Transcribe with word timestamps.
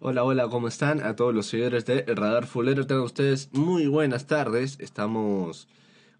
Hola, 0.00 0.22
hola, 0.22 0.48
¿cómo 0.48 0.68
están? 0.68 1.02
A 1.02 1.16
todos 1.16 1.34
los 1.34 1.46
seguidores 1.46 1.84
de 1.84 2.02
Radar 2.02 2.46
Fulero, 2.46 2.86
tengan 2.86 3.02
ustedes 3.02 3.50
muy 3.52 3.88
buenas 3.88 4.28
tardes. 4.28 4.78
Estamos 4.78 5.66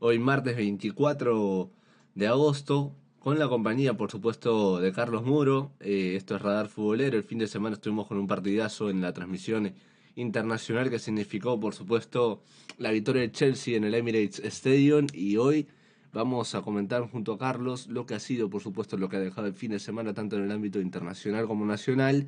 hoy 0.01 0.19
martes 0.19 0.57
24 0.57 1.71
de 2.17 2.27
agosto 2.27 2.93
con 3.21 3.39
la 3.39 3.47
compañía, 3.49 3.97
por 3.97 4.11
supuesto, 4.11 4.81
de 4.81 4.93
Carlos 4.93 5.23
Muro. 5.23 5.71
Eh, 5.79 6.15
esto 6.17 6.35
es 6.35 6.43
Radar 6.43 6.67
Futbolero. 6.67 7.17
El 7.17 7.23
fin 7.23 7.39
de 7.39 7.47
semana 7.47 7.75
estuvimos 7.75 8.09
con 8.09 8.19
un 8.19 8.27
partidazo 8.27 8.91
en 8.91 9.01
la 9.01 9.13
transmisión 9.13 9.73
internacional 10.17 10.91
que 10.91 10.99
significó, 10.99 11.61
por 11.61 11.73
supuesto, 11.73 12.43
la 12.79 12.91
victoria 12.91 13.23
de 13.23 13.31
Chelsea 13.31 13.77
en 13.77 13.85
el 13.85 13.95
Emirates 13.95 14.41
Stadium 14.41 15.07
y 15.13 15.37
hoy 15.37 15.69
vamos 16.13 16.57
a 16.57 16.63
comentar 16.63 17.09
junto 17.09 17.35
a 17.35 17.39
Carlos 17.39 17.87
lo 17.87 18.07
que 18.07 18.17
ha 18.17 18.21
sido, 18.21 18.51
por 18.51 18.61
supuesto, 18.61 18.97
lo 18.97 19.09
que 19.09 19.19
ha 19.19 19.21
dejado 19.21 19.47
el 19.47 19.55
fin 19.55 19.71
de 19.71 19.79
semana 19.79 20.15
tanto 20.15 20.35
en 20.35 20.43
el 20.43 20.51
ámbito 20.51 20.81
internacional 20.81 21.47
como 21.47 21.65
nacional. 21.65 22.27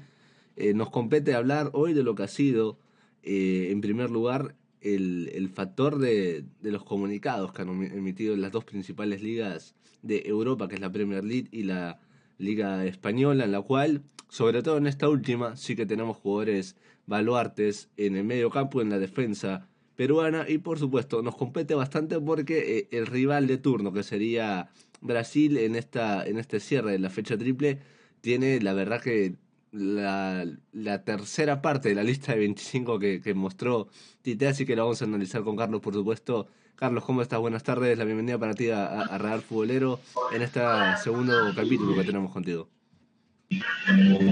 Eh, 0.61 0.75
nos 0.75 0.91
compete 0.91 1.35
hablar 1.35 1.71
hoy 1.73 1.95
de 1.95 2.03
lo 2.03 2.15
que 2.15 2.25
ha 2.25 2.29
sido, 2.29 2.79
eh, 3.23 3.69
en 3.71 3.81
primer 3.81 4.11
lugar, 4.11 4.55
el, 4.83 5.31
el 5.35 5.49
factor 5.49 5.99
de, 5.99 6.45
de, 6.61 6.71
los 6.71 6.85
comunicados 6.85 7.53
que 7.53 7.63
han 7.63 7.69
emitido 7.83 8.37
las 8.37 8.53
dos 8.53 8.65
principales 8.65 9.23
ligas 9.23 9.75
de 10.03 10.23
Europa, 10.27 10.69
que 10.69 10.75
es 10.75 10.81
la 10.81 10.93
Premier 10.93 11.25
League 11.25 11.49
y 11.51 11.65
la 11.65 12.01
Liga 12.39 12.85
Española, 12.85 13.45
en 13.45 13.53
la 13.53 13.63
cual, 13.63 14.03
sobre 14.29 14.63
todo 14.63 14.79
en 14.79 14.87
esta 14.87 15.09
última, 15.09 15.57
sí 15.57 15.77
que 15.77 15.87
tenemos 15.87 16.17
jugadores 16.19 16.77
baluartes 17.07 17.91
en 17.97 18.17
el 18.17 18.25
medio 18.25 18.51
campo, 18.51 18.81
en 18.81 18.91
la 18.91 18.99
defensa 18.99 19.67
peruana 19.97 20.47
y 20.49 20.59
por 20.59 20.79
supuesto 20.79 21.21
nos 21.21 21.37
compete 21.37 21.75
bastante 21.75 22.19
porque 22.19 22.79
eh, 22.79 22.89
el 22.91 23.07
rival 23.07 23.47
de 23.47 23.59
turno 23.59 23.93
que 23.93 24.03
sería 24.03 24.71
Brasil 25.03 25.59
en 25.59 25.77
esta 25.77 26.25
en 26.25 26.39
este 26.39 26.59
cierre 26.59 26.93
de 26.93 26.99
la 26.99 27.11
fecha 27.11 27.37
triple 27.37 27.81
tiene 28.23 28.61
la 28.63 28.73
verdad 28.73 29.03
que 29.03 29.35
la, 29.73 30.47
la 30.73 31.05
tercera 31.05 31.63
parte 31.63 31.91
de 31.91 31.95
la 31.95 32.03
lista 32.03 32.33
de 32.33 32.41
25 32.41 32.99
que, 32.99 33.21
que 33.21 33.35
mostró 33.35 33.89
Tite, 34.23 34.49
así 34.49 34.67
que 34.67 34.77
lo 34.77 34.85
vamos 34.85 35.03
a 35.03 35.05
analizar 35.05 35.43
con 35.43 35.57
Carlos, 35.57 35.81
por 35.81 35.95
supuesto. 35.95 36.49
Carlos, 36.77 37.05
¿cómo 37.05 37.21
estás? 37.21 37.39
Buenas 37.39 37.63
tardes, 37.63 37.99
la 37.99 38.05
bienvenida 38.05 38.39
para 38.39 38.55
ti 38.55 38.71
a, 38.71 38.87
a 38.87 39.19
Real 39.19 39.43
Futbolero 39.43 40.01
en 40.33 40.43
este 40.43 40.61
segundo 41.03 41.53
capítulo 41.55 41.95
que 41.95 42.05
tenemos 42.05 42.33
contigo. 42.33 42.69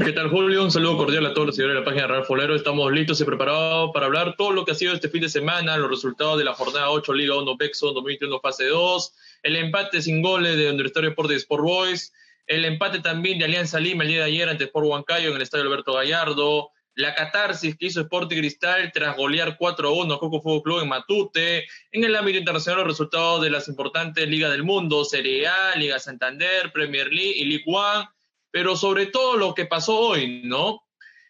¿Qué 0.05 0.13
tal, 0.13 0.31
Julio? 0.31 0.63
Un 0.63 0.71
saludo 0.71 0.97
cordial 0.97 1.27
a 1.27 1.35
todos 1.35 1.49
los 1.49 1.57
seguidores 1.57 1.75
de 1.75 1.81
la 1.81 1.85
página 1.85 2.03
de 2.03 2.09
Real 2.09 2.25
Futbolero. 2.25 2.55
Estamos 2.55 2.93
listos 2.93 3.21
y 3.21 3.25
preparados 3.25 3.91
para 3.93 4.07
hablar 4.07 4.37
todo 4.37 4.53
lo 4.53 4.65
que 4.65 4.71
ha 4.71 4.75
sido 4.75 4.95
este 4.95 5.09
fin 5.09 5.23
de 5.23 5.29
semana, 5.29 5.77
los 5.77 5.91
resultados 5.91 6.39
de 6.39 6.45
la 6.45 6.55
jornada 6.55 6.91
8 6.91 7.13
Liga 7.15 7.37
1 7.37 7.57
Bexo 7.57 7.93
2021 7.93 8.39
fase 8.41 8.67
2, 8.67 9.13
el 9.43 9.57
empate 9.57 10.01
sin 10.03 10.23
goles 10.23 10.57
de 10.57 10.71
Universitario 10.71 11.11
Sport 11.11 11.31
de 11.31 11.37
Sport 11.37 11.65
Boys, 11.65 12.13
el 12.49 12.65
empate 12.65 13.01
también 13.01 13.39
de 13.39 13.45
Alianza 13.45 13.79
Lima 13.79 14.05
el 14.05 14.09
día 14.09 14.19
de 14.21 14.25
ayer 14.25 14.49
ante 14.49 14.65
Sport 14.65 14.87
Huancayo 14.87 15.29
en 15.29 15.37
el 15.37 15.43
estadio 15.43 15.65
Alberto 15.67 15.93
Gallardo, 15.93 16.71
la 16.95 17.15
catarsis 17.15 17.77
que 17.77 17.87
hizo 17.87 18.01
Sporting 18.01 18.39
Cristal 18.39 18.91
tras 18.93 19.17
golear 19.17 19.57
4-1 19.59 20.15
a 20.15 20.19
Coco 20.19 20.41
Fútbol 20.41 20.63
Club 20.63 20.83
en 20.83 20.89
Matute, 20.89 21.67
en 21.93 22.05
el 22.05 22.17
ámbito 22.17 22.39
internacional 22.39 22.81
los 22.81 22.89
resultados 22.89 23.43
de 23.43 23.51
las 23.51 23.69
importantes 23.69 24.27
ligas 24.27 24.51
del 24.51 24.65
mundo, 24.65 25.05
Serie 25.05 25.47
A, 25.47 25.77
Liga 25.77 25.99
Santander, 25.99 26.73
Premier 26.73 27.13
League 27.13 27.35
y 27.37 27.45
League 27.45 27.65
One, 27.67 28.09
pero 28.51 28.77
sobre 28.77 29.07
todo 29.07 29.37
lo 29.37 29.55
que 29.55 29.67
pasó 29.67 29.99
hoy, 29.99 30.41
¿no? 30.43 30.83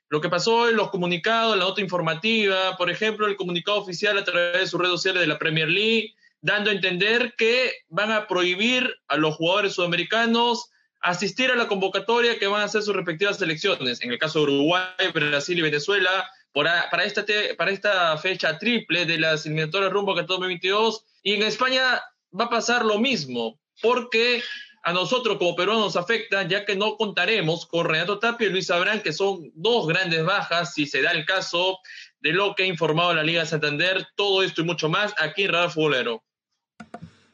Lo 0.08 0.20
que 0.20 0.28
pasó 0.28 0.56
hoy, 0.56 0.74
los 0.74 0.90
comunicados, 0.90 1.56
la 1.56 1.64
nota 1.64 1.80
informativa, 1.80 2.76
por 2.78 2.90
ejemplo, 2.90 3.26
el 3.26 3.36
comunicado 3.36 3.78
oficial 3.78 4.16
a 4.16 4.24
través 4.24 4.60
de 4.60 4.66
sus 4.68 4.80
redes 4.80 4.92
sociales 4.92 5.20
de 5.20 5.26
la 5.26 5.38
Premier 5.38 5.68
League, 5.68 6.14
dando 6.40 6.70
a 6.70 6.74
entender 6.74 7.34
que 7.36 7.72
van 7.88 8.12
a 8.12 8.28
prohibir 8.28 8.88
a 9.08 9.16
los 9.16 9.34
jugadores 9.34 9.74
sudamericanos 9.74 10.70
asistir 11.00 11.50
a 11.50 11.56
la 11.56 11.68
convocatoria 11.68 12.38
que 12.38 12.46
van 12.46 12.62
a 12.62 12.64
hacer 12.64 12.82
sus 12.82 12.94
respectivas 12.94 13.38
selecciones. 13.38 14.02
En 14.02 14.10
el 14.10 14.18
caso 14.18 14.40
de 14.40 14.44
Uruguay, 14.44 14.84
Brasil 15.12 15.58
y 15.58 15.62
Venezuela, 15.62 16.28
para, 16.52 17.04
esta, 17.04 17.24
para 17.56 17.70
esta 17.70 18.16
fecha 18.18 18.58
triple 18.58 19.06
de 19.06 19.18
las 19.18 19.46
eliminatorias 19.46 19.92
rumbo 19.92 20.18
a 20.18 20.22
2022. 20.22 21.04
Y 21.22 21.34
en 21.34 21.42
España 21.42 22.02
va 22.38 22.46
a 22.46 22.50
pasar 22.50 22.84
lo 22.84 22.98
mismo, 22.98 23.60
porque 23.82 24.42
a 24.82 24.92
nosotros 24.92 25.38
como 25.38 25.54
peruanos 25.54 25.84
nos 25.84 25.96
afecta, 25.96 26.42
ya 26.44 26.64
que 26.64 26.76
no 26.76 26.96
contaremos 26.96 27.66
con 27.66 27.86
Renato 27.86 28.18
Tapia 28.18 28.48
y 28.48 28.50
Luis 28.50 28.70
Abrán, 28.70 29.02
que 29.02 29.12
son 29.12 29.50
dos 29.54 29.86
grandes 29.86 30.24
bajas, 30.24 30.74
si 30.74 30.86
se 30.86 31.02
da 31.02 31.10
el 31.10 31.26
caso 31.26 31.78
de 32.20 32.32
lo 32.32 32.54
que 32.54 32.64
ha 32.64 32.66
informado 32.66 33.14
la 33.14 33.22
Liga 33.22 33.40
de 33.40 33.46
Santander. 33.46 34.06
Todo 34.16 34.42
esto 34.42 34.62
y 34.62 34.64
mucho 34.64 34.88
más 34.88 35.14
aquí 35.18 35.44
en 35.44 35.52
Radar 35.52 35.70
Futbolero. 35.70 36.24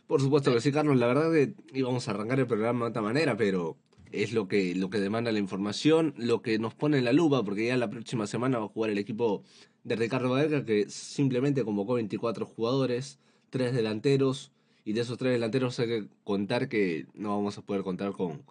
Por 0.07 0.21
supuesto 0.21 0.53
que 0.53 0.61
sí, 0.61 0.71
Carlos. 0.71 0.97
La 0.99 1.07
verdad 1.07 1.33
que 1.33 1.55
íbamos 1.73 2.07
a 2.09 2.11
arrancar 2.11 2.39
el 2.39 2.47
programa 2.47 2.85
de 2.85 2.91
otra 2.91 3.03
manera, 3.03 3.37
pero 3.37 3.79
es 4.13 4.33
lo 4.33 4.49
que, 4.49 4.75
lo 4.75 4.91
que 4.91 5.01
demanda 5.01 5.33
la 5.33 5.39
información, 5.39 6.15
lo 6.17 6.43
que 6.43 6.59
nos 6.59 6.75
pone 6.75 6.99
en 6.99 7.05
la 7.05 7.13
lupa, 7.13 7.43
porque 7.43 7.67
ya 7.67 7.77
la 7.77 7.91
próxima 7.91 8.27
semana 8.27 8.59
va 8.59 8.67
a 8.67 8.69
jugar 8.69 8.91
el 8.91 8.99
equipo 8.99 9.43
de 9.83 9.97
Ricardo 9.97 10.33
Gadeca, 10.33 10.65
que 10.65 10.89
simplemente 10.89 11.65
convocó 11.65 11.95
24 11.95 12.47
jugadores, 12.47 13.19
tres 13.51 13.75
delanteros, 13.75 14.53
y 14.85 14.93
de 14.93 15.01
esos 15.01 15.19
tres 15.19 15.33
delanteros 15.33 15.79
hay 15.81 15.87
que 15.87 16.09
contar 16.23 16.69
que 16.69 17.07
no 17.15 17.31
vamos 17.31 17.57
a 17.59 17.63
poder 17.63 17.83
contar 17.83 18.13
con, 18.13 18.43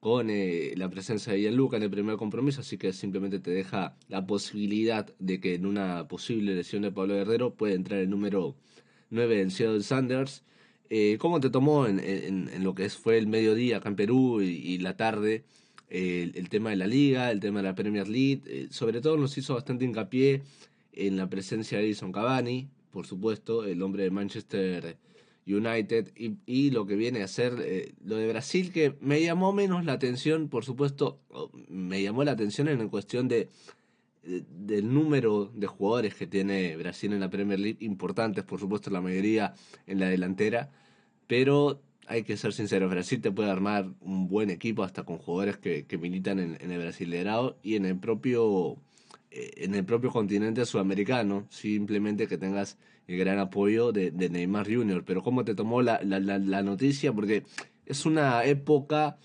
con 0.00 0.28
eh, 0.30 0.74
la 0.76 0.90
presencia 0.90 1.32
de 1.32 1.40
Gianluca 1.40 1.78
en 1.78 1.84
el 1.84 1.90
primer 1.90 2.16
compromiso, 2.16 2.60
así 2.60 2.76
que 2.76 2.92
simplemente 2.92 3.40
te 3.40 3.50
deja 3.50 3.96
la 4.08 4.26
posibilidad 4.26 5.06
de 5.18 5.40
que 5.40 5.54
en 5.54 5.66
una 5.66 6.06
posible 6.06 6.54
lesión 6.54 6.82
de 6.82 6.92
Pablo 6.92 7.14
Guerrero 7.14 7.54
puede 7.54 7.74
entrar 7.74 8.00
el 8.00 8.10
número 8.10 8.54
9 9.10 9.40
en 9.40 9.50
Seattle 9.50 9.82
Sanders 9.82 10.44
eh, 10.90 11.18
¿Cómo 11.18 11.40
te 11.40 11.50
tomó 11.50 11.86
en, 11.86 11.98
en, 12.00 12.48
en, 12.48 12.64
lo 12.64 12.74
que 12.74 12.88
fue 12.88 13.18
el 13.18 13.26
mediodía 13.26 13.78
acá 13.78 13.88
en 13.88 13.96
Perú 13.96 14.40
y, 14.40 14.78
la 14.78 14.96
tarde 14.96 15.44
eh, 15.90 16.30
el, 16.34 16.48
tema 16.48 16.70
de 16.70 16.76
la 16.76 16.86
liga, 16.86 17.30
el 17.30 17.40
tema 17.40 17.60
de 17.60 17.68
la 17.68 17.74
Premier 17.74 18.08
League? 18.08 18.42
Eh, 18.46 18.68
sobre 18.70 19.00
todo 19.00 19.16
nos 19.16 19.36
hizo 19.36 19.54
bastante 19.54 19.84
hincapié 19.84 20.42
en 20.92 21.16
la 21.16 21.28
presencia 21.28 21.78
de 21.78 21.84
Edison 21.84 22.12
Cavani, 22.12 22.68
por 22.90 23.06
supuesto, 23.06 23.64
el 23.64 23.82
hombre 23.82 24.04
de 24.04 24.10
Manchester 24.10 24.96
United, 25.46 26.12
y, 26.16 26.36
y 26.46 26.70
lo 26.70 26.86
que 26.86 26.96
viene 26.96 27.22
a 27.22 27.28
ser 27.28 27.54
eh, 27.60 27.92
lo 28.04 28.16
de 28.16 28.28
Brasil, 28.28 28.72
que 28.72 28.94
me 29.00 29.22
llamó 29.22 29.52
menos 29.52 29.84
la 29.84 29.92
atención, 29.92 30.48
por 30.48 30.64
supuesto, 30.64 31.18
me 31.68 32.02
llamó 32.02 32.24
la 32.24 32.32
atención 32.32 32.68
en 32.68 32.88
cuestión 32.88 33.28
de 33.28 33.48
del 34.28 34.92
número 34.92 35.50
de 35.54 35.66
jugadores 35.66 36.14
que 36.14 36.26
tiene 36.26 36.76
Brasil 36.76 37.12
en 37.12 37.20
la 37.20 37.30
Premier 37.30 37.58
League, 37.58 37.78
importantes 37.80 38.44
por 38.44 38.60
supuesto 38.60 38.90
la 38.90 39.00
mayoría 39.00 39.54
en 39.86 40.00
la 40.00 40.08
delantera, 40.08 40.70
pero 41.26 41.80
hay 42.06 42.22
que 42.22 42.36
ser 42.36 42.52
sinceros, 42.52 42.90
Brasil 42.90 43.20
te 43.20 43.30
puede 43.30 43.50
armar 43.50 43.90
un 44.00 44.28
buen 44.28 44.50
equipo 44.50 44.82
hasta 44.82 45.04
con 45.04 45.18
jugadores 45.18 45.58
que, 45.58 45.98
militan 45.98 46.38
en, 46.38 46.56
en, 46.60 46.70
el 46.70 46.78
Brasilerado 46.78 47.58
y 47.62 47.76
en 47.76 47.84
el 47.84 47.98
propio 47.98 48.78
eh, 49.30 49.64
en 49.64 49.74
el 49.74 49.84
propio 49.84 50.10
continente 50.10 50.64
sudamericano, 50.64 51.46
simplemente 51.50 52.26
que 52.26 52.38
tengas 52.38 52.78
el 53.06 53.18
gran 53.18 53.38
apoyo 53.38 53.92
de, 53.92 54.10
Neymar 54.10 54.66
Jr. 54.66 55.04
Pero 55.04 55.22
¿cómo 55.22 55.44
te 55.44 55.54
tomó 55.54 55.82
la, 55.82 56.00
la, 56.02 56.18
la 56.18 56.62
noticia? 56.62 57.12
Porque 57.12 57.44
es 57.84 58.06
una 58.06 58.44
época 58.44 59.18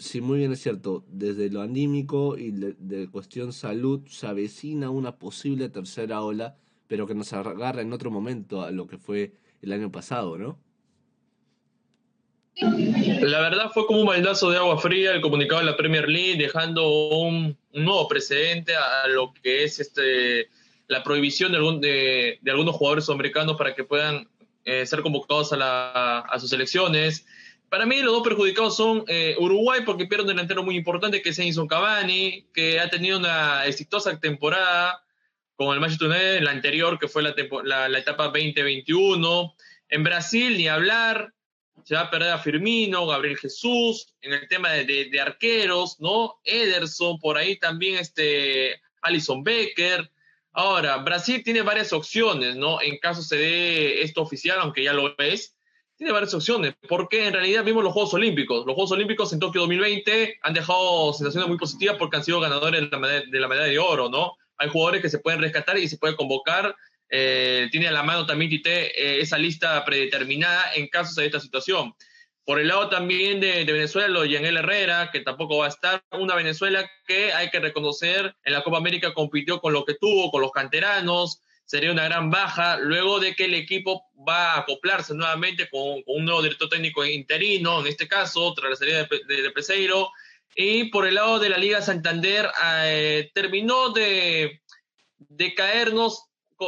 sí, 0.00 0.20
muy 0.20 0.38
bien 0.38 0.52
es 0.52 0.62
cierto, 0.62 1.04
desde 1.08 1.50
lo 1.50 1.60
anímico 1.60 2.36
y 2.36 2.50
de, 2.52 3.08
cuestión 3.10 3.52
salud 3.52 4.00
se 4.08 4.26
avecina 4.26 4.90
una 4.90 5.16
posible 5.16 5.68
tercera 5.68 6.22
ola, 6.22 6.56
pero 6.88 7.06
que 7.06 7.14
nos 7.14 7.32
agarra 7.32 7.82
en 7.82 7.92
otro 7.92 8.10
momento 8.10 8.62
a 8.62 8.70
lo 8.70 8.86
que 8.86 8.98
fue 8.98 9.32
el 9.62 9.72
año 9.72 9.92
pasado, 9.92 10.38
¿no? 10.38 10.58
La 12.56 13.40
verdad 13.40 13.70
fue 13.72 13.86
como 13.86 14.00
un 14.00 14.06
baldazo 14.06 14.50
de 14.50 14.58
agua 14.58 14.78
fría 14.78 15.12
el 15.12 15.20
comunicado 15.20 15.60
de 15.60 15.66
la 15.66 15.76
Premier 15.76 16.08
League, 16.08 16.36
dejando 16.36 16.88
un, 17.18 17.56
nuevo 17.72 18.08
precedente 18.08 18.74
a 18.74 19.06
lo 19.08 19.32
que 19.32 19.64
es 19.64 19.78
este 19.78 20.48
la 20.88 21.04
prohibición 21.04 21.52
de, 21.52 21.58
algún, 21.58 21.80
de, 21.80 22.40
algunos 22.48 22.74
jugadores 22.74 23.08
americanos 23.08 23.56
para 23.56 23.76
que 23.76 23.84
puedan 23.84 24.28
eh, 24.64 24.84
ser 24.84 25.02
convocados 25.02 25.52
a, 25.52 25.56
la, 25.56 26.18
a 26.18 26.40
sus 26.40 26.50
selecciones. 26.50 27.26
Para 27.70 27.86
mí 27.86 28.02
los 28.02 28.12
dos 28.12 28.22
perjudicados 28.22 28.76
son 28.76 29.04
eh, 29.06 29.36
Uruguay 29.38 29.82
porque 29.86 30.06
pierde 30.06 30.24
un 30.24 30.28
delantero 30.28 30.62
muy 30.62 30.76
importante 30.76 31.22
que 31.22 31.30
es 31.30 31.38
Edison 31.38 31.68
Cavani, 31.68 32.46
que 32.52 32.80
ha 32.80 32.90
tenido 32.90 33.18
una 33.18 33.64
exitosa 33.64 34.18
temporada 34.20 35.02
con 35.54 35.72
el 35.72 35.80
Manchester 35.80 36.08
United, 36.08 36.42
la 36.42 36.50
anterior 36.50 36.98
que 36.98 37.08
fue 37.08 37.22
la, 37.22 37.34
la, 37.64 37.88
la 37.88 37.98
etapa 37.98 38.24
2021. 38.24 39.54
En 39.88 40.02
Brasil 40.02 40.58
ni 40.58 40.68
hablar, 40.68 41.32
se 41.84 41.94
va 41.94 42.02
a 42.02 42.10
perder 42.10 42.32
a 42.32 42.38
Firmino, 42.38 43.06
Gabriel 43.06 43.38
Jesús, 43.38 44.14
en 44.20 44.32
el 44.32 44.48
tema 44.48 44.70
de, 44.70 45.20
arqueros, 45.20 46.00
¿no? 46.00 46.40
Ederson, 46.44 47.18
por 47.18 47.36
ahí 47.38 47.56
también 47.56 47.98
este 47.98 48.80
Alison 49.02 49.42
Becker. 49.42 50.10
Ahora, 50.52 50.98
Brasil 50.98 51.42
tiene 51.42 51.62
varias 51.62 51.92
opciones, 51.92 52.56
¿no? 52.56 52.80
En 52.80 52.98
caso 52.98 53.22
se 53.22 53.36
dé 53.36 54.02
esto 54.02 54.22
oficial, 54.22 54.58
aunque 54.60 54.84
ya 54.84 54.92
lo 54.92 55.16
es, 55.18 55.56
tiene 56.00 56.14
varias 56.14 56.32
opciones, 56.32 56.72
porque 56.88 57.26
en 57.26 57.34
realidad 57.34 57.62
vimos 57.62 57.84
los 57.84 57.92
Juegos 57.92 58.14
Olímpicos. 58.14 58.64
Los 58.64 58.74
Juegos 58.74 58.92
Olímpicos 58.92 59.34
en 59.34 59.38
Tokio 59.38 59.60
2020 59.60 60.38
han 60.40 60.54
dejado 60.54 61.12
sensaciones 61.12 61.46
muy 61.46 61.58
positivas 61.58 61.96
porque 61.98 62.16
han 62.16 62.24
sido 62.24 62.40
ganadores 62.40 62.88
de 62.90 63.38
la 63.38 63.48
medalla 63.48 63.70
de, 63.70 63.78
oro, 63.78 64.08
¿no? 64.08 64.32
Hay 64.56 64.70
jugadores 64.70 65.02
que 65.02 65.10
se 65.10 65.18
pueden 65.18 65.42
rescatar 65.42 65.76
y 65.76 65.88
se 65.88 65.98
pueden 65.98 66.16
convocar. 66.16 66.74
Eh, 67.10 67.68
tiene 67.70 67.88
a 67.88 67.92
la 67.92 68.02
mano 68.02 68.24
también 68.24 68.50
Tite 68.50 68.98
eh, 68.98 69.20
esa 69.20 69.36
lista 69.36 69.84
predeterminada 69.84 70.72
en 70.74 70.88
caso 70.88 71.20
de 71.20 71.26
esta 71.26 71.38
situación. 71.38 71.92
Por 72.46 72.60
el 72.60 72.68
lado 72.68 72.88
también 72.88 73.38
de, 73.38 73.62
Venezuela, 73.64 74.20
de 74.20 74.30
Yangel 74.30 74.56
Herrera, 74.56 75.10
que 75.12 75.20
tampoco 75.20 75.58
va 75.58 75.66
a 75.66 75.68
estar. 75.68 76.02
Una 76.12 76.34
Venezuela 76.34 76.90
que 77.06 77.34
hay 77.34 77.50
que 77.50 77.60
reconocer, 77.60 78.34
en 78.44 78.54
la 78.54 78.64
Copa 78.64 78.78
América 78.78 79.12
compitió 79.12 79.60
con 79.60 79.74
lo 79.74 79.84
que 79.84 79.96
tuvo, 79.96 80.30
con 80.30 80.40
los 80.40 80.50
canteranos, 80.50 81.42
sería 81.70 81.92
una 81.92 82.02
gran 82.02 82.30
baja, 82.30 82.78
luego 82.78 83.20
de 83.20 83.36
que 83.36 83.44
el 83.44 83.54
equipo 83.54 84.04
va 84.28 84.54
a 84.54 84.58
acoplarse 84.58 85.14
nuevamente 85.14 85.70
con, 85.70 86.02
un 86.04 86.24
nuevo 86.24 86.42
director 86.42 86.68
técnico 86.68 87.04
interino, 87.04 87.78
en 87.78 87.86
este 87.86 88.08
caso, 88.08 88.52
tras 88.54 88.70
la 88.70 88.76
salida 88.76 89.04
de, 89.28 89.42
de, 89.42 89.50
Peseiro. 89.52 90.10
Y 90.56 90.86
por 90.86 91.06
el 91.06 91.14
lado 91.14 91.38
de 91.38 91.48
la 91.48 91.58
Liga 91.58 91.80
Santander, 91.80 92.50
eh, 92.86 93.30
terminó 93.34 93.90
de, 93.90 94.62
de 95.18 95.54
caernos 95.54 96.24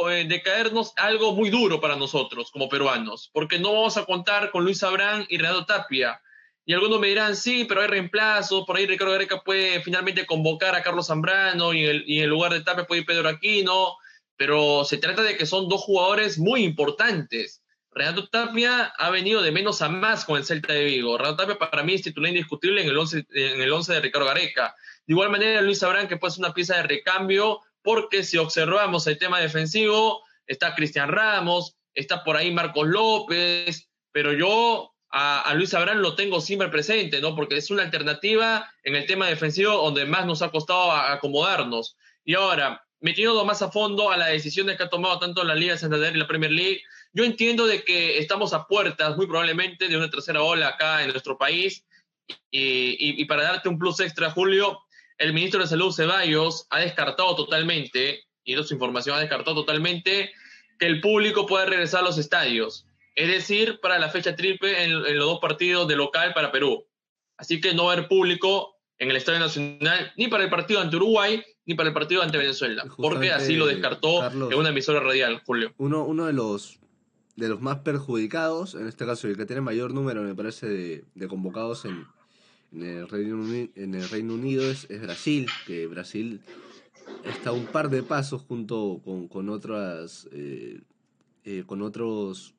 eh, 0.09 0.23
de 0.25 0.41
caernos 0.41 0.93
algo 0.95 1.33
muy 1.33 1.49
duro 1.49 1.81
para 1.81 1.97
nosotros 1.97 2.49
como 2.49 2.69
peruanos, 2.69 3.29
porque 3.33 3.59
no 3.59 3.73
vamos 3.73 3.97
a 3.97 4.05
contar 4.05 4.51
con 4.51 4.63
Luis 4.63 4.83
Abrán 4.83 5.25
y 5.27 5.37
Renato 5.37 5.65
Tapia. 5.65 6.21
Y 6.65 6.71
algunos 6.71 7.01
me 7.01 7.09
dirán, 7.09 7.35
sí, 7.35 7.65
pero 7.65 7.81
hay 7.81 7.87
reemplazo, 7.87 8.65
por 8.65 8.77
ahí 8.77 8.85
Ricardo 8.85 9.11
Gareca 9.11 9.41
puede 9.41 9.81
finalmente 9.81 10.25
convocar 10.25 10.75
a 10.75 10.81
Carlos 10.81 11.07
Zambrano 11.07 11.73
y, 11.73 11.83
en 11.85 12.23
el 12.23 12.29
lugar 12.29 12.53
de 12.53 12.61
Tapia 12.61 12.85
puede 12.85 13.01
ir 13.01 13.05
Pedro 13.05 13.27
Aquino, 13.27 13.97
pero 14.37 14.83
se 14.85 14.97
trata 14.97 15.21
de 15.23 15.37
que 15.37 15.45
son 15.45 15.69
dos 15.69 15.81
jugadores 15.81 16.37
muy 16.37 16.63
importantes. 16.63 17.63
Renato 17.91 18.27
Tapia 18.27 18.85
ha 18.97 19.09
venido 19.11 19.41
de 19.41 19.51
menos 19.51 19.81
a 19.81 19.89
más 19.89 20.25
con 20.25 20.37
el 20.37 20.45
Celta 20.45 20.73
de 20.73 20.83
Vigo. 20.83 21.17
Renato 21.17 21.37
Tapia 21.37 21.59
para 21.59 21.83
mí 21.83 21.93
es 21.93 22.01
titular 22.01 22.29
indiscutible 22.29 22.81
en 22.81 22.89
el 22.89 22.97
11 22.97 23.25
en 23.29 23.61
el 23.61 23.71
once 23.71 23.93
de 23.93 24.01
Ricardo 24.01 24.27
Gareca. 24.27 24.75
De 25.05 25.13
igual 25.13 25.29
manera, 25.29 25.61
Luis 25.61 25.83
Abrán, 25.83 26.07
que 26.07 26.17
puede 26.17 26.33
ser 26.33 26.45
una 26.45 26.53
pieza 26.53 26.77
de 26.77 26.83
recambio, 26.83 27.61
porque 27.81 28.23
si 28.23 28.37
observamos 28.37 29.05
el 29.07 29.17
tema 29.17 29.39
defensivo, 29.39 30.23
está 30.47 30.73
Cristian 30.75 31.09
Ramos, 31.09 31.75
está 31.93 32.23
por 32.23 32.37
ahí 32.37 32.51
Marcos 32.51 32.87
López, 32.87 33.89
pero 34.11 34.33
yo 34.33 34.93
a, 35.09 35.53
Luis 35.55 35.73
Abrán 35.73 36.01
lo 36.01 36.15
tengo 36.15 36.41
siempre 36.41 36.69
presente, 36.69 37.21
¿no? 37.21 37.35
Porque 37.35 37.57
es 37.57 37.69
una 37.69 37.83
alternativa 37.83 38.71
en 38.83 38.95
el 38.95 39.05
tema 39.05 39.27
defensivo 39.27 39.73
donde 39.73 40.05
más 40.05 40.25
nos 40.25 40.41
ha 40.41 40.49
costado 40.49 40.91
acomodarnos. 40.91 41.97
Y 42.25 42.33
ahora, 42.33 42.82
metiendo 43.03 43.43
más 43.43 43.61
a 43.61 43.69
fondo 43.69 44.11
a 44.11 44.17
las 44.17 44.29
decisiones 44.29 44.77
que 44.77 44.83
ha 44.83 44.89
tomado 44.89 45.19
tanto 45.19 45.43
la 45.43 45.55
Liga 45.55 45.77
Santander 45.77 46.15
y 46.15 46.19
la 46.19 46.25
Premier 46.25 46.51
League, 46.51 46.81
yo 47.11 47.25
entiendo 47.25 47.67
de 47.67 47.83
que 47.83 48.17
estamos 48.17 48.53
a 48.53 48.65
puertas, 48.65 49.17
muy 49.17 49.27
probablemente, 49.27 49.89
de 49.89 49.97
una 49.97 50.09
tercera 50.09 50.41
ola 50.41 50.69
acá 50.69 51.03
en 51.03 51.09
nuestro 51.09 51.37
país. 51.37 51.85
Y, 52.49 53.25
para 53.25 53.43
darte 53.43 53.67
un 53.67 53.77
plus 53.77 53.99
extra, 53.99 54.31
Julio, 54.31 54.79
el 55.17 55.33
ministro 55.33 55.59
de 55.59 55.67
Salud 55.67 55.91
Ceballos 55.91 56.65
ha 56.69 56.79
descartado 56.79 57.35
totalmente, 57.35 58.23
y 58.45 58.55
su 58.63 58.73
información 58.73 59.17
ha 59.17 59.19
descartado 59.19 59.57
totalmente, 59.57 60.31
que 60.79 60.85
el 60.85 61.01
público 61.01 61.45
pueda 61.45 61.65
regresar 61.65 61.99
a 61.99 62.03
los 62.03 62.17
estadios. 62.17 62.87
Es 63.15 63.27
decir, 63.27 63.81
para 63.81 63.99
la 63.99 64.07
fecha 64.07 64.37
triple 64.37 64.81
en, 64.81 65.17
los 65.17 65.27
dos 65.27 65.39
partidos 65.41 65.89
de 65.89 65.97
local 65.97 66.33
para 66.33 66.53
Perú. 66.53 66.87
Así 67.35 67.59
que 67.59 67.73
no 67.73 67.85
va 67.85 67.91
a 67.91 67.93
haber 67.95 68.07
público 68.07 68.72
en 69.03 69.11
el 69.11 69.17
Estadio 69.17 69.39
Nacional 69.39 70.13
ni 70.17 70.27
para 70.27 70.43
el 70.43 70.49
partido 70.49 70.79
ante 70.79 70.95
Uruguay 70.95 71.43
ni 71.65 71.75
para 71.75 71.89
el 71.89 71.93
partido 71.93 72.21
ante 72.21 72.37
Venezuela, 72.37 72.85
porque 72.97 73.31
así 73.31 73.55
lo 73.55 73.67
descartó 73.67 74.25
en 74.25 74.53
una 74.55 74.69
emisora 74.69 74.99
radial, 74.99 75.41
Julio. 75.45 75.73
Uno, 75.77 76.03
uno 76.03 76.25
de 76.25 76.33
los 76.33 76.79
de 77.35 77.49
los 77.49 77.61
más 77.61 77.79
perjudicados, 77.79 78.75
en 78.75 78.87
este 78.87 79.05
caso 79.05 79.27
el 79.27 79.37
que 79.37 79.45
tiene 79.45 79.61
mayor 79.61 79.93
número, 79.93 80.21
me 80.21 80.35
parece, 80.35 81.03
de 81.15 81.27
convocados 81.27 81.85
en, 81.85 82.05
en 82.73 82.83
el 82.83 83.09
Reino 83.09 83.35
Unido, 83.35 83.69
en 83.75 83.95
el 83.95 84.07
Reino 84.09 84.33
Unido 84.33 84.63
es, 84.69 84.87
Brasil, 85.01 85.47
que 85.65 85.87
Brasil 85.87 86.41
está 87.25 87.51
un 87.51 87.65
par 87.65 87.89
de 87.89 88.03
pasos 88.03 88.43
junto 88.47 89.01
con, 89.03 89.49
otras 89.49 90.27
eh, 90.31 90.81
eh, 91.43 91.63
con 91.65 91.81
otros 91.81 92.53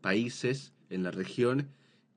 países 0.00 0.72
en 0.90 1.02
la 1.02 1.10
región 1.10 1.68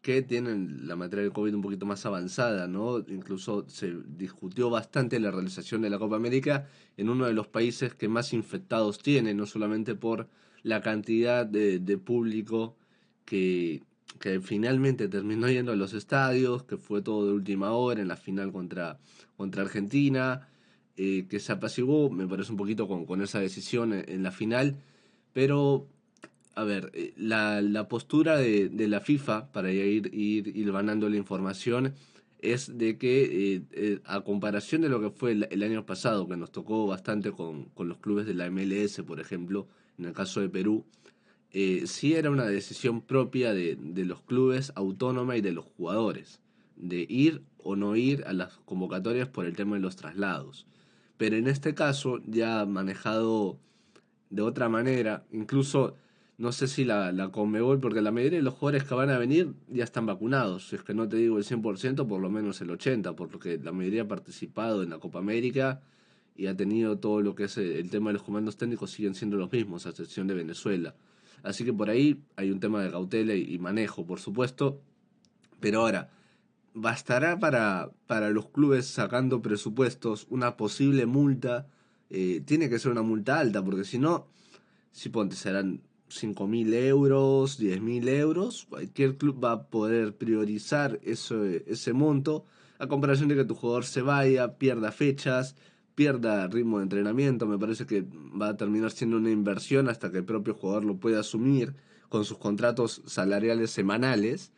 que 0.07 0.21
tienen 0.21 0.87
la 0.87 0.95
materia 0.95 1.23
del 1.23 1.33
COVID 1.33 1.53
un 1.53 1.61
poquito 1.61 1.85
más 1.85 2.05
avanzada, 2.05 2.65
¿no? 2.65 2.99
Incluso 3.09 3.65
se 3.67 3.93
discutió 4.07 4.69
bastante 4.69 5.19
la 5.19 5.31
realización 5.31 5.81
de 5.81 5.89
la 5.89 5.99
Copa 5.99 6.15
América 6.15 6.65
en 6.95 7.09
uno 7.09 7.25
de 7.25 7.33
los 7.33 7.47
países 7.47 7.93
que 7.93 8.07
más 8.07 8.31
infectados 8.31 8.99
tiene, 8.99 9.33
no 9.33 9.45
solamente 9.45 9.95
por 9.95 10.29
la 10.63 10.81
cantidad 10.81 11.45
de 11.45 11.97
público 11.97 12.77
que, 13.25 13.83
que 14.17 14.39
finalmente 14.39 15.09
terminó 15.09 15.49
yendo 15.49 15.73
a 15.73 15.75
los 15.75 15.93
estadios, 15.93 16.63
que 16.63 16.77
fue 16.77 17.01
todo 17.01 17.27
de 17.27 17.33
última 17.33 17.71
hora 17.73 18.01
en 18.01 18.07
la 18.07 18.15
final 18.15 18.53
contra, 18.53 18.99
contra 19.35 19.63
Argentina, 19.63 20.47
eh, 20.95 21.25
que 21.29 21.41
se 21.41 21.51
apaciguó, 21.51 22.09
me 22.09 22.27
parece 22.27 22.51
un 22.51 22.57
poquito 22.57 22.87
con, 22.87 23.05
con 23.05 23.21
esa 23.21 23.39
decisión 23.39 23.93
en, 23.93 24.23
la 24.23 24.31
final, 24.31 24.77
pero, 25.33 25.87
a 26.57 26.63
ver, 26.63 26.89
eh, 26.95 27.13
la, 27.17 27.61
la 27.61 27.87
postura 27.87 28.35
de, 28.35 28.69
de, 28.69 28.87
la 28.87 28.99
FIFA, 28.99 29.51
para 29.51 29.71
ir, 29.71 30.09
ir, 30.11 30.67
la 30.67 31.15
información, 31.15 31.93
es 32.39 32.79
de 32.79 32.97
que 32.97 33.61
eh, 33.71 33.99
a 34.05 34.21
comparación 34.21 34.81
de 34.81 34.89
lo 34.89 34.99
que 34.99 35.11
fue 35.11 35.33
el, 35.33 35.63
año 35.63 35.85
pasado, 35.85 36.27
que 36.27 36.35
nos 36.35 36.51
tocó 36.51 36.87
bastante 36.87 37.31
con, 37.31 37.65
con 37.65 37.87
los 37.87 37.99
clubes 37.99 38.25
de 38.25 38.33
la 38.33 38.49
MLS, 38.49 39.03
por 39.05 39.19
ejemplo, 39.19 39.67
en 39.99 40.05
el 40.05 40.13
caso 40.13 40.41
de 40.41 40.49
Perú, 40.49 40.83
eh, 41.51 41.83
sí 41.85 42.15
era 42.15 42.31
una 42.31 42.45
decisión 42.45 43.01
propia 43.01 43.53
de, 43.53 43.77
los 44.05 44.23
clubes 44.23 44.73
autónoma 44.75 45.37
y 45.37 45.41
de 45.41 45.51
los 45.51 45.65
jugadores, 45.65 46.41
de 46.75 47.05
ir 47.07 47.43
o 47.59 47.75
no 47.75 47.95
ir 47.95 48.23
a 48.25 48.33
las 48.33 48.57
convocatorias 48.65 49.27
por 49.29 49.45
el 49.45 49.55
tema 49.55 49.75
de 49.75 49.81
los 49.83 49.95
traslados. 49.95 50.65
Pero 51.17 51.35
en 51.35 51.47
este 51.47 51.75
caso 51.75 52.19
ya 52.25 52.65
manejado 52.65 53.59
de 54.31 54.41
otra 54.41 54.69
manera, 54.69 55.23
incluso 55.31 55.95
no 56.37 56.51
sé 56.51 56.67
si 56.67 56.85
la, 56.85 57.11
la 57.11 57.29
Conmebol, 57.29 57.79
porque 57.79 58.01
la 58.01 58.11
mayoría 58.11 58.39
de 58.39 58.43
los 58.43 58.53
jugadores 58.53 58.83
que 58.83 58.93
van 58.93 59.09
a 59.09 59.17
venir 59.17 59.53
ya 59.69 59.83
están 59.83 60.05
vacunados, 60.05 60.69
si 60.69 60.75
es 60.75 60.83
que 60.83 60.93
no 60.93 61.09
te 61.09 61.17
digo 61.17 61.37
el 61.37 61.43
100%, 61.43 62.07
por 62.07 62.21
lo 62.21 62.29
menos 62.29 62.61
el 62.61 62.69
80%, 62.69 63.15
porque 63.15 63.57
la 63.57 63.71
mayoría 63.71 64.03
ha 64.03 64.07
participado 64.07 64.83
en 64.83 64.91
la 64.91 64.99
Copa 64.99 65.19
América 65.19 65.81
y 66.35 66.45
ha 66.45 66.55
tenido 66.55 66.99
todo 66.99 67.21
lo 67.21 67.33
que 67.33 67.45
es 67.45 67.57
el 67.57 67.89
tema 67.89 68.11
de 68.11 68.13
los 68.13 68.23
comandos 68.23 68.57
técnicos, 68.57 68.91
siguen 68.91 69.15
siendo 69.15 69.37
los 69.37 69.51
mismos, 69.51 69.87
a 69.87 69.89
excepción 69.89 70.27
de 70.27 70.35
Venezuela. 70.35 70.95
Así 71.41 71.65
que 71.65 71.73
por 71.73 71.89
ahí 71.89 72.21
hay 72.35 72.51
un 72.51 72.59
tema 72.59 72.83
de 72.83 72.91
cautela 72.91 73.33
y, 73.33 73.57
manejo, 73.57 74.05
por 74.05 74.19
supuesto. 74.19 74.79
Pero 75.59 75.81
ahora, 75.81 76.11
¿bastará 76.75 77.39
para, 77.39 77.89
para 78.05 78.29
los 78.29 78.47
clubes 78.49 78.85
sacando 78.85 79.41
presupuestos 79.41 80.27
una 80.29 80.57
posible 80.57 81.07
multa? 81.07 81.67
Eh, 82.11 82.41
tiene 82.45 82.69
que 82.69 82.77
ser 82.77 82.91
una 82.91 83.01
multa 83.01 83.39
alta, 83.39 83.63
porque 83.63 83.83
si 83.83 83.97
no, 83.97 84.27
si 84.91 85.09
ponte, 85.09 85.35
serán 85.35 85.81
5.000 86.09 86.73
euros, 86.73 87.59
10.000 87.59 88.07
euros, 88.09 88.65
cualquier 88.69 89.17
club 89.17 89.43
va 89.43 89.51
a 89.51 89.63
poder 89.63 90.15
priorizar 90.15 90.99
ese, 91.03 91.63
ese 91.67 91.93
monto 91.93 92.45
a 92.79 92.87
comparación 92.87 93.29
de 93.29 93.35
que 93.35 93.45
tu 93.45 93.55
jugador 93.55 93.85
se 93.85 94.01
vaya, 94.01 94.57
pierda 94.57 94.91
fechas, 94.91 95.55
pierda 95.95 96.47
ritmo 96.47 96.77
de 96.77 96.83
entrenamiento, 96.83 97.47
me 97.47 97.57
parece 97.57 97.85
que 97.87 98.05
va 98.39 98.49
a 98.49 98.57
terminar 98.57 98.91
siendo 98.91 99.17
una 99.17 99.31
inversión 99.31 99.89
hasta 99.89 100.11
que 100.11 100.19
el 100.19 100.25
propio 100.25 100.53
jugador 100.53 100.85
lo 100.85 100.97
pueda 100.97 101.21
asumir 101.21 101.73
con 102.09 102.23
sus 102.23 102.37
contratos 102.37 103.01
salariales 103.05 103.71
semanales. 103.71 104.51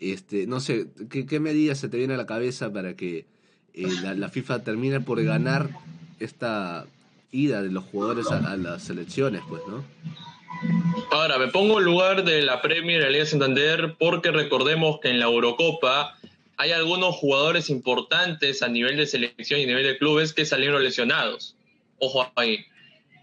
Este, 0.00 0.46
no 0.46 0.60
sé, 0.60 0.88
¿qué, 1.08 1.40
medidas 1.40 1.78
se 1.78 1.88
te 1.88 1.96
viene 1.96 2.14
a 2.14 2.16
la 2.16 2.26
cabeza 2.26 2.72
para 2.72 2.96
que 2.96 3.26
eh, 3.74 3.86
la, 4.16 4.28
FIFA 4.28 4.64
termine 4.64 5.00
por 5.00 5.22
ganar 5.22 5.70
esta 6.18 6.86
ida 7.30 7.62
de 7.62 7.70
los 7.70 7.84
jugadores 7.84 8.26
a, 8.30 8.56
las 8.56 8.82
selecciones, 8.82 9.42
pues, 9.48 9.62
¿no? 9.68 9.84
Ahora, 11.10 11.38
me 11.38 11.48
pongo 11.48 11.78
en 11.78 11.84
lugar 11.84 12.24
de 12.24 12.42
la 12.42 12.62
Premier 12.62 13.10
Liga 13.10 13.26
Santander 13.26 13.96
porque 13.98 14.30
recordemos 14.30 15.00
que 15.00 15.08
en 15.08 15.18
la 15.18 15.26
Eurocopa 15.26 16.16
hay 16.56 16.72
algunos 16.72 17.16
jugadores 17.16 17.70
importantes 17.70 18.62
a 18.62 18.68
nivel 18.68 18.96
de 18.96 19.06
selección 19.06 19.60
y 19.60 19.64
a 19.64 19.66
nivel 19.66 19.84
de 19.84 19.98
clubes 19.98 20.32
que 20.32 20.44
salieron 20.44 20.82
lesionados. 20.84 21.56
Ojo 21.98 22.30
ahí. 22.36 22.58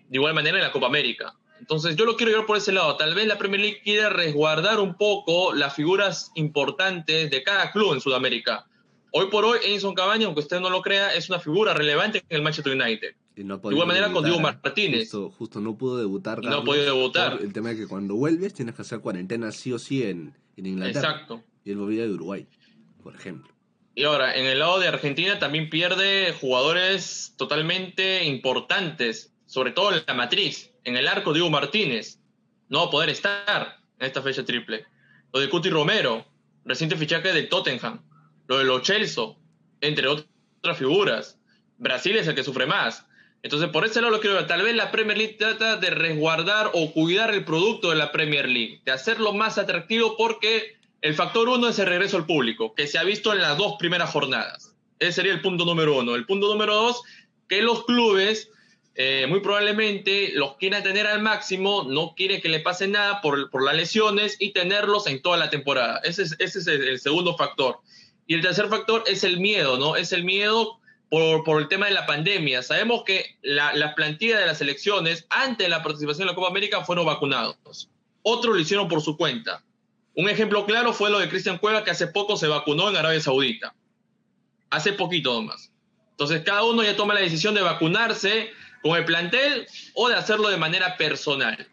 De 0.09 0.17
igual 0.17 0.33
manera 0.33 0.57
en 0.57 0.63
la 0.63 0.71
Copa 0.71 0.87
América. 0.87 1.33
Entonces 1.59 1.95
yo 1.95 2.05
lo 2.05 2.15
quiero 2.17 2.33
ver 2.33 2.45
por 2.45 2.57
ese 2.57 2.71
lado. 2.71 2.97
Tal 2.97 3.13
vez 3.13 3.27
la 3.27 3.37
Premier 3.37 3.61
League 3.61 3.81
quiera 3.83 4.09
resguardar 4.09 4.79
un 4.79 4.95
poco 4.95 5.53
las 5.53 5.75
figuras 5.75 6.31
importantes 6.35 7.29
de 7.29 7.43
cada 7.43 7.71
club 7.71 7.93
en 7.93 8.01
Sudamérica. 8.01 8.65
Hoy 9.11 9.27
por 9.27 9.45
hoy, 9.45 9.59
Edison 9.63 9.95
Cabaña, 9.95 10.25
aunque 10.25 10.41
usted 10.41 10.59
no 10.59 10.69
lo 10.69 10.81
crea, 10.81 11.13
es 11.13 11.29
una 11.29 11.39
figura 11.39 11.73
relevante 11.73 12.19
en 12.29 12.35
el 12.37 12.41
Manchester 12.41 12.73
United. 12.73 13.15
De 13.43 13.71
igual 13.71 13.87
manera 13.87 14.11
con 14.11 14.23
Diego 14.23 14.39
Martínez. 14.39 15.11
Justo, 15.11 15.59
no 15.59 15.77
pudo 15.77 15.97
debutar. 15.97 16.43
no 16.43 16.63
pudo 16.63 16.83
debutar. 16.83 17.39
El 17.41 17.53
tema 17.53 17.71
es 17.71 17.77
que 17.77 17.87
cuando 17.87 18.15
vuelves 18.15 18.53
tienes 18.53 18.75
que 18.75 18.81
hacer 18.81 18.99
cuarentena 18.99 19.51
sí 19.51 19.71
o 19.71 19.79
sí 19.79 20.03
en, 20.03 20.33
en 20.55 20.65
Inglaterra. 20.65 21.11
Exacto. 21.11 21.43
Y 21.63 21.71
él 21.71 21.77
volvía 21.77 22.03
de 22.03 22.13
Uruguay 22.13 22.47
por 23.07 23.15
ejemplo. 23.15 23.53
Y 23.95 24.03
ahora, 24.03 24.35
en 24.35 24.45
el 24.45 24.59
lado 24.59 24.79
de 24.79 24.89
Argentina 24.89 25.39
también 25.39 25.69
pierde 25.69 26.33
jugadores 26.33 27.33
totalmente 27.37 28.25
importantes, 28.25 29.33
sobre 29.45 29.71
todo 29.71 29.93
en 29.93 30.03
la 30.05 30.13
matriz. 30.13 30.73
En 30.83 30.97
el 30.97 31.07
arco, 31.07 31.31
Diego 31.31 31.49
Martínez 31.49 32.19
no 32.67 32.79
va 32.79 32.85
a 32.87 32.91
poder 32.91 33.09
estar 33.09 33.77
en 33.97 34.07
esta 34.07 34.21
fecha 34.21 34.43
triple. 34.43 34.83
Lo 35.31 35.39
de 35.39 35.47
Cuti 35.47 35.69
Romero, 35.69 36.25
reciente 36.65 36.97
fichaje 36.97 37.31
del 37.31 37.47
Tottenham. 37.47 38.01
Lo 38.47 38.57
de 38.57 38.65
Lo 38.65 38.83
Celso, 38.83 39.39
entre 39.79 40.09
otras 40.09 40.77
figuras. 40.77 41.39
Brasil 41.77 42.17
es 42.17 42.27
el 42.27 42.35
que 42.35 42.43
sufre 42.43 42.65
más. 42.65 43.07
Entonces, 43.43 43.69
por 43.69 43.85
ese 43.85 44.01
lado 44.01 44.11
lo 44.11 44.19
quiero 44.19 44.35
ver. 44.35 44.47
Tal 44.47 44.61
vez 44.61 44.75
la 44.75 44.91
Premier 44.91 45.17
League 45.17 45.35
trata 45.37 45.77
de 45.77 45.89
resguardar 45.89 46.71
o 46.73 46.91
cuidar 46.91 47.33
el 47.33 47.45
producto 47.45 47.89
de 47.89 47.95
la 47.95 48.11
Premier 48.11 48.47
League, 48.47 48.81
de 48.83 48.91
hacerlo 48.91 49.33
más 49.33 49.57
atractivo 49.57 50.15
porque 50.17 50.75
El 50.99 51.13
factor 51.13 51.47
uno 51.47 51.69
es 51.69 51.77
el 51.77 51.85
regreso 51.85 52.17
al 52.17 52.25
público, 52.25 52.73
que 52.73 52.87
se 52.87 52.97
ha 52.97 53.03
visto 53.03 53.31
en 53.31 53.39
las 53.39 53.55
dos 53.55 53.75
primeras 53.77 54.09
jornadas. 54.09 54.75
Ese 54.97 55.11
sería 55.13 55.31
el 55.33 55.41
punto 55.41 55.63
número 55.63 55.95
uno. 55.95 56.15
El 56.15 56.25
punto 56.25 56.47
número 56.47 56.73
dos, 56.73 57.03
que 57.47 57.61
los 57.61 57.85
clubes 57.85 58.49
eh, 58.99 59.27
muy 59.29 59.41
probablemente 59.41 60.31
los 60.33 60.55
quieran 60.55 60.81
tener 60.81 61.05
al 61.05 61.21
máximo, 61.21 61.85
no 61.87 62.15
quiere 62.15 62.41
que 62.41 62.49
le 62.49 62.61
pase 62.61 62.87
nada 62.87 63.21
por, 63.21 63.51
por 63.51 63.63
las 63.63 63.75
lesiones 63.75 64.37
y 64.39 64.53
tenerlos 64.53 65.05
en 65.05 65.21
toda 65.21 65.37
la 65.37 65.51
temporada. 65.51 66.01
Ese 66.03 66.23
es, 66.23 66.35
ese 66.39 66.59
es 66.59 66.67
el, 66.67 66.99
segundo 66.99 67.37
factor. 67.37 67.77
Y 68.25 68.33
el 68.33 68.41
tercer 68.41 68.69
factor 68.69 69.03
es 69.05 69.23
el 69.23 69.39
miedo, 69.39 69.77
¿no? 69.77 69.95
Es 69.95 70.13
el 70.13 70.23
miedo 70.23 70.79
por, 71.09 71.61
el 71.61 71.67
tema 71.67 71.87
de 71.87 71.93
la 71.93 72.05
pandemia. 72.05 72.61
Sabemos 72.63 73.03
que 73.03 73.37
la, 73.41 73.73
la 73.73 73.95
plantilla 73.95 74.39
de 74.39 74.45
las 74.45 74.61
elecciones, 74.61 75.25
antes 75.29 75.65
de 75.65 75.69
la 75.69 75.83
participación 75.83 76.23
en 76.23 76.27
la 76.27 76.35
Copa 76.35 76.49
América, 76.49 76.83
fueron 76.83 77.05
vacunados. 77.05 77.89
Otros 78.23 78.55
lo 78.55 78.61
hicieron 78.61 78.87
por 78.87 79.01
su 79.01 79.15
cuenta. 79.15 79.63
Un 80.15 80.29
ejemplo 80.29 80.65
claro 80.65 80.93
fue 80.93 81.11
lo 81.11 81.19
de 81.19 81.29
Cristian 81.29 81.59
Cueva, 81.59 81.83
que 81.83 81.91
hace 81.91 82.07
poco 82.07 82.37
se 82.37 82.47
vacunó 82.47 82.89
en 82.89 82.95
Arabia 82.95 83.21
Saudita. 83.21 83.73
Hace 84.69 84.93
poquito 84.93 85.33
nomás. 85.33 85.71
Entonces, 86.11 86.41
cada 86.43 86.63
uno 86.63 86.83
ya 86.83 86.95
toma 86.95 87.13
la 87.13 87.19
decisión 87.19 87.53
de 87.53 87.61
vacunarse 87.61 88.49
con 88.81 88.97
el 88.97 89.05
plantel 89.05 89.67
o 89.93 90.09
de 90.09 90.15
hacerlo 90.15 90.49
de 90.49 90.57
manera 90.57 90.97
personal. 90.97 91.67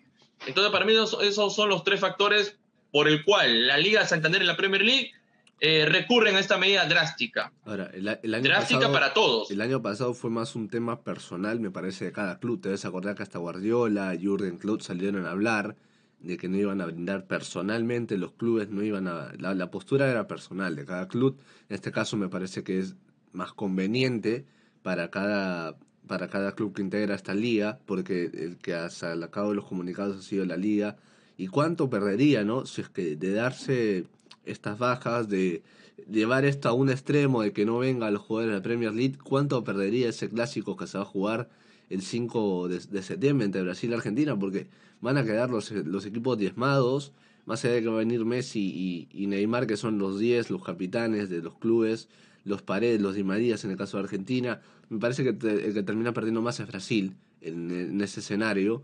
Entonces, 0.47 0.71
para 0.71 0.85
mí 0.85 0.93
esos, 0.93 1.55
son 1.55 1.71
los 1.71 1.85
tres 1.85 2.01
factores 2.01 2.57
por 2.93 3.09
el 3.09 3.25
cual 3.25 3.67
la 3.67 3.79
Liga 3.79 4.07
Santander 4.07 4.43
y 4.43 4.45
la 4.45 4.59
Premier 4.59 4.83
League 4.83 5.13
eh, 5.61 5.87
recurren 5.87 6.37
a 6.37 6.41
esta 6.41 6.59
medida 6.59 6.87
drástica. 6.87 7.53
Ahora, 7.65 7.91
el, 7.95 8.09
año 8.09 8.43
drástica 8.43 8.91
para 8.91 9.15
todos. 9.15 9.51
El 9.51 9.61
año 9.61 9.81
pasado 9.81 10.15
fue 10.15 10.31
más 10.31 10.57
un 10.57 10.69
tema 10.69 11.03
personal, 11.03 11.61
me 11.61 11.71
parece, 11.71 12.07
de 12.07 12.13
cada 12.13 12.39
club. 12.39 12.61
Te 12.61 12.69
debes 12.69 12.85
acordar 12.85 13.15
que 13.15 13.23
hasta 13.23 13.39
Guardiola, 13.39 14.17
Jurgen 14.21 14.59
Klopp 14.59 14.83
salieron 14.83 15.27
a 15.27 15.31
hablar 15.31 15.77
de 16.21 16.37
que 16.37 16.49
no 16.49 16.57
iban 16.57 16.81
a 16.81 16.87
brindar 16.87 17.27
personalmente, 17.27 18.17
los 18.17 18.33
clubes 18.33 18.69
no 18.71 18.83
iban 18.83 19.09
a... 19.09 19.33
La, 19.39 19.55
la 19.55 19.71
postura 19.71 20.11
era 20.11 20.27
personal 20.27 20.75
de 20.75 20.85
cada 20.85 21.09
club. 21.09 21.39
En 21.69 21.75
este 21.75 21.93
caso 21.93 22.17
me 22.17 22.29
parece 22.29 22.65
que 22.65 22.79
es 22.79 22.97
más 23.33 23.53
conveniente 23.53 24.45
para 24.83 25.11
cada 25.11 25.77
para 26.07 26.29
cada 26.29 26.55
club 26.55 26.75
que 26.75 26.83
integra 26.83 27.15
esta 27.15 27.35
liga, 27.35 27.79
porque 27.87 28.25
el 28.25 28.59
que 28.59 28.75
ha 28.75 28.91
sacado 28.91 29.55
los 29.55 29.65
comunicados 29.65 30.19
ha 30.19 30.23
sido 30.23 30.45
la 30.45 30.57
liga. 30.57 30.97
¿Y 31.37 31.49
cuánto 31.49 31.91
perdería, 31.91 32.45
no? 32.45 32.67
Si 32.67 32.83
es 32.83 32.89
que 32.89 33.17
de 33.17 33.33
darse 33.33 34.07
estas 34.47 34.79
bajas, 34.79 35.29
de 35.29 35.63
llevar 36.11 36.45
esto 36.45 36.69
a 36.69 36.73
un 36.73 36.91
extremo, 36.91 37.43
de 37.43 37.53
que 37.53 37.65
no 37.65 37.79
venga 37.79 38.11
los 38.11 38.23
jugadores 38.23 38.53
de 38.53 38.59
la 38.59 38.63
Premier 38.63 38.93
League, 38.93 39.19
¿cuánto 39.23 39.63
perdería 39.65 40.09
ese 40.09 40.29
clásico 40.29 40.77
que 40.77 40.87
se 40.87 40.99
va 40.99 41.05
a 41.05 41.07
jugar 41.07 41.49
el 41.91 42.03
5 42.03 42.69
de, 42.69 43.03
septiembre 43.03 43.47
entre 43.47 43.63
Brasil 43.63 43.91
y 43.91 43.95
Argentina? 43.95 44.39
Porque 44.39 44.67
van 45.01 45.19
a 45.19 45.25
quedar 45.25 45.51
los, 45.51 45.71
los 45.71 46.07
equipos 46.07 46.39
diezmados, 46.39 47.13
más 47.47 47.65
allá 47.65 47.75
de 47.75 47.83
que 47.83 47.89
va 47.89 47.95
a 47.95 47.99
venir 47.99 48.25
Messi 48.25 48.61
y, 48.61 49.09
y 49.13 49.27
Neymar, 49.27 49.67
que 49.67 49.77
son 49.77 49.99
los 49.99 50.19
10, 50.19 50.51
los 50.51 50.65
capitanes 50.65 51.29
de 51.29 51.43
los 51.43 51.55
clubes 51.57 52.09
los 52.45 52.63
Paredes, 52.63 53.01
los 53.01 53.15
Di 53.15 53.25
Marías 53.25 53.65
en 53.65 53.71
el 53.71 53.77
caso 53.77 53.97
de 53.97 54.05
Argentina. 54.05 54.61
Me 54.89 54.99
parece 54.99 55.23
que 55.23 55.31
el 55.31 55.75
que 55.75 55.83
termina 55.83 56.13
perdiendo 56.13 56.43
más 56.43 56.61
es 56.61 56.67
Brasil 56.67 57.15
en, 57.41 58.01
ese 58.01 58.21
escenario. 58.21 58.83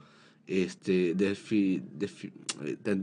Este, 0.51 1.15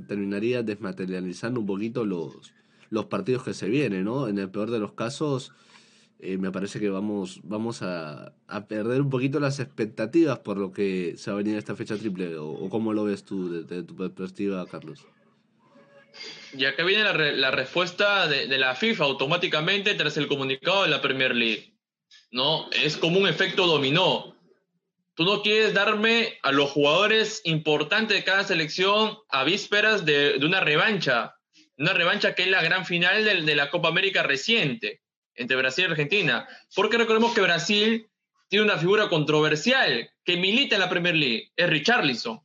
terminaría 0.06 0.64
desmaterializando 0.64 1.62
un 1.62 1.66
poquito 1.66 2.06
los, 2.06 2.52
los 2.90 3.06
partidos 3.06 3.44
que 3.44 3.54
se 3.54 3.70
vienen, 3.70 4.04
¿no? 4.04 4.28
En 4.28 4.38
el 4.38 4.50
peor 4.50 4.70
de 4.70 4.80
los 4.80 4.92
casos, 4.92 5.54
eh, 6.20 6.38
me 6.38 6.52
parece 6.52 6.82
que 6.82 6.90
vamos, 6.90 7.40
vamos 7.44 7.84
a, 7.84 8.34
perder 8.68 9.02
un 9.02 9.10
poquito 9.10 9.40
las 9.40 9.62
expectativas 9.62 10.40
por 10.40 10.58
lo 10.58 10.74
que 10.74 11.14
se 11.16 11.32
va 11.32 11.36
a 11.36 11.38
venir 11.38 11.58
esta 11.58 11.74
fecha 11.74 11.96
triple. 11.96 12.36
¿O, 12.38 12.70
cómo 12.70 12.92
lo 12.92 13.06
ves 13.06 13.24
tú 13.24 13.50
desde 13.50 13.82
tu 13.84 13.96
perspectiva, 13.96 14.66
Carlos? 14.66 15.06
Y 16.54 16.66
acá 16.66 16.84
viene 16.84 17.04
la, 17.04 17.52
respuesta 17.52 18.28
de, 18.28 18.58
la 18.58 18.76
FIFA 18.76 19.06
automáticamente 19.06 19.94
tras 19.94 20.18
el 20.18 20.28
comunicado 20.28 20.84
de 20.84 20.90
la 20.90 21.02
Premier 21.02 21.34
League. 21.34 21.72
¿no? 22.32 22.70
Es 22.72 22.98
como 22.98 23.20
un 23.20 23.28
efecto 23.30 23.68
dominó. 23.68 24.36
Tú 25.18 25.26
no 25.26 25.42
quieres 25.42 25.74
darme 25.74 26.38
a 26.44 26.52
los 26.52 26.70
jugadores 26.70 27.42
importantes 27.44 28.16
de 28.16 28.24
cada 28.24 28.44
selección 28.44 29.18
a 29.30 29.44
vísperas 29.44 30.06
de, 30.06 30.38
una 30.44 30.60
revancha. 30.60 31.36
Una 31.76 31.94
revancha 31.94 32.36
que 32.36 32.44
es 32.44 32.50
la 32.50 32.62
gran 32.62 32.86
final 32.86 33.26
de, 33.26 33.56
la 33.56 33.72
Copa 33.72 33.88
América 33.88 34.22
reciente 34.22 35.02
entre 35.34 35.58
Brasil 35.58 35.86
y 35.88 35.90
Argentina. 35.90 36.48
Porque 36.76 37.00
recordemos 37.00 37.34
que 37.34 37.42
Brasil 37.42 38.08
tiene 38.48 38.66
una 38.66 38.78
figura 38.78 39.10
controversial 39.10 40.08
que 40.24 40.38
milita 40.38 40.76
en 40.76 40.82
la 40.82 40.90
Premier 40.90 41.16
League. 41.16 41.52
Es 41.56 41.68
Richarlison. 41.68 42.40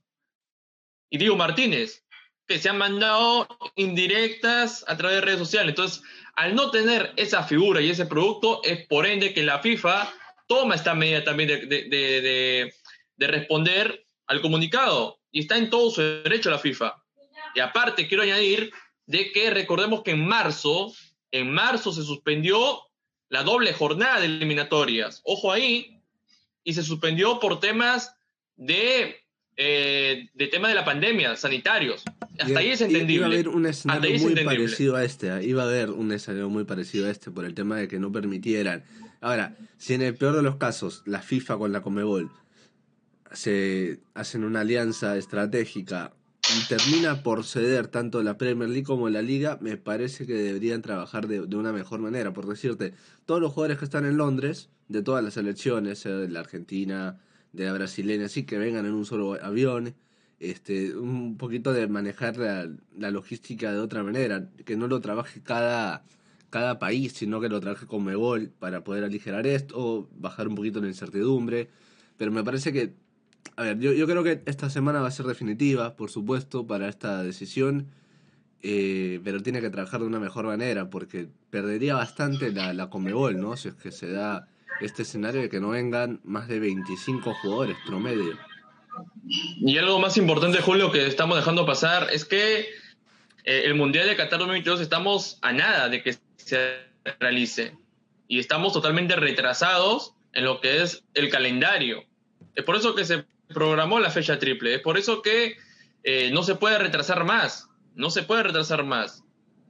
Y 1.11 1.19
Diego 1.19 1.37
Martínez 1.37 2.03
que 2.49 2.59
se 2.59 2.71
han 2.71 2.79
mandado 2.79 3.49
indirectas 3.77 4.83
a 4.89 4.97
través 4.97 5.17
de 5.17 5.21
redes 5.27 5.39
sociales. 5.39 5.71
Entonces, 5.71 6.03
al 6.37 6.55
no 6.55 6.71
tener 6.71 7.13
esa 7.17 7.45
figura 7.45 7.83
y 7.83 7.91
ese 7.91 8.07
producto, 8.07 8.63
es 8.65 8.87
por 8.87 9.07
ende 9.07 9.35
que 9.35 9.43
la 9.43 9.59
FIFA 9.59 10.11
toma 10.47 10.75
esta 10.75 10.95
medida 10.95 11.25
también 11.25 11.69
de, 11.69 12.73
responder 13.19 14.07
al 14.27 14.41
comunicado. 14.41 15.19
Y 15.31 15.41
está 15.41 15.57
en 15.57 15.71
todo 15.71 15.91
su 15.91 16.03
derecho 16.03 16.51
la 16.51 16.59
FIFA. 16.59 16.95
Y 17.55 17.61
aparte, 17.61 18.07
quiero 18.09 18.23
añadir 18.23 18.73
de 19.07 19.33
que 19.33 19.51
recordemos 19.51 20.03
que 20.03 20.13
en 20.13 20.27
marzo, 20.27 20.93
en 21.31 21.51
marzo 21.51 21.93
se 21.93 22.03
suspendió 22.03 22.81
la 23.29 23.43
doble 23.43 23.73
jornada 23.73 24.21
de 24.21 24.27
eliminatorias. 24.27 25.23
Ojo 25.25 25.53
ahí. 25.53 25.99
Y 26.65 26.75
se 26.75 26.83
suspendió 26.83 27.41
por 27.41 27.61
temas 27.61 28.15
de 28.57 29.23
eh, 29.57 30.29
de 30.33 30.47
tema 30.47 30.69
de 30.69 30.75
la 30.75 30.85
pandemia, 30.85 31.37
sanitarios. 31.37 32.03
Hasta 32.39 32.59
ahí 32.59 32.71
es 32.71 32.81
entendible. 32.81 33.15
Iba 33.15 33.27
a 33.27 33.29
haber 33.29 33.49
un 33.49 33.67
escenario 33.67 34.19
muy 34.19 34.35
parecido 34.45 34.97
a 34.97 35.05
este. 35.05 35.29
¿eh? 35.29 35.45
Iba 35.45 35.63
a 35.63 35.67
haber 35.67 35.91
un 35.91 36.11
escenario 36.11 36.49
muy 36.49 36.65
parecido 36.65 37.07
a 37.07 37.11
este 37.11 37.31
por 37.31 37.45
el 37.45 37.55
tema 37.55 37.77
de 37.77 37.87
que 37.87 37.99
no 37.99 38.11
permitieran. 38.11 38.83
Ahora, 39.23 39.57
si 39.79 39.95
en 39.95 40.03
el 40.03 40.17
peor 40.17 40.35
de 40.35 40.43
los 40.43 40.57
casos 40.57 41.03
la 41.07 41.23
FIFA 41.23 41.57
con 41.57 41.73
la 41.73 41.81
Comebol 41.81 42.31
se 43.31 44.01
hacen 44.15 44.43
una 44.43 44.61
alianza 44.61 45.17
estratégica 45.17 46.13
y 46.51 46.69
termina 46.69 47.23
por 47.23 47.45
ceder 47.45 47.87
tanto 47.87 48.21
la 48.25 48.37
Premier 48.37 48.69
League 48.69 48.83
como 48.83 49.09
la 49.09 49.23
Liga, 49.23 49.59
me 49.61 49.77
parece 49.77 50.27
que 50.27 50.35
deberían 50.35 50.83
trabajar 50.83 51.29
de, 51.29 51.41
una 51.57 51.73
mejor 51.73 52.01
manera. 52.01 52.33
Por 52.33 52.49
decirte, 52.49 52.95
todos 53.25 53.41
los 53.41 53.53
jugadores 53.53 53.79
que 53.79 53.85
están 53.85 54.05
en 54.07 54.17
Londres, 54.17 54.71
de 54.89 55.03
todas 55.03 55.23
las 55.23 55.35
selecciones, 55.35 56.03
de 56.03 56.29
la 56.29 56.41
Argentina, 56.41 57.21
de 57.53 57.67
la 57.67 57.73
brasileña, 57.73 58.27
así 58.27 58.43
que 58.43 58.59
vengan 58.59 58.87
en 58.87 58.93
un 58.93 59.07
solo 59.07 59.35
avión, 59.41 59.95
este, 60.41 60.97
un 60.97 61.37
poquito 61.37 61.73
de 61.73 61.87
manejar 61.87 62.37
la, 62.39 63.11
logística 63.13 63.73
de 63.73 63.79
otra 63.79 64.03
manera, 64.03 64.51
que 64.65 64.77
no 64.77 64.89
lo 64.89 65.01
trabaje 65.01 65.41
cada, 65.43 66.05
cada 66.53 66.79
país, 66.79 67.15
sino 67.15 67.41
que 67.41 67.49
lo 67.49 67.61
trabaje 67.61 67.87
con 67.87 68.05
Mebol 68.05 68.51
para 68.59 68.85
poder 68.85 69.05
aligerar 69.05 69.47
esto, 69.47 70.07
bajar 70.15 70.49
un 70.49 70.55
poquito 70.55 70.83
la 70.83 70.87
incertidumbre, 70.87 71.71
pero 72.19 72.31
me 72.31 72.45
parece 72.45 72.75
que, 72.75 72.93
a 73.57 73.63
ver, 73.63 73.79
yo, 73.79 73.93
yo 73.95 74.07
creo 74.07 74.23
que 74.23 74.43
esta 74.45 74.69
semana 74.69 75.01
va 75.01 75.09
a 75.09 75.11
ser 75.11 75.25
definitiva, 75.25 75.97
por 75.97 76.11
supuesto, 76.11 76.67
para 76.67 76.91
esta 76.91 77.23
decisión, 77.23 77.89
eh, 78.61 79.19
pero 79.25 79.43
tiene 79.43 79.63
que 79.63 79.71
trabajar 79.71 80.01
de 80.01 80.07
una 80.07 80.21
mejor 80.21 80.45
manera, 80.45 80.91
porque 80.91 81.27
perdería 81.49 81.95
bastante 81.95 82.53
la, 82.53 82.75
la 82.75 82.91
Comebol, 82.91 83.41
¿no? 83.41 83.57
Si 83.57 83.69
es 83.69 83.75
que 83.75 83.91
se 83.91 84.13
da 84.13 84.47
este 84.83 85.03
escenario 85.03 85.41
de 85.41 85.49
que 85.49 85.59
no 85.59 85.71
vengan 85.71 86.21
más 86.23 86.49
de 86.49 86.61
25 86.61 87.33
jugadores 87.33 87.79
promedio. 87.87 88.39
Y 89.59 89.79
algo 89.79 89.99
más 89.99 90.19
importante, 90.19 90.61
Julio, 90.61 90.93
que 90.93 91.07
estamos 91.07 91.39
dejando 91.39 91.65
pasar 91.65 92.09
es 92.13 92.27
que 92.27 92.67
eh, 93.45 93.63
el 93.65 93.75
Mundial 93.75 94.07
de 94.07 94.17
Qatar 94.17 94.39
2022 94.39 94.83
estamos 94.83 95.39
a 95.41 95.53
nada 95.53 95.89
de 95.89 96.03
que 96.03 96.15
se 96.45 96.79
realice 97.21 97.77
y 98.29 98.39
estamos 98.39 98.73
totalmente 98.73 99.17
retrasados 99.17 100.15
en 100.33 100.45
lo 100.45 100.61
que 100.61 100.83
es 100.83 101.05
el 101.15 101.29
calendario. 101.29 102.05
Es 102.55 102.65
por 102.65 102.77
eso 102.77 102.95
que 102.95 103.05
se 103.05 103.25
programó 103.49 104.01
la 104.01 104.11
fecha 104.11 104.39
triple, 104.39 104.75
es 104.75 104.81
por 104.81 104.99
eso 104.99 105.23
que 105.23 105.57
eh, 106.05 106.31
no 106.33 106.43
se 106.43 106.55
puede 106.55 106.79
retrasar 106.79 107.25
más, 107.25 107.69
no 107.95 108.11
se 108.11 108.23
puede 108.23 108.45
retrasar 108.45 108.85
más. 108.85 109.25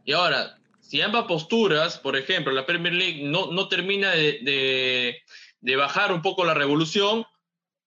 Y 0.04 0.12
ahora, 0.12 0.58
si 0.80 1.00
ambas 1.00 1.24
posturas, 1.24 1.98
por 1.98 2.16
ejemplo, 2.16 2.52
la 2.52 2.66
Premier 2.66 2.94
League 2.94 3.22
no, 3.24 3.50
no 3.50 3.68
termina 3.68 4.10
de, 4.12 5.22
bajar 5.76 6.12
un 6.12 6.22
poco 6.22 6.44
la 6.44 6.54
revolución, 6.54 7.24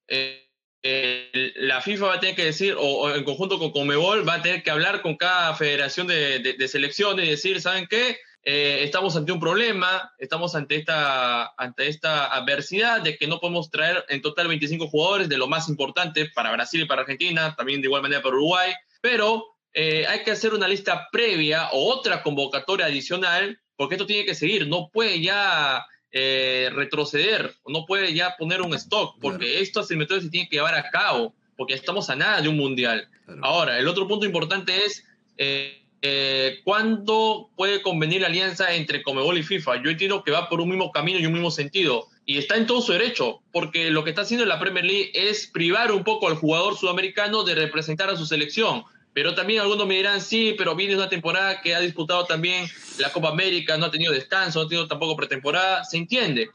eh, 0.08 0.46
eh, 0.84 1.54
la 1.56 1.82
FIFA 1.82 2.06
va 2.06 2.14
a 2.16 2.20
tener 2.20 2.36
que 2.36 2.46
decir, 2.46 2.76
o, 2.78 3.14
en 3.16 3.24
conjunto 3.24 3.58
con 3.58 3.72
Comebol, 3.72 4.28
va 4.28 4.36
a 4.36 4.42
tener 4.42 4.62
que 4.62 4.72
hablar 4.72 5.02
con 5.02 5.16
cada 5.16 5.56
federación 5.56 6.06
de, 6.08 6.40
de, 6.40 6.68
selecciones 6.68 7.26
y 7.26 7.32
decir, 7.32 7.62
¿saben 7.62 7.88
qué? 7.88 8.18
Eh, 8.48 8.84
estamos 8.84 9.16
ante 9.16 9.32
un 9.32 9.40
problema, 9.40 10.14
estamos 10.20 10.54
ante 10.54 10.76
esta, 10.76 11.48
ante 11.58 11.88
esta 11.88 12.28
adversidad 12.28 13.02
de 13.02 13.18
que 13.18 13.26
no 13.26 13.40
podemos 13.40 13.72
traer 13.72 14.06
en 14.08 14.22
total 14.22 14.48
25 14.48 14.88
jugadores 14.88 15.28
de 15.28 15.38
lo 15.38 15.48
más 15.48 15.68
importante 15.68 16.30
para 16.30 16.52
Brasil 16.52 16.82
y 16.82 16.86
para 16.86 17.02
Argentina, 17.02 17.56
también 17.56 17.82
de 17.82 17.88
igual 17.88 18.04
manera 18.04 18.22
para 18.22 18.36
Uruguay, 18.36 18.72
pero 19.02 19.56
eh, 19.74 20.06
hay 20.08 20.22
que 20.24 20.30
hacer 20.30 20.54
una 20.54 20.68
lista 20.68 21.10
previa 21.12 21.70
o 21.72 21.92
otra 21.92 22.22
convocatoria 22.22 22.86
adicional, 22.86 23.60
porque 23.76 23.96
esto 23.96 24.06
tiene 24.06 24.26
que 24.26 24.36
seguir, 24.36 24.68
no 24.68 24.90
puede 24.94 25.20
ya 25.22 25.84
eh, 26.12 26.70
retroceder, 26.72 27.56
no 27.66 27.86
puede 27.88 28.14
ya 28.14 28.38
poner 28.38 28.62
un 28.62 28.76
stock, 28.76 29.18
porque 29.20 29.60
esto 29.60 29.82
estos 29.82 29.98
método 29.98 30.22
se 30.22 30.30
tiene 30.30 30.48
que 30.48 30.58
llevar 30.58 30.76
a 30.76 30.92
cabo, 30.92 31.34
porque 31.58 31.74
estamos 31.74 32.12
a 32.12 32.16
nada 32.16 32.42
de 32.42 32.50
un 32.50 32.58
mundial. 32.58 33.10
Ahora, 33.42 33.80
el 33.80 33.88
otro 33.88 34.08
punto 34.08 34.26
importante 34.26 34.86
es, 34.86 35.04
eh, 35.38 35.85
eh, 36.08 36.60
¿cuándo 36.64 37.50
puede 37.56 37.82
convenir 37.82 38.22
la 38.22 38.28
alianza 38.28 38.76
entre 38.76 39.02
Comebol 39.02 39.40
y 39.40 39.44
FIFA? 39.44 39.82
Yo 39.82 39.90
entiendo 39.90 40.24
que 40.24 40.30
va 40.30 40.50
por 40.50 40.62
un 40.62 40.70
mismo 40.70 40.92
camino 40.92 41.18
y 41.18 41.26
un 41.26 41.34
mismo 41.34 41.50
sentido. 41.50 42.10
Y 42.28 42.38
está 42.38 42.58
en 42.58 42.68
todo 42.68 42.80
su 42.82 42.92
derecho, 42.92 43.42
porque 43.52 43.90
lo 43.90 44.04
que 44.04 44.12
está 44.12 44.22
haciendo 44.22 44.46
la 44.46 44.60
Premier 44.60 44.86
League 44.86 45.12
es 45.16 45.48
privar 45.48 45.92
un 45.92 46.04
poco 46.04 46.28
al 46.28 46.36
jugador 46.36 46.78
sudamericano 46.78 47.44
de 47.44 47.56
representar 47.56 48.12
a 48.12 48.18
su 48.18 48.28
selección. 48.28 48.84
Pero 49.14 49.34
también 49.34 49.62
algunos 49.62 49.88
me 49.88 49.96
dirán, 49.96 50.22
sí, 50.22 50.54
pero 50.56 50.76
viene 50.76 50.96
una 50.96 51.10
temporada 51.10 51.62
que 51.62 51.74
ha 51.74 51.80
disputado 51.80 52.26
también 52.26 52.68
la 53.00 53.12
Copa 53.12 53.30
América, 53.30 53.76
no 53.76 53.88
ha 53.88 53.92
tenido 53.92 54.14
descanso, 54.14 54.60
no 54.60 54.66
ha 54.66 54.70
tenido 54.70 54.88
tampoco 54.88 55.16
pretemporada, 55.16 55.86
se 55.86 55.98
entiende. 55.98 56.52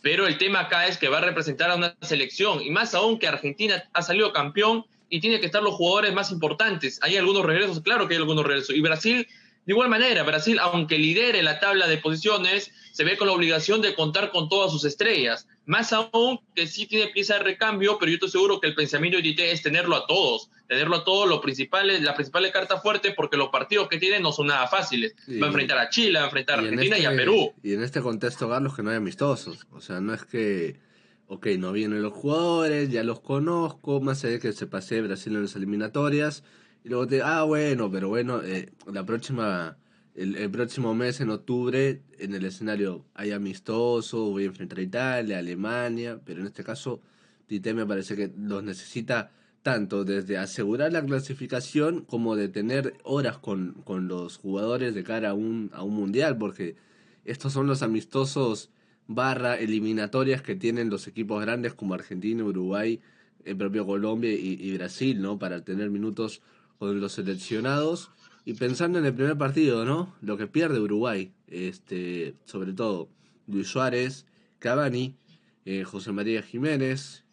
Pero 0.00 0.26
el 0.26 0.38
tema 0.38 0.60
acá 0.60 0.86
es 0.86 0.96
que 0.96 1.10
va 1.10 1.18
a 1.18 1.22
representar 1.22 1.70
a 1.70 1.76
una 1.76 1.94
selección, 2.00 2.62
y 2.62 2.70
más 2.70 2.94
aún 2.94 3.18
que 3.18 3.28
Argentina 3.28 3.84
ha 3.92 4.00
salido 4.00 4.32
campeón 4.32 4.86
y 5.08 5.20
tiene 5.20 5.40
que 5.40 5.46
estar 5.46 5.62
los 5.62 5.74
jugadores 5.74 6.12
más 6.12 6.30
importantes. 6.30 6.98
Hay 7.02 7.16
algunos 7.16 7.44
regresos, 7.44 7.80
claro 7.80 8.08
que 8.08 8.14
hay 8.14 8.20
algunos 8.20 8.44
regresos. 8.44 8.74
Y 8.74 8.80
Brasil, 8.80 9.26
de 9.64 9.72
igual 9.72 9.88
manera, 9.88 10.22
Brasil, 10.22 10.58
aunque 10.60 10.98
lidere 10.98 11.42
la 11.42 11.60
tabla 11.60 11.86
de 11.86 11.98
posiciones, 11.98 12.72
se 12.92 13.04
ve 13.04 13.16
con 13.16 13.26
la 13.26 13.34
obligación 13.34 13.82
de 13.82 13.94
contar 13.94 14.30
con 14.30 14.48
todas 14.48 14.72
sus 14.72 14.84
estrellas. 14.84 15.46
Más 15.66 15.92
aún 15.92 16.40
que 16.54 16.66
sí 16.66 16.86
tiene 16.86 17.08
pieza 17.08 17.34
de 17.34 17.40
recambio, 17.40 17.98
pero 17.98 18.10
yo 18.10 18.14
estoy 18.14 18.30
seguro 18.30 18.60
que 18.60 18.68
el 18.68 18.74
pensamiento 18.74 19.20
de 19.20 19.28
IT 19.28 19.40
es 19.40 19.62
tenerlo 19.62 19.96
a 19.96 20.06
todos, 20.06 20.50
tenerlo 20.68 20.96
a 20.96 21.04
todos, 21.04 21.28
lo 21.28 21.40
principales, 21.40 22.00
la 22.02 22.14
principal 22.14 22.50
carta 22.52 22.80
fuerte, 22.80 23.12
porque 23.12 23.36
los 23.36 23.48
partidos 23.48 23.88
que 23.88 23.98
tiene 23.98 24.20
no 24.20 24.32
son 24.32 24.46
nada 24.46 24.66
fáciles. 24.68 25.14
va 25.28 25.46
a 25.46 25.48
enfrentar 25.48 25.78
a 25.78 25.90
Chile, 25.90 26.18
va 26.18 26.24
a 26.24 26.28
enfrentar 26.28 26.58
a 26.58 26.62
Argentina 26.62 26.98
y 26.98 27.04
a 27.04 27.10
este 27.10 27.16
Perú. 27.16 27.52
Y 27.62 27.74
en 27.74 27.82
este 27.82 28.00
contexto, 28.00 28.48
Carlos, 28.48 28.74
que 28.74 28.82
no 28.82 28.90
hay 28.90 28.96
amistosos. 28.96 29.66
O 29.72 29.80
sea, 29.80 30.00
no 30.00 30.14
es 30.14 30.24
que 30.24 30.85
ok, 31.28 31.46
no 31.58 31.72
vienen 31.72 32.02
los 32.02 32.12
jugadores, 32.12 32.90
ya 32.90 33.02
los 33.02 33.20
conozco, 33.20 34.00
más 34.00 34.24
allá 34.24 34.34
de 34.34 34.40
que 34.40 34.52
se 34.52 34.66
pase 34.66 35.02
Brasil 35.02 35.34
en 35.34 35.42
las 35.42 35.56
eliminatorias, 35.56 36.44
y 36.84 36.88
luego 36.88 37.06
te, 37.06 37.22
ah, 37.22 37.42
bueno, 37.42 37.90
pero 37.90 38.08
bueno, 38.08 38.42
eh, 38.42 38.72
la 38.92 39.04
próxima, 39.04 39.76
el, 40.14 40.50
próximo 40.50 40.94
mes, 40.94 41.20
en 41.20 41.30
octubre, 41.30 42.02
en 42.18 42.34
el 42.34 42.44
escenario 42.44 43.06
hay 43.14 43.32
amistoso, 43.32 44.30
voy 44.30 44.44
a 44.44 44.46
enfrentar 44.46 44.78
a 44.78 44.82
Italia, 44.82 45.38
Alemania, 45.38 46.20
pero 46.24 46.40
en 46.40 46.46
este 46.46 46.62
caso, 46.64 47.02
Tite 47.46 47.74
me 47.74 47.86
parece 47.86 48.16
que 48.16 48.32
los 48.36 48.62
necesita 48.62 49.32
tanto 49.62 50.04
desde 50.04 50.38
asegurar 50.38 50.92
la 50.92 51.04
clasificación 51.04 52.04
como 52.04 52.36
de 52.36 52.48
tener 52.48 52.94
horas 53.02 53.38
con, 53.38 53.82
con 53.84 54.06
los 54.06 54.36
jugadores 54.36 54.94
de 54.94 55.02
cara 55.02 55.30
a 55.30 55.34
un, 55.34 55.70
a 55.74 55.82
un 55.82 55.94
mundial, 55.94 56.38
porque 56.38 56.76
estos 57.24 57.52
son 57.52 57.66
los 57.66 57.82
amistosos 57.82 58.70
barra 59.08 59.56
eliminatorias 59.56 60.42
que 60.42 60.56
tienen 60.56 60.90
los 60.90 61.06
equipos 61.06 61.40
grandes 61.40 61.74
como 61.74 61.94
Argentina, 61.94 62.44
Uruguay, 62.44 63.00
el 63.44 63.56
propio 63.56 63.86
Colombia 63.86 64.32
y, 64.32 64.76
Brasil, 64.76 65.22
¿no? 65.22 65.38
Para 65.38 65.64
tener 65.64 65.90
minutos 65.90 66.42
con 66.78 67.00
los 67.00 67.12
seleccionados. 67.12 68.10
Y 68.44 68.54
pensando 68.54 68.98
en 68.98 69.06
el 69.06 69.14
primer 69.14 69.36
partido, 69.36 69.84
¿no? 69.84 70.14
Lo 70.20 70.36
que 70.36 70.46
pierde 70.46 70.80
Uruguay, 70.80 71.32
este, 71.48 72.34
sobre 72.44 72.72
todo 72.72 73.08
Luis 73.46 73.68
Suárez, 73.68 74.26
Cavani, 74.58 75.16
eh, 75.64 75.84
José 75.84 76.12
María 76.12 76.42
Jiménez, 76.42 77.24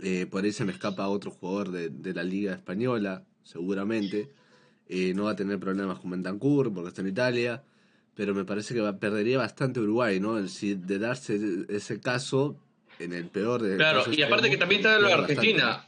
eh, 0.00 0.26
por 0.26 0.44
ahí 0.44 0.52
se 0.52 0.64
me 0.64 0.72
escapa 0.72 1.08
otro 1.08 1.30
jugador 1.30 1.70
de, 1.70 2.14
la 2.14 2.22
Liga 2.22 2.54
Española, 2.54 3.24
seguramente. 3.42 4.30
Eh, 4.88 5.14
no 5.14 5.24
va 5.24 5.32
a 5.32 5.36
tener 5.36 5.58
problemas 5.58 5.98
con 5.98 6.10
Bentancur 6.10 6.72
porque 6.72 6.88
está 6.88 7.00
en 7.02 7.08
Italia 7.08 7.64
pero 8.16 8.34
me 8.34 8.44
parece 8.46 8.74
que 8.74 8.82
perdería 8.94 9.38
bastante 9.38 9.78
Uruguay, 9.78 10.18
¿no? 10.18 10.48
Si 10.48 10.74
de 10.74 10.98
darse 10.98 11.38
ese 11.68 12.00
caso, 12.00 12.58
en 12.98 13.12
el 13.12 13.28
peor 13.28 13.62
de 13.62 13.76
Claro, 13.76 14.10
y 14.10 14.22
aparte 14.22 14.48
que 14.48 14.56
también 14.56 14.80
está 14.80 14.98
lo 14.98 15.08
de 15.08 15.12
Argentina. 15.12 15.86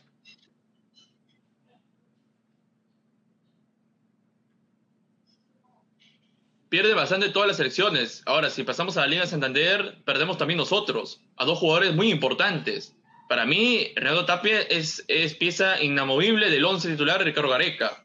Pierde 6.68 6.92
bastante 6.92 7.30
todas 7.30 7.48
las 7.48 7.58
elecciones. 7.60 8.22
Ahora, 8.26 8.50
si 8.50 8.62
pasamos 8.62 8.98
a 8.98 9.00
la 9.00 9.06
Liga 9.06 9.26
Santander, 9.26 9.96
perdemos 10.04 10.36
también 10.36 10.58
nosotros, 10.58 11.22
a 11.38 11.46
dos 11.46 11.58
jugadores 11.58 11.94
muy 11.94 12.10
importantes. 12.10 12.94
Para 13.26 13.46
mí, 13.46 13.90
Renato 13.96 14.26
Tapia 14.26 14.60
es, 14.60 15.02
es 15.08 15.34
pieza 15.34 15.82
inamovible 15.82 16.50
del 16.50 16.66
once 16.66 16.90
titular 16.90 17.20
de 17.20 17.24
Ricardo 17.24 17.48
Gareca. 17.48 18.04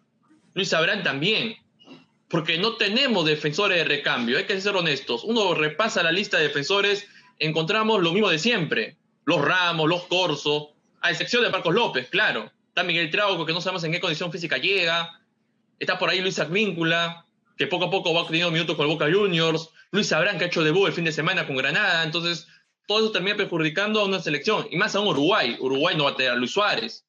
Luis 0.54 0.74
Abrán 0.74 1.04
también 1.04 1.58
porque 2.34 2.58
no 2.58 2.78
tenemos 2.78 3.26
defensores 3.28 3.78
de 3.78 3.84
recambio, 3.84 4.40
hay 4.40 4.46
que 4.46 4.60
ser 4.60 4.76
honestos. 4.76 5.24
Uno 5.24 5.54
repasa 5.54 6.02
la 6.02 6.12
lista 6.12 6.38
de 6.38 6.48
defensores, 6.48 7.08
encontramos 7.38 8.02
lo 8.02 8.12
mismo 8.12 8.28
de 8.28 8.40
siempre. 8.40 8.98
Los 9.24 9.40
Ramos, 9.40 9.88
los 9.88 10.08
Corso, 10.08 10.72
a 11.02 11.12
excepción 11.12 11.44
de 11.44 11.52
Marcos 11.52 11.76
López, 11.76 12.10
claro. 12.10 12.52
Está 12.70 12.82
Miguel 12.82 13.12
Trauco, 13.12 13.46
que 13.46 13.54
no 13.54 13.62
sabemos 13.62 13.84
en 13.84 13.92
qué 13.92 14.00
condición 14.00 14.32
física 14.32 14.58
llega. 14.58 15.22
Está 15.78 16.00
por 16.00 16.10
ahí 16.10 16.22
Luis 16.22 16.40
Advíncula, 16.40 17.28
que 17.56 17.68
poco 17.68 17.86
a 17.86 17.92
poco 17.92 18.16
va 18.16 18.26
teniendo 18.26 18.50
minutos 18.50 18.76
con 18.78 18.88
el 18.88 18.94
Boca 18.94 19.06
Juniors. 19.14 19.70
Luis 19.92 20.12
Abrán, 20.12 20.40
que 20.40 20.46
ha 20.46 20.48
hecho 20.48 20.64
debut 20.64 20.88
el 20.88 20.94
fin 20.94 21.06
de 21.06 21.12
semana 21.12 21.46
con 21.46 21.56
Granada. 21.56 22.04
Entonces, 22.04 22.48
todo 22.88 22.98
eso 22.98 23.12
termina 23.12 23.38
perjudicando 23.38 24.00
a 24.00 24.06
una 24.06 24.20
selección. 24.20 24.66
Y 24.72 24.78
más 24.78 24.96
aún 24.96 25.10
Uruguay. 25.10 25.56
Uruguay 25.60 25.96
no 25.96 26.06
va 26.06 26.10
a 26.10 26.16
tener 26.16 26.32
a 26.32 26.36
Luis 26.36 26.50
Suárez. 26.50 27.06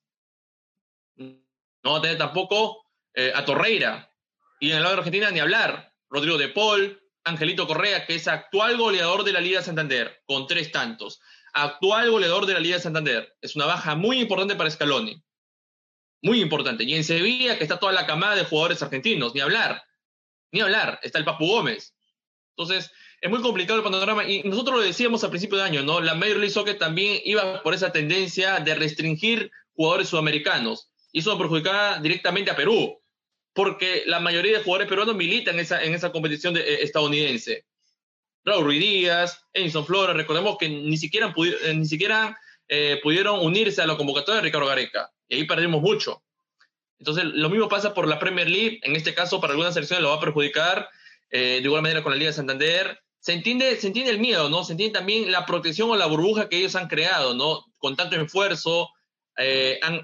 No 1.17 1.93
va 1.93 1.97
a 1.97 2.03
tener 2.03 2.19
tampoco 2.19 2.85
eh, 3.15 3.33
a 3.35 3.43
Torreira. 3.47 4.11
Y 4.61 4.71
en 4.71 4.77
el 4.77 4.83
lado 4.83 4.95
de 4.95 4.99
Argentina 5.01 5.31
ni 5.31 5.41
hablar. 5.41 5.93
Rodrigo 6.09 6.39
de 6.39 6.49
Paul, 6.49 7.01
Angelito 7.25 7.67
Correa, 7.67 8.07
que 8.07 8.15
es 8.15 8.29
actual 8.29 8.77
goleador 8.77 9.25
de 9.25 9.33
la 9.33 9.41
Liga 9.41 9.59
de 9.59 9.65
Santander, 9.65 10.23
con 10.27 10.47
tres 10.47 10.71
tantos. 10.71 11.21
Actual 11.53 12.11
goleador 12.11 12.47
de 12.47 12.55
la 12.55 12.61
Liga 12.61 12.77
de 12.77 12.83
Santander. 12.83 13.35
Es 13.41 13.57
una 13.57 13.67
baja 13.67 13.95
muy 13.95 14.21
importante 14.21 14.55
para 14.55 14.71
Scaloni. 14.71 15.23
Muy 16.23 16.41
importante. 16.41 16.85
Y 16.85 16.95
en 16.95 17.05
Sevilla, 17.05 17.59
que 17.59 17.65
está 17.65 17.79
toda 17.79 17.93
la 17.93 18.07
camada 18.07 18.37
de 18.37 18.45
jugadores 18.45 18.83
argentinos, 18.83 19.35
ni 19.35 19.41
hablar. 19.41 19.83
Ni 20.53 20.61
hablar. 20.61 21.01
Está 21.03 21.19
el 21.19 21.25
Papu 21.25 21.47
Gómez. 21.47 21.95
Entonces, 22.57 22.91
es 23.21 23.31
muy 23.31 23.43
complicado 23.43 23.79
el 23.79 23.85
panorama. 23.85 24.25
Y 24.25 24.43
nosotros 24.43 24.77
lo 24.77 24.83
decíamos 24.83 25.25
a 25.25 25.31
principio 25.31 25.59
de 25.59 25.65
año, 25.65 25.83
¿no? 25.83 26.01
La 26.01 26.15
Major 26.15 26.37
League 26.37 26.51
Soccer 26.51 26.79
también 26.79 27.21
iba 27.25 27.63
por 27.63 27.75
esa 27.75 27.91
tendencia 27.93 28.61
de 28.61 28.75
restringir 28.75 29.51
jugadores 29.75 30.09
sudamericanos. 30.09 30.91
Y 31.13 31.21
eso 31.21 31.37
perjudicaba 31.39 31.99
directamente 31.99 32.51
a 32.51 32.57
Perú 32.57 33.01
porque 33.55 34.03
la 34.07 34.21
mayoría 34.21 34.59
de 34.59 34.65
jugadores 34.65 34.89
peruanos 34.89 35.15
militan 35.15 35.55
en 35.55 35.61
esa, 35.61 35.83
en 35.83 35.95
esa 35.95 36.13
competición 36.13 36.57
eh, 36.57 36.83
estadounidense. 36.83 37.65
Raúl 38.45 38.65
Ruiz 38.65 38.81
Díaz, 38.81 39.43
Edison 39.55 39.87
Flores, 39.87 40.17
recordemos 40.17 40.59
que 40.59 40.69
ni 40.69 40.99
siquiera, 40.99 41.33
eh, 41.63 41.75
ni 41.75 41.87
siquiera 41.87 42.37
eh, 42.69 42.99
pudieron 43.03 43.41
unirse 43.41 43.81
a 43.81 43.87
la 43.87 43.97
convocatoria 43.97 44.41
de 44.41 44.47
Ricardo 44.49 44.67
Gareca, 44.67 45.11
y 45.29 45.37
ahí 45.37 45.45
perdimos 45.45 45.81
mucho. 45.81 46.23
Entonces, 46.99 47.25
lo 47.25 47.49
mismo 47.49 47.69
pasa 47.69 47.95
por 47.95 48.09
la 48.09 48.19
Premier 48.19 48.51
League, 48.51 48.81
en 48.83 48.97
este 48.97 49.15
caso 49.15 49.41
para 49.41 49.53
algunas 49.53 49.75
selecciones 49.75 50.03
lo 50.03 50.11
va 50.11 50.17
a 50.17 50.21
perjudicar, 50.21 50.89
de 51.31 51.59
igual 51.59 51.83
manera 51.83 52.03
con 52.03 52.13
la 52.13 52.17
Liga 52.17 52.31
de 52.31 52.37
Santander. 52.37 53.01
Se 53.19 53.33
entiende, 53.33 53.75
se 53.77 53.89
entiende 53.89 54.13
el 54.13 54.21
miedo, 54.21 54.49
¿no? 54.49 54.63
Se 54.63 54.73
entiende 54.73 54.97
también 54.97 55.33
la 55.33 55.45
protección 55.45 55.91
o 55.91 55.97
la 55.97 56.07
burbuja 56.07 56.49
que 56.49 56.59
ellos 56.59 56.77
han 56.77 56.87
creado, 56.87 57.35
¿no? 57.35 57.65
Con 57.79 57.97
tanto 57.97 58.15
esfuerzo, 58.15 58.91
han, 59.83 60.01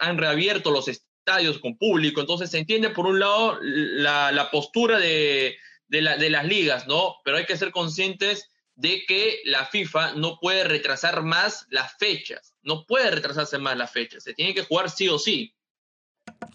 han 0.00 0.18
reabierto 0.18 0.72
los, 0.72 0.88
estadios 1.28 1.58
con 1.58 1.76
público, 1.76 2.22
entonces 2.22 2.50
se 2.50 2.58
entiende 2.58 2.88
por 2.88 3.06
un 3.06 3.20
lado 3.20 3.58
la, 3.60 4.48
postura 4.50 4.98
de, 4.98 5.56
de, 5.88 6.00
las 6.00 6.46
ligas, 6.46 6.86
¿no? 6.86 7.16
Pero 7.22 7.36
hay 7.36 7.44
que 7.44 7.58
ser 7.58 7.70
conscientes 7.70 8.48
de 8.76 9.04
que 9.06 9.40
la 9.44 9.66
FIFA 9.66 10.14
no 10.14 10.38
puede 10.40 10.64
retrasar 10.64 11.22
más 11.22 11.66
las 11.68 11.96
fechas, 11.98 12.54
no 12.62 12.86
puede 12.86 13.10
retrasarse 13.10 13.58
más 13.58 13.76
las 13.76 13.92
fechas, 13.92 14.24
se 14.24 14.32
tiene 14.32 14.54
que 14.54 14.64
jugar 14.64 14.88
sí 14.88 15.08
o 15.08 15.18
sí. 15.18 15.54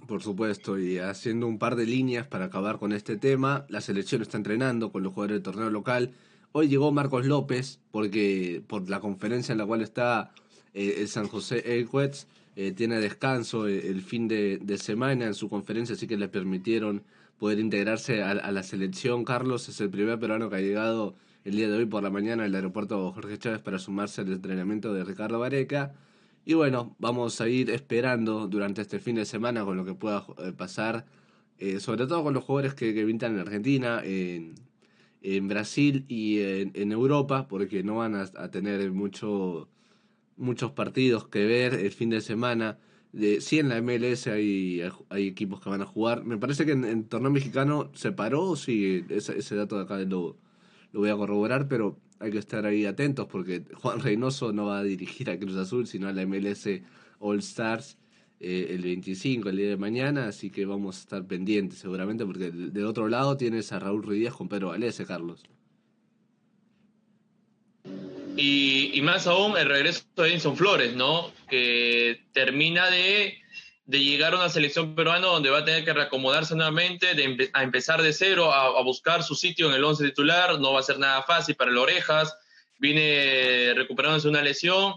Por 0.08 0.24
supuesto, 0.24 0.80
y 0.80 0.98
haciendo 0.98 1.46
un 1.46 1.60
par 1.60 1.76
de 1.76 1.86
líneas 1.86 2.26
para 2.26 2.46
acabar 2.46 2.80
con 2.80 2.94
este 2.94 3.16
tema, 3.16 3.68
la 3.70 3.82
selección 3.82 4.24
está 4.24 4.38
entrenando 4.38 4.92
con 4.92 5.04
los 5.04 5.14
jugadores 5.14 5.36
del 5.36 5.44
torneo 5.44 5.70
local. 5.70 6.14
Hoy 6.52 6.68
llegó 6.68 6.92
Marcos 6.92 7.28
López, 7.28 7.80
porque 7.92 8.64
por 8.68 8.90
la 8.90 9.00
conferencia 9.00 9.52
en 9.52 9.60
la 9.60 9.66
cual 9.68 9.82
está 9.82 10.32
eh, 10.74 10.96
el 10.98 11.08
San 11.10 11.28
José 11.28 11.80
Equets, 11.80 12.28
eh, 12.56 12.72
tiene 12.72 13.00
descanso 13.00 13.68
eh, 13.68 13.88
el 13.88 14.02
fin 14.02 14.28
de, 14.28 14.78
semana 14.78 15.26
en 15.26 15.34
su 15.34 15.50
conferencia, 15.50 15.96
así 15.96 16.08
que 16.08 16.18
le 16.18 16.28
permitieron 16.28 17.04
poder 17.40 17.60
integrarse 17.60 18.22
a, 18.22 18.34
la 18.52 18.64
selección. 18.64 19.26
Carlos 19.26 19.68
es 19.70 19.82
el 19.82 19.90
primer 19.90 20.20
peruano 20.20 20.50
que 20.50 20.58
ha 20.58 20.62
llegado 20.62 21.16
el 21.46 21.56
día 21.56 21.68
de 21.68 21.78
hoy 21.78 21.86
por 21.86 22.04
la 22.04 22.10
mañana 22.10 22.44
al 22.44 22.54
aeropuerto 22.54 23.12
Jorge 23.12 23.38
Chávez 23.38 23.62
para 23.62 23.80
sumarse 23.80 24.22
al 24.22 24.32
entrenamiento 24.32 24.94
de 24.94 25.04
Ricardo 25.04 25.40
Vareca. 25.40 25.94
Y 26.46 26.54
bueno, 26.54 26.96
vamos 27.00 27.42
a 27.42 27.50
ir 27.50 27.70
esperando 27.72 28.48
durante 28.48 28.82
este 28.82 29.00
fin 29.00 29.16
de 29.16 29.26
semana 29.26 29.66
con 29.66 29.76
lo 29.78 29.86
que 29.86 29.96
pueda 29.96 30.26
eh, 30.38 30.52
pasar, 30.56 31.06
sobre 31.80 32.08
todo 32.08 32.24
con 32.24 32.34
los 32.34 32.44
jugadores 32.44 32.74
que, 32.74 32.94
que 32.94 33.02
en 33.02 33.40
Argentina, 33.40 34.02
en, 34.04 34.56
en 35.22 35.48
Brasil 35.48 36.04
y 36.10 36.40
en, 36.42 36.92
Europa, 36.92 37.48
porque 37.48 37.84
no 37.84 37.96
van 37.98 38.16
a 38.16 38.52
tener 38.52 38.92
mucho 38.92 39.70
muchos 40.38 40.72
partidos 40.72 41.28
que 41.28 41.46
ver 41.46 41.74
el 41.74 41.92
fin 41.92 42.10
de 42.10 42.22
semana. 42.22 42.80
De, 43.12 43.42
sí, 43.42 43.60
en 43.60 43.70
la 43.70 43.82
MLS 43.82 44.28
hay, 44.28 44.82
hay 45.10 45.28
equipos 45.28 45.62
que 45.62 45.70
van 45.70 45.82
a 45.82 45.86
jugar. 45.86 46.24
Me 46.26 46.38
parece 46.38 46.66
que 46.66 46.72
en, 46.72 46.84
el 46.84 47.06
torneo 47.06 47.32
mexicano 47.32 47.92
se 47.94 48.12
paró, 48.12 48.56
sí, 48.56 49.06
ese, 49.10 49.38
ese 49.38 49.56
dato 49.56 49.78
de 49.78 49.84
acá 49.84 49.98
lo, 50.00 50.38
lo 50.92 51.00
voy 51.00 51.10
a 51.10 51.16
corroborar, 51.16 51.68
pero 51.68 52.00
hay 52.20 52.32
que 52.32 52.38
estar 52.38 52.66
ahí 52.66 52.86
atentos 52.86 53.28
porque 53.28 53.66
Juan 53.74 54.00
Reynoso 54.00 54.54
no 54.54 54.68
va 54.68 54.80
a 54.80 54.84
dirigir 54.84 55.30
a 55.30 55.38
Cruz 55.38 55.58
Azul, 55.58 55.88
sino 55.88 56.08
a 56.08 56.14
la 56.14 56.26
MLS 56.26 56.70
All 57.20 57.40
Stars. 57.40 57.98
eh, 58.40 58.68
el 58.76 58.82
25, 58.82 59.50
el 59.50 59.58
día 59.58 59.70
de 59.70 59.78
mañana, 59.78 60.28
así 60.28 60.50
que 60.50 60.66
vamos 60.66 60.98
a 60.98 61.00
estar 61.02 61.26
pendientes 61.28 61.80
seguramente, 61.80 62.26
porque 62.26 62.52
del, 62.52 62.86
otro 62.86 63.08
lado 63.08 63.38
tienes 63.38 63.72
a 63.72 63.80
Raúl 63.80 64.04
Ruiz 64.04 64.32
con 64.34 64.50
Pedro 64.50 64.70
Valese, 64.70 65.06
Carlos. 65.06 65.44
Y, 68.36 69.00
más 69.02 69.28
aún 69.28 69.58
el 69.58 69.68
regreso 69.68 70.04
de 70.16 70.30
Edison 70.30 70.58
Flores, 70.58 70.96
¿no? 70.96 71.32
Que 71.50 72.22
termina 72.34 72.90
de, 72.90 73.38
llegar 73.86 74.34
a 74.34 74.38
una 74.38 74.50
selección 74.50 74.96
peruana 74.96 75.28
donde 75.28 75.50
va 75.50 75.60
a 75.60 75.66
tener 75.66 75.86
que 75.86 75.94
reacomodarse 75.94 76.56
nuevamente, 76.56 77.14
de 77.14 77.50
a 77.54 77.64
empezar 77.64 78.02
de 78.02 78.14
cero, 78.14 78.52
a, 78.54 78.82
buscar 78.84 79.24
su 79.24 79.36
sitio 79.36 79.70
en 79.70 79.76
el 79.76 79.84
once 79.84 80.04
titular. 80.04 80.60
No 80.60 80.74
va 80.74 80.80
a 80.80 80.84
ser 80.84 81.00
nada 81.00 81.24
fácil 81.24 81.56
para 81.56 81.72
el 81.72 81.78
Orejas. 81.78 82.36
Viene 82.80 83.74
recuperándose 83.76 84.28
una 84.28 84.42
lesión 84.42 84.96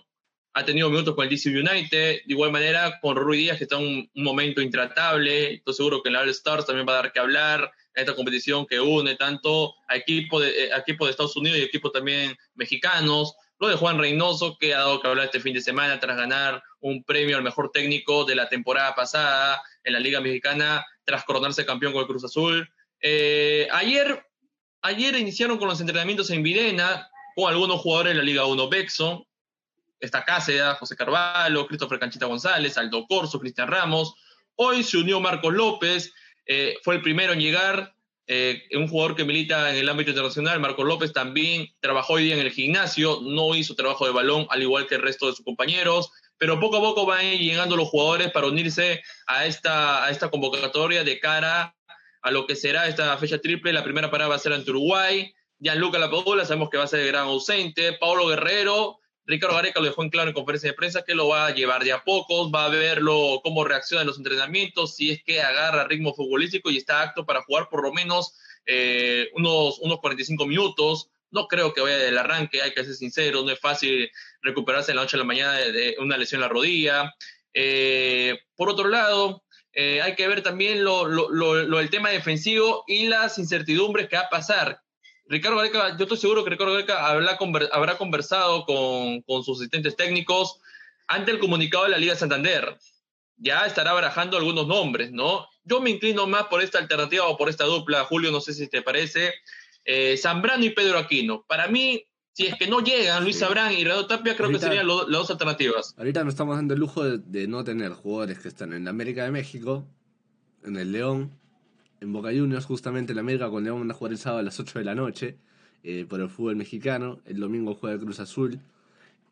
ha 0.56 0.64
tenido 0.64 0.88
minutos 0.88 1.14
con 1.14 1.24
el 1.24 1.30
DC 1.30 1.50
United, 1.50 1.90
de 1.90 2.22
igual 2.28 2.50
manera 2.50 2.98
con 3.02 3.14
Rui 3.14 3.36
Díaz, 3.36 3.58
que 3.58 3.64
está 3.64 3.76
en 3.76 4.08
un, 4.14 4.24
momento 4.24 4.62
intratable. 4.62 5.56
Estoy 5.56 5.74
seguro 5.74 6.02
que 6.02 6.08
en 6.08 6.14
la 6.14 6.20
All 6.20 6.30
Stars 6.30 6.64
también 6.64 6.88
va 6.88 6.94
a 6.94 7.02
dar 7.02 7.12
que 7.12 7.20
hablar 7.20 7.70
esta 7.96 8.14
competición 8.14 8.66
que 8.66 8.78
une 8.78 9.16
tanto 9.16 9.74
a 9.88 9.96
equipos 9.96 10.42
de, 10.42 10.50
eh, 10.50 10.70
equipo 10.76 11.06
de 11.06 11.10
Estados 11.10 11.36
Unidos 11.36 11.58
y 11.58 11.62
equipos 11.62 11.92
también 11.92 12.36
mexicanos. 12.54 13.34
Lo 13.58 13.68
de 13.68 13.76
Juan 13.76 13.98
Reynoso, 13.98 14.58
que 14.58 14.74
ha 14.74 14.80
dado 14.80 15.00
que 15.00 15.08
hablar 15.08 15.24
este 15.26 15.40
fin 15.40 15.54
de 15.54 15.62
semana 15.62 15.98
tras 15.98 16.16
ganar 16.16 16.62
un 16.80 17.02
premio 17.02 17.38
al 17.38 17.42
mejor 17.42 17.70
técnico 17.72 18.26
de 18.26 18.34
la 18.34 18.48
temporada 18.50 18.94
pasada 18.94 19.62
en 19.82 19.94
la 19.94 19.98
Liga 19.98 20.20
Mexicana, 20.20 20.84
tras 21.04 21.24
coronarse 21.24 21.64
campeón 21.64 21.94
con 21.94 22.02
el 22.02 22.06
Cruz 22.06 22.24
Azul. 22.24 22.68
Eh, 23.00 23.66
ayer, 23.72 24.22
ayer 24.82 25.16
iniciaron 25.16 25.56
con 25.56 25.68
los 25.68 25.80
entrenamientos 25.80 26.28
en 26.30 26.42
Virena 26.42 27.08
con 27.34 27.50
algunos 27.50 27.80
jugadores 27.80 28.12
de 28.12 28.18
la 28.18 28.24
Liga 28.24 28.46
1 28.46 28.68
Bexo, 28.68 29.26
está 30.00 30.24
Cáceres, 30.24 30.78
José 30.78 30.96
Carvalho, 30.96 31.66
Christopher 31.66 31.98
Canchita 31.98 32.26
González, 32.26 32.76
Aldo 32.76 33.06
Corso, 33.06 33.40
Cristian 33.40 33.68
Ramos. 33.68 34.14
Hoy 34.54 34.82
se 34.82 34.98
unió 34.98 35.20
Marcos 35.20 35.52
López, 35.52 36.12
eh, 36.46 36.76
fue 36.82 36.96
el 36.96 37.02
primero 37.02 37.32
en 37.32 37.40
llegar, 37.40 37.94
eh, 38.28 38.64
un 38.74 38.88
jugador 38.88 39.14
que 39.14 39.24
milita 39.24 39.70
en 39.70 39.76
el 39.76 39.88
ámbito 39.88 40.10
internacional. 40.10 40.58
Marcos 40.58 40.86
López 40.86 41.12
también 41.12 41.68
trabajó 41.80 42.14
hoy 42.14 42.24
día 42.24 42.34
en 42.34 42.40
el 42.40 42.50
gimnasio, 42.50 43.20
no 43.22 43.54
hizo 43.54 43.74
trabajo 43.74 44.06
de 44.06 44.12
balón, 44.12 44.46
al 44.50 44.62
igual 44.62 44.86
que 44.86 44.96
el 44.96 45.02
resto 45.02 45.26
de 45.26 45.36
sus 45.36 45.44
compañeros, 45.44 46.10
pero 46.38 46.58
poco 46.58 46.78
a 46.78 46.80
poco 46.80 47.06
van 47.06 47.38
llegando 47.38 47.76
los 47.76 47.88
jugadores 47.88 48.30
para 48.30 48.48
unirse 48.48 49.02
a 49.26 49.46
esta, 49.46 50.30
convocatoria 50.30 51.04
de 51.04 51.18
cara 51.20 51.74
a 52.22 52.30
lo 52.30 52.46
que 52.46 52.56
será 52.56 52.88
esta 52.88 53.16
fecha 53.18 53.38
triple. 53.38 53.72
La 53.72 53.84
primera 53.84 54.10
parada 54.10 54.30
va 54.30 54.36
a 54.36 54.40
ser 54.40 54.52
ante 54.52 54.70
Uruguay. 54.70 55.32
Gianluca 55.58 55.98
Lapadula, 55.98 56.44
sabemos 56.44 56.68
que 56.68 56.78
va 56.78 56.84
a 56.84 56.88
ser 56.88 57.00
el 57.00 57.06
gran 57.06 57.24
ausente. 57.24 57.94
Paulo 57.94 58.26
Guerrero, 58.26 58.98
Ricardo 59.26 59.56
Gareca 59.56 59.80
lo 59.80 59.86
dejó 59.86 60.02
en 60.04 60.10
claro 60.10 60.28
en 60.28 60.34
conferencia 60.34 60.70
de 60.70 60.76
prensa 60.76 61.02
que 61.04 61.14
lo 61.14 61.28
va 61.28 61.46
a 61.46 61.54
llevar 61.54 61.82
de 61.82 61.92
a 61.92 62.04
pocos, 62.04 62.52
va 62.54 62.66
a 62.66 62.68
verlo 62.68 63.40
cómo 63.42 63.64
reacciona 63.64 64.02
en 64.02 64.06
los 64.06 64.18
entrenamientos, 64.18 64.94
si 64.94 65.10
es 65.10 65.22
que 65.24 65.40
agarra 65.40 65.88
ritmo 65.88 66.14
futbolístico 66.14 66.70
y 66.70 66.76
está 66.76 67.02
apto 67.02 67.26
para 67.26 67.42
jugar 67.42 67.68
por 67.68 67.82
lo 67.82 67.92
menos 67.92 68.34
eh, 68.66 69.30
unos, 69.34 69.78
unos 69.80 69.98
45 69.98 70.46
minutos. 70.46 71.10
No 71.30 71.48
creo 71.48 71.74
que 71.74 71.80
vaya 71.80 71.98
del 71.98 72.18
arranque, 72.18 72.62
hay 72.62 72.72
que 72.72 72.84
ser 72.84 72.94
sincero, 72.94 73.42
no 73.42 73.50
es 73.50 73.58
fácil 73.58 74.10
recuperarse 74.42 74.92
en 74.92 74.96
la 74.96 75.02
noche 75.02 75.16
de 75.16 75.22
la 75.22 75.26
mañana 75.26 75.54
de, 75.54 75.96
una 75.98 76.16
lesión 76.16 76.38
en 76.38 76.42
la 76.42 76.48
rodilla. 76.48 77.14
Eh, 77.52 78.38
por 78.54 78.70
otro 78.70 78.88
lado, 78.88 79.42
eh, 79.72 80.00
hay 80.02 80.14
que 80.14 80.28
ver 80.28 80.42
también 80.42 80.84
lo, 80.84 81.06
lo, 81.06 81.90
tema 81.90 82.10
defensivo 82.10 82.84
y 82.86 83.08
las 83.08 83.38
incertidumbres 83.38 84.08
que 84.08 84.16
va 84.16 84.22
a 84.22 84.30
pasar. 84.30 84.80
Ricardo 85.28 85.56
Gareca, 85.56 85.96
yo 85.96 86.04
estoy 86.04 86.18
seguro 86.18 86.44
que 86.44 86.50
Ricardo 86.50 86.72
Gareca 86.72 87.06
habrá, 87.06 87.96
conversado 87.96 88.64
con, 88.64 89.44
sus 89.44 89.58
asistentes 89.58 89.96
técnicos 89.96 90.60
ante 91.08 91.32
el 91.32 91.38
comunicado 91.38 91.84
de 91.84 91.90
la 91.90 91.98
Liga 91.98 92.14
Santander. 92.14 92.78
Ya 93.38 93.66
estará 93.66 93.92
barajando 93.92 94.36
algunos 94.36 94.66
nombres, 94.66 95.12
¿no? 95.12 95.46
Yo 95.64 95.80
me 95.80 95.90
inclino 95.90 96.26
más 96.26 96.44
por 96.44 96.62
esta 96.62 96.78
alternativa 96.78 97.26
o 97.26 97.36
por 97.36 97.48
esta 97.48 97.64
dupla, 97.64 98.04
Julio, 98.04 98.30
no 98.30 98.40
sé 98.40 98.54
si 98.54 98.68
te 98.68 98.82
parece. 98.82 99.34
Eh, 99.84 100.16
Zambrano 100.16 100.64
y 100.64 100.70
Pedro 100.70 100.98
Aquino. 100.98 101.44
Para 101.46 101.68
mí, 101.68 102.06
si 102.32 102.46
es 102.46 102.54
que 102.56 102.66
no 102.66 102.80
llegan 102.80 103.24
Luis 103.24 103.38
Zambrano 103.38 103.72
y 103.72 103.82
Renato 103.82 104.06
Tapia, 104.06 104.36
creo 104.36 104.50
que 104.50 104.58
serían 104.58 104.86
las 104.86 105.06
dos 105.08 105.30
alternativas. 105.30 105.94
Ahorita 105.96 106.22
nos 106.22 106.34
estamos 106.34 106.56
dando 106.56 106.74
el 106.74 106.80
lujo 106.80 107.02
de, 107.02 107.48
no 107.48 107.64
tener 107.64 107.92
jugadores 107.92 108.38
que 108.38 108.48
están 108.48 108.72
en 108.72 108.84
la 108.84 108.90
América 108.90 109.24
de 109.24 109.30
México, 109.30 109.86
en 110.62 110.76
el 110.76 110.92
León, 110.92 111.32
en 112.00 112.12
Boca 112.12 112.28
Juniors, 112.28 112.64
justamente 112.66 113.14
la 113.14 113.20
América 113.20 113.48
León 113.48 113.80
van 113.80 113.90
a 113.90 113.94
jugar 113.94 114.12
el 114.12 114.18
sábado 114.18 114.40
a 114.40 114.42
las 114.42 114.58
8 114.60 114.78
de 114.78 114.84
la 114.84 114.94
noche 114.94 115.36
eh, 115.82 116.04
por 116.08 116.20
el 116.20 116.28
fútbol 116.28 116.56
mexicano. 116.56 117.20
El 117.24 117.40
domingo 117.40 117.74
juega 117.74 117.98
Cruz 117.98 118.20
Azul. 118.20 118.60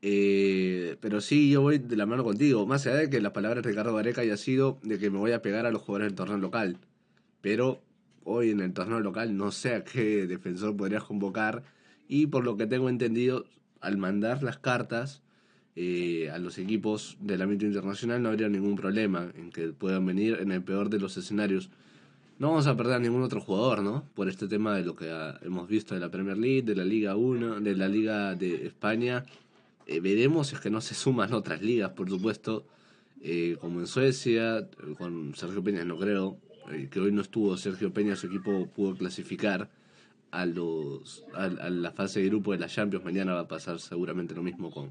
Eh, 0.03 0.97
pero 1.01 1.21
sí, 1.21 1.51
yo 1.51 1.63
voy 1.63 1.79
de 1.79 1.97
la 1.97 2.07
mano 2.07 2.25
contigo. 2.25 2.67
Más 2.67 2.87
allá 2.87 2.97
de 2.97 3.11
que 3.11 3.21
las 3.21 3.33
palabras 3.33 3.63
de 3.63 3.71
Ricardo 3.71 3.95
Gareca 3.95 4.21
haya 4.21 4.37
sido 4.37 4.79
de 4.83 4.99
que 4.99 5.11
me 5.11 5.19
voy 5.19 5.33
a 5.33 5.43
pegar 5.43 5.67
a 5.67 5.71
los 5.71 5.83
jugadores 5.83 6.09
del 6.09 6.17
torneo 6.17 6.39
local. 6.39 6.79
Pero 7.41 7.81
hoy 8.25 8.51
en 8.51 8.61
el 8.61 8.73
torneo 8.73 9.01
local 9.01 9.37
no 9.37 9.51
sé 9.53 9.75
a 9.75 9.85
qué 9.85 10.27
defensor 10.27 10.77
podrías 10.77 11.05
convocar. 11.05 11.65
Y 12.09 12.27
por 12.27 12.45
lo 12.45 12.57
que 12.57 12.67
tengo 12.67 12.89
entendido, 12.89 13.47
al 13.81 13.99
mandar 13.99 14.43
las 14.43 14.59
cartas 14.59 15.23
eh, 15.77 16.31
a 16.31 16.39
los 16.39 16.59
equipos 16.59 17.17
del 17.21 17.43
ámbito 17.43 17.67
internacional 17.67 18.23
no 18.23 18.29
habría 18.29 18.49
ningún 18.49 18.77
problema 18.77 19.33
en 19.37 19.51
que 19.51 19.69
puedan 19.69 20.07
venir 20.07 20.39
en 20.41 20.53
el 20.53 20.63
peor 20.63 20.89
de 20.89 21.01
los 21.01 21.17
escenarios 21.17 21.71
no 22.39 22.49
vamos 22.49 22.67
a 22.67 22.77
perder 22.77 22.95
a 22.95 22.99
ningún 22.99 23.23
otro 23.23 23.41
jugador, 23.41 23.83
¿no? 23.83 24.05
Por 24.15 24.29
este 24.29 24.49
tema 24.49 24.77
de 24.77 24.85
lo 24.85 24.97
que 24.97 25.11
hemos 25.43 25.69
visto 25.69 25.95
de 25.95 26.01
la 26.01 26.11
Premier 26.11 26.37
League, 26.37 26.63
de 26.63 26.75
la 26.75 26.85
Liga 26.85 27.17
1, 27.17 27.61
de 27.61 27.77
la 27.77 27.89
Liga 27.89 28.35
de 28.35 28.67
España. 28.67 29.25
Eh, 29.87 30.01
veremos 30.01 30.49
si 30.49 30.57
es 30.57 30.61
que 30.61 30.71
no 30.71 30.81
se 30.81 30.95
suman 30.95 31.33
otras 31.33 31.63
ligas, 31.63 31.91
por 31.91 32.09
supuesto, 32.09 32.67
eh, 33.23 33.57
como 33.61 33.81
en 33.81 33.87
Suecia, 33.87 34.69
con 34.99 35.35
Sergio 35.35 35.63
Peña 35.63 35.85
no 35.85 35.97
creo, 35.97 36.39
eh, 36.73 36.89
que 36.91 37.01
hoy 37.01 37.13
no 37.13 37.23
estuvo 37.23 37.57
Sergio 37.57 37.93
Peña, 37.93 38.17
su 38.17 38.27
equipo 38.27 38.67
pudo 38.67 38.97
clasificar 38.97 39.71
a, 40.31 40.47
los, 40.47 41.25
a, 41.35 41.49
la 41.49 41.93
fase 41.93 42.21
de 42.21 42.29
grupo 42.29 42.53
de 42.53 42.59
la 42.59 42.67
Champions, 42.67 43.05
mañana 43.05 43.35
va 43.35 43.41
a 43.41 43.49
pasar 43.49 43.79
seguramente 43.79 44.35
lo 44.35 44.43
mismo 44.43 44.71
con, 44.71 44.91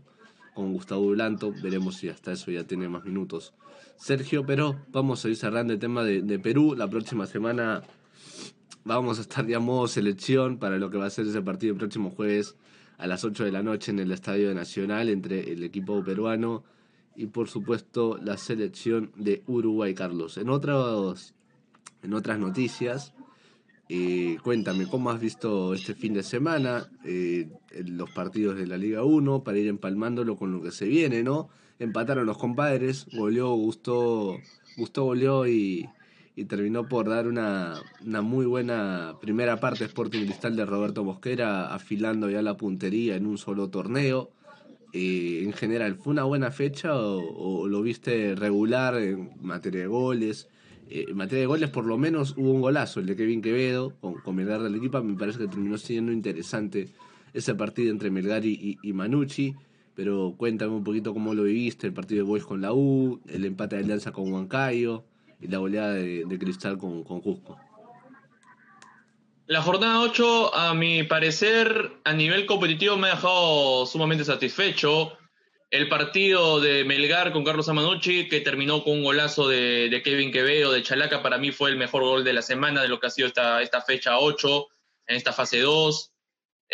con 0.53 0.71
Gustavo 0.71 1.07
Blanto, 1.09 1.53
veremos 1.61 1.97
si 1.97 2.07
hasta 2.07 2.31
eso 2.31 2.51
ya 2.51 2.63
tiene 2.63 2.87
más 2.87 3.03
minutos. 3.03 3.53
Sergio, 3.97 4.45
pero 4.45 4.77
vamos 4.91 5.23
a 5.23 5.29
ir 5.29 5.35
cerrando 5.35 5.73
el 5.73 5.79
tema 5.79 6.03
de, 6.03 6.39
Perú. 6.39 6.75
La 6.75 6.89
próxima 6.89 7.25
semana 7.25 7.83
vamos 8.83 9.17
a 9.17 9.21
estar 9.21 9.47
ya 9.47 9.59
modo 9.59 9.87
selección 9.87 10.57
para 10.57 10.77
lo 10.77 10.89
que 10.89 10.97
va 10.97 11.05
a 11.05 11.09
ser 11.09 11.25
ese 11.25 11.41
partido 11.41 11.73
el 11.73 11.79
próximo 11.79 12.09
jueves 12.09 12.55
a 12.97 13.07
las 13.07 13.23
8 13.23 13.45
de 13.45 13.51
la 13.51 13.63
noche 13.63 13.91
en 13.91 13.99
el 13.99 14.11
Estadio 14.11 14.53
Nacional 14.53 15.09
entre 15.09 15.51
el 15.51 15.63
equipo 15.63 16.03
peruano 16.03 16.63
y 17.15 17.27
por 17.27 17.47
supuesto 17.47 18.17
la 18.21 18.37
selección 18.37 19.11
de 19.15 19.43
Uruguay, 19.47 19.93
Carlos. 19.93 20.37
En, 20.37 20.49
otros, 20.49 21.33
en 22.01 22.13
otras 22.13 22.39
noticias, 22.39 23.13
eh, 23.89 24.37
cuéntame, 24.43 24.87
¿cómo 24.87 25.11
has 25.11 25.19
visto 25.19 25.73
este 25.73 25.93
fin 25.93 26.13
de 26.13 26.23
semana 26.23 26.89
eh, 27.05 27.47
los 27.85 28.09
partidos 28.11 28.57
de 28.57 28.67
la 28.67 28.77
Liga 28.77 29.03
1 29.03 29.43
para 29.43 29.57
ir 29.59 29.67
empalmándolo 29.67 30.35
con 30.35 30.51
lo 30.51 30.61
que 30.61 30.71
se 30.71 30.85
viene, 30.85 31.23
¿no? 31.23 31.49
Empataron 31.79 32.25
los 32.25 32.37
compadres, 32.37 33.07
goleó, 33.13 33.53
gustó, 33.53 34.37
gustó, 34.77 35.03
goleó 35.05 35.47
y, 35.47 35.89
terminó 36.47 36.87
por 36.87 37.09
dar 37.09 37.27
una, 37.27 37.81
muy 38.01 38.45
buena 38.45 39.15
primera 39.21 39.59
parte 39.59 39.85
Sporting 39.85 40.25
Cristal 40.25 40.55
de 40.55 40.65
Roberto 40.65 41.03
Mosquera, 41.03 41.73
afilando 41.73 42.29
ya 42.29 42.41
la 42.41 42.57
puntería 42.57 43.15
en 43.15 43.25
un 43.25 43.37
solo 43.37 43.69
torneo. 43.69 44.29
Eh, 44.93 45.41
en 45.43 45.53
general, 45.53 45.95
¿fue 45.95 46.11
una 46.11 46.23
buena 46.23 46.51
fecha 46.51 46.95
o 46.95 47.67
lo 47.67 47.81
viste 47.81 48.35
regular 48.35 48.95
en 48.95 49.31
materia 49.41 49.81
de 49.81 49.87
goles? 49.87 50.47
Eh, 50.89 51.05
en 51.09 51.17
materia 51.17 51.41
de 51.41 51.47
goles, 51.47 51.69
por 51.69 51.85
lo 51.85 51.97
menos 51.97 52.35
hubo 52.37 52.51
un 52.51 52.61
golazo, 52.61 52.99
el 52.99 53.05
de 53.07 53.15
Kevin 53.15 53.41
Quevedo, 53.41 53.93
con, 53.99 54.15
con 54.15 54.35
Melgar 54.35 54.61
del 54.61 54.75
equipo. 54.75 55.01
Me 55.01 55.17
parece 55.17 55.39
que 55.39 55.47
terminó 55.47 55.77
siendo 55.77 56.11
interesante 56.11 56.89
ese 57.33 57.55
partido 57.55 57.91
entre 57.91 58.11
Melgar 58.11 58.45
y, 58.45 58.77
Manucci. 58.93 59.55
Pero 59.95 60.33
cuéntame 60.37 60.71
un 60.71 60.83
poquito 60.83 61.13
cómo 61.13 61.33
lo 61.33 61.43
viviste, 61.43 61.87
el 61.87 61.93
partido 61.93 62.23
de 62.23 62.29
Boys 62.29 62.45
con 62.45 62.61
la 62.61 62.73
U, 62.73 63.21
el 63.27 63.45
empate 63.45 63.75
de 63.75 63.83
Alianza 63.83 64.11
con 64.11 64.31
Huancayo 64.31 65.03
y 65.39 65.47
la 65.47 65.59
goleada 65.59 65.93
de, 65.93 66.37
Cristal 66.39 66.77
con, 66.77 67.03
con 67.03 67.21
Cusco. 67.21 67.57
La 69.45 69.61
jornada 69.61 69.99
8, 69.99 70.55
a 70.55 70.73
mi 70.73 71.03
parecer, 71.03 71.91
a 72.05 72.13
nivel 72.13 72.45
competitivo 72.45 72.97
me 72.97 73.09
ha 73.09 73.15
dejado 73.15 73.85
sumamente 73.85 74.23
satisfecho 74.23 75.17
el 75.73 75.89
partido 75.89 76.61
de 76.61 76.83
Melgar 76.83 77.33
con 77.33 77.43
Carlos 77.43 77.67
Amanucci, 77.67 78.29
que 78.29 78.41
terminó 78.41 78.83
con 78.83 78.93
un 78.93 79.03
golazo 79.03 79.47
de, 79.47 80.01
Kevin 80.05 80.31
Quevedo, 80.31 80.71
de 80.71 80.83
Chalaca, 80.83 81.23
para 81.23 81.39
mí 81.39 81.51
fue 81.51 81.71
el 81.71 81.77
mejor 81.77 82.03
gol 82.03 82.23
de 82.23 82.31
la 82.31 82.43
semana 82.43 82.83
de 82.83 82.89
lo 82.89 82.99
que 82.99 83.07
ha 83.07 83.09
sido 83.09 83.27
esta, 83.27 83.59
esta 83.59 83.81
fecha 83.81 84.19
8, 84.19 84.67
en 85.07 85.15
esta 85.15 85.33
fase 85.33 85.61
2. 85.61 86.12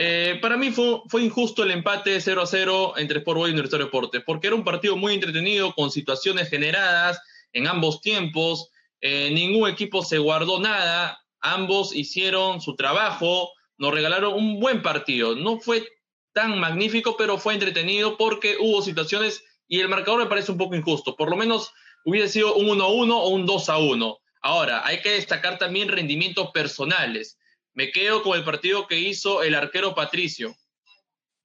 Eh, 0.02 0.40
para 0.42 0.56
mí 0.56 0.72
fue, 0.72 1.22
injusto 1.22 1.62
el 1.62 1.72
empate 1.72 2.22
0 2.22 2.44
a 2.44 2.46
0 2.46 2.94
entre 2.96 3.20
Sport 3.20 3.38
Boys 3.38 3.50
y 3.50 3.52
Universitario 3.52 3.88
Deportes, 3.88 4.24
porque 4.26 4.48
era 4.48 4.56
un 4.56 4.64
partido 4.64 4.96
muy 4.96 5.14
entretenido, 5.14 5.74
con 5.74 5.92
situaciones 5.92 6.50
generadas 6.50 7.20
en 7.52 7.68
ambos 7.68 8.00
tiempos. 8.00 8.70
Eh, 9.02 9.30
ningún 9.34 9.70
equipo 9.70 10.02
se 10.02 10.18
guardó 10.18 10.62
nada, 10.62 11.20
ambos 11.42 11.94
hicieron 11.94 12.62
su 12.62 12.78
trabajo, 12.78 13.52
nos 13.78 13.94
regalaron 13.94 14.36
un 14.36 14.62
buen 14.62 14.82
partido. 14.82 15.36
No 15.36 15.60
fue 15.60 15.86
tan 16.32 16.58
magnífico, 16.62 17.18
pero 17.18 17.38
fue 17.38 17.56
entretenido 17.56 18.16
porque 18.16 18.56
hubo 18.58 18.82
situaciones 18.82 19.44
y 19.68 19.82
el 19.82 19.90
marcador 19.90 20.22
me 20.22 20.30
parece 20.30 20.54
un 20.54 20.58
poco 20.58 20.76
injusto. 20.76 21.18
Por 21.18 21.30
lo 21.30 21.36
menos 21.36 21.74
hubiese 22.06 22.30
sido 22.30 22.56
un 22.56 22.68
1-1 22.68 23.12
o 23.12 23.28
un 23.28 23.46
2-1. 23.46 24.18
Ahora, 24.44 24.88
hay 24.88 25.02
que 25.02 25.12
destacar 25.12 25.58
también 25.58 25.90
rendimientos 25.90 26.52
personales. 26.52 27.38
Me 27.80 27.94
quedo 27.94 28.24
con 28.24 28.38
el 28.38 28.44
partido 28.44 28.88
que 28.88 29.00
hizo 29.00 29.42
el 29.42 29.56
arquero 29.56 29.96
Patricio, 29.96 30.54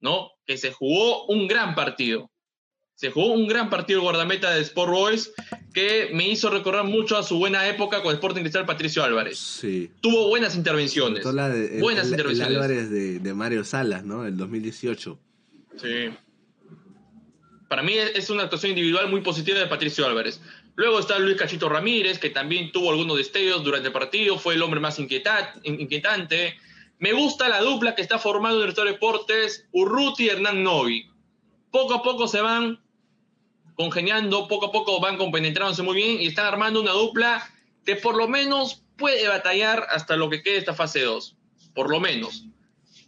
¿no? 0.01 0.31
Que 0.45 0.57
se 0.57 0.73
jugó 0.73 1.27
un 1.27 1.47
gran 1.47 1.75
partido. 1.75 2.29
Se 2.93 3.09
jugó 3.09 3.27
un 3.31 3.47
gran 3.47 3.69
partido 3.69 4.01
guardameta 4.01 4.53
de 4.53 4.59
Sport 4.63 4.91
Boys 4.91 5.31
que 5.73 6.09
me 6.13 6.27
hizo 6.27 6.49
recordar 6.49 6.83
mucho 6.83 7.15
a 7.15 7.23
su 7.23 7.37
buena 7.37 7.69
época 7.69 8.03
con 8.03 8.13
Sporting 8.13 8.41
Cristal 8.41 8.65
Patricio 8.65 9.01
Álvarez. 9.01 9.39
Sí. 9.39 9.89
Tuvo 10.01 10.27
buenas 10.27 10.57
intervenciones. 10.57 11.23
buenas 11.23 12.09
intervenciones. 12.09 12.49
El 12.49 12.55
Álvarez 12.57 12.89
de, 12.89 13.19
de, 13.19 13.33
Mario 13.33 13.63
Salas, 13.63 14.03
¿no? 14.03 14.25
El 14.25 14.35
2018. 14.35 15.17
Sí. 15.77 16.09
Para 17.69 17.81
mí 17.81 17.93
es 17.93 18.29
una 18.29 18.43
actuación 18.43 18.71
individual 18.71 19.09
muy 19.09 19.21
positiva 19.21 19.57
de 19.57 19.67
Patricio 19.67 20.05
Álvarez. 20.05 20.41
Luego 20.75 20.99
está 20.99 21.17
Luis 21.19 21.37
Cachito 21.37 21.69
Ramírez, 21.69 22.19
que 22.19 22.29
también 22.29 22.71
tuvo 22.71 22.91
algunos 22.91 23.17
destellos 23.17 23.63
durante 23.63 23.87
el 23.87 23.93
partido, 23.93 24.37
fue 24.37 24.55
el 24.55 24.61
hombre 24.61 24.81
más 24.81 24.99
inquietante. 24.99 26.57
Me 26.99 27.13
gusta 27.13 27.47
la 27.47 27.61
dupla 27.61 27.95
que 27.95 28.01
está 28.01 28.19
formando 28.19 28.57
el 28.57 28.63
director 28.63 28.85
de 28.85 28.93
deportes, 28.93 29.67
Urruti 29.71 30.25
y 30.25 30.29
Hernán 30.29 30.63
Novi. 30.63 31.09
Poco 31.71 31.93
a 31.93 32.03
poco 32.03 32.27
se 32.27 32.41
van 32.41 32.81
congeniando, 33.75 34.47
poco 34.47 34.67
a 34.67 34.71
poco 34.71 34.99
van 34.99 35.17
compenetrándose 35.17 35.81
muy 35.81 35.95
bien 35.95 36.21
y 36.21 36.27
están 36.27 36.45
armando 36.45 36.81
una 36.81 36.91
dupla 36.91 37.49
que 37.85 37.95
por 37.95 38.15
lo 38.15 38.27
menos 38.27 38.83
puede 38.97 39.27
batallar 39.27 39.85
hasta 39.89 40.15
lo 40.15 40.29
que 40.29 40.41
quede 40.41 40.57
esta 40.57 40.73
fase 40.73 41.01
2. 41.01 41.35
Por 41.73 41.89
lo 41.89 41.99
menos. 41.99 42.45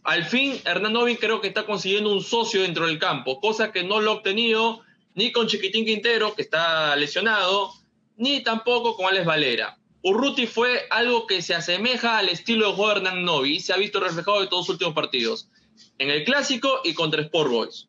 Al 0.04 0.24
fin, 0.24 0.62
Hernán 0.64 0.94
Novi 0.94 1.18
creo 1.18 1.42
que 1.42 1.50
está 1.50 1.66
consiguiendo 1.66 2.14
un 2.14 2.24
socio 2.24 2.62
dentro 2.62 2.88
del 2.88 3.00
campo, 3.00 3.42
cosa 3.42 3.74
que 3.74 3.84
no 3.84 4.00
lo 4.00 4.12
ha 4.12 4.14
obtenido 4.16 4.82
ni 5.18 5.32
con 5.32 5.48
Chiquitín 5.48 5.84
Quintero, 5.84 6.36
que 6.36 6.44
está 6.44 6.96
lesionado, 6.96 7.72
ni 8.18 8.42
tampoco 8.44 8.96
con 8.96 9.08
Alex 9.08 9.26
Valera. 9.26 9.76
Urruti 10.04 10.46
fue 10.46 10.82
algo 10.92 11.26
que 11.26 11.42
se 11.42 11.56
asemeja 11.56 12.20
al 12.20 12.30
estilo 12.30 12.68
de 12.70 12.76
juego 12.76 12.92
de 12.92 12.98
Hernán 13.00 13.26
Novi 13.26 13.56
y 13.56 13.60
se 13.60 13.74
ha 13.74 13.78
visto 13.78 14.00
reflejado 14.00 14.44
en 14.44 14.50
todos 14.50 14.68
los 14.68 14.76
últimos 14.76 14.94
partidos, 14.94 15.50
en 15.98 16.12
el 16.12 16.24
Clásico 16.24 16.82
y 16.84 16.94
contra 16.94 17.24
Sport 17.24 17.50
Boys. 17.50 17.88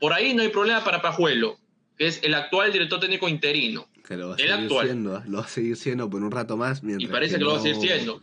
Por 0.00 0.14
ahí 0.14 0.32
no 0.32 0.42
hay 0.42 0.48
problema 0.48 0.82
para 0.82 1.02
Pajuelo, 1.02 1.58
que 1.98 2.06
es 2.06 2.22
el 2.22 2.32
actual 2.32 2.72
director 2.72 3.00
técnico 3.00 3.28
interino. 3.28 3.86
Que 4.02 4.16
lo 4.16 4.30
va 4.30 4.36
a 4.36 4.38
el 4.38 4.50
actual. 4.50 4.86
Siendo, 4.86 5.22
lo 5.26 5.38
va 5.38 5.44
a 5.44 5.48
seguir 5.48 5.76
siendo 5.76 6.08
por 6.08 6.22
un 6.22 6.30
rato 6.30 6.56
más. 6.56 6.80
y 6.82 7.06
parece 7.06 7.36
que, 7.36 7.44
lo 7.44 7.52
va 7.52 7.58
a 7.58 7.62
seguir 7.62 7.76
siendo. 7.76 8.22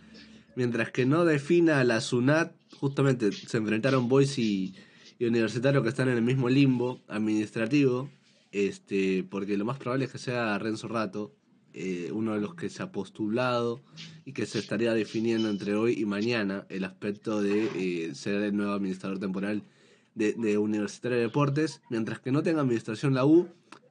Mientras 0.55 0.89
que 0.89 1.05
no 1.05 1.23
defina 1.23 1.83
la 1.83 2.01
SUNAT, 2.01 2.51
justamente 2.79 3.31
se 3.31 3.57
enfrentaron 3.57 4.09
Boys 4.09 4.39
y, 4.39 4.73
Universitario 5.19 5.83
que 5.83 5.89
están 5.89 6.09
en 6.09 6.17
el 6.17 6.21
mismo 6.21 6.49
limbo 6.49 6.99
administrativo, 7.07 8.09
este, 8.53 9.25
porque 9.29 9.57
lo 9.57 9.65
más 9.65 9.77
probable 9.77 10.05
es 10.05 10.11
que 10.11 10.19
sea 10.19 10.57
Renzo 10.59 10.87
Rato, 10.87 11.33
eh, 11.73 12.11
uno 12.13 12.35
de 12.35 12.39
los 12.39 12.53
que 12.53 12.69
se 12.69 12.83
ha 12.83 12.91
postulado 12.91 13.81
y 14.25 14.33
que 14.33 14.45
se 14.45 14.59
estaría 14.59 14.93
definiendo 14.93 15.49
entre 15.49 15.73
hoy 15.73 15.99
y 15.99 16.05
mañana 16.05 16.67
el 16.69 16.83
aspecto 16.83 17.41
de 17.41 17.69
eh, 17.75 18.13
ser 18.13 18.43
el 18.43 18.55
nuevo 18.55 18.73
administrador 18.73 19.17
temporal 19.17 19.63
de, 20.13 20.33
de 20.33 20.59
Universitario 20.59 21.17
de 21.17 21.23
Deportes, 21.23 21.81
mientras 21.89 22.19
que 22.19 22.31
no 22.31 22.43
tenga 22.43 22.61
administración 22.61 23.15
la 23.15 23.25
U, 23.25 23.47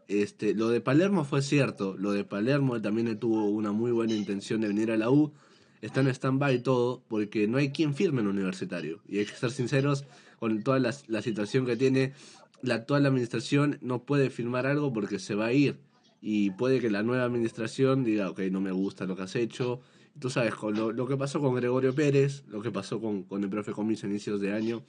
este, 0.07 0.55
lo 0.55 0.68
de 0.68 0.81
Palermo 0.81 1.25
fue 1.25 1.42
cierto, 1.42 1.96
lo 1.98 2.12
de 2.12 2.22
Palermo 2.22 2.81
también 2.81 3.18
tuvo 3.18 3.46
una 3.46 3.72
muy 3.72 3.90
buena 3.90 4.14
intención 4.14 4.61
de 4.61 4.68
venir 4.68 4.92
a 4.92 4.96
la 4.96 5.11
U, 5.11 5.33
está 5.81 6.03
en 6.03 6.09
stand-by 6.09 6.62
todo, 6.62 7.03
porque 7.09 7.48
no 7.48 7.59
hay 7.59 7.70
quien 7.70 7.94
firme 7.94 8.20
en 8.20 8.29
universitario, 8.29 9.01
y 9.09 9.18
hay 9.18 9.27
que 9.27 9.35
ser 9.35 9.51
sinceros 9.51 10.05
con 10.38 10.62
toda 10.62 10.79
la, 10.79 10.94
la 11.09 11.22
situación 11.22 11.66
que 11.66 11.77
tiene 11.77 12.12
la 12.62 12.77
actual 12.77 13.07
administración, 13.07 13.79
no 13.83 14.05
puede 14.05 14.31
firmar 14.31 14.66
algo 14.66 14.92
porque 14.92 15.18
se 15.18 15.35
va 15.35 15.46
a 15.46 15.53
ir, 15.53 15.79
y 16.20 16.51
puede 16.51 16.81
que 16.81 16.90
la 16.90 17.03
nueva 17.03 17.25
administración 17.25 18.05
diga, 18.05 18.31
ok, 18.31 18.40
no 18.51 18.61
me 18.61 18.70
gusta 18.70 19.07
lo 19.07 19.16
que 19.16 19.22
has 19.22 19.35
hecho, 19.37 19.81
tú 20.18 20.31
sabes, 20.31 20.55
con 20.55 20.75
lo, 20.75 20.92
lo 20.92 21.07
que 21.07 21.16
pasó 21.16 21.40
con 21.40 21.55
Gregorio 21.55 21.94
Pérez, 21.94 22.44
lo 22.48 22.62
que 22.62 22.70
pasó 22.70 23.01
con, 23.01 23.25
con 23.25 23.42
el 23.42 23.51
profe 23.51 23.72
Comis 23.72 24.05
a 24.05 24.07
inicios 24.07 24.40
de 24.40 24.53
año, 24.53 24.85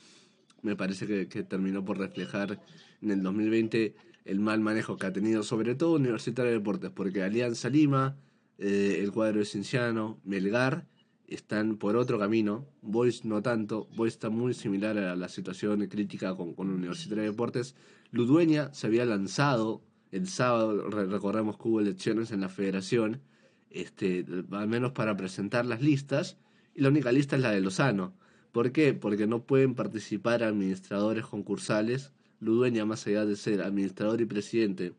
me 0.63 0.75
parece 0.75 1.05
que, 1.27 1.43
terminó 1.43 1.85
por 1.85 1.99
reflejar 1.99 2.59
en 3.01 3.11
el 3.11 3.21
2020 3.21 3.95
el 4.25 4.39
mal 4.39 4.61
manejo 4.61 4.97
que 4.97 5.07
ha 5.07 5.13
tenido, 5.13 5.43
sobre 5.43 5.75
todo 5.75 5.95
Universitario 5.95 6.51
de 6.51 6.57
Deportes, 6.57 6.89
porque 6.89 7.21
Alianza 7.21 7.69
Lima, 7.69 8.15
eh, 8.57 8.99
el 9.03 9.11
cuadro 9.11 9.39
de 9.39 9.45
Cinciano, 9.45 10.19
Melgar, 10.23 10.87
están 11.33 11.77
por 11.77 11.95
otro 11.95 12.19
camino. 12.19 12.65
Boys 12.81 13.25
no 13.25 13.41
tanto, 13.41 13.87
Boys 13.95 14.13
está 14.13 14.29
muy 14.29 14.53
similar 14.53 14.97
a 14.97 15.15
la 15.15 15.29
situación 15.29 15.85
crítica 15.87 16.35
con, 16.35 16.53
con 16.53 16.69
Universitario 16.69 17.23
de 17.23 17.29
Deportes. 17.29 17.75
Ludueña 18.11 18.73
se 18.73 18.87
había 18.87 19.05
lanzado 19.05 19.81
el 20.11 20.27
sábado, 20.27 20.89
recordemos 20.89 21.57
que 21.57 21.67
hubo 21.67 21.79
elecciones 21.79 22.31
en 22.31 22.41
la 22.41 22.49
federación, 22.49 23.21
este, 23.71 24.25
al 24.51 24.67
menos 24.67 24.91
para 24.91 25.17
presentar 25.17 25.65
las 25.65 25.81
listas, 25.81 26.37
y 26.75 26.81
la 26.81 26.89
única 26.89 27.11
lista 27.11 27.35
es 27.35 27.41
la 27.41 27.51
de 27.51 27.61
Lozano. 27.61 28.13
¿Por 28.51 28.71
qué? 28.71 28.93
Porque 28.93 29.25
no 29.25 29.43
pueden 29.43 29.73
participar 29.73 30.43
administradores 30.43 31.25
concursales. 31.25 32.11
Ludueña, 32.39 32.85
más 32.85 33.07
allá 33.07 33.25
de 33.25 33.35
ser 33.35 33.61
administrador 33.61 34.21
y 34.21 34.25
presidente 34.25 34.93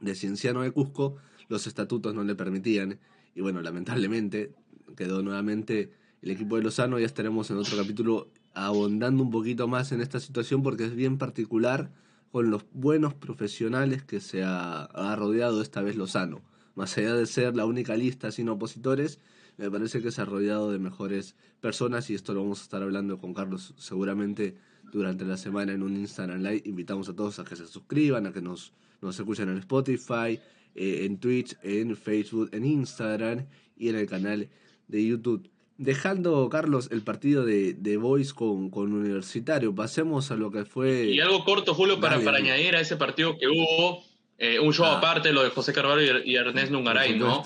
de 0.00 0.14
Cienciano 0.14 0.60
de 0.60 0.70
Cusco, 0.72 1.16
los 1.48 1.66
estatutos 1.66 2.14
no 2.14 2.22
le 2.22 2.34
permitían. 2.34 2.98
Y 3.34 3.40
bueno, 3.40 3.62
lamentablemente 3.62 4.52
quedó 4.94 5.22
nuevamente 5.22 5.92
el 6.22 6.30
equipo 6.30 6.56
de 6.56 6.62
Lozano. 6.62 6.98
Ya 6.98 7.06
estaremos 7.06 7.50
en 7.50 7.56
otro 7.56 7.76
capítulo 7.76 8.28
abondando 8.54 9.22
un 9.22 9.30
poquito 9.30 9.68
más 9.68 9.92
en 9.92 10.00
esta 10.00 10.20
situación 10.20 10.62
porque 10.62 10.84
es 10.84 10.94
bien 10.94 11.18
particular 11.18 11.90
con 12.32 12.50
los 12.50 12.64
buenos 12.72 13.14
profesionales 13.14 14.02
que 14.02 14.20
se 14.20 14.42
ha, 14.42 14.84
ha 14.84 15.16
rodeado 15.16 15.62
esta 15.62 15.82
vez 15.82 15.96
Lozano. 15.96 16.42
Más 16.74 16.96
allá 16.98 17.14
de 17.14 17.26
ser 17.26 17.56
la 17.56 17.64
única 17.64 17.96
lista 17.96 18.30
sin 18.30 18.48
opositores, 18.48 19.18
me 19.56 19.70
parece 19.70 20.02
que 20.02 20.10
se 20.10 20.20
ha 20.20 20.26
rodeado 20.26 20.70
de 20.70 20.78
mejores 20.78 21.34
personas 21.60 22.10
y 22.10 22.14
esto 22.14 22.34
lo 22.34 22.42
vamos 22.42 22.60
a 22.60 22.62
estar 22.64 22.82
hablando 22.82 23.18
con 23.18 23.32
Carlos 23.32 23.74
seguramente 23.78 24.56
durante 24.92 25.24
la 25.24 25.36
semana 25.36 25.72
en 25.72 25.82
un 25.82 25.96
Instagram 25.96 26.42
Live. 26.42 26.62
Invitamos 26.66 27.08
a 27.08 27.14
todos 27.14 27.38
a 27.38 27.44
que 27.44 27.56
se 27.56 27.66
suscriban, 27.66 28.26
a 28.26 28.32
que 28.32 28.42
nos, 28.42 28.72
nos 29.00 29.18
escuchen 29.18 29.48
en 29.48 29.58
Spotify, 29.58 30.38
eh, 30.74 31.06
en 31.06 31.18
Twitch, 31.18 31.56
en 31.62 31.96
Facebook, 31.96 32.50
en 32.52 32.64
Instagram 32.64 33.46
y 33.76 33.88
en 33.88 33.96
el 33.96 34.06
canal 34.06 34.48
de 34.88 35.06
YouTube. 35.06 35.50
Dejando, 35.78 36.48
Carlos, 36.48 36.88
el 36.90 37.02
partido 37.02 37.44
de, 37.44 37.74
de 37.74 37.96
Boys 37.98 38.32
con, 38.32 38.70
con 38.70 38.92
Universitario, 38.92 39.74
pasemos 39.74 40.30
a 40.30 40.36
lo 40.36 40.50
que 40.50 40.64
fue... 40.64 41.06
Y 41.06 41.20
algo 41.20 41.44
corto, 41.44 41.74
Julio, 41.74 42.00
para, 42.00 42.18
para 42.20 42.38
añadir 42.38 42.76
a 42.76 42.80
ese 42.80 42.96
partido 42.96 43.36
que 43.38 43.46
hubo, 43.46 44.02
eh, 44.38 44.58
un 44.58 44.72
show 44.72 44.86
ah. 44.86 44.98
aparte, 44.98 45.32
lo 45.32 45.42
de 45.42 45.50
José 45.50 45.72
Carvalho 45.72 46.22
y, 46.24 46.34
Ernest 46.34 46.72
Nungaray, 46.72 47.18
¿no? 47.18 47.44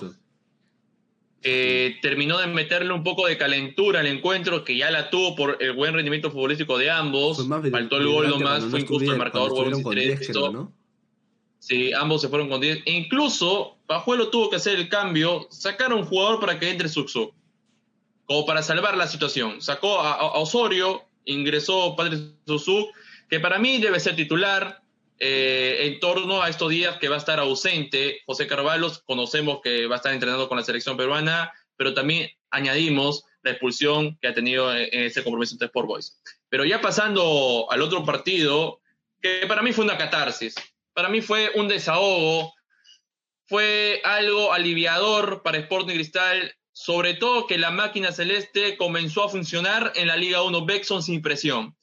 Eh, 1.43 1.97
terminó 2.03 2.37
de 2.37 2.47
meterle 2.47 2.93
un 2.93 3.03
poco 3.03 3.25
de 3.27 3.37
calentura 3.37 4.01
al 4.01 4.07
encuentro, 4.07 4.63
que 4.63 4.77
ya 4.77 4.91
la 4.91 5.09
tuvo 5.09 5.35
por 5.35 5.57
el 5.59 5.73
buen 5.73 5.93
rendimiento 5.93 6.29
futbolístico 6.29 6.77
de 6.77 6.91
ambos. 6.91 7.47
Faltó 7.71 7.97
el 7.97 8.07
gol 8.07 8.29
nomás, 8.29 8.63
fue 8.65 8.81
injusto 8.81 9.11
el 9.11 9.17
marcador. 9.17 9.51
Sí, 11.61 11.93
ambos 11.93 12.21
se 12.21 12.27
fueron 12.27 12.49
con 12.49 12.59
10. 12.59 12.81
E 12.85 12.91
incluso 12.91 13.77
Pajuelo 13.85 14.29
tuvo 14.29 14.49
que 14.49 14.55
hacer 14.55 14.79
el 14.79 14.89
cambio, 14.89 15.47
sacar 15.51 15.91
a 15.91 15.95
un 15.95 16.05
jugador 16.05 16.39
para 16.39 16.57
que 16.57 16.71
entre 16.71 16.89
Suxo, 16.89 17.35
como 18.25 18.47
para 18.47 18.63
salvar 18.63 18.97
la 18.97 19.07
situación. 19.07 19.61
Sacó 19.61 19.99
a, 19.99 20.39
Osorio, 20.39 21.03
ingresó 21.23 21.95
Padre 21.95 22.17
Susu, 22.47 22.89
que 23.29 23.39
para 23.39 23.59
mí 23.59 23.77
debe 23.77 23.99
ser 23.99 24.15
titular, 24.15 24.81
eh, 25.19 25.85
en 25.85 25.99
torno 25.99 26.41
a 26.41 26.49
estos 26.49 26.71
días 26.71 26.97
que 26.97 27.07
va 27.07 27.13
a 27.13 27.19
estar 27.19 27.39
ausente 27.39 28.21
José 28.25 28.47
Carvalho, 28.47 28.91
conocemos 29.05 29.59
que 29.63 29.85
va 29.85 29.97
a 29.97 29.97
estar 29.97 30.11
entrenando 30.11 30.49
con 30.49 30.57
la 30.57 30.63
selección 30.63 30.97
peruana, 30.97 31.53
pero 31.77 31.93
también 31.93 32.31
añadimos 32.49 33.23
la 33.43 33.51
expulsión 33.51 34.17
que 34.19 34.29
ha 34.29 34.33
tenido 34.33 34.75
en 34.75 35.03
ese 35.03 35.23
compromiso 35.23 35.53
entre 35.53 35.67
Sport 35.67 35.87
Boys. 35.87 36.19
Pero 36.49 36.65
ya 36.65 36.81
pasando 36.81 37.67
al 37.69 37.83
otro 37.83 38.03
partido, 38.03 38.79
que 39.21 39.45
para 39.47 39.61
mí 39.61 39.73
fue 39.73 39.85
una 39.85 39.97
catarsis, 39.97 40.55
para 40.93 41.09
mí 41.09 41.21
fue 41.21 41.51
un 41.55 41.67
desahogo, 41.67 42.53
fue 43.47 44.01
algo 44.03 44.53
aliviador 44.53 45.41
para 45.43 45.57
Sporting 45.57 45.95
Cristal, 45.95 46.55
sobre 46.71 47.15
todo 47.15 47.47
que 47.47 47.57
la 47.57 47.71
máquina 47.71 48.11
celeste 48.11 48.77
comenzó 48.77 49.25
a 49.25 49.29
funcionar 49.29 49.91
en 49.95 50.07
la 50.07 50.15
Liga 50.15 50.41
1 50.41 50.65
Bexon 50.65 51.03
sin 51.03 51.21
presión 51.21 51.75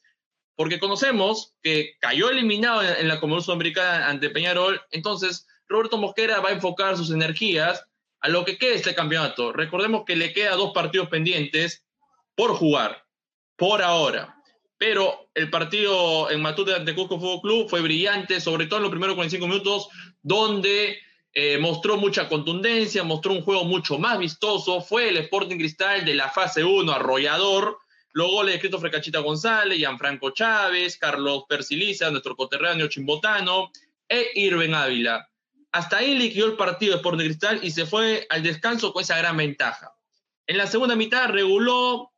porque 0.59 0.81
conocemos 0.81 1.55
que 1.63 1.95
cayó 2.01 2.31
eliminado 2.31 2.83
en, 2.83 3.07
la 3.07 3.21
Comunidad 3.21 3.45
Sudamericana 3.45 4.09
ante 4.09 4.29
Peñarol, 4.29 4.83
entonces 4.91 5.47
Roberto 5.69 5.99
Mosquera 5.99 6.41
va 6.41 6.49
a 6.49 6.53
enfocar 6.53 6.97
sus 6.97 7.13
energías 7.13 7.85
a 8.19 8.29
lo 8.29 8.45
que 8.45 8.59
quede 8.59 8.75
este 8.75 8.93
campeonato. 8.93 9.53
Recordemos 9.53 10.03
que 10.05 10.17
le 10.17 10.33
queda 10.33 10.57
dos 10.57 10.73
partidos 10.73 11.11
pendientes 11.11 11.87
por 12.35 12.57
jugar, 12.57 13.07
por 13.55 13.83
ahora. 13.83 14.38
Pero 14.79 15.29
el 15.35 15.51
partido 15.51 16.31
en 16.31 16.41
Matute 16.41 16.75
ante 16.75 16.95
Cusco 16.95 17.19
Fútbol 17.19 17.41
Club 17.43 17.69
fue 17.69 17.81
brillante, 17.81 18.41
sobre 18.41 18.67
todo 18.67 18.79
en 18.79 18.85
los 18.85 18.91
primeros 18.91 19.17
45 19.17 19.49
minutos, 19.49 19.89
donde 20.23 20.99
eh, 21.35 21.59
mostró 21.59 21.97
mucha 21.97 22.29
contundencia, 22.29 23.03
mostró 23.03 23.33
un 23.33 23.43
juego 23.43 23.65
mucho 23.65 23.99
más 23.99 24.19
vistoso. 24.19 24.81
Fue 24.81 25.09
el 25.09 25.17
Sporting 25.19 25.57
Cristal 25.57 26.05
de 26.05 26.15
la 26.15 26.31
fase 26.31 26.65
1, 26.65 26.93
arrollador, 26.93 27.79
los 28.13 28.31
goles 28.31 28.55
de 28.55 28.61
Christopher 28.61 28.91
Cachita 28.91 29.19
González, 29.19 29.79
Gianfranco 29.79 30.31
Chávez, 30.31 30.97
Carlos 30.97 31.45
Persiliza, 31.49 32.11
nuestro 32.11 32.37
coterráneo 32.37 32.89
chimbotano, 32.89 33.71
e 34.09 34.31
Irben 34.35 34.75
Ávila. 34.75 35.29
hasta 35.71 35.99
ahí 35.99 36.17
liquidó 36.17 36.47
el 36.47 36.57
partido 36.57 36.93
de 36.93 36.97
Sporting 36.97 37.25
Cristal 37.25 37.61
y 37.63 37.71
se 37.71 37.85
fue 37.85 38.27
al 38.31 38.43
descanso 38.43 38.93
con 38.93 39.03
esa 39.03 39.19
gran 39.19 39.37
ventaja. 39.37 39.93
En 40.47 40.57
la 40.57 40.67
segunda 40.67 40.97
mitad 40.97 41.29
reguló, 41.29 42.11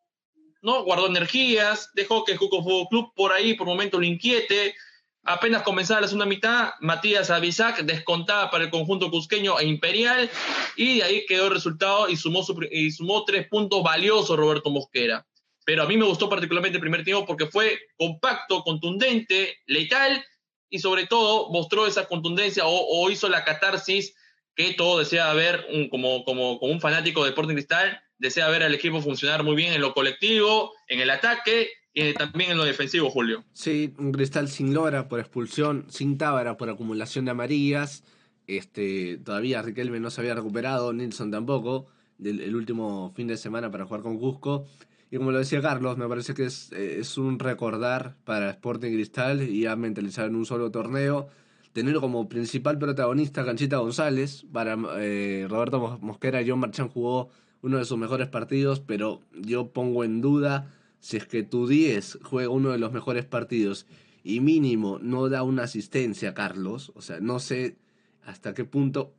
¿no? 0.63 0.85
guardó 0.85 1.07
energías, 1.07 1.91
dejó 1.95 2.25
que 2.25 2.33
el 2.33 2.39
Juco 2.39 2.63
Fútbol 2.63 2.89
Club 2.89 3.13
por 3.15 3.33
ahí 3.33 3.55
por 3.55 3.67
momento 3.67 3.99
lo 3.99 4.05
inquiete. 4.05 4.75
Apenas 5.23 5.63
comenzaba 5.63 6.01
la 6.01 6.09
segunda 6.09 6.27
mitad, 6.27 6.71
Matías 6.81 7.31
Abisac 7.31 7.83
descontaba 7.83 8.51
para 8.51 8.65
el 8.65 8.71
conjunto 8.71 9.11
cusqueño 9.11 9.59
e 9.59 9.67
imperial 9.67 10.31
y 10.77 10.99
de 10.99 11.05
ahí 11.05 11.27
quedó 11.27 11.47
el 11.47 11.55
resultado 11.55 12.09
y 12.09 12.17
sumó, 12.17 12.43
y 12.71 12.91
sumó 12.91 13.25
tres 13.25 13.47
puntos 13.49 13.83
valiosos 13.83 14.39
Roberto 14.39 14.71
Mosquera. 14.71 15.27
Pero 15.65 15.83
a 15.83 15.87
mí 15.87 15.97
me 15.97 16.07
gustó 16.07 16.29
particularmente 16.29 16.79
el 16.79 16.81
primer 16.81 17.05
tiempo 17.05 17.27
porque 17.27 17.47
fue 17.47 17.79
compacto, 17.97 18.63
contundente, 18.63 19.59
letal 19.67 20.25
y 20.71 20.79
sobre 20.79 21.07
todo 21.07 21.51
mostró 21.51 21.87
esa 21.87 22.07
contundencia 22.07 22.63
o, 22.67 23.11
hizo 23.11 23.29
la 23.29 23.45
catarsis 23.45 24.15
que 24.55 24.73
todo 24.75 25.01
desea 25.01 25.33
ver 25.35 25.67
como, 25.91 26.25
como, 26.25 26.59
como, 26.59 26.73
un 26.73 26.81
fanático 26.81 27.25
de 27.25 27.31
Sporting 27.31 27.55
Cristal, 27.55 28.01
desea 28.21 28.49
ver 28.49 28.63
al 28.63 28.75
equipo 28.75 29.01
funcionar 29.01 29.43
muy 29.43 29.57
bien 29.57 29.73
en 29.73 29.81
lo 29.81 29.93
colectivo, 29.93 30.73
en 30.87 31.01
el 31.01 31.11
ataque 31.11 31.71
y 31.93 32.13
también 32.15 32.53
en 32.53 32.59
lo 32.59 32.65
defensivo, 32.65 33.11
Julio. 33.11 33.45
Sí, 33.53 33.95
un 33.99 34.13
Cristal 34.13 34.49
sin 34.49 34.73
Lora 34.73 35.09
por 35.09 35.19
expulsión, 35.19 35.87
sin 35.89 36.19
Tábara 36.19 36.57
por 36.57 36.71
acumulación 36.71 37.25
de 37.25 37.33
amarillas. 37.33 38.05
Este, 38.47 39.19
todavía 39.19 39.63
Riquelme 39.63 39.99
no 39.99 40.11
se 40.11 40.21
había 40.21 40.35
recuperado, 40.35 40.93
Nilsson 40.93 41.31
tampoco, 41.31 41.89
del, 42.19 42.41
el 42.41 42.55
último 42.55 43.13
fin 43.17 43.27
de 43.27 43.37
semana 43.37 43.71
para 43.71 43.87
jugar 43.87 44.03
con 44.03 44.19
Cusco. 44.19 44.67
Y 45.11 45.17
como 45.17 45.33
lo 45.33 45.39
decía 45.39 45.61
Carlos, 45.61 45.97
me 45.97 46.07
parece 46.07 46.35
que 46.35 46.45
es, 46.45 46.71
eh, 46.73 47.03
un 47.17 47.39
recordar 47.39 48.17
para 48.25 48.51
Sporting 48.51 48.93
Cristal 48.93 49.43
y 49.43 49.67
a 49.67 49.75
mentalizar 49.75 50.27
en 50.27 50.37
un 50.37 50.47
solo 50.47 50.71
torneo. 50.71 51.29
Tener 51.73 51.97
como 51.97 52.29
principal 52.29 52.79
protagonista 52.79 53.45
Canchita 53.45 53.79
González. 53.79 54.45
Para 54.53 54.77
eh, 54.99 55.47
Roberto 55.49 55.99
Mosquera, 56.01 56.43
John 56.47 56.61
Marchán 56.61 56.89
jugó 56.89 57.31
uno 57.63 57.79
de 57.79 57.85
sus 57.85 57.99
mejores 57.99 58.29
partidos, 58.29 58.81
pero 58.81 59.21
yo 59.35 59.73
pongo 59.73 60.05
en 60.05 60.21
duda 60.21 60.73
si 61.01 61.17
es 61.17 61.27
que 61.27 61.43
tu 61.43 61.67
10 61.67 62.21
juega 62.23 62.51
uno 62.51 62.71
de 62.71 62.79
los 62.79 62.93
mejores 62.93 63.25
partidos 63.25 63.87
y 64.23 64.41
mínimo 64.41 64.99
no 65.01 65.29
da 65.29 65.43
una 65.43 65.65
asistencia, 65.65 66.35
Carlos. 66.35 66.93
O 66.95 67.03
sea, 67.03 67.21
no 67.21 67.39
sé 67.39 67.77
hasta 68.25 68.55
qué 68.55 68.65
punto 68.65 69.15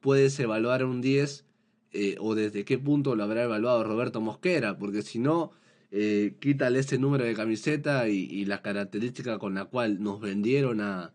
puedes 0.00 0.38
evaluar 0.38 0.84
un 0.84 1.00
10 1.00 1.44
eh, 1.92 2.16
o 2.20 2.34
desde 2.34 2.64
qué 2.64 2.78
punto 2.78 3.16
lo 3.16 3.24
habrá 3.24 3.44
evaluado 3.44 3.82
Roberto 3.84 4.20
Mosquera, 4.20 4.76
porque 4.76 5.02
si 5.02 5.18
no, 5.18 5.52
eh, 5.90 6.36
quítale 6.40 6.80
ese 6.80 6.98
número 6.98 7.24
de 7.24 7.34
camiseta 7.34 8.08
y, 8.08 8.44
la 8.44 8.60
característica 8.60 9.38
con 9.38 9.54
la 9.54 9.64
cual 9.64 10.02
nos 10.02 10.20
vendieron 10.20 10.80
a, 10.80 11.14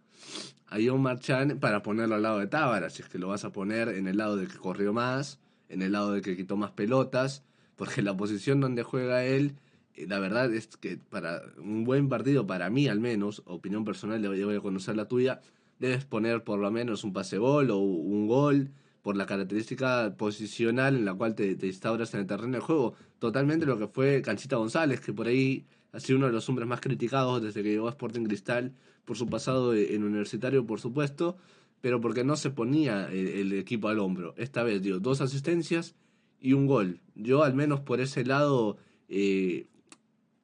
a 0.68 0.78
John 0.84 1.02
Marchand 1.02 1.60
para 1.60 1.84
ponerlo 1.84 2.16
al 2.16 2.24
lado 2.24 2.40
de 2.40 2.48
Tábara, 2.48 2.90
si 2.90 3.04
es 3.04 3.10
que 3.10 3.20
lo 3.20 3.28
vas 3.28 3.46
a 3.46 3.52
poner 3.52 3.90
en 3.90 4.08
el 4.08 4.18
lado 4.18 4.38
de 4.38 4.48
que 4.48 4.58
corrió 4.58 4.94
más, 4.94 5.40
en 5.72 5.82
el 5.82 5.94
lado 5.94 6.12
de 6.12 6.22
que 6.22 6.36
quitó 6.36 6.58
más 6.58 6.72
pelotas, 6.72 7.44
porque 7.76 8.02
la 8.02 8.16
posición 8.16 8.60
donde 8.60 8.84
juega 8.84 9.24
él, 9.26 9.56
eh, 9.96 10.06
la 10.08 10.20
verdad 10.20 10.54
es 10.54 10.68
que 10.78 10.98
para 10.98 11.42
un 11.58 11.84
buen 11.84 12.10
partido, 12.10 12.46
para 12.46 12.70
mí 12.70 12.88
al 12.88 13.00
menos, 13.00 13.42
opinión 13.46 13.86
personal, 13.86 14.22
yo 14.22 14.46
voy 14.46 14.56
a 14.56 14.62
conocer 14.62 14.96
la 14.96 15.08
tuya, 15.08 15.42
debes 15.80 16.06
poner 16.06 16.44
por 16.44 16.60
lo 16.60 16.70
menos 16.72 17.04
un 17.04 17.14
pase 17.14 17.38
gol 17.38 17.72
o 17.72 17.78
un 17.78 18.28
gol 18.28 18.70
por 19.02 19.18
la 19.18 19.26
característica 19.26 20.14
posicional 20.16 20.96
en 20.96 21.06
la 21.06 21.14
cual 21.16 21.34
te, 21.34 21.56
te, 21.56 21.68
instauras 21.68 22.14
en 22.14 22.20
el 22.20 22.28
terreno 22.28 22.58
de 22.58 22.60
juego. 22.60 22.94
Totalmente 23.18 23.66
lo 23.66 23.80
que 23.80 23.88
fue 23.88 24.22
Canchita 24.22 24.58
González, 24.58 25.00
que 25.02 25.12
por 25.12 25.28
ahí 25.28 25.66
ha 25.92 26.00
sido 26.00 26.18
uno 26.18 26.28
de 26.28 26.34
los 26.34 26.48
hombres 26.50 26.68
más 26.68 26.82
criticados 26.82 27.42
desde 27.42 27.64
que 27.64 27.70
llegó 27.70 27.88
a 27.88 27.92
Sporting 27.92 28.26
Cristal 28.26 28.74
por 29.06 29.18
su 29.18 29.28
pasado 29.28 29.74
en 29.74 30.04
universitario, 30.04 30.66
por 30.66 30.80
supuesto, 30.80 31.38
pero 31.82 32.00
porque 32.00 32.24
no 32.24 32.36
se 32.36 32.52
ponía 32.52 33.08
el, 33.12 33.52
equipo 33.54 33.90
al 33.90 34.00
hombro. 34.00 34.34
Esta 34.38 34.64
vez 34.64 34.82
dio 34.82 35.00
dos 35.00 35.20
asistencias 35.20 35.96
y 36.40 36.54
un 36.54 36.68
gol. 36.68 37.02
Yo 37.16 37.44
al 37.44 37.56
menos 37.56 37.82
por 37.82 38.00
ese 38.00 38.24
lado, 38.24 38.78
eh, 39.10 39.68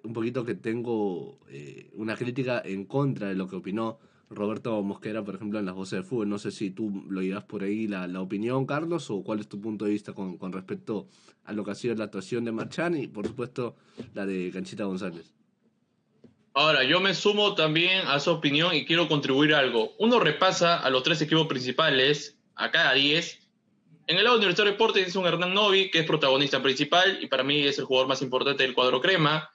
un 0.03 0.13
poquito 0.13 0.43
que 0.43 0.55
tengo 0.55 1.39
eh, 1.49 1.89
una 1.93 2.15
crítica 2.15 2.61
en 2.63 2.85
contra 2.85 3.29
de 3.29 3.35
lo 3.35 3.47
que 3.47 3.55
opinó 3.55 3.99
Roberto 4.29 4.81
Mosquera, 4.83 5.23
por 5.23 5.35
ejemplo, 5.35 5.59
en 5.59 5.65
las 5.65 5.75
voces 5.75 5.99
de 5.99 6.03
fútbol. 6.03 6.27
No 6.27 6.39
sé 6.39 6.51
si 6.51 6.71
tú 6.71 7.05
lo 7.07 7.21
llevas 7.21 7.45
por 7.45 7.63
ahí 7.63 7.87
la, 7.87 8.07
la 8.07 8.21
opinión, 8.21 8.65
Carlos, 8.65 9.09
o 9.09 9.23
cuál 9.23 9.39
es 9.39 9.47
tu 9.47 9.61
punto 9.61 9.85
de 9.85 9.91
vista 9.91 10.13
con, 10.13 10.37
con, 10.37 10.51
respecto 10.51 11.07
a 11.45 11.53
lo 11.53 11.63
que 11.63 11.71
ha 11.71 11.75
sido 11.75 11.95
la 11.95 12.05
actuación 12.05 12.43
de 12.45 12.51
Marchán 12.51 12.97
y, 12.97 13.07
por 13.07 13.27
supuesto, 13.27 13.75
la 14.13 14.25
de 14.25 14.49
Canchita 14.51 14.83
González. 14.85 15.36
Ahora, 16.57 16.83
yo 16.83 16.99
me 16.99 17.13
sumo 17.13 17.53
también 17.53 18.07
a 18.07 18.19
su 18.19 18.31
opinión 18.31 18.73
y 18.73 18.83
quiero 18.83 19.07
contribuir 19.07 19.53
algo. 19.53 19.93
Uno 19.99 20.19
repasa 20.19 20.79
a 20.79 20.89
los 20.89 21.03
tres 21.03 21.21
equipos 21.21 21.45
principales, 21.45 22.35
a 22.55 22.71
cada 22.71 22.93
diez. 22.93 23.47
En 24.07 24.17
el 24.17 24.23
lado 24.23 24.37
Universitario 24.37 24.71
de 24.71 24.75
Deportes 24.75 25.07
es 25.07 25.15
un 25.15 25.27
Hernán 25.27 25.53
Novi, 25.53 25.91
que 25.91 25.99
es 25.99 26.07
protagonista 26.07 26.63
principal 26.63 27.19
y 27.21 27.27
para 27.27 27.43
mí 27.43 27.61
es 27.61 27.77
el 27.77 27.85
jugador 27.85 28.07
más 28.07 28.23
importante 28.23 28.63
del 28.63 28.73
cuadro 28.73 29.01
crema. 29.01 29.51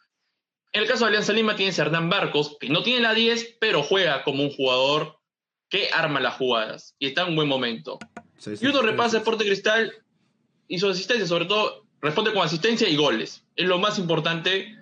En 0.70 0.82
el 0.82 0.88
caso 0.88 1.00
de 1.00 1.08
Alianza 1.08 1.32
Lima 1.32 1.56
tienes 1.56 1.76
a 1.80 1.82
Hernán 1.82 2.08
Barcos, 2.08 2.56
que 2.60 2.68
no 2.68 2.84
tiene 2.84 3.00
la 3.00 3.14
10, 3.14 3.56
pero 3.58 3.82
juega 3.82 4.22
como 4.22 4.44
un 4.44 4.52
jugador 4.52 5.18
que 5.68 5.88
arma 5.92 6.20
las 6.20 6.36
jugadas 6.36 6.94
y 7.00 7.08
está 7.08 7.22
en 7.22 7.30
un 7.30 7.34
buen 7.34 7.48
momento. 7.48 7.98
y 8.46 8.64
uno 8.64 8.80
repasa 8.80 9.18
Deporte 9.18 9.44
Cristal 9.44 9.92
y 10.68 10.78
su 10.78 10.88
asistencia, 10.88 11.26
sobre 11.26 11.46
todo, 11.46 11.84
responde 12.00 12.32
con 12.32 12.44
asistencia 12.44 12.88
y 12.88 12.94
goles. 12.94 13.44
Es 13.56 13.66
lo 13.66 13.80
más 13.80 13.98
importante 13.98 14.78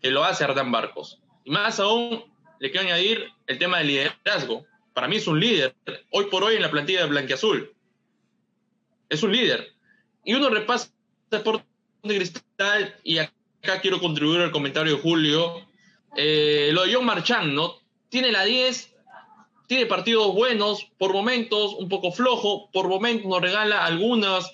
que 0.00 0.10
lo 0.10 0.24
hace 0.24 0.42
Hernán 0.42 0.72
Barcos. 0.72 1.21
Y 1.44 1.50
más 1.50 1.80
aún, 1.80 2.24
le 2.60 2.70
quiero 2.70 2.86
añadir 2.86 3.32
el 3.46 3.58
tema 3.58 3.78
del 3.78 3.88
liderazgo. 3.88 4.64
Para 4.92 5.08
mí 5.08 5.16
es 5.16 5.26
un 5.26 5.40
líder, 5.40 5.74
hoy 6.10 6.26
por 6.26 6.44
hoy 6.44 6.56
en 6.56 6.62
la 6.62 6.70
plantilla 6.70 7.00
de 7.00 7.08
Blanquiazul. 7.08 7.72
Es 9.08 9.22
un 9.22 9.32
líder. 9.32 9.72
Y 10.24 10.34
uno 10.34 10.48
repasa 10.50 10.90
Deporte 11.30 11.64
Cristal 12.02 12.94
y 13.02 13.18
acá 13.18 13.80
quiero 13.80 14.00
contribuir 14.00 14.40
al 14.42 14.52
comentario 14.52 14.96
de 14.96 15.02
Julio. 15.02 15.66
Eh, 16.16 16.70
lo 16.72 16.84
de 16.84 16.94
John 16.94 17.06
Marchand, 17.06 17.52
¿no? 17.52 17.76
Tiene 18.08 18.30
la 18.30 18.44
10, 18.44 18.94
tiene 19.66 19.86
partidos 19.86 20.34
buenos, 20.34 20.90
por 20.98 21.12
momentos 21.12 21.74
un 21.74 21.88
poco 21.88 22.12
flojo, 22.12 22.70
por 22.72 22.88
momentos 22.88 23.26
nos 23.26 23.40
regala 23.40 23.84
algunas, 23.84 24.52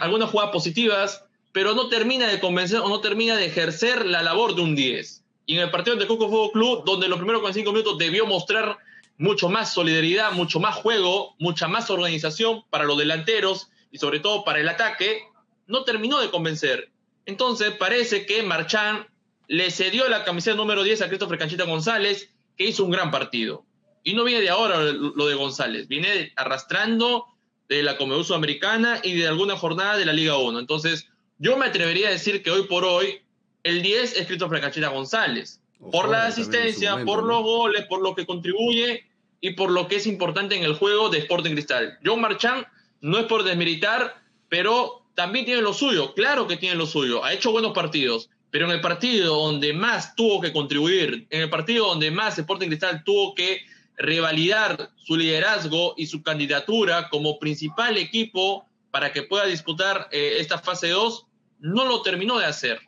algunas 0.00 0.30
jugadas 0.30 0.52
positivas, 0.52 1.24
pero 1.52 1.74
no 1.74 1.88
termina 1.88 2.26
de 2.26 2.40
convencer 2.40 2.80
o 2.80 2.88
no 2.88 3.00
termina 3.00 3.36
de 3.36 3.46
ejercer 3.46 4.04
la 4.04 4.22
labor 4.22 4.56
de 4.56 4.62
un 4.62 4.74
10. 4.74 5.22
Y 5.46 5.56
en 5.56 5.62
el 5.62 5.70
partido 5.70 5.96
de 5.96 6.06
Coco 6.06 6.28
Fuego 6.28 6.50
Club, 6.50 6.84
donde 6.84 7.08
los 7.08 7.18
primeros 7.18 7.40
45 7.40 7.72
minutos 7.72 7.98
debió 7.98 8.26
mostrar 8.26 8.78
mucho 9.16 9.48
más 9.48 9.72
solidaridad, 9.72 10.32
mucho 10.32 10.60
más 10.60 10.74
juego, 10.74 11.34
mucha 11.38 11.68
más 11.68 11.88
organización 11.88 12.64
para 12.68 12.84
los 12.84 12.98
delanteros 12.98 13.70
y 13.90 13.98
sobre 13.98 14.20
todo 14.20 14.44
para 14.44 14.60
el 14.60 14.68
ataque, 14.68 15.22
no 15.66 15.84
terminó 15.84 16.20
de 16.20 16.30
convencer. 16.30 16.90
Entonces 17.24 17.72
parece 17.72 18.26
que 18.26 18.42
Marchán 18.42 19.06
le 19.48 19.70
cedió 19.70 20.08
la 20.08 20.24
camiseta 20.24 20.56
número 20.56 20.82
10 20.82 21.02
a 21.02 21.08
Christopher 21.08 21.38
Canchita 21.38 21.64
González, 21.64 22.34
que 22.56 22.66
hizo 22.66 22.84
un 22.84 22.90
gran 22.90 23.10
partido. 23.10 23.64
Y 24.02 24.14
no 24.14 24.24
viene 24.24 24.42
de 24.42 24.50
ahora 24.50 24.78
lo 24.80 25.26
de 25.26 25.34
González, 25.34 25.88
viene 25.88 26.32
arrastrando 26.36 27.26
de 27.68 27.82
la 27.82 27.96
Comedú 27.96 28.22
Sudamericana 28.22 29.00
y 29.02 29.14
de 29.14 29.26
alguna 29.26 29.56
jornada 29.56 29.96
de 29.96 30.06
la 30.06 30.12
Liga 30.12 30.36
1. 30.38 30.58
Entonces, 30.58 31.08
yo 31.38 31.56
me 31.56 31.66
atrevería 31.66 32.08
a 32.08 32.12
decir 32.12 32.42
que 32.42 32.50
hoy 32.50 32.62
por 32.64 32.84
hoy 32.84 33.22
el 33.66 33.82
10 33.82 34.16
es 34.16 34.26
Christopher 34.28 34.60
Canchita 34.60 34.88
González. 34.88 35.60
por 35.90 36.08
la 36.08 36.26
asistencia, 36.26 37.04
por 37.04 37.24
los 37.24 37.42
goles, 37.42 37.84
por 37.86 38.00
lo 38.00 38.14
que 38.14 38.24
contribuye 38.24 39.04
y 39.40 39.50
por 39.50 39.70
lo 39.70 39.88
que 39.88 39.96
es 39.96 40.06
importante 40.06 40.54
en 40.54 40.62
el 40.62 40.74
juego 40.74 41.10
de 41.10 41.18
Sporting 41.18 41.52
Cristal. 41.52 41.98
John 42.04 42.20
Marchán 42.20 42.64
no 43.00 43.18
es 43.18 43.26
por 43.26 43.42
desmilitar, 43.42 44.22
pero 44.48 45.02
también 45.14 45.44
tiene 45.44 45.62
lo 45.62 45.74
suyo, 45.74 46.14
claro 46.14 46.46
que 46.46 46.56
tiene 46.56 46.76
lo 46.76 46.86
suyo, 46.86 47.24
ha 47.24 47.32
hecho 47.32 47.50
buenos 47.50 47.72
partidos, 47.72 48.30
pero 48.50 48.66
en 48.66 48.70
el 48.70 48.80
partido 48.80 49.34
donde 49.34 49.74
más 49.74 50.14
tuvo 50.14 50.40
que 50.40 50.52
contribuir, 50.52 51.26
en 51.30 51.42
el 51.42 51.50
partido 51.50 51.88
donde 51.88 52.10
más 52.10 52.38
Sporting 52.38 52.68
Cristal 52.68 53.02
tuvo 53.04 53.34
que 53.34 53.62
revalidar 53.98 54.90
su 54.96 55.16
liderazgo 55.16 55.94
y 55.96 56.06
su 56.06 56.22
candidatura 56.22 57.08
como 57.08 57.38
principal 57.40 57.98
equipo 57.98 58.64
para 58.92 59.12
que 59.12 59.24
pueda 59.24 59.44
disputar 59.44 60.08
eh, 60.12 60.36
esta 60.38 60.58
fase 60.58 60.90
2, 60.90 61.26
no 61.58 61.84
lo 61.84 62.02
terminó 62.02 62.38
de 62.38 62.46
hacer. 62.46 62.80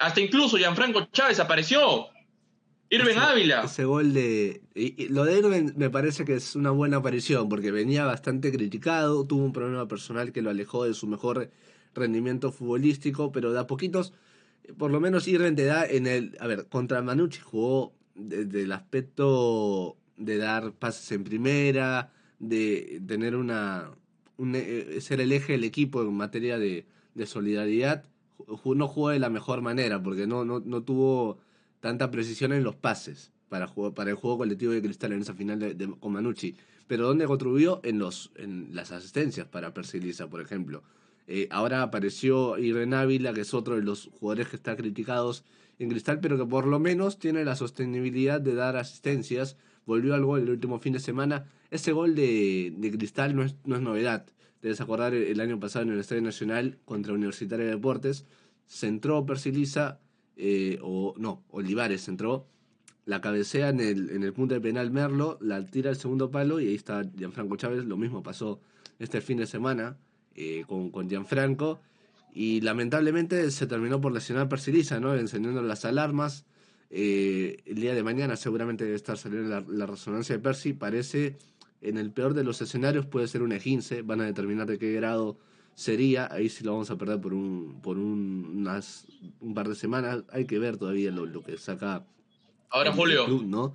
Hasta 0.00 0.20
incluso 0.22 0.56
Gianfranco 0.56 1.08
Chávez 1.12 1.38
apareció. 1.40 2.08
Irving 2.88 3.18
Ávila. 3.18 3.62
Ese 3.64 3.84
gol 3.84 4.14
de. 4.14 4.62
lo 5.10 5.24
de 5.24 5.38
Irving 5.38 5.72
me 5.76 5.90
parece 5.90 6.24
que 6.24 6.34
es 6.34 6.56
una 6.56 6.70
buena 6.70 6.96
aparición 6.96 7.48
porque 7.50 7.70
venía 7.70 8.04
bastante 8.04 8.50
criticado, 8.50 9.24
tuvo 9.26 9.44
un 9.44 9.52
problema 9.52 9.86
personal 9.86 10.32
que 10.32 10.42
lo 10.42 10.50
alejó 10.50 10.84
de 10.84 10.94
su 10.94 11.06
mejor 11.06 11.50
rendimiento 11.94 12.50
futbolístico, 12.50 13.30
pero 13.30 13.52
de 13.52 13.60
a 13.60 13.66
poquitos, 13.66 14.14
por 14.78 14.90
lo 14.90 15.00
menos 15.00 15.28
Irving 15.28 15.54
te 15.54 15.66
da 15.66 15.84
en 15.84 16.06
el. 16.06 16.36
A 16.40 16.46
ver, 16.46 16.66
contra 16.66 17.02
Manucci 17.02 17.40
jugó 17.40 17.92
desde 18.14 18.62
el 18.62 18.72
aspecto 18.72 19.98
de 20.16 20.38
dar 20.38 20.72
pases 20.72 21.12
en 21.12 21.24
primera, 21.24 22.10
de 22.38 23.02
tener 23.06 23.36
una. 23.36 23.90
Eh, 24.38 24.98
ser 25.02 25.20
el 25.20 25.30
eje 25.30 25.52
del 25.52 25.64
equipo 25.64 26.00
en 26.00 26.14
materia 26.14 26.58
de, 26.58 26.86
de 27.14 27.26
solidaridad. 27.26 28.04
No 28.64 28.88
jugó 28.88 29.10
de 29.10 29.18
la 29.18 29.30
mejor 29.30 29.62
manera 29.62 30.02
porque 30.02 30.26
no, 30.26 30.44
no, 30.44 30.60
no 30.60 30.82
tuvo 30.82 31.38
tanta 31.80 32.10
precisión 32.10 32.52
en 32.52 32.64
los 32.64 32.76
pases. 32.76 33.32
para, 33.50 33.66
para 33.94 34.10
el 34.10 34.16
juego 34.16 34.38
colectivo 34.38 34.72
de 34.72 34.80
Cristal 34.80 35.12
en 35.12 35.20
esa 35.20 35.34
final 35.34 35.58
de, 35.58 35.94
con 36.00 36.12
Manucci. 36.12 36.54
Pero 36.86 37.06
¿dónde 37.06 37.26
contribuyó? 37.26 37.80
En, 37.84 37.98
los, 37.98 38.32
en 38.36 38.70
las 38.72 38.90
asistencias 38.92 39.46
para 39.46 39.74
Persilisa, 39.74 40.28
por 40.28 40.40
ejemplo. 40.40 40.82
Eh, 41.26 41.46
ahora 41.50 41.82
apareció 41.82 42.58
Irene 42.58 42.96
Ávila, 42.96 43.32
que 43.32 43.42
es 43.42 43.54
otro 43.54 43.76
de 43.76 43.82
los 43.82 44.10
jugadores 44.18 44.48
que 44.48 44.56
está 44.56 44.76
criticados 44.76 45.44
en 45.78 45.88
Cristal, 45.88 46.20
pero 46.20 46.36
que 46.36 46.46
por 46.46 46.66
lo 46.66 46.78
menos 46.78 47.18
tiene 47.18 47.44
la 47.44 47.54
sostenibilidad 47.54 48.40
de 48.40 48.54
dar 48.54 48.76
asistencias. 48.76 49.56
Volvió 49.86 50.14
al 50.14 50.24
gol 50.24 50.40
el 50.40 50.50
último 50.50 50.78
fin 50.78 50.92
de 50.92 51.00
semana. 51.00 51.46
Ese 51.70 51.92
gol 51.92 52.14
de, 52.14 52.72
de 52.76 52.90
Cristal 52.90 53.36
no 53.36 53.44
es, 53.44 53.54
no 53.64 53.76
es 53.76 53.82
novedad. 53.82 54.26
Debes 54.62 54.80
acordar 54.80 55.14
el 55.14 55.40
año 55.40 55.58
pasado 55.58 55.84
en 55.84 55.92
el 55.92 56.00
Estadio 56.00 56.22
Nacional 56.22 56.78
contra 56.84 57.14
Universitario 57.14 57.66
de 57.66 57.72
Deportes. 57.72 58.26
Centró 58.66 59.24
Persilisa, 59.24 60.00
eh, 60.36 60.78
o 60.82 61.14
no, 61.16 61.44
Olivares 61.50 62.08
entró, 62.08 62.46
la 63.06 63.20
cabecea 63.20 63.70
en 63.70 63.80
el, 63.80 64.10
en 64.10 64.22
el 64.22 64.32
punto 64.32 64.54
de 64.54 64.60
penal 64.60 64.90
Merlo, 64.90 65.38
la 65.40 65.64
tira 65.66 65.90
al 65.90 65.96
segundo 65.96 66.30
palo 66.30 66.60
y 66.60 66.68
ahí 66.68 66.74
está 66.74 67.02
Gianfranco 67.16 67.56
Chávez. 67.56 67.84
Lo 67.84 67.96
mismo 67.96 68.22
pasó 68.22 68.60
este 68.98 69.20
fin 69.20 69.38
de 69.38 69.46
semana 69.46 69.96
eh, 70.34 70.64
con, 70.66 70.90
con 70.90 71.08
Gianfranco. 71.08 71.80
Y 72.32 72.60
lamentablemente 72.60 73.50
se 73.50 73.66
terminó 73.66 74.00
por 74.00 74.12
lesionar 74.12 74.48
Persilisa, 74.48 75.00
¿no? 75.00 75.14
Encendiendo 75.16 75.62
las 75.62 75.84
alarmas. 75.84 76.44
Eh, 76.90 77.56
el 77.66 77.76
día 77.76 77.94
de 77.94 78.02
mañana 78.02 78.36
seguramente 78.36 78.84
debe 78.84 78.96
estar 78.96 79.16
saliendo 79.18 79.48
la, 79.48 79.64
la, 79.66 79.86
resonancia 79.86 80.36
de 80.36 80.42
Percy. 80.42 80.72
Parece, 80.72 81.36
en 81.82 81.98
el 81.98 82.10
peor 82.10 82.34
de 82.34 82.44
los 82.44 82.60
escenarios, 82.60 83.06
puede 83.06 83.28
ser 83.28 83.42
un 83.42 83.52
E15. 83.52 84.04
Van 84.04 84.20
a 84.20 84.24
determinar 84.24 84.66
de 84.66 84.78
qué 84.78 84.92
grado 84.92 85.38
sería. 85.74 86.28
Ahí 86.30 86.48
sí 86.48 86.64
lo 86.64 86.72
vamos 86.72 86.90
a 86.90 86.98
perder 86.98 87.20
por 87.20 87.32
un, 87.32 87.80
por 87.82 87.96
un, 87.96 88.52
unas, 88.56 89.06
un 89.40 89.54
par 89.54 89.68
de 89.68 89.74
semanas. 89.74 90.24
Hay 90.30 90.46
que 90.46 90.58
ver 90.58 90.76
todavía 90.76 91.10
lo, 91.10 91.26
lo 91.26 91.42
que 91.42 91.56
saca. 91.56 92.04
Ahora, 92.70 92.92
Julio. 92.92 93.24
Club, 93.24 93.44
¿no? 93.44 93.74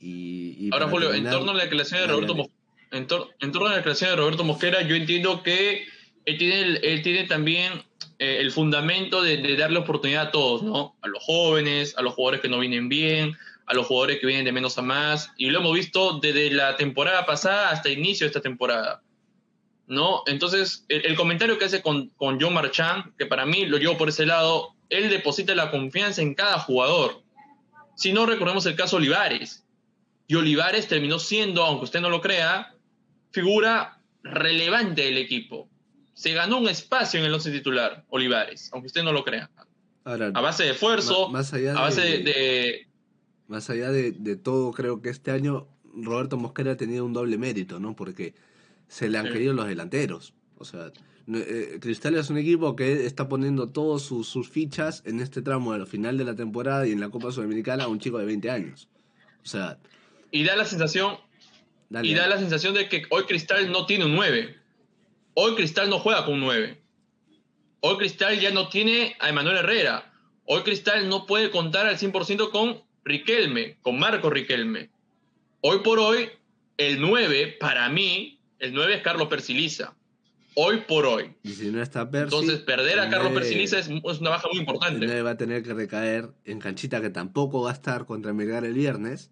Y, 0.00 0.56
y 0.58 0.70
Ahora, 0.72 0.88
Julio, 0.88 1.08
terminar, 1.08 1.32
en 1.32 1.38
torno 1.38 1.52
a 1.52 1.54
la 1.54 1.64
declaración 1.64 2.00
de 2.00 2.06
Roberto 2.06 2.34
Mosquera. 2.34 2.58
En, 2.90 3.06
tor 3.06 3.28
en, 3.40 3.52
torno 3.52 3.68
a 3.68 3.70
la 3.70 3.76
declaración 3.76 4.10
de 4.10 4.16
Roberto 4.16 4.44
Mosquera, 4.44 4.82
yo 4.82 4.94
entiendo 4.94 5.42
que 5.42 5.84
él 6.24 6.38
tiene, 6.38 6.78
él 6.82 7.02
tiene 7.02 7.24
también 7.24 7.72
eh, 8.18 8.38
el 8.40 8.50
fundamento 8.50 9.22
de, 9.22 9.38
de, 9.38 9.56
darle 9.56 9.78
oportunidad 9.78 10.28
a 10.28 10.30
todos, 10.30 10.62
¿no? 10.62 10.96
A 11.02 11.08
los 11.08 11.22
jóvenes, 11.22 11.96
a 11.98 12.02
los 12.02 12.14
jugadores 12.14 12.40
que 12.40 12.48
no 12.48 12.58
vienen 12.60 12.88
bien, 12.88 13.36
a 13.68 13.74
los 13.74 13.86
jugadores 13.86 14.18
que 14.18 14.26
vienen 14.26 14.46
de 14.46 14.52
menos 14.52 14.78
a 14.78 14.82
más. 14.82 15.30
Y 15.36 15.50
lo 15.50 15.60
hemos 15.60 15.74
visto 15.74 16.18
desde 16.20 16.50
la 16.50 16.76
temporada 16.76 17.26
pasada 17.26 17.70
hasta 17.70 17.90
el 17.90 17.98
inicio 17.98 18.24
de 18.24 18.28
esta 18.28 18.40
temporada. 18.40 19.02
¿no? 19.86 20.22
Entonces, 20.26 20.84
el, 20.88 21.06
el, 21.06 21.16
comentario 21.16 21.58
que 21.58 21.66
hace 21.66 21.82
con, 21.82 22.08
con 22.10 22.40
John 22.40 22.54
Marchand, 22.54 23.16
que 23.16 23.26
para 23.26 23.46
mí 23.46 23.66
lo 23.66 23.78
llevo 23.78 23.96
por 23.96 24.08
ese 24.08 24.26
lado, 24.26 24.74
él 24.90 25.10
deposita 25.10 25.54
la 25.54 25.70
confianza 25.70 26.22
en 26.22 26.34
cada 26.34 26.58
jugador. 26.58 27.22
Si 27.96 28.12
no, 28.12 28.26
recordemos 28.26 28.64
el 28.66 28.76
caso 28.76 28.96
Olivares. 28.96 29.64
Y 30.26 30.34
Olivares 30.34 30.88
terminó 30.88 31.18
siendo, 31.18 31.64
aunque 31.64 31.84
usted 31.84 32.00
no 32.00 32.10
lo 32.10 32.20
crea, 32.20 32.74
figura 33.30 34.00
relevante 34.22 35.02
del 35.02 35.18
equipo. 35.18 35.68
Se 36.14 36.32
ganó 36.32 36.58
un 36.58 36.68
espacio 36.68 37.20
en 37.20 37.26
el 37.26 37.34
once 37.34 37.50
titular, 37.50 38.04
Olivares, 38.08 38.70
aunque 38.72 38.88
usted 38.88 39.02
no 39.02 39.12
lo 39.12 39.24
crea. 39.24 39.50
Ahora, 40.04 40.30
a 40.34 40.40
base 40.40 40.64
de 40.64 40.70
esfuerzo, 40.70 41.28
más 41.28 41.52
allá 41.52 41.76
a 41.76 41.82
base 41.82 42.00
de, 42.00 42.18
de, 42.18 42.24
de 42.24 42.87
más 43.48 43.68
allá 43.70 43.90
de, 43.90 44.12
de, 44.12 44.36
todo, 44.36 44.72
creo 44.72 45.02
que 45.02 45.08
este 45.10 45.30
año 45.30 45.66
Roberto 45.94 46.36
Mosquera 46.36 46.72
ha 46.72 46.76
tenido 46.76 47.04
un 47.04 47.12
doble 47.12 47.38
mérito, 47.38 47.80
¿no? 47.80 47.96
Porque 47.96 48.34
se 48.88 49.08
le 49.08 49.18
han 49.18 49.26
Sí. 49.26 49.32
querido 49.32 49.52
los 49.54 49.66
delanteros. 49.66 50.34
O 50.56 50.64
sea, 50.64 50.92
eh, 51.34 51.78
Cristal 51.80 52.14
es 52.16 52.30
un 52.30 52.38
equipo 52.38 52.76
que 52.76 53.06
está 53.06 53.28
poniendo 53.28 53.68
todas 53.70 54.02
sus, 54.02 54.28
sus 54.28 54.48
fichas 54.48 55.02
en 55.06 55.20
este 55.20 55.42
tramo 55.42 55.72
de 55.72 55.80
la 55.80 55.86
final 55.86 56.16
de 56.18 56.24
la 56.24 56.34
temporada 56.36 56.86
y 56.86 56.92
en 56.92 57.00
la 57.00 57.10
Copa 57.10 57.32
Sudamericana 57.32 57.84
a 57.84 57.88
un 57.88 57.98
chico 57.98 58.18
de 58.18 58.26
20 58.26 58.50
años. 58.50 58.88
O 59.42 59.46
sea, 59.46 59.78
y 60.30 60.44
da 60.44 60.56
la 60.56 60.64
sensación 60.64 61.16
dale. 61.90 62.08
y 62.08 62.14
da 62.14 62.26
la 62.28 62.38
sensación 62.38 62.74
de 62.74 62.88
que 62.88 63.02
hoy 63.10 63.24
Cristal 63.24 63.70
no 63.72 63.86
tiene 63.86 64.04
un 64.06 64.14
9. 64.14 64.56
Hoy 65.34 65.54
Cristal 65.54 65.88
no 65.90 65.98
juega 66.00 66.24
con 66.24 66.34
un 66.34 66.40
9. 66.40 66.80
Hoy 67.80 67.96
Cristal 67.98 68.38
ya 68.40 68.50
no 68.50 68.68
tiene 68.68 69.16
a 69.20 69.28
Emanuel 69.28 69.58
Herrera. 69.58 70.12
Hoy 70.44 70.62
Cristal 70.62 71.08
no 71.08 71.26
puede 71.26 71.50
contar 71.50 71.86
al 71.86 71.96
100% 71.98 72.50
con 72.50 72.82
Riquelme, 73.04 73.78
con 73.82 73.98
Marco 73.98 74.30
Riquelme. 74.30 74.90
Hoy 75.60 75.80
por 75.80 75.98
hoy, 75.98 76.28
el 76.76 77.00
9, 77.00 77.56
para 77.58 77.88
mí, 77.88 78.38
el 78.58 78.72
9 78.74 78.96
es 78.96 79.02
Carlos 79.02 79.28
Persiliza. 79.28 79.94
Hoy 80.54 80.78
por 80.88 81.06
hoy. 81.06 81.34
Y 81.44 81.50
si 81.50 81.70
no 81.70 81.80
está 81.80 82.10
Percy, 82.10 82.34
Entonces, 82.34 82.60
perder 82.60 82.98
a 82.98 83.04
el 83.04 83.10
Carlos 83.10 83.32
Persiliza 83.32 83.78
es, 83.78 83.88
es 83.88 84.20
una 84.20 84.30
baja 84.30 84.48
muy 84.48 84.56
el 84.56 84.62
importante. 84.62 85.06
nueve 85.06 85.22
va 85.22 85.30
a 85.30 85.36
tener 85.36 85.62
que 85.62 85.72
recaer 85.72 86.30
en 86.44 86.58
Canchita, 86.58 87.00
que 87.00 87.10
tampoco 87.10 87.62
va 87.62 87.70
a 87.70 87.74
estar 87.74 88.06
contra 88.06 88.32
Melgar 88.32 88.64
el 88.64 88.74
viernes. 88.74 89.30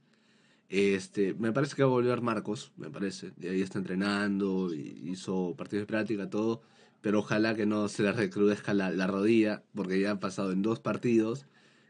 Este, 0.69 1.35
me 1.35 1.53
parece 1.53 1.75
que 1.75 1.83
va 1.83 1.89
a 1.89 1.93
volver 1.93 2.21
Marcos, 2.23 2.73
me 2.77 2.91
parece. 2.91 3.33
De 3.37 3.51
ahí 3.51 3.61
está 3.61 3.79
entrenando, 3.79 4.73
y 4.73 5.03
hizo 5.11 5.55
partidos 5.57 5.83
de 5.83 5.87
práctica, 5.87 6.31
todo. 6.31 6.63
Pero 7.01 7.21
ojalá 7.21 7.57
que 7.57 7.67
no 7.67 7.89
se 7.89 8.05
le 8.05 8.13
recrudezca 8.13 8.73
la, 8.73 8.91
la 8.91 9.09
rodilla, 9.09 9.65
porque 9.75 10.01
ya 10.01 10.13
han 10.13 10.21
pasado 10.21 10.53
en 10.53 10.63
dos 10.63 10.79
partidos, 10.79 11.47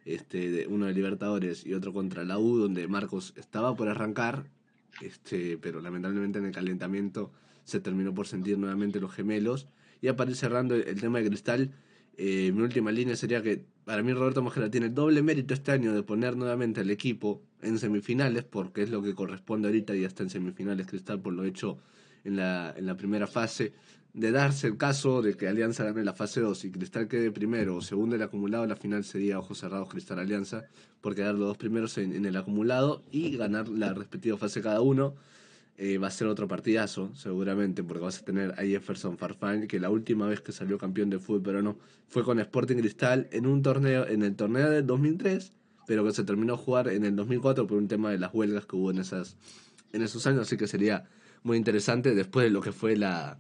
este, 0.06 0.66
uno 0.68 0.86
de 0.86 0.94
Libertadores 0.94 1.66
y 1.66 1.74
otro 1.74 1.92
contra 1.92 2.24
la 2.24 2.38
U, 2.38 2.56
donde 2.56 2.86
Marcos 2.88 3.34
estaba 3.36 3.74
por 3.74 3.88
arrancar, 3.88 4.46
este, 5.02 5.58
pero 5.58 5.80
lamentablemente 5.80 6.38
en 6.38 6.46
el 6.46 6.52
calentamiento 6.52 7.32
se 7.64 7.80
terminó 7.80 8.14
por 8.14 8.26
sentir 8.26 8.56
nuevamente 8.56 9.00
los 9.00 9.12
gemelos. 9.12 9.66
Y 10.00 10.08
ir 10.08 10.36
cerrando 10.36 10.76
el, 10.76 11.00
tema 11.00 11.18
de 11.18 11.28
Cristal, 11.28 11.72
eh, 12.16 12.52
mi 12.54 12.62
última 12.62 12.92
línea 12.92 13.16
sería 13.16 13.42
que 13.42 13.64
para 13.84 14.02
mí 14.02 14.12
Roberto 14.12 14.42
Mosquera 14.42 14.70
tiene 14.70 14.88
doble 14.90 15.22
mérito 15.22 15.54
este 15.54 15.72
año 15.72 15.92
de 15.92 16.02
poner 16.02 16.36
nuevamente 16.36 16.80
al 16.80 16.90
equipo 16.90 17.42
en 17.60 17.78
semifinales, 17.78 18.44
porque 18.44 18.82
es 18.82 18.90
lo 18.90 19.02
que 19.02 19.14
corresponde 19.14 19.68
ahorita 19.68 19.96
y 19.96 20.02
ya 20.02 20.06
está 20.06 20.22
en 20.22 20.30
semifinales 20.30 20.86
Cristal 20.86 21.20
por 21.20 21.32
lo 21.32 21.44
hecho 21.44 21.78
en 22.24 22.36
la, 22.36 22.74
en 22.76 22.86
la 22.86 22.96
primera 22.96 23.26
fase, 23.26 23.72
de 24.16 24.30
darse 24.30 24.66
el 24.66 24.78
caso 24.78 25.20
de 25.20 25.36
que 25.36 25.46
Alianza 25.46 25.84
gane 25.84 26.02
la 26.02 26.14
fase 26.14 26.40
2 26.40 26.64
y 26.64 26.70
Cristal 26.70 27.06
quede 27.06 27.30
primero 27.30 27.76
o 27.76 27.82
segundo 27.82 28.16
en 28.16 28.22
el 28.22 28.26
acumulado, 28.26 28.66
la 28.66 28.74
final 28.74 29.04
sería 29.04 29.38
ojos 29.38 29.58
cerrados 29.58 29.90
Cristal 29.90 30.18
Alianza, 30.18 30.64
por 31.02 31.14
quedar 31.14 31.34
los 31.34 31.48
dos 31.48 31.58
primeros 31.58 31.98
en, 31.98 32.24
el 32.24 32.34
acumulado 32.34 33.02
y 33.12 33.36
ganar 33.36 33.68
la 33.68 33.92
respectiva 33.92 34.38
fase 34.38 34.62
cada 34.62 34.80
uno. 34.80 35.14
Eh, 35.76 35.98
va 35.98 36.06
a 36.08 36.10
ser 36.10 36.28
otro 36.28 36.48
partidazo, 36.48 37.14
seguramente, 37.14 37.84
porque 37.84 38.04
vas 38.04 38.22
a 38.22 38.24
tener 38.24 38.52
a 38.52 38.62
Jefferson 38.62 39.18
Farfán, 39.18 39.66
que 39.66 39.78
la 39.78 39.90
última 39.90 40.26
vez 40.26 40.40
que 40.40 40.50
salió 40.50 40.78
campeón 40.78 41.10
de 41.10 41.18
fútbol 41.18 41.42
peruano 41.42 41.76
fue 42.08 42.24
con 42.24 42.40
Sporting 42.40 42.76
Cristal 42.76 43.28
en 43.32 43.46
un 43.46 43.60
torneo, 43.60 44.06
en 44.06 44.22
el 44.22 44.34
torneo 44.34 44.70
del 44.70 44.86
2003, 44.86 45.52
pero 45.86 46.02
que 46.06 46.12
se 46.12 46.24
terminó 46.24 46.54
a 46.54 46.56
jugar 46.56 46.88
en 46.88 47.04
el 47.04 47.14
2004 47.16 47.66
por 47.66 47.76
un 47.76 47.86
tema 47.86 48.10
de 48.10 48.18
las 48.18 48.32
huelgas 48.32 48.64
que 48.64 48.76
hubo 48.76 48.90
en, 48.90 48.96
esas, 48.96 49.36
en 49.92 50.00
esos 50.00 50.26
años, 50.26 50.40
así 50.40 50.56
que 50.56 50.66
sería 50.66 51.04
muy 51.42 51.58
interesante 51.58 52.14
después 52.14 52.44
de 52.44 52.50
lo 52.50 52.62
que 52.62 52.72
fue 52.72 52.96
la, 52.96 53.38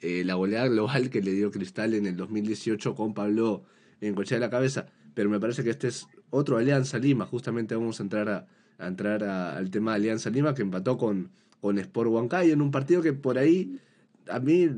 eh, 0.00 0.24
la 0.24 0.34
goleada 0.34 0.68
global 0.68 1.10
que 1.10 1.20
le 1.22 1.32
dio 1.32 1.50
Cristal 1.50 1.94
en 1.94 2.06
el 2.06 2.16
2018 2.16 2.94
con 2.94 3.14
Pablo 3.14 3.64
en 4.00 4.14
coche 4.14 4.34
de 4.36 4.40
la 4.40 4.50
cabeza. 4.50 4.86
Pero 5.14 5.28
me 5.30 5.40
parece 5.40 5.62
que 5.64 5.70
este 5.70 5.88
es 5.88 6.06
otro 6.30 6.56
Alianza 6.58 6.98
Lima. 6.98 7.26
Justamente 7.26 7.74
vamos 7.74 8.00
a 8.00 8.02
entrar 8.04 8.28
a, 8.28 8.46
entrar 8.86 9.24
a- 9.24 9.56
al 9.56 9.70
tema 9.70 9.92
de 9.92 9.96
Alianza 9.96 10.30
Lima 10.30 10.54
que 10.54 10.62
empató 10.62 10.96
con, 10.96 11.30
con 11.60 11.78
Sport 11.78 12.10
Huancayo 12.10 12.52
en 12.52 12.62
un 12.62 12.70
partido 12.70 13.02
que 13.02 13.12
por 13.12 13.36
ahí 13.38 13.78
a 14.28 14.38
mí 14.40 14.68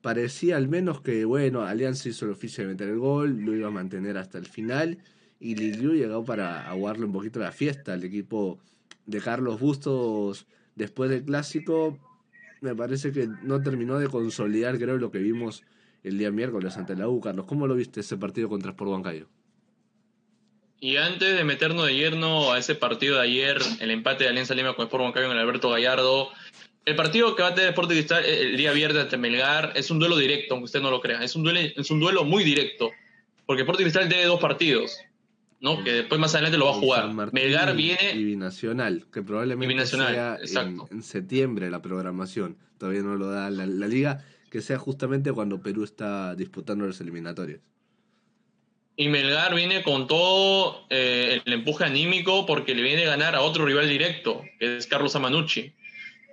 parecía 0.00 0.56
al 0.56 0.68
menos 0.68 1.00
que, 1.02 1.24
bueno, 1.24 1.62
Alianza 1.62 2.08
hizo 2.08 2.24
el 2.24 2.30
oficio 2.32 2.64
de 2.64 2.70
meter 2.70 2.88
el 2.88 2.98
gol, 2.98 3.40
lo 3.40 3.54
iba 3.54 3.68
a 3.68 3.70
mantener 3.72 4.16
hasta 4.16 4.38
el 4.38 4.46
final 4.46 4.98
y 5.40 5.56
Liliu 5.56 5.92
llegó 5.92 6.24
para 6.24 6.68
aguarle 6.70 7.04
un 7.06 7.12
poquito 7.12 7.40
la 7.40 7.52
fiesta. 7.52 7.94
El 7.94 8.04
equipo 8.04 8.58
de 9.06 9.20
Carlos 9.20 9.60
Bustos 9.60 10.46
después 10.76 11.10
del 11.10 11.24
clásico 11.24 11.98
me 12.60 12.74
parece 12.74 13.12
que 13.12 13.28
no 13.42 13.62
terminó 13.62 13.98
de 13.98 14.08
consolidar, 14.08 14.78
creo, 14.78 14.98
lo 14.98 15.10
que 15.10 15.18
vimos 15.18 15.62
el 16.02 16.18
día 16.18 16.30
miércoles 16.30 16.76
ante 16.76 16.96
la 16.96 17.08
U. 17.08 17.20
Carlos, 17.20 17.46
¿cómo 17.46 17.66
lo 17.66 17.74
viste 17.74 18.00
ese 18.00 18.16
partido 18.16 18.48
contra 18.48 18.70
Sport 18.70 18.90
Huancayo? 18.90 19.28
Y 20.80 20.96
antes 20.96 21.36
de 21.36 21.44
meternos 21.44 21.86
de 21.86 21.94
yerno 21.94 22.52
a 22.52 22.58
ese 22.58 22.74
partido 22.74 23.16
de 23.16 23.22
ayer, 23.22 23.58
el 23.80 23.90
empate 23.90 24.24
de 24.24 24.30
Alianza 24.30 24.54
Lima 24.54 24.74
con 24.74 24.86
Sport 24.86 25.02
Huancayo 25.02 25.26
en 25.26 25.32
el 25.32 25.38
Alberto 25.38 25.70
Gallardo, 25.70 26.30
el 26.86 26.96
partido 26.96 27.36
que 27.36 27.42
va 27.42 27.48
a 27.48 27.54
tener 27.54 27.70
Deportes 27.70 27.96
Cristal 27.96 28.24
eh, 28.24 28.40
el 28.40 28.56
día 28.56 28.72
viernes 28.72 29.02
ante 29.02 29.18
Melgar 29.18 29.72
es 29.76 29.90
un 29.90 29.98
duelo 29.98 30.16
directo, 30.16 30.54
aunque 30.54 30.64
usted 30.64 30.80
no 30.80 30.90
lo 30.90 31.00
crea. 31.00 31.22
Es 31.22 31.36
un 31.36 31.44
duelo, 31.44 31.60
es 31.60 31.90
un 31.90 32.00
duelo 32.00 32.24
muy 32.24 32.44
directo, 32.44 32.90
porque 33.44 33.62
Deportes 33.62 33.84
Cristal 33.84 34.08
debe 34.08 34.24
dos 34.24 34.40
partidos, 34.40 34.98
¿no? 35.60 35.84
Que 35.84 35.92
después 35.92 36.20
más 36.20 36.34
adelante 36.34 36.58
lo 36.58 36.66
va 36.66 36.72
a 36.72 36.74
jugar. 36.74 37.32
Melgar 37.32 37.70
y 37.70 37.76
viene 37.76 38.14
Binacional, 38.14 39.06
que 39.12 39.22
probablemente 39.22 39.72
Binacional, 39.72 40.38
sea 40.46 40.62
en, 40.62 40.80
en 40.90 41.02
septiembre 41.02 41.70
la 41.70 41.82
programación. 41.82 42.56
Todavía 42.78 43.02
no 43.02 43.14
lo 43.16 43.26
da 43.26 43.50
la, 43.50 43.66
la 43.66 43.86
liga, 43.86 44.24
que 44.50 44.62
sea 44.62 44.78
justamente 44.78 45.32
cuando 45.32 45.60
Perú 45.60 45.84
está 45.84 46.34
disputando 46.34 46.86
las 46.86 47.00
eliminatorias. 47.00 47.60
Y 49.00 49.08
Melgar 49.08 49.54
viene 49.54 49.82
con 49.82 50.06
todo 50.06 50.84
eh, 50.90 51.40
el 51.42 51.52
empuje 51.54 51.84
anímico 51.84 52.44
porque 52.44 52.74
le 52.74 52.82
viene 52.82 53.04
a 53.04 53.08
ganar 53.08 53.34
a 53.34 53.40
otro 53.40 53.64
rival 53.64 53.88
directo, 53.88 54.42
que 54.58 54.76
es 54.76 54.86
Carlos 54.86 55.16
Amanucci. 55.16 55.72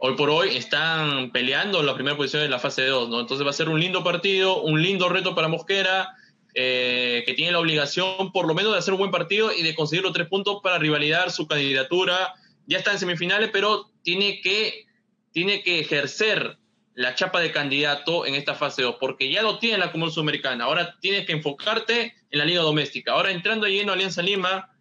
Hoy 0.02 0.18
por 0.18 0.30
hoy 0.30 0.50
están 0.50 1.32
peleando 1.32 1.82
la 1.82 1.96
primera 1.96 2.18
posición 2.18 2.44
de 2.44 2.50
la 2.50 2.60
fase 2.60 2.86
2, 2.86 3.08
¿no? 3.08 3.22
Entonces 3.22 3.46
va 3.46 3.52
a 3.52 3.54
ser 3.54 3.70
un 3.70 3.80
lindo 3.80 4.04
partido, 4.04 4.62
un 4.64 4.82
lindo 4.82 5.08
reto 5.08 5.34
para 5.34 5.48
Mosquera. 5.48 6.17
Eh, 6.60 7.22
que 7.24 7.36
tiene 7.36 7.52
la 7.52 7.60
obligación 7.60 8.32
por 8.32 8.48
lo 8.48 8.56
menos 8.56 8.74
de 8.74 8.80
hacer 8.80 8.92
un 8.92 8.98
buen 8.98 9.12
partido 9.12 9.54
y 9.54 9.62
de 9.62 9.76
conseguir 9.76 10.04
los 10.04 10.12
tres 10.12 10.28
puntos 10.28 10.58
para 10.64 10.80
rivalidar 10.80 11.30
su 11.30 11.48
candidatura. 11.48 12.34
Ya 12.66 12.80
está 12.80 12.94
en 12.94 12.98
semifinales, 12.98 13.52
pero 13.54 13.92
tiene 14.02 14.42
que, 14.42 14.88
tiene 15.32 15.62
que 15.62 15.80
ejercer 15.80 16.58
la 16.96 17.14
chapa 17.14 17.42
de 17.42 17.52
candidato 17.52 18.26
en 18.26 18.34
esta 18.34 18.56
fase 18.56 18.82
2, 18.82 18.96
porque 19.00 19.30
ya 19.30 19.44
lo 19.44 19.60
tiene 19.60 19.76
en 19.76 19.82
la 19.82 19.92
Común 19.92 20.12
Sudamericana. 20.12 20.64
Ahora 20.64 20.98
tienes 21.00 21.28
que 21.28 21.34
enfocarte 21.34 22.16
en 22.32 22.40
la 22.40 22.46
Liga 22.46 22.64
Doméstica. 22.64 23.12
Ahora 23.12 23.30
entrando 23.30 23.68
lleno 23.68 23.92
a 23.92 23.96
Alianza 23.96 24.24
Lima, 24.24 24.72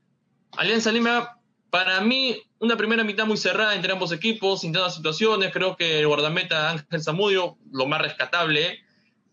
Alianza 0.56 0.90
Lima, 0.92 1.38
para 1.68 2.00
mí, 2.00 2.38
una 2.58 2.78
primera 2.78 3.04
mitad 3.04 3.26
muy 3.26 3.36
cerrada 3.36 3.74
entre 3.74 3.92
ambos 3.92 4.12
equipos, 4.12 4.62
sin 4.62 4.72
tantas 4.72 4.94
situaciones. 4.94 5.52
Creo 5.52 5.76
que 5.76 5.98
el 5.98 6.06
guardameta 6.06 6.70
Ángel 6.70 7.02
Zamudio, 7.02 7.58
lo 7.70 7.84
más 7.84 8.00
rescatable. 8.00 8.80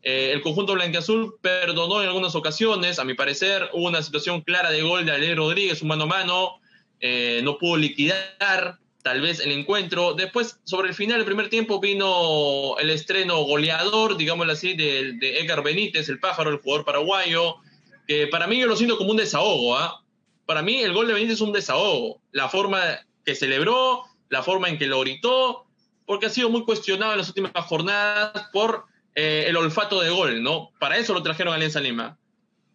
Eh, 0.03 0.31
el 0.33 0.41
conjunto 0.41 0.73
blanquiazul 0.73 1.35
perdonó 1.41 2.01
en 2.01 2.09
algunas 2.09 2.35
ocasiones, 2.35 2.99
a 2.99 3.05
mi 3.05 3.13
parecer, 3.13 3.69
hubo 3.71 3.87
una 3.87 4.03
situación 4.03 4.41
clara 4.41 4.69
de 4.69 4.81
gol 4.81 5.05
de 5.05 5.13
Ale 5.13 5.33
Rodríguez, 5.33 5.81
un 5.81 5.87
mano 5.87 6.03
a 6.03 6.07
mano, 6.07 6.59
eh, 6.99 7.39
no 7.43 7.57
pudo 7.57 7.77
liquidar 7.77 8.79
tal 9.01 9.21
vez 9.21 9.39
el 9.39 9.51
encuentro. 9.51 10.13
Después, 10.13 10.59
sobre 10.65 10.89
el 10.89 10.95
final 10.95 11.17
del 11.17 11.25
primer 11.25 11.49
tiempo, 11.49 11.79
vino 11.79 12.77
el 12.79 12.89
estreno 12.89 13.43
goleador, 13.43 14.17
digámoslo 14.17 14.51
así, 14.51 14.73
de, 14.73 15.17
Edgar 15.21 15.63
Benítez, 15.63 16.09
el 16.09 16.19
pájaro, 16.19 16.49
el 16.49 16.57
jugador 16.57 16.85
paraguayo, 16.85 17.55
que 18.07 18.27
para 18.27 18.47
mí 18.47 18.59
yo 18.59 18.67
lo 18.67 18.75
siento 18.75 18.97
como 18.97 19.11
un 19.11 19.17
desahogo. 19.17 19.77
¿ah? 19.77 20.03
Para 20.45 20.61
mí 20.61 20.81
el 20.81 20.93
gol 20.93 21.07
de 21.07 21.13
Benítez 21.13 21.35
es 21.35 21.41
un 21.41 21.53
desahogo. 21.53 22.21
La 22.31 22.49
forma 22.49 22.81
que 23.25 23.35
celebró, 23.35 24.03
la 24.29 24.43
forma 24.43 24.67
en 24.67 24.77
que 24.77 24.87
lo 24.87 24.99
gritó, 25.01 25.65
porque 26.05 26.25
ha 26.25 26.29
sido 26.29 26.49
muy 26.49 26.63
cuestionado 26.63 27.13
en 27.13 27.19
las 27.19 27.29
últimas 27.29 27.51
jornadas 27.65 28.49
por 28.51 28.85
eh, 29.15 29.45
el 29.47 29.57
olfato 29.57 30.01
de 30.01 30.09
gol, 30.09 30.41
¿no? 30.43 30.71
Para 30.79 30.97
eso 30.97 31.13
lo 31.13 31.23
trajeron 31.23 31.53
a 31.53 31.55
Alianza 31.55 31.79
Lima. 31.79 32.17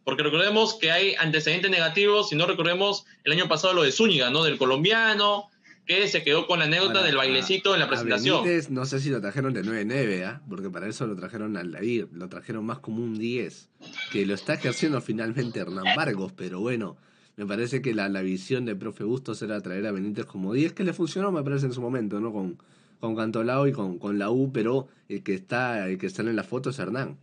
Porque 0.04 0.22
recordemos 0.22 0.74
que 0.74 0.90
hay 0.90 1.14
antecedentes 1.16 1.70
negativos, 1.70 2.30
si 2.30 2.36
no 2.36 2.46
recordemos 2.46 3.04
el 3.24 3.32
año 3.32 3.48
pasado 3.48 3.74
lo 3.74 3.82
de 3.82 3.92
Zúñiga, 3.92 4.30
¿no? 4.30 4.42
Del 4.42 4.56
colombiano, 4.56 5.50
que 5.88 6.06
se 6.06 6.22
quedó 6.22 6.46
con 6.46 6.58
la 6.58 6.66
anécdota 6.66 7.02
del 7.02 7.16
bailecito 7.16 7.74
en 7.74 7.80
la 7.80 7.88
presentación. 7.88 8.44
no 8.70 8.86
sé 8.86 9.00
si 9.00 9.08
lo 9.08 9.20
trajeron 9.20 9.54
de 9.54 9.62
9-9, 9.62 10.24
¿ah? 10.24 10.42
porque 10.48 10.70
para 10.70 10.86
eso 10.86 11.06
lo 11.06 11.16
trajeron 11.16 11.56
al 11.56 11.72
David, 11.72 12.06
lo 12.12 12.28
trajeron 12.28 12.64
más 12.66 12.78
como 12.78 13.02
un 13.02 13.18
10, 13.18 13.70
que 14.12 14.26
lo 14.26 14.34
está 14.34 14.54
ejerciendo 14.54 15.00
finalmente 15.00 15.60
Hernán 15.60 15.96
Vargos, 15.96 16.32
pero 16.32 16.60
bueno, 16.60 16.98
me 17.36 17.46
parece 17.46 17.80
que 17.80 17.94
la, 17.94 18.08
la 18.10 18.20
visión 18.20 18.66
de 18.66 18.76
profe 18.76 19.02
Bustos 19.04 19.40
era 19.40 19.60
traer 19.62 19.86
a 19.86 19.92
Benítez 19.92 20.26
como 20.26 20.52
10, 20.52 20.74
que 20.74 20.84
le 20.84 20.92
funcionó, 20.92 21.32
me 21.32 21.42
parece, 21.42 21.66
en 21.66 21.72
su 21.72 21.80
momento, 21.80 22.20
¿no? 22.20 22.32
Con, 22.32 22.58
con 23.00 23.16
Cantolao 23.16 23.66
y 23.66 23.72
con, 23.72 23.98
con 23.98 24.18
la 24.18 24.30
U, 24.30 24.50
pero 24.52 24.88
el 25.08 25.22
que 25.22 25.34
está, 25.34 25.86
el 25.86 25.98
que 25.98 26.06
está 26.06 26.22
en 26.22 26.36
la 26.36 26.44
foto 26.44 26.70
es 26.70 26.78
Hernán. 26.78 27.18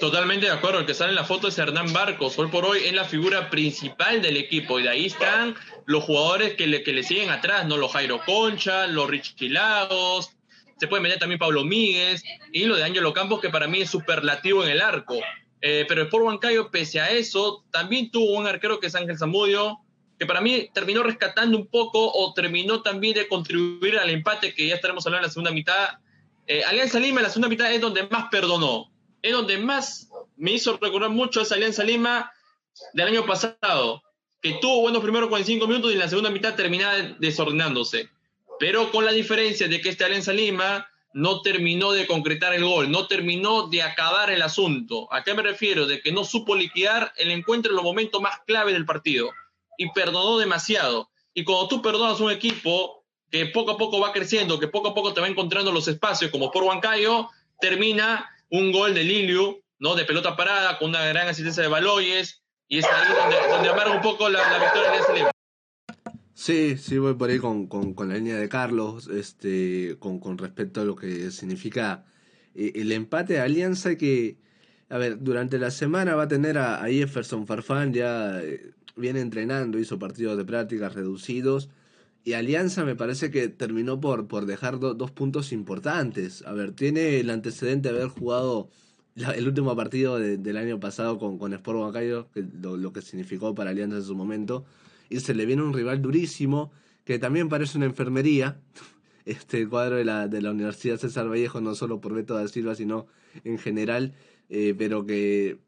Totalmente 0.00 0.46
de 0.46 0.52
acuerdo, 0.52 0.80
el 0.80 0.86
que 0.86 0.94
sale 0.94 1.10
en 1.10 1.16
la 1.16 1.24
foto 1.24 1.48
es 1.48 1.58
Hernán 1.58 1.92
Barcos, 1.92 2.38
hoy 2.38 2.48
por 2.48 2.64
hoy 2.64 2.80
es 2.84 2.92
la 2.92 3.04
figura 3.04 3.48
principal 3.48 4.20
del 4.20 4.36
equipo 4.36 4.78
y 4.78 4.82
de 4.82 4.90
ahí 4.90 5.06
están 5.06 5.54
los 5.86 6.04
jugadores 6.04 6.54
que 6.54 6.66
le, 6.66 6.82
que 6.82 6.92
le 6.92 7.02
siguen 7.02 7.30
atrás, 7.30 7.66
¿no? 7.66 7.76
Los 7.76 7.92
Jairo 7.92 8.20
Concha, 8.24 8.86
los 8.86 9.08
Richie 9.08 9.48
Lagos, 9.48 10.36
se 10.78 10.86
puede 10.86 11.02
meter 11.02 11.18
también 11.18 11.38
Pablo 11.38 11.64
Míguez 11.64 12.22
y 12.52 12.66
lo 12.66 12.76
de 12.76 12.84
Ángelo 12.84 13.12
Campos 13.12 13.40
que 13.40 13.48
para 13.48 13.66
mí 13.66 13.80
es 13.80 13.90
superlativo 13.90 14.62
en 14.62 14.70
el 14.70 14.80
arco. 14.80 15.16
Eh, 15.60 15.84
pero 15.88 16.02
el 16.02 16.06
Sport 16.06 16.24
Huancayo, 16.24 16.70
pese 16.70 17.00
a 17.00 17.10
eso, 17.10 17.64
también 17.72 18.10
tuvo 18.10 18.38
un 18.38 18.46
arquero 18.46 18.78
que 18.78 18.86
es 18.86 18.94
Ángel 18.94 19.18
Zamudio, 19.18 19.80
que 20.18 20.26
para 20.26 20.40
mí 20.40 20.68
terminó 20.72 21.02
rescatando 21.02 21.56
un 21.56 21.66
poco 21.68 22.10
o 22.12 22.34
terminó 22.34 22.82
también 22.82 23.14
de 23.14 23.28
contribuir 23.28 23.98
al 23.98 24.10
empate 24.10 24.52
que 24.52 24.66
ya 24.66 24.74
estaremos 24.74 25.06
hablando 25.06 25.24
en 25.24 25.28
la 25.28 25.32
segunda 25.32 25.52
mitad. 25.52 25.98
Eh, 26.46 26.64
Alianza 26.64 26.98
Lima 26.98 27.20
en 27.20 27.24
la 27.24 27.30
segunda 27.30 27.48
mitad 27.48 27.72
es 27.72 27.80
donde 27.80 28.02
más 28.08 28.28
perdonó, 28.30 28.90
es 29.22 29.32
donde 29.32 29.58
más 29.58 30.08
me 30.36 30.52
hizo 30.52 30.76
recordar 30.76 31.10
mucho 31.10 31.40
esa 31.40 31.54
Alianza 31.54 31.84
Lima 31.84 32.32
del 32.94 33.08
año 33.08 33.26
pasado, 33.26 34.02
que 34.42 34.54
tuvo 34.60 34.80
buenos 34.80 35.02
primeros 35.02 35.28
45 35.28 35.66
minutos 35.68 35.90
y 35.90 35.94
en 35.94 36.00
la 36.00 36.08
segunda 36.08 36.30
mitad 36.30 36.54
terminaba 36.54 36.96
desordenándose. 37.18 38.08
Pero 38.58 38.90
con 38.90 39.04
la 39.04 39.12
diferencia 39.12 39.68
de 39.68 39.80
que 39.80 39.90
este 39.90 40.04
Alianza 40.04 40.32
Lima 40.32 40.88
no 41.12 41.42
terminó 41.42 41.92
de 41.92 42.08
concretar 42.08 42.54
el 42.54 42.64
gol, 42.64 42.90
no 42.90 43.06
terminó 43.06 43.68
de 43.68 43.82
acabar 43.82 44.30
el 44.30 44.42
asunto. 44.42 45.12
¿A 45.12 45.22
qué 45.22 45.34
me 45.34 45.42
refiero? 45.42 45.86
De 45.86 46.00
que 46.00 46.10
no 46.10 46.24
supo 46.24 46.56
liquidar 46.56 47.12
el 47.16 47.30
encuentro 47.30 47.70
en 47.70 47.76
los 47.76 47.84
momentos 47.84 48.20
más 48.20 48.40
clave 48.46 48.72
del 48.72 48.84
partido 48.84 49.30
y 49.78 49.90
perdonó 49.92 50.36
demasiado. 50.36 51.08
Y 51.32 51.44
cuando 51.44 51.68
tú 51.68 51.80
perdonas 51.80 52.20
un 52.20 52.30
equipo 52.30 53.06
que 53.30 53.46
poco 53.46 53.70
a 53.70 53.78
poco 53.78 54.00
va 54.00 54.12
creciendo, 54.12 54.58
que 54.58 54.68
poco 54.68 54.88
a 54.88 54.94
poco 54.94 55.14
te 55.14 55.20
va 55.22 55.28
encontrando 55.28 55.72
los 55.72 55.88
espacios, 55.88 56.30
como 56.30 56.50
por 56.50 56.64
Huancayo, 56.64 57.28
termina 57.60 58.28
un 58.50 58.72
gol 58.72 58.92
de 58.92 59.04
Liliu, 59.04 59.62
¿no? 59.78 59.94
De 59.94 60.04
pelota 60.04 60.36
parada, 60.36 60.78
con 60.78 60.90
una 60.90 61.06
gran 61.06 61.28
asistencia 61.28 61.62
de 61.62 61.68
Baloyes, 61.68 62.42
y 62.66 62.78
es 62.78 62.84
ahí 62.84 63.14
donde, 63.50 63.68
amarga 63.68 63.94
un 63.94 64.02
poco 64.02 64.28
la, 64.28 64.40
victoria 64.58 64.90
de 64.90 64.98
ese 64.98 65.30
Sí, 66.34 66.76
sí, 66.76 66.98
voy 66.98 67.14
por 67.14 67.30
ahí 67.30 67.38
con, 67.38 67.66
con, 67.66 68.08
la 68.08 68.14
línea 68.14 68.36
de 68.36 68.48
Carlos, 68.48 69.08
este, 69.08 69.96
con, 69.98 70.20
con 70.20 70.38
respecto 70.38 70.80
a 70.80 70.84
lo 70.84 70.96
que 70.96 71.30
significa 71.30 72.04
eh, 72.54 72.72
el 72.76 72.92
empate 72.92 73.34
de 73.34 73.40
Alianza 73.40 73.96
que, 73.96 74.38
a 74.88 74.98
ver, 74.98 75.22
durante 75.22 75.58
la 75.58 75.70
semana 75.70 76.14
va 76.14 76.24
a 76.24 76.28
tener 76.28 76.56
a, 76.58 76.82
a 76.82 76.88
Jefferson 76.88 77.46
Farfán 77.46 77.92
ya 77.92 78.40
eh, 78.40 78.72
viene 78.98 79.20
entrenando, 79.20 79.78
hizo 79.78 79.98
partidos 79.98 80.36
de 80.36 80.44
prácticas 80.44 80.94
reducidos. 80.94 81.70
Y 82.24 82.34
Alianza 82.34 82.84
me 82.84 82.96
parece 82.96 83.30
que 83.30 83.48
terminó 83.48 84.00
por, 84.00 84.28
por 84.28 84.44
dejar 84.44 84.78
dos 84.78 85.10
puntos 85.10 85.52
importantes. 85.52 86.44
A 86.46 86.52
ver, 86.52 86.72
tiene 86.72 87.20
el 87.20 87.30
antecedente 87.30 87.90
de 87.90 87.96
haber 87.96 88.08
jugado 88.08 88.68
el 89.34 89.46
último 89.48 89.74
partido 89.74 90.18
del 90.18 90.56
año 90.56 90.78
pasado 90.78 91.18
con, 91.18 91.38
con 91.38 91.52
Sport 91.52 91.78
Huancayo, 91.78 92.30
que 92.32 92.44
lo, 92.60 92.92
que 92.92 93.02
significó 93.02 93.54
para 93.54 93.70
Alianza 93.70 93.96
en 93.96 94.04
su 94.04 94.14
momento. 94.14 94.64
Y 95.08 95.20
se 95.20 95.34
le 95.34 95.46
viene 95.46 95.62
un 95.62 95.72
rival 95.72 96.02
durísimo, 96.02 96.70
que 97.04 97.18
también 97.18 97.48
parece 97.48 97.78
una 97.78 97.86
enfermería. 97.86 98.60
Este 99.24 99.68
cuadro 99.68 99.96
de 99.96 100.06
la, 100.06 100.26
de 100.26 100.40
la 100.40 100.52
Universidad 100.52 100.96
César 100.96 101.28
Vallejo, 101.28 101.60
no 101.60 101.74
solo 101.74 102.00
por 102.00 102.14
Beto 102.14 102.32
da 102.32 102.48
Silva, 102.48 102.74
sino 102.74 103.08
en 103.44 103.58
general, 103.58 104.14
eh, 104.48 104.74
pero 104.78 105.04
que 105.04 105.58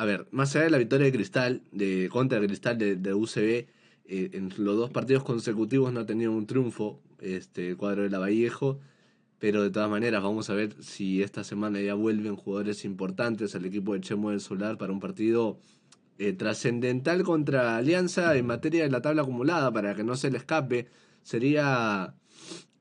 a 0.00 0.06
ver, 0.06 0.26
más 0.30 0.56
allá 0.56 0.64
de 0.64 0.70
la 0.70 0.78
victoria 0.78 1.04
de 1.04 1.12
Cristal, 1.12 1.62
de 1.72 2.08
contra 2.10 2.40
Cristal 2.40 2.78
de, 2.78 2.96
de 2.96 3.12
UCB, 3.12 3.66
eh, 4.06 4.30
en 4.32 4.48
los 4.56 4.74
dos 4.78 4.88
partidos 4.88 5.24
consecutivos 5.24 5.92
no 5.92 6.00
ha 6.00 6.06
tenido 6.06 6.32
un 6.32 6.46
triunfo 6.46 7.02
este 7.18 7.68
el 7.68 7.76
cuadro 7.76 8.04
de 8.04 8.08
la 8.08 8.18
Vallejo, 8.18 8.78
pero 9.38 9.62
de 9.62 9.68
todas 9.68 9.90
maneras 9.90 10.22
vamos 10.22 10.48
a 10.48 10.54
ver 10.54 10.74
si 10.82 11.22
esta 11.22 11.44
semana 11.44 11.82
ya 11.82 11.92
vuelven 11.92 12.34
jugadores 12.34 12.86
importantes 12.86 13.54
al 13.54 13.66
equipo 13.66 13.92
de 13.92 14.00
Chemo 14.00 14.30
del 14.30 14.40
Solar 14.40 14.78
para 14.78 14.90
un 14.90 15.00
partido 15.00 15.58
eh, 16.16 16.32
trascendental 16.32 17.22
contra 17.22 17.76
Alianza 17.76 18.34
en 18.38 18.46
materia 18.46 18.84
de 18.84 18.90
la 18.90 19.02
tabla 19.02 19.20
acumulada, 19.20 19.70
para 19.70 19.94
que 19.94 20.02
no 20.02 20.16
se 20.16 20.30
le 20.30 20.38
escape. 20.38 20.86
Sería 21.22 22.14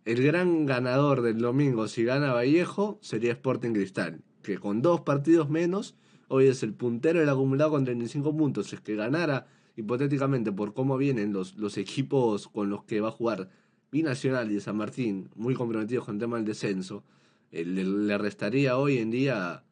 el 0.05 0.24
gran 0.24 0.65
ganador 0.65 1.22
del 1.22 1.39
domingo, 1.39 1.89
si 1.89 2.05
gana 2.05 2.32
Vallejo, 2.32 2.97
sería 3.01 3.34
Sporting 3.34 3.74
Cristal, 3.74 4.22
que 4.41 4.57
con 4.57 4.82
dos 4.82 5.01
partidos 5.01 5.49
menos 5.49 5.97
hoy 6.30 6.47
es 6.47 6.63
el 6.63 6.73
puntero 6.73 7.19
del 7.19 7.30
acumulado 7.30 7.71
con 7.71 7.84
35 7.84 8.36
puntos. 8.36 8.71
Es 8.71 8.80
que 8.80 8.95
ganara, 8.95 9.47
hipotéticamente, 9.75 10.51
por 10.51 10.73
cómo 10.73 10.97
vienen 10.97 11.34
los, 11.34 11.57
los 11.57 11.77
equipos 11.77 12.47
con 12.47 12.69
los 12.69 12.86
que 12.86 13.01
va 13.01 13.09
a 13.09 13.11
jugar 13.11 13.49
Binacional 13.91 14.51
y 14.51 14.59
San 14.59 14.77
Martín, 14.77 15.30
muy 15.36 15.55
comprometidos 15.55 16.05
con 16.05 16.15
el 16.15 16.19
tema 16.19 16.38
del 16.38 16.45
descenso, 16.45 17.03
eh, 17.51 17.65
le, 17.65 18.17
restaría 18.17 18.77
hoy 18.77 18.99
en 18.99 19.09
día 19.09 19.63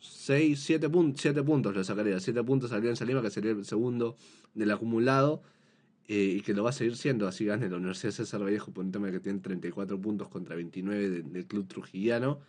6, 0.00 0.58
7 0.58 0.88
puntos, 0.88 1.20
siete 1.20 1.42
puntos 1.42 1.76
le 1.76 1.84
sacaría. 1.84 2.18
7 2.18 2.42
puntos 2.44 2.72
a 2.72 2.76
Alianza 2.76 3.04
Lima, 3.04 3.20
que 3.20 3.30
sería 3.30 3.50
el 3.50 3.64
segundo 3.64 4.16
del 4.54 4.70
acumulado. 4.70 5.42
Eh, 6.10 6.36
y 6.38 6.40
que 6.40 6.54
lo 6.54 6.64
va 6.64 6.70
a 6.70 6.72
seguir 6.72 6.96
siendo, 6.96 7.28
así 7.28 7.44
gane 7.44 7.68
la 7.68 7.76
Universidad 7.76 8.12
César 8.12 8.42
Vallejo 8.42 8.72
por 8.72 8.82
un 8.82 8.90
tema 8.90 9.10
que 9.10 9.20
tiene 9.20 9.40
34 9.40 10.00
puntos 10.00 10.28
contra 10.28 10.56
29 10.56 11.22
del 11.22 11.46
club 11.46 11.68
trujillano. 11.68 12.40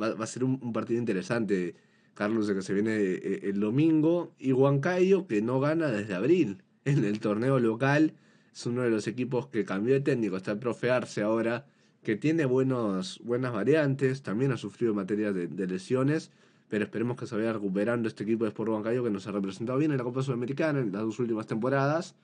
Va, 0.00 0.24
a 0.24 0.26
ser 0.26 0.42
un 0.42 0.72
partido 0.72 0.98
interesante 0.98 1.76
Carlos 2.18 2.48
de 2.48 2.54
que 2.56 2.62
se 2.62 2.74
viene 2.74 2.96
eh, 2.96 3.40
el 3.44 3.60
domingo, 3.60 4.34
y 4.40 4.50
Huancayo 4.50 5.28
que 5.28 5.40
no 5.40 5.60
gana 5.60 5.86
desde 5.86 6.16
abril 6.16 6.64
en 6.84 7.04
el 7.04 7.20
torneo 7.20 7.60
local. 7.60 8.14
Es 8.52 8.66
uno 8.66 8.82
de 8.82 8.90
los 8.90 9.06
equipos 9.06 9.46
que 9.46 9.64
cambió 9.64 9.94
de 9.94 10.00
técnico, 10.00 10.36
está 10.36 10.50
el 10.50 10.58
profe 10.58 10.90
Arce 10.90 11.22
ahora, 11.22 11.66
que 12.02 12.16
tiene 12.16 12.44
buenos, 12.44 13.20
buenas 13.22 13.52
variantes, 13.52 14.24
también 14.24 14.50
ha 14.50 14.56
sufrido 14.56 14.94
materia 14.94 15.32
de, 15.32 15.66
lesiones, 15.68 16.32
pero 16.68 16.82
esperemos 16.82 17.16
que 17.16 17.28
se 17.28 17.36
vaya 17.36 17.52
recuperando 17.52 18.08
este 18.08 18.24
equipo 18.24 18.42
de 18.42 18.48
Sport 18.48 18.70
Huancayo 18.70 19.04
que 19.04 19.10
nos 19.10 19.24
ha 19.28 19.30
representado 19.30 19.78
bien 19.78 19.92
en 19.92 19.98
la 19.98 20.02
Copa 20.02 20.20
Sudamericana 20.24 20.80
en 20.80 20.90
las 20.90 21.02
dos 21.02 21.20
últimas 21.20 21.46
temporadas, 21.46 22.16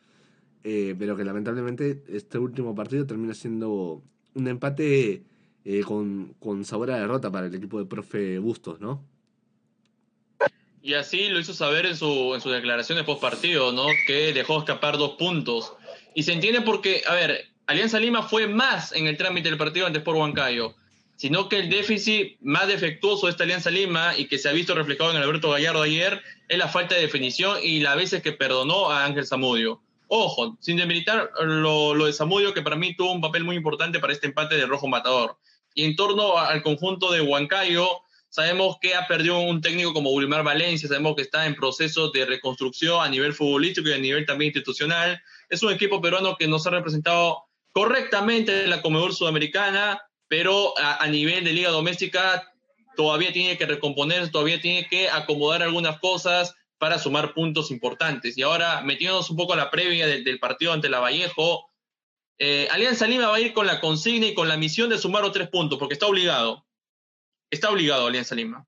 eh, 0.64 0.96
pero 0.98 1.16
que 1.16 1.24
lamentablemente 1.24 2.02
este 2.08 2.38
último 2.38 2.74
partido 2.74 3.06
termina 3.06 3.32
siendo 3.32 4.02
un 4.34 4.48
empate 4.48 5.22
eh, 5.64 5.82
con, 5.86 6.34
con 6.40 6.64
sabor 6.64 6.90
a 6.90 6.98
derrota 6.98 7.30
para 7.30 7.46
el 7.46 7.54
equipo 7.54 7.78
de 7.78 7.86
profe 7.86 8.40
Bustos, 8.40 8.80
¿no? 8.80 9.13
Y 10.84 10.92
así 10.92 11.28
lo 11.28 11.40
hizo 11.40 11.54
saber 11.54 11.86
en, 11.86 11.96
su, 11.96 12.34
en 12.34 12.42
sus 12.42 12.52
declaraciones 12.52 13.04
post 13.04 13.22
partido, 13.22 13.72
¿no? 13.72 13.86
Que 14.06 14.34
dejó 14.34 14.58
escapar 14.58 14.98
dos 14.98 15.12
puntos. 15.12 15.72
Y 16.14 16.24
se 16.24 16.34
entiende 16.34 16.60
porque, 16.60 17.02
a 17.06 17.14
ver, 17.14 17.46
Alianza 17.66 17.98
Lima 17.98 18.22
fue 18.22 18.48
más 18.48 18.92
en 18.92 19.06
el 19.06 19.16
trámite 19.16 19.48
del 19.48 19.56
partido 19.56 19.86
ante 19.86 20.00
Sport 20.00 20.18
Huancayo. 20.18 20.74
sino 21.16 21.48
que 21.48 21.60
el 21.60 21.70
déficit 21.70 22.36
más 22.42 22.68
defectuoso 22.68 23.26
de 23.26 23.30
esta 23.30 23.44
Alianza 23.44 23.70
Lima 23.70 24.14
y 24.18 24.26
que 24.26 24.36
se 24.36 24.50
ha 24.50 24.52
visto 24.52 24.74
reflejado 24.74 25.10
en 25.12 25.16
Alberto 25.16 25.48
Gallardo 25.48 25.80
ayer 25.80 26.20
es 26.48 26.58
la 26.58 26.68
falta 26.68 26.96
de 26.96 27.00
definición 27.00 27.56
y 27.62 27.80
las 27.80 27.96
veces 27.96 28.20
que 28.20 28.32
perdonó 28.32 28.90
a 28.90 29.06
Ángel 29.06 29.26
Zamudio. 29.26 29.80
Ojo, 30.08 30.58
sin 30.60 30.76
demilitar 30.76 31.30
lo, 31.40 31.94
lo 31.94 32.04
de 32.04 32.12
Zamudio, 32.12 32.52
que 32.52 32.60
para 32.60 32.76
mí 32.76 32.94
tuvo 32.94 33.12
un 33.12 33.22
papel 33.22 33.42
muy 33.42 33.56
importante 33.56 34.00
para 34.00 34.12
este 34.12 34.26
empate 34.26 34.56
de 34.56 34.66
Rojo 34.66 34.86
Matador. 34.86 35.38
Y 35.74 35.86
en 35.86 35.96
torno 35.96 36.36
al 36.36 36.62
conjunto 36.62 37.10
de 37.10 37.22
Huancayo, 37.22 38.03
sabemos 38.34 38.78
que 38.80 38.96
ha 38.96 39.06
perdido 39.06 39.38
un 39.38 39.60
técnico 39.60 39.92
como 39.92 40.10
Wilmar 40.10 40.42
Valencia, 40.42 40.88
sabemos 40.88 41.14
que 41.14 41.22
está 41.22 41.46
en 41.46 41.54
proceso 41.54 42.10
de 42.10 42.26
reconstrucción 42.26 43.00
a 43.00 43.08
nivel 43.08 43.32
futbolístico 43.32 43.88
y 43.88 43.92
a 43.92 43.98
nivel 43.98 44.26
también 44.26 44.48
institucional. 44.48 45.22
Es 45.48 45.62
un 45.62 45.72
equipo 45.72 46.00
peruano 46.00 46.34
que 46.36 46.48
nos 46.48 46.66
ha 46.66 46.70
representado 46.70 47.44
correctamente 47.70 48.64
en 48.64 48.70
la 48.70 48.82
Comedor 48.82 49.14
Sudamericana, 49.14 50.02
pero 50.26 50.74
a, 50.76 51.06
nivel 51.06 51.44
de 51.44 51.52
liga 51.52 51.70
doméstica 51.70 52.52
todavía 52.96 53.32
tiene 53.32 53.56
que 53.56 53.66
recomponer, 53.66 54.28
todavía 54.32 54.60
tiene 54.60 54.88
que 54.88 55.08
acomodar 55.08 55.62
algunas 55.62 56.00
cosas 56.00 56.56
para 56.76 56.98
sumar 56.98 57.34
puntos 57.34 57.70
importantes. 57.70 58.36
Y 58.36 58.42
ahora, 58.42 58.82
metiéndonos 58.82 59.30
un 59.30 59.36
poco 59.36 59.52
a 59.52 59.56
la 59.56 59.70
previa 59.70 60.08
del, 60.08 60.40
partido 60.40 60.72
ante 60.72 60.88
la 60.88 60.98
Vallejo, 60.98 61.70
eh, 62.38 62.66
Alianza 62.72 63.06
Lima 63.06 63.28
va 63.28 63.36
a 63.36 63.40
ir 63.40 63.52
con 63.52 63.68
la 63.68 63.80
consigna 63.80 64.26
y 64.26 64.34
con 64.34 64.48
la 64.48 64.56
misión 64.56 64.90
de 64.90 64.98
sumar 64.98 65.22
los 65.22 65.30
tres 65.30 65.48
puntos, 65.50 65.78
porque 65.78 65.94
está 65.94 66.08
obligado. 66.08 66.63
Está 67.50 67.70
obligado 67.70 68.06
Alianza 68.06 68.34
Lima. 68.34 68.66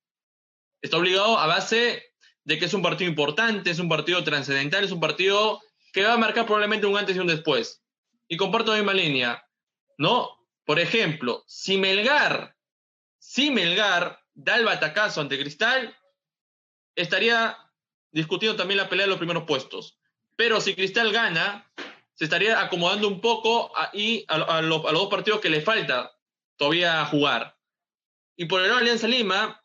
Está 0.82 0.98
obligado 0.98 1.38
a 1.38 1.46
base 1.46 2.12
de 2.44 2.58
que 2.58 2.66
es 2.66 2.74
un 2.74 2.82
partido 2.82 3.10
importante, 3.10 3.70
es 3.70 3.78
un 3.78 3.88
partido 3.88 4.22
trascendental, 4.22 4.84
es 4.84 4.92
un 4.92 5.00
partido 5.00 5.60
que 5.92 6.04
va 6.04 6.14
a 6.14 6.18
marcar 6.18 6.44
probablemente 6.44 6.86
un 6.86 6.96
antes 6.96 7.16
y 7.16 7.18
un 7.18 7.26
después. 7.26 7.82
Y 8.28 8.36
comparto 8.36 8.72
la 8.72 8.78
misma 8.78 8.94
línea, 8.94 9.44
¿no? 9.98 10.30
Por 10.64 10.78
ejemplo, 10.78 11.44
si 11.46 11.78
Melgar, 11.78 12.56
si 13.18 13.50
Melgar 13.50 14.20
da 14.34 14.56
el 14.56 14.64
batacazo 14.64 15.20
ante 15.20 15.38
Cristal, 15.38 15.96
estaría 16.94 17.56
discutiendo 18.10 18.56
también 18.56 18.78
la 18.78 18.88
pelea 18.88 19.06
de 19.06 19.10
los 19.10 19.18
primeros 19.18 19.44
puestos. 19.44 19.98
Pero 20.36 20.60
si 20.60 20.74
Cristal 20.74 21.12
gana, 21.12 21.70
se 22.14 22.24
estaría 22.24 22.60
acomodando 22.60 23.08
un 23.08 23.20
poco 23.20 23.72
ahí 23.76 24.24
a, 24.28 24.62
los, 24.62 24.82
dos 24.82 25.08
partidos 25.08 25.40
que 25.40 25.50
le 25.50 25.60
falta 25.60 26.12
todavía 26.56 27.04
jugar. 27.06 27.55
Y 28.36 28.46
por 28.46 28.60
el 28.60 28.68
lado 28.68 28.78
de 28.78 28.82
Alianza 28.82 29.08
Lima, 29.08 29.62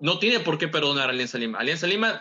no 0.00 0.18
tiene 0.18 0.40
por 0.40 0.58
qué 0.58 0.68
perdonar 0.68 1.08
a 1.08 1.12
Alianza 1.12 1.38
Lima. 1.38 1.58
Alianza 1.58 1.86
Lima 1.86 2.20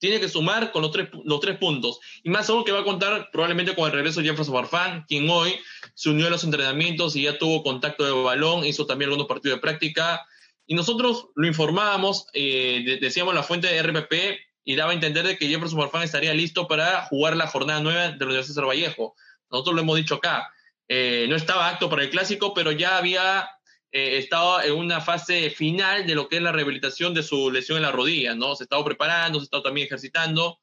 tiene 0.00 0.18
que 0.18 0.28
sumar 0.28 0.72
con 0.72 0.82
los 0.82 0.90
tres, 0.90 1.08
los 1.24 1.40
tres 1.40 1.58
puntos. 1.58 2.00
Y 2.24 2.30
más 2.30 2.48
aún 2.48 2.64
que 2.64 2.72
va 2.72 2.80
a 2.80 2.84
contar 2.84 3.28
probablemente 3.30 3.74
con 3.74 3.84
el 3.86 3.92
regreso 3.92 4.20
de 4.20 4.28
Jefferson 4.28 4.54
Farfán, 4.54 5.04
quien 5.06 5.28
hoy 5.28 5.54
se 5.94 6.08
unió 6.08 6.26
a 6.26 6.30
los 6.30 6.42
entrenamientos 6.42 7.14
y 7.14 7.22
ya 7.22 7.38
tuvo 7.38 7.62
contacto 7.62 8.04
de 8.04 8.10
balón, 8.10 8.64
hizo 8.64 8.86
también 8.86 9.10
algunos 9.10 9.28
partidos 9.28 9.58
de 9.58 9.60
práctica. 9.60 10.26
Y 10.66 10.74
nosotros 10.74 11.28
lo 11.34 11.46
informábamos, 11.46 12.26
eh, 12.32 12.98
decíamos 13.00 13.34
la 13.34 13.42
fuente 13.42 13.68
de 13.68 13.82
RPP 13.82 14.40
y 14.64 14.76
daba 14.76 14.92
a 14.92 14.94
entender 14.94 15.26
de 15.26 15.36
que 15.36 15.48
Jefferson 15.48 15.78
Farfán 15.78 16.02
estaría 16.02 16.32
listo 16.32 16.66
para 16.66 17.02
jugar 17.06 17.36
la 17.36 17.46
jornada 17.46 17.80
nueva 17.80 18.08
de 18.08 18.18
la 18.18 18.26
Universidad 18.26 18.62
de 18.62 18.68
Vallejo. 18.68 19.14
Nosotros 19.50 19.74
lo 19.74 19.82
hemos 19.82 19.96
dicho 19.96 20.14
acá. 20.14 20.50
Eh, 20.88 21.26
no 21.28 21.36
estaba 21.36 21.68
apto 21.68 21.90
para 21.90 22.02
el 22.02 22.10
clásico, 22.10 22.54
pero 22.54 22.72
ya 22.72 22.96
había 22.96 23.48
eh, 23.92 24.18
estado 24.18 24.62
en 24.62 24.74
una 24.74 25.00
fase 25.00 25.50
final 25.50 26.06
de 26.06 26.14
lo 26.14 26.28
que 26.28 26.36
es 26.36 26.42
la 26.42 26.52
rehabilitación 26.52 27.12
de 27.12 27.22
su 27.22 27.50
lesión 27.50 27.76
en 27.76 27.82
la 27.82 27.92
rodilla, 27.92 28.34
¿no? 28.34 28.54
Se 28.54 28.64
estaba 28.64 28.84
preparando, 28.84 29.40
se 29.40 29.44
estaba 29.44 29.64
también 29.64 29.86
ejercitando, 29.86 30.58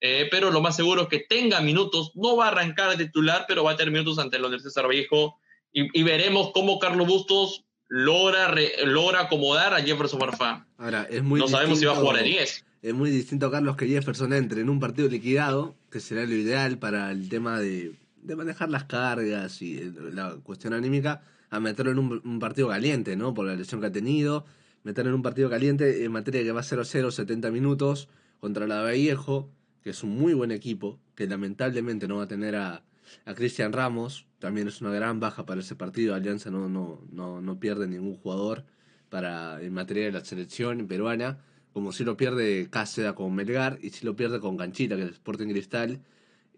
eh, 0.00 0.28
pero 0.30 0.50
lo 0.50 0.62
más 0.62 0.76
seguro 0.76 1.02
es 1.02 1.08
que 1.08 1.26
tenga 1.28 1.60
minutos, 1.60 2.12
no 2.14 2.36
va 2.36 2.46
a 2.46 2.48
arrancar 2.48 2.96
de 2.96 3.04
titular, 3.04 3.44
pero 3.46 3.64
va 3.64 3.72
a 3.72 3.76
tener 3.76 3.92
minutos 3.92 4.18
ante 4.18 4.38
el 4.38 4.44
Universidad 4.44 4.86
Vallejo 4.86 5.38
y, 5.72 5.98
y, 5.98 6.02
veremos 6.02 6.52
cómo 6.52 6.78
Carlos 6.78 7.06
Bustos 7.06 7.64
logra, 7.86 8.54
logra 8.84 9.20
acomodar 9.20 9.74
a 9.74 9.82
Jefferson 9.82 10.18
Farfán. 10.18 10.66
Ahora, 10.78 11.06
es 11.10 11.22
muy 11.22 11.38
no 11.38 11.48
sabemos 11.48 11.78
si 11.78 11.84
va 11.84 11.92
a 11.92 11.96
jugar 11.96 12.16
a 12.16 12.22
10. 12.22 12.64
Es 12.82 12.94
muy 12.94 13.10
distinto, 13.10 13.50
Carlos, 13.50 13.76
que 13.76 13.86
Jefferson 13.86 14.32
entre 14.32 14.62
en 14.62 14.70
un 14.70 14.80
partido 14.80 15.06
liquidado, 15.08 15.76
que 15.90 16.00
será 16.00 16.24
lo 16.24 16.34
ideal 16.34 16.78
para 16.78 17.10
el 17.10 17.28
tema 17.28 17.60
de, 17.60 17.92
de 18.22 18.36
manejar 18.36 18.70
las 18.70 18.84
cargas 18.84 19.60
y 19.60 19.76
eh, 19.76 19.92
la 20.12 20.36
cuestión 20.42 20.72
anímica 20.72 21.22
a 21.50 21.60
meterlo 21.60 21.92
en 21.92 21.98
un, 21.98 22.38
partido 22.38 22.68
caliente, 22.68 23.16
¿no? 23.16 23.34
Por 23.34 23.46
la 23.46 23.54
lesión 23.54 23.80
que 23.80 23.88
ha 23.88 23.92
tenido. 23.92 24.44
Meterlo 24.84 25.10
en 25.10 25.16
un 25.16 25.22
partido 25.22 25.50
caliente 25.50 26.04
en 26.04 26.12
materia 26.12 26.42
que 26.42 26.52
va 26.52 26.60
a 26.60 26.64
0-0, 26.64 27.10
70 27.10 27.50
minutos 27.50 28.08
contra 28.38 28.66
la 28.66 28.80
Vallejo, 28.82 29.50
que 29.82 29.90
es 29.90 30.02
un 30.02 30.16
muy 30.16 30.32
buen 30.32 30.52
equipo, 30.52 30.98
que 31.14 31.26
lamentablemente 31.26 32.08
no 32.08 32.16
va 32.16 32.22
a 32.22 32.28
tener 32.28 32.56
a, 32.56 32.84
a 33.24 33.34
Cristian 33.34 33.72
Ramos. 33.72 34.26
También 34.38 34.68
es 34.68 34.80
una 34.80 34.90
gran 34.90 35.20
baja 35.20 35.44
para 35.44 35.60
ese 35.60 35.74
partido. 35.74 36.14
Alianza 36.14 36.50
no, 36.50 36.68
no, 36.68 37.02
no, 37.10 37.40
no 37.40 37.60
pierde 37.60 37.86
ningún 37.86 38.16
jugador 38.16 38.64
para 39.10 39.60
en 39.60 39.74
materia 39.74 40.04
de 40.04 40.12
la 40.12 40.24
selección 40.24 40.86
peruana, 40.86 41.38
como 41.72 41.92
si 41.92 42.04
lo 42.04 42.16
pierde 42.16 42.68
Cáceres 42.70 43.12
con 43.12 43.34
Melgar 43.34 43.78
y 43.82 43.90
si 43.90 44.06
lo 44.06 44.16
pierde 44.16 44.40
con 44.40 44.56
Canchita, 44.56 44.96
que 44.96 45.02
es 45.02 45.10
Sporting 45.10 45.48
Cristal. 45.48 46.00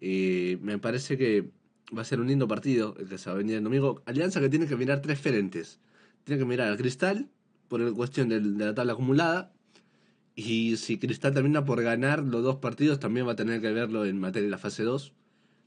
Eh, 0.00 0.58
me 0.60 0.78
parece 0.78 1.16
que 1.16 1.50
va 1.96 2.02
a 2.02 2.04
ser 2.04 2.20
un 2.20 2.28
lindo 2.28 2.48
partido 2.48 2.94
el 2.98 3.08
que 3.08 3.18
se 3.18 3.28
va 3.28 3.34
a 3.34 3.38
venir 3.38 3.56
el 3.56 3.64
domingo. 3.64 4.02
Alianza 4.06 4.40
que 4.40 4.48
tiene 4.48 4.66
que 4.66 4.76
mirar 4.76 5.00
tres 5.02 5.20
frentes. 5.20 5.80
Tiene 6.24 6.38
que 6.38 6.46
mirar 6.46 6.68
al 6.68 6.76
Cristal, 6.76 7.28
por 7.68 7.80
la 7.80 7.92
cuestión 7.92 8.28
de 8.28 8.40
la 8.40 8.74
tabla 8.74 8.94
acumulada. 8.94 9.52
Y 10.34 10.76
si 10.76 10.98
Cristal 10.98 11.34
termina 11.34 11.64
por 11.64 11.82
ganar 11.82 12.22
los 12.22 12.42
dos 12.42 12.56
partidos, 12.56 12.98
también 12.98 13.26
va 13.26 13.32
a 13.32 13.36
tener 13.36 13.60
que 13.60 13.70
verlo 13.72 14.04
en 14.04 14.18
materia 14.18 14.46
de 14.46 14.50
la 14.50 14.58
fase 14.58 14.82
2. 14.82 15.12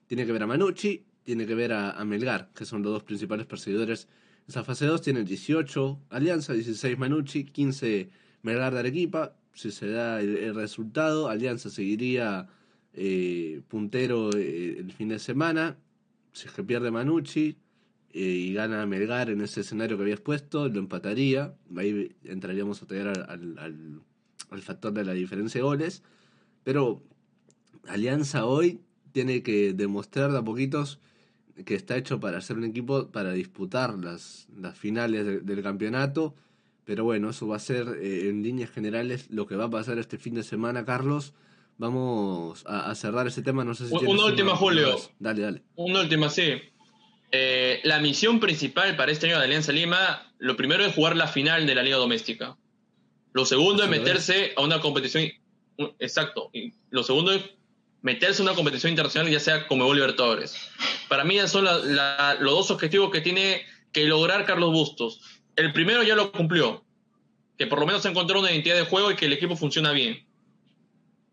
Tiene 0.08 0.26
que 0.26 0.32
ver 0.32 0.44
a 0.44 0.48
Manucci, 0.48 1.06
tiene 1.24 1.46
que 1.46 1.56
ver 1.56 1.74
a, 1.74 2.04
Melgar, 2.06 2.52
que 2.54 2.66
son 2.66 2.82
los 2.82 2.92
dos 2.92 3.04
principales 3.04 3.46
perseguidores. 3.46 4.08
En 4.40 4.50
esa 4.50 4.64
fase 4.64 4.86
2 4.86 5.02
tiene 5.02 5.24
18 5.24 6.00
Alianza, 6.10 6.54
16 6.54 6.98
Manucci, 6.98 7.46
15 7.46 8.10
Melgar 8.42 8.74
de 8.74 8.80
Arequipa. 8.80 9.36
Si 9.54 9.72
se 9.72 9.88
da 9.90 10.20
el, 10.20 10.54
resultado, 10.56 11.30
Alianza 11.30 11.70
seguiría 11.70 12.48
eh, 12.94 13.62
puntero 13.68 14.32
eh, 14.36 14.78
el 14.80 14.92
fin 14.92 15.10
de 15.10 15.20
semana 15.20 15.78
si 16.36 16.48
es 16.48 16.54
que 16.54 16.64
pierde 16.64 16.92
Manucci 16.92 17.58
eh, 18.12 18.20
y 18.20 18.54
gana 18.54 18.86
Melgar 18.86 19.30
en 19.30 19.42
ese 19.42 19.62
escenario 19.62 19.96
que 19.98 20.04
habías 20.04 20.20
puesto, 20.20 20.68
lo 20.68 20.80
empataría. 20.80 21.56
Ahí 21.78 22.14
entraríamos 22.26 22.84
a 22.84 22.86
tallar 22.86 23.26
al, 23.30 23.58
al, 24.50 24.62
factor 24.62 24.94
de 24.94 25.06
la 25.06 25.14
diferencia 25.14 25.60
de 25.60 25.64
goles. 25.64 26.04
Pero 26.64 27.02
Alianza 27.88 28.46
hoy 28.46 28.82
tiene 29.14 29.44
que 29.44 29.74
demostrar 29.74 30.32
de 30.32 30.40
a 30.40 30.44
poquitos 30.44 31.00
que 31.64 31.76
está 31.76 31.96
hecho 31.96 32.20
para 32.20 32.42
ser 32.42 32.58
un 32.58 32.66
equipo 32.66 33.12
para 33.12 33.32
disputar 33.32 33.98
las, 33.98 34.48
las 34.58 34.78
finales 34.78 35.46
del 35.46 35.64
campeonato. 35.64 36.36
Pero 36.84 37.06
bueno, 37.06 37.30
eso 37.30 37.48
va 37.48 37.56
a 37.56 37.60
ser 37.60 37.98
eh, 38.02 38.30
en 38.30 38.44
líneas 38.44 38.72
generales 38.72 39.28
lo 39.30 39.48
que 39.48 39.56
va 39.56 39.66
a 39.66 39.70
pasar 39.70 40.00
este 40.00 40.18
fin 40.18 40.34
de 40.36 40.44
semana, 40.44 40.84
Carlos. 40.84 41.34
Vamos 41.78 42.64
a, 42.66 42.96
cerrar 42.96 43.28
ese 43.28 43.42
tema. 43.42 43.64
No 43.66 43.74
sé 43.74 43.88
si 43.88 43.94
una 43.94 44.26
última, 44.26 44.56
Julio. 44.56 44.98
Dale, 45.20 45.42
dale. 45.42 45.64
Una 45.76 46.02
última, 46.02 46.30
sí. 46.30 46.54
Eh, 47.32 47.82
la 47.84 48.00
misión 48.00 48.40
principal 48.40 48.96
para 48.96 49.12
este 49.12 49.28
año 49.28 49.38
de 49.40 49.46
Alianza 49.46 49.74
Lima, 49.74 50.32
lo 50.38 50.56
primero 50.56 50.86
es 50.86 50.96
jugar 50.96 51.18
la 51.18 51.28
final 51.28 51.68
de 51.68 51.76
la 51.76 51.84
Liga 51.84 51.98
Doméstica. 51.98 52.58
Lo 53.34 53.46
segundo 53.46 53.84
es 53.84 53.90
meterse 53.90 54.54
a 54.56 54.62
una 54.62 54.80
competición. 54.80 55.30
Exacto. 56.00 56.52
lo 56.90 57.04
segundo 57.04 57.34
es 57.34 57.44
meterse 58.02 58.42
a 58.42 58.46
una 58.46 58.54
competición 58.54 58.92
internacional, 58.92 59.30
ya 59.30 59.42
sea 59.42 59.68
como 59.68 59.94
Libertadores. 59.94 60.56
Para 61.10 61.26
mí, 61.26 61.36
ya 61.36 61.50
son 61.50 61.66
los 61.66 62.40
dos 62.40 62.72
objetivos 62.72 63.12
que 63.12 63.20
tiene 63.20 63.64
que 63.92 64.06
lograr 64.06 64.46
Carlos 64.46 64.72
Bustos. 64.72 65.20
El 65.58 65.74
primero 65.74 66.04
ya 66.04 66.16
lo 66.16 66.32
cumplió, 66.32 66.86
que 67.58 67.68
por 67.68 67.80
lo 67.80 67.86
menos 67.86 68.06
encontró 68.06 68.40
una 68.40 68.52
identidad 68.52 68.78
de 68.78 68.86
juego 68.86 69.12
y 69.12 69.16
que 69.16 69.26
el 69.26 69.34
equipo 69.34 69.58
funciona 69.58 69.92
bien 69.92 70.25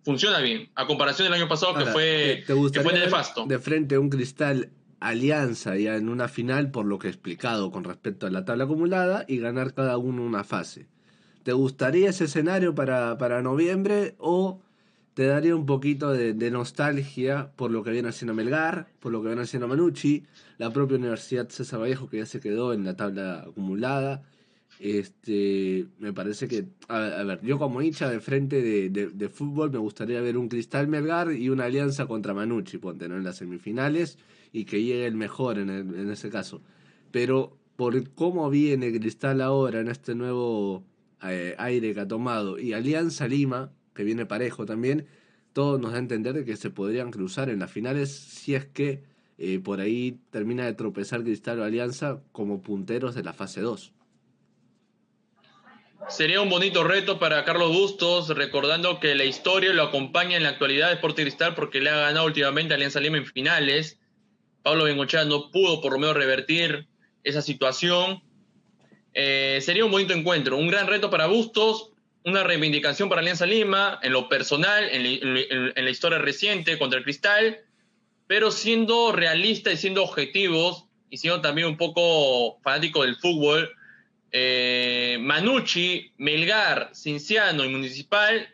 funciona 0.03 0.41
bien, 0.41 0.71
a 0.75 0.87
comparación 0.87 1.27
del 1.27 1.35
año 1.35 1.49
pasado 1.49 1.75
que 1.75 1.87
fue, 1.87 2.45
que 2.47 2.81
fue 2.81 2.93
nefasto. 2.93 3.47
De 3.47 3.59
frente 3.59 3.95
a 3.95 4.01
un 4.01 4.11
cristal 4.11 4.71
alianza 5.01 5.77
ya 5.77 5.97
en 5.97 6.09
una 6.09 6.29
final, 6.29 6.71
por 6.71 6.87
lo 6.87 6.99
que 6.99 7.09
he 7.09 7.11
explicado 7.11 7.71
con 7.71 7.85
respecto 7.85 8.27
a 8.27 8.31
la 8.31 8.45
tabla 8.45 8.65
acumulada, 8.65 9.25
y 9.29 9.39
ganar 9.39 9.75
cada 9.75 9.99
uno 9.99 10.23
una 10.23 10.45
fase. 10.45 10.87
¿Te 11.43 11.53
gustaría 11.53 12.11
ese 12.11 12.25
escenario 12.25 12.75
para, 12.75 13.19
para 13.19 13.43
noviembre 13.43 14.15
o 14.19 14.61
te 15.15 15.27
daría 15.27 15.57
un 15.57 15.67
poquito 15.67 16.13
de, 16.13 16.33
de, 16.35 16.51
nostalgia 16.51 17.51
por 17.57 17.71
lo 17.71 17.83
que 17.83 17.91
viene 17.91 18.09
haciendo 18.09 18.33
Melgar, 18.33 18.89
por 19.01 19.13
lo 19.13 19.21
que 19.21 19.29
viene 19.29 19.43
haciendo 19.43 19.69
Manucci, 19.69 20.25
la 20.59 20.71
propia 20.71 20.97
Universidad 20.97 21.49
César 21.49 21.81
Vallejo 21.81 22.09
que 22.09 22.19
ya 22.19 22.27
se 22.27 22.41
quedó 22.41 22.73
en 22.73 22.85
la 22.85 22.97
tabla 22.97 23.45
acumulada? 23.49 24.23
Este, 24.85 25.87
me 26.01 26.13
parece 26.13 26.49
que, 26.49 26.67
a, 26.89 27.23
ver, 27.23 27.41
yo 27.43 27.57
como 27.57 27.83
hincha 27.83 28.11
de 28.11 28.19
frente 28.19 28.61
de, 28.61 28.91
de, 28.91 29.29
fútbol 29.29 29.71
me 29.71 29.79
gustaría 29.79 30.21
ver 30.21 30.37
un 30.37 30.49
Cristal 30.49 30.89
Melgar 30.89 31.31
y 31.33 31.51
una 31.51 31.67
alianza 31.67 32.07
contra 32.07 32.35
Manucci, 32.35 32.79
ponte, 32.79 33.09
¿no? 33.09 33.17
En 33.17 33.23
las 33.23 33.37
semifinales 33.37 34.19
y 34.53 34.65
que 34.65 34.83
llegue 34.83 35.07
el 35.07 35.15
mejor 35.15 35.61
en, 35.61 35.71
en 35.71 36.11
ese 36.11 36.31
caso. 36.31 36.63
Pero 37.13 37.57
por 37.77 38.11
cómo 38.11 38.51
viene 38.51 38.93
Cristal 38.99 39.41
ahora 39.41 39.79
en 39.79 39.87
este 39.87 40.17
nuevo 40.17 40.83
eh, 41.23 41.55
aire 41.59 41.95
que 41.95 42.01
ha 42.01 42.09
tomado 42.09 42.59
y 42.59 42.73
Alianza 42.73 43.29
Lima, 43.29 43.71
que 43.95 44.03
viene 44.03 44.27
parejo 44.27 44.67
también, 44.67 45.07
todo 45.53 45.79
nos 45.79 45.93
da 45.93 45.99
a 45.99 46.01
entender 46.01 46.35
de 46.35 46.45
que 46.45 46.57
se 46.57 46.71
podrían 46.71 47.13
cruzar 47.13 47.51
en 47.51 47.61
las 47.61 47.71
finales 47.71 48.11
si 48.11 48.57
es 48.57 48.67
que 48.67 49.05
eh, 49.39 49.61
por 49.61 49.79
ahí 49.79 50.19
termina 50.31 50.65
de 50.67 50.73
tropezar 50.73 51.23
Cristal 51.23 51.61
o 51.61 51.65
Alianza 51.65 52.21
como 52.33 52.63
punteros 52.63 53.15
de 53.15 53.23
la 53.23 53.33
fase 53.33 53.61
2. 53.61 53.93
Sería 56.09 56.41
un 56.41 56.51
bonito 56.51 56.85
reto 56.85 57.19
para 57.19 57.45
Carlos 57.45 57.73
Bustos, 57.73 58.29
recordando 58.29 58.99
que 59.01 59.15
la 59.15 59.25
historia 59.25 59.73
lo 59.73 59.85
acompaña 59.85 60.37
en 60.37 60.43
la 60.43 60.51
actualidad 60.51 60.89
de 60.89 60.95
Sport 60.95 61.17
Cristal 61.17 61.55
porque 61.55 61.81
le 61.81 61.91
ha 61.91 61.97
ganado 61.97 62.27
últimamente 62.27 62.75
Alianza 62.75 63.01
Lima 63.01 63.19
en 63.19 63.27
finales. 63.27 63.99
Pablo 64.63 64.85
Bengochea 64.85 65.25
no 65.25 65.51
pudo 65.51 65.81
por 65.81 65.93
lo 65.93 65.99
menos 65.99 66.17
revertir 66.17 66.87
esa 67.25 67.41
situación. 67.41 68.23
Eh, 69.15 69.61
sería 69.63 69.85
un 69.85 69.91
bonito 69.91 70.13
encuentro, 70.13 70.57
un 70.57 70.69
gran 70.69 70.87
reto 70.87 71.09
para 71.09 71.27
Bustos, 71.27 71.91
una 72.25 72.43
reivindicación 72.43 73.09
para 73.09 73.21
Alianza 73.21 73.47
Lima, 73.47 73.99
en 74.03 74.13
lo 74.13 74.29
personal, 74.29 74.89
en, 74.91 75.85
la 75.85 75.91
historia 75.91 76.19
reciente 76.19 76.79
contra 76.79 76.99
el 76.99 77.05
Cristal, 77.05 77.61
pero 78.27 78.51
siendo 78.51 79.13
realista 79.13 79.73
y 79.73 79.77
siendo 79.77 80.03
objetivos, 80.03 80.87
y 81.11 81.19
siendo 81.19 81.41
también 81.41 81.69
un 81.69 81.77
poco 81.77 82.59
fanático 82.63 83.03
del 83.03 83.17
fútbol, 83.17 83.71
eh, 84.33 85.19
Manucci, 85.21 86.13
Melgar, 86.17 86.91
Cinciano 86.95 87.65
y 87.65 87.69
Municipal, 87.69 88.49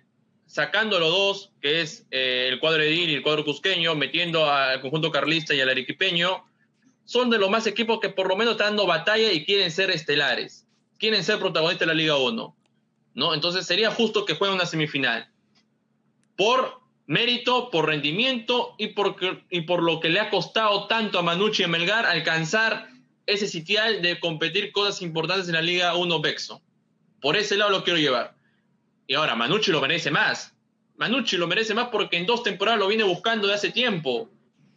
sacando 0.47 0.99
los 0.99 1.11
dos, 1.11 1.53
que 1.61 1.81
es 1.81 2.07
eh, 2.11 2.49
el 2.51 2.59
cuadro 2.59 2.83
edil 2.83 3.11
y 3.11 3.15
el 3.15 3.23
cuadro 3.23 3.45
cusqueño, 3.45 3.95
metiendo 3.95 4.51
al 4.51 4.81
conjunto 4.81 5.13
carlista 5.13 5.55
y 5.55 5.61
al 5.61 5.69
arequipeño, 5.69 6.45
son 7.05 7.31
de 7.31 7.39
los 7.39 7.49
más 7.49 7.67
equipos 7.67 8.01
que 8.01 8.09
por 8.09 8.29
lo 8.29 8.37
menos 8.37 8.53
están 8.53 8.69
dando 8.69 8.87
batalla 8.87 9.33
y 9.33 9.45
quieren 9.45 9.71
ser 9.71 9.91
estelares, 9.91 10.67
quieren 10.99 11.23
ser 11.23 11.39
protagonistas 11.39 11.87
de 11.87 11.95
la 11.95 11.99
Liga 11.99 12.17
1. 12.17 12.57
¿no? 13.15 13.35
Entonces 13.35 13.67
sería 13.67 13.91
justo 13.91 14.25
que 14.25 14.35
juegue 14.35 14.55
una 14.55 14.67
semifinal. 14.67 15.29
Por 16.37 16.81
mérito, 17.07 17.71
por 17.71 17.87
rendimiento 17.87 18.75
y 18.79 18.89
por, 18.89 19.17
y 19.51 19.63
por 19.63 19.83
lo 19.83 20.01
que 20.01 20.09
le 20.09 20.21
ha 20.21 20.31
costado 20.31 20.87
tanto 20.87 21.19
a 21.19 21.23
Manucci 21.23 21.63
y 21.63 21.65
a 21.65 21.69
Melgar 21.69 22.05
alcanzar 22.05 22.89
ese 23.29 23.47
sitial 23.47 24.01
de 24.01 24.19
competir 24.19 24.73
cosas 24.73 25.03
importantes 25.03 25.49
en 25.49 25.55
la 25.55 25.63
Liga 25.63 25.95
1 25.95 26.21
Bexo. 26.21 26.63
Por 27.21 27.37
ese 27.37 27.59
lado 27.59 27.71
lo 27.71 27.85
quiero 27.85 27.99
llevar. 27.99 28.35
Y 29.07 29.15
ahora, 29.15 29.35
Manucci 29.35 29.71
lo 29.71 29.83
merece 29.83 30.11
más. 30.11 30.55
Manucci 30.97 31.37
lo 31.37 31.47
merece 31.47 31.75
más 31.75 31.89
porque 31.89 32.17
en 32.17 32.25
dos 32.25 32.43
temporadas 32.43 32.81
lo 32.81 32.89
viene 32.89 33.05
buscando 33.05 33.47
de 33.47 33.55
hace 33.55 33.71
tiempo. 33.71 34.31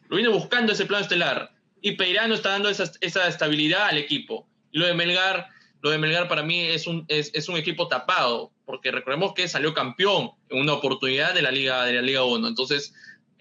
Lo 0.10 0.18
viene 0.18 0.30
buscando 0.30 0.74
ese 0.74 0.86
plano 0.86 1.04
estelar. 1.04 1.54
Y 1.82 1.94
Peirano 1.94 2.36
está 2.36 2.50
dando 2.50 2.68
esa, 2.68 2.92
esa 3.00 3.28
estabilidad 3.30 3.88
al 3.88 3.98
equipo. 3.98 4.46
Lo 4.74 4.86
de 4.86 4.94
Melgar, 4.96 5.48
lo 5.82 5.90
de 5.90 5.98
Melgar 5.98 6.28
para 6.28 6.44
mí 6.44 6.60
es 6.60 6.88
un, 6.88 7.06
es, 7.08 7.32
es 7.34 7.48
un 7.48 7.56
equipo 7.56 7.88
tapado. 7.88 8.52
Porque 8.66 8.92
recordemos 8.92 9.34
que 9.34 9.48
salió 9.48 9.74
campeón 9.74 10.32
en 10.50 10.60
una 10.60 10.74
oportunidad 10.74 11.34
de 11.34 11.42
la 11.42 11.52
Liga, 11.52 11.86
de 11.86 11.94
la 11.94 12.02
Liga 12.02 12.26
1. 12.26 12.50
Entonces, 12.50 12.94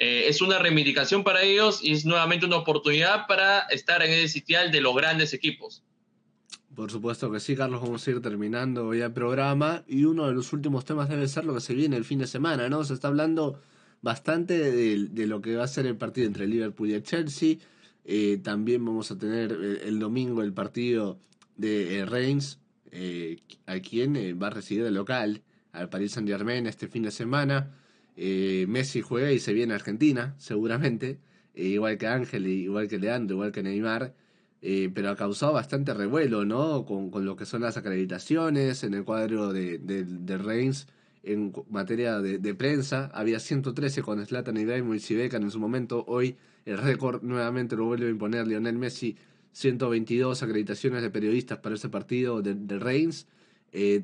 eh, 0.02 0.28
es 0.28 0.40
una 0.40 0.58
reivindicación 0.58 1.24
para 1.24 1.42
ellos 1.42 1.84
y 1.84 1.92
es 1.92 2.06
nuevamente 2.06 2.46
una 2.46 2.56
oportunidad 2.56 3.26
para 3.26 3.60
estar 3.68 4.02
en 4.02 4.10
ese 4.10 4.28
sitial 4.28 4.72
de 4.72 4.80
los 4.80 4.96
grandes 4.96 5.34
equipos. 5.34 5.82
Por 6.74 6.90
supuesto 6.90 7.30
que 7.30 7.38
sí, 7.38 7.54
Carlos, 7.54 7.82
vamos 7.82 8.08
a 8.08 8.10
ir 8.10 8.22
terminando 8.22 8.94
ya 8.94 9.04
el 9.04 9.12
programa 9.12 9.84
y 9.86 10.04
uno 10.06 10.26
de 10.26 10.32
los 10.32 10.54
últimos 10.54 10.86
temas 10.86 11.10
debe 11.10 11.28
ser 11.28 11.44
lo 11.44 11.52
que 11.52 11.60
se 11.60 11.74
viene 11.74 11.98
el 11.98 12.06
fin 12.06 12.18
de 12.18 12.26
semana, 12.26 12.70
¿no? 12.70 12.82
Se 12.82 12.94
está 12.94 13.08
hablando 13.08 13.60
bastante 14.00 14.58
de, 14.58 15.26
lo 15.26 15.42
que 15.42 15.56
va 15.56 15.64
a 15.64 15.68
ser 15.68 15.84
el 15.84 15.98
partido 15.98 16.26
entre 16.26 16.46
Liverpool 16.46 16.88
y 16.88 16.94
el 16.94 17.02
Chelsea. 17.02 17.56
Eh, 18.06 18.40
también 18.42 18.82
vamos 18.82 19.10
a 19.10 19.18
tener 19.18 19.52
el, 19.52 19.98
domingo 19.98 20.42
el 20.42 20.54
partido 20.54 21.18
de 21.58 21.98
eh, 21.98 22.06
Reims, 22.06 22.58
a 23.66 23.78
quien 23.80 24.14
va 24.42 24.46
a 24.46 24.50
recibir 24.50 24.84
el 24.84 24.94
local, 24.94 25.42
al 25.72 25.90
Paris 25.90 26.12
Saint 26.12 26.26
Germain 26.26 26.66
este 26.66 26.88
fin 26.88 27.02
de 27.02 27.10
semana. 27.10 27.70
Eh, 28.22 28.66
Messi 28.68 29.00
juega 29.00 29.32
y 29.32 29.38
se 29.38 29.54
viene 29.54 29.72
a 29.72 29.76
Argentina, 29.76 30.34
seguramente, 30.36 31.18
eh, 31.54 31.68
igual 31.68 31.96
que 31.96 32.06
Ángel, 32.06 32.46
igual 32.48 32.86
que 32.86 32.98
Leandro, 32.98 33.36
igual 33.36 33.50
que 33.50 33.62
Neymar, 33.62 34.14
eh, 34.60 34.90
pero 34.94 35.08
ha 35.08 35.16
causado 35.16 35.54
bastante 35.54 35.94
revuelo, 35.94 36.44
¿no? 36.44 36.84
Con, 36.84 37.10
lo 37.24 37.34
que 37.34 37.46
son 37.46 37.62
las 37.62 37.78
acreditaciones 37.78 38.84
en 38.84 38.92
el 38.92 39.04
cuadro 39.04 39.54
de, 39.54 39.78
de, 39.78 40.36
Reims 40.36 40.86
en 41.22 41.54
materia 41.70 42.20
de, 42.20 42.54
prensa. 42.54 43.10
Había 43.14 43.40
113 43.40 44.02
con 44.02 44.24
Zlatan 44.26 44.58
Ibrahimovic 44.58 45.10
y 45.12 45.14
Beckham 45.14 45.44
en 45.44 45.50
su 45.50 45.58
momento. 45.58 46.04
Hoy 46.06 46.36
el 46.66 46.76
récord 46.76 47.22
nuevamente 47.22 47.74
lo 47.74 47.86
vuelve 47.86 48.08
a 48.08 48.10
imponer 48.10 48.46
Lionel 48.46 48.76
Messi. 48.76 49.16
122 49.52 50.42
acreditaciones 50.42 51.00
de 51.00 51.08
periodistas 51.08 51.58
para 51.60 51.74
ese 51.74 51.88
partido 51.88 52.42
de, 52.42 52.78
Reims. 52.78 53.26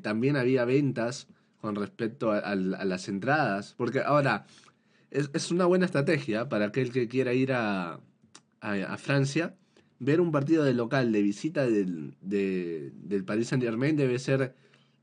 también 0.02 0.36
había 0.36 0.64
ventas 0.64 1.28
con 1.60 1.74
respecto 1.74 2.30
a, 2.32 2.54
las 2.54 3.08
entradas. 3.08 3.74
Porque 3.76 4.00
ahora, 4.00 4.46
es, 5.10 5.50
una 5.50 5.66
buena 5.66 5.86
estrategia 5.86 6.48
para 6.48 6.66
aquel 6.66 6.92
que 6.92 7.08
quiera 7.08 7.32
ir 7.34 7.52
a, 7.52 8.00
a, 8.60 8.96
Francia. 8.98 9.56
Ver 9.98 10.20
un 10.20 10.30
partido 10.30 10.64
de 10.64 10.74
local 10.74 11.10
de 11.10 11.22
visita 11.22 11.64
del, 11.66 12.14
de, 12.20 12.92
del 12.94 13.24
Paris 13.24 13.48
Saint 13.48 13.64
Germain 13.64 13.96
debe 13.96 14.18
ser 14.18 14.54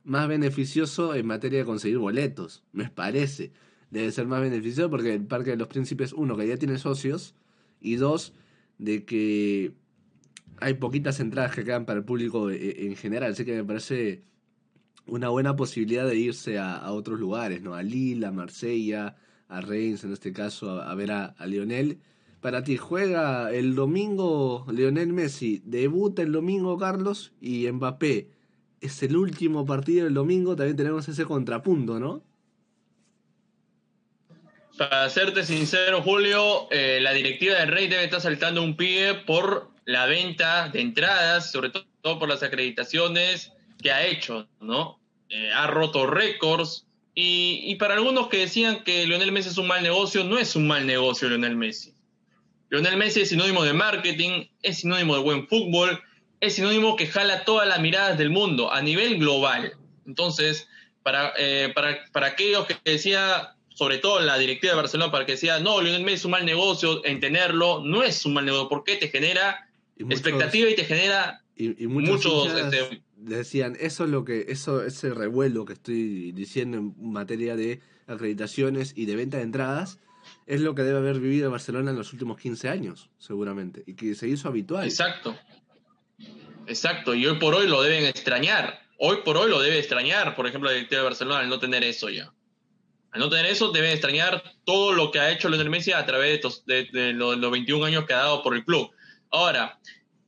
más 0.03 0.27
beneficioso 0.27 1.15
en 1.15 1.25
materia 1.25 1.59
de 1.59 1.65
conseguir 1.65 1.97
boletos, 1.97 2.63
me 2.73 2.89
parece. 2.89 3.51
Debe 3.89 4.11
ser 4.11 4.27
más 4.27 4.41
beneficioso 4.41 4.89
porque 4.89 5.13
el 5.13 5.25
Parque 5.25 5.51
de 5.51 5.57
los 5.57 5.67
Príncipes, 5.67 6.13
uno, 6.13 6.35
que 6.35 6.47
ya 6.47 6.57
tiene 6.57 6.77
socios, 6.77 7.35
y 7.79 7.95
dos, 7.95 8.33
de 8.77 9.05
que 9.05 9.73
hay 10.59 10.75
poquitas 10.75 11.19
entradas 11.19 11.53
que 11.53 11.63
quedan 11.63 11.85
para 11.85 11.99
el 11.99 12.05
público 12.05 12.49
eh, 12.49 12.85
en 12.85 12.95
general. 12.95 13.31
Así 13.31 13.45
que 13.45 13.55
me 13.55 13.63
parece 13.63 14.23
una 15.05 15.29
buena 15.29 15.55
posibilidad 15.55 16.05
de 16.05 16.15
irse 16.15 16.57
a, 16.59 16.91
otros 16.91 17.19
lugares, 17.19 17.61
¿no? 17.61 17.75
A 17.75 17.83
Lille, 17.83 18.25
a 18.25 18.31
Marsella, 18.31 19.15
a 19.47 19.61
Reims, 19.61 20.03
en 20.03 20.13
este 20.13 20.33
caso, 20.33 20.81
a, 20.81 20.93
ver 20.95 21.11
a, 21.11 21.35
Lionel. 21.45 21.99
Para 22.41 22.63
ti, 22.63 22.77
juega 22.77 23.51
el 23.51 23.75
domingo 23.75 24.65
Lionel 24.71 25.13
Messi, 25.13 25.61
debuta 25.65 26.21
el 26.21 26.31
domingo 26.31 26.77
Carlos 26.77 27.33
y 27.39 27.71
Mbappé. 27.71 28.29
Es 28.81 29.01
el 29.03 29.15
último 29.15 29.65
partido 29.65 30.05
del 30.05 30.13
domingo, 30.13 30.55
también 30.55 30.75
tenemos 30.75 31.07
ese 31.07 31.25
contrapunto, 31.25 31.99
¿no? 31.99 32.21
Para 34.77 35.07
serte 35.09 35.43
sincero, 35.43 36.01
Julio, 36.01 36.67
eh, 36.71 36.99
la 36.99 37.13
directiva 37.13 37.55
del 37.59 37.69
Rey 37.69 37.87
debe 37.87 38.05
estar 38.05 38.19
saltando 38.19 38.63
un 38.63 38.75
pie 38.75 39.13
por 39.13 39.69
la 39.85 40.07
venta 40.07 40.69
de 40.69 40.81
entradas, 40.81 41.51
sobre 41.51 41.69
todo 41.69 42.19
por 42.19 42.27
las 42.27 42.41
acreditaciones 42.41 43.52
que 43.83 43.91
ha 43.91 44.05
hecho, 44.07 44.47
¿no? 44.59 44.99
Eh, 45.29 45.51
ha 45.53 45.67
roto 45.67 46.07
récords. 46.07 46.87
Y, 47.15 47.75
para 47.75 47.93
algunos 47.93 48.27
que 48.27 48.37
decían 48.37 48.83
que 48.83 49.05
Lionel 49.05 49.31
Messi 49.31 49.49
es 49.49 49.59
un 49.59 49.67
mal 49.67 49.83
negocio, 49.83 50.23
no 50.23 50.39
es 50.39 50.55
un 50.55 50.65
mal 50.65 50.87
negocio 50.87 51.29
Lionel 51.29 51.55
Messi. 51.55 51.93
Lionel 52.69 52.97
Messi 52.97 53.21
es 53.21 53.29
sinónimo 53.29 53.63
de 53.63 53.73
marketing, 53.73 54.47
es 54.63 54.79
sinónimo 54.79 55.15
de 55.15 55.21
buen 55.21 55.47
fútbol, 55.47 56.01
es 56.39 56.55
sinónimo 56.55 56.95
que 56.95 57.05
jala 57.05 57.45
todas 57.45 57.67
las 57.67 57.79
miradas 57.79 58.17
del 58.17 58.31
mundo 58.31 58.71
a 58.71 58.81
nivel 58.81 59.19
global. 59.19 59.73
Entonces, 60.07 60.67
para, 61.03 61.33
eh, 61.37 61.71
para, 61.75 62.03
para 62.11 62.27
aquellos 62.27 62.65
que 62.65 62.77
decía, 62.83 63.55
sobre 63.69 63.99
todo 63.99 64.19
la 64.19 64.39
directiva 64.39 64.73
de 64.73 64.77
Barcelona, 64.77 65.11
para 65.11 65.27
que 65.27 65.33
decía, 65.33 65.59
no, 65.59 65.81
Lionel 65.81 66.01
Messi 66.01 66.15
es 66.15 66.25
un 66.25 66.31
mal 66.31 66.45
negocio 66.45 67.05
en 67.05 67.19
tenerlo, 67.19 67.83
no 67.83 68.01
es 68.01 68.25
un 68.25 68.33
mal 68.33 68.45
negocio, 68.45 68.69
porque 68.69 68.95
te 68.95 69.09
genera 69.09 69.69
expectativa 69.99 70.67
y 70.67 70.75
te 70.75 70.85
genera 70.85 71.43
y, 71.55 71.85
muchos, 71.85 72.51
decían, 73.23 73.75
eso 73.79 74.03
es 74.03 74.09
lo 74.09 74.25
que, 74.25 74.45
eso, 74.49 74.83
ese 74.83 75.13
revuelo 75.13 75.65
que 75.65 75.73
estoy 75.73 76.31
diciendo 76.31 76.77
en 76.77 76.93
materia 76.99 77.55
de 77.55 77.81
acreditaciones 78.07 78.93
y 78.95 79.05
de 79.05 79.15
venta 79.15 79.37
de 79.37 79.43
entradas, 79.43 79.99
es 80.45 80.61
lo 80.61 80.75
que 80.75 80.83
debe 80.83 80.99
haber 80.99 81.19
vivido 81.19 81.51
Barcelona 81.51 81.91
en 81.91 81.97
los 81.97 82.13
últimos 82.13 82.39
15 82.39 82.69
años, 82.69 83.09
seguramente, 83.17 83.83
y 83.85 83.95
que 83.95 84.15
se 84.15 84.27
hizo 84.27 84.47
habitual. 84.47 84.85
Exacto. 84.85 85.37
Exacto, 86.67 87.13
y 87.13 87.25
hoy 87.25 87.37
por 87.39 87.55
hoy 87.55 87.67
lo 87.67 87.81
deben 87.81 88.05
extrañar. 88.05 88.79
Hoy 88.97 89.17
por 89.25 89.37
hoy 89.37 89.49
lo 89.49 89.59
debe 89.59 89.79
extrañar, 89.79 90.35
por 90.35 90.47
ejemplo, 90.47 90.69
la 90.69 90.75
directiva 90.75 91.01
de 91.01 91.05
Barcelona 91.05 91.39
al 91.39 91.49
no 91.49 91.59
tener 91.59 91.83
eso 91.83 92.09
ya. 92.09 92.33
Al 93.11 93.19
no 93.19 93.29
tener 93.29 93.45
eso, 93.45 93.71
deben 93.71 93.91
extrañar 93.91 94.43
todo 94.63 94.93
lo 94.93 95.11
que 95.11 95.19
ha 95.19 95.31
hecho 95.31 95.49
Lionel 95.49 95.69
Messi 95.69 95.91
a 95.91 96.05
través 96.05 96.41
de, 96.65 96.87
de 96.91 97.13
los 97.13 97.51
21 97.51 97.85
años 97.85 98.05
que 98.05 98.13
ha 98.13 98.17
dado 98.17 98.41
por 98.41 98.55
el 98.55 98.63
club. 98.63 98.91
Ahora, 99.29 99.79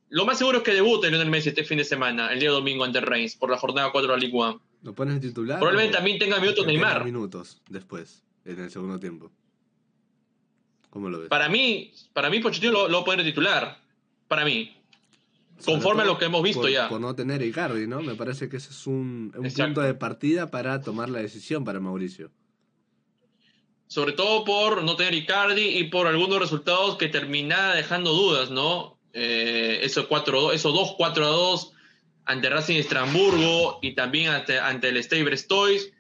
lo 0.10 0.26
más 0.26 0.38
seguro 0.38 0.60
es 0.60 0.64
que 0.64 0.74
debute 0.74 1.10
Lionel 1.10 1.30
Messi 1.30 1.50
este 1.50 1.64
fin 1.64 1.78
de 1.78 1.84
semana, 1.84 2.32
el 2.32 2.40
día 2.40 2.52
domingo 2.52 2.84
ante 2.84 3.02
Reims, 3.02 3.36
por 3.36 3.50
la 3.50 3.58
jornada 3.58 3.92
4 3.92 4.12
de 4.12 4.18
la 4.18 4.20
Ligue 4.20 4.38
1. 4.38 4.62
¿Lo 4.84 4.94
pones 4.94 5.20
titular? 5.20 5.60
Probablemente 5.60 5.96
también 5.96 6.20
tenga 6.20 6.40
minutos 6.40 6.66
Neymar. 6.66 7.04
minutos 7.04 7.62
después, 7.70 8.24
en 8.46 8.60
el 8.60 8.70
segundo 8.70 9.00
tiempo. 9.00 9.32
¿Cómo 10.92 11.10
lo 11.10 11.20
ves? 11.20 11.30
Para 11.30 11.50
mí, 11.50 11.92
para 12.14 12.30
mí 12.30 12.40
Pochettino 12.40 12.72
lo, 12.72 12.88
lo 12.88 13.04
puede 13.04 13.24
titular. 13.24 13.82
Para 14.28 14.46
mí. 14.46 14.78
conforme 15.66 16.04
a 16.04 16.06
lo 16.06 16.18
que 16.18 16.26
hemos 16.26 16.44
visto 16.44 16.70
ya. 16.70 16.88
Por 16.88 17.02
no 17.02 17.16
tener 17.16 17.42
Icardi, 17.42 17.88
¿no? 17.88 18.02
Me 18.02 18.16
parece 18.16 18.48
que 18.48 18.58
ese 18.58 18.70
es 18.70 18.88
un, 18.88 19.34
un 19.36 19.52
punto 19.52 19.82
de 19.82 19.94
partida 19.94 20.52
para 20.52 20.82
tomar 20.82 21.10
la 21.10 21.20
decisión 21.20 21.66
para 21.66 21.80
Mauricio. 21.80 22.32
Sobre 23.88 24.14
todo 24.14 24.46
por 24.46 24.84
no 24.84 24.96
tener 24.96 25.14
Icardi 25.14 25.78
y 25.78 25.86
por 25.86 26.08
algunos 26.08 26.40
resultados 26.40 26.96
que 26.96 27.08
termina 27.08 27.74
dejando 27.74 28.14
dudas, 28.14 28.50
¿no? 28.52 28.95
Eh, 29.18 29.80
esos, 29.82 30.08
cuatro, 30.08 30.52
esos 30.52 30.74
dos 30.74 30.94
4 30.98 31.26
a 31.26 31.30
2 31.30 31.72
ante 32.26 32.50
Racing 32.50 32.76
Estrasburgo 32.76 33.80
y 33.82 33.94
también 33.94 34.30
ante, 34.30 34.60
ante 34.60 34.90
el 34.90 35.02
Stade 35.02 35.24
Brestois, 35.24 35.94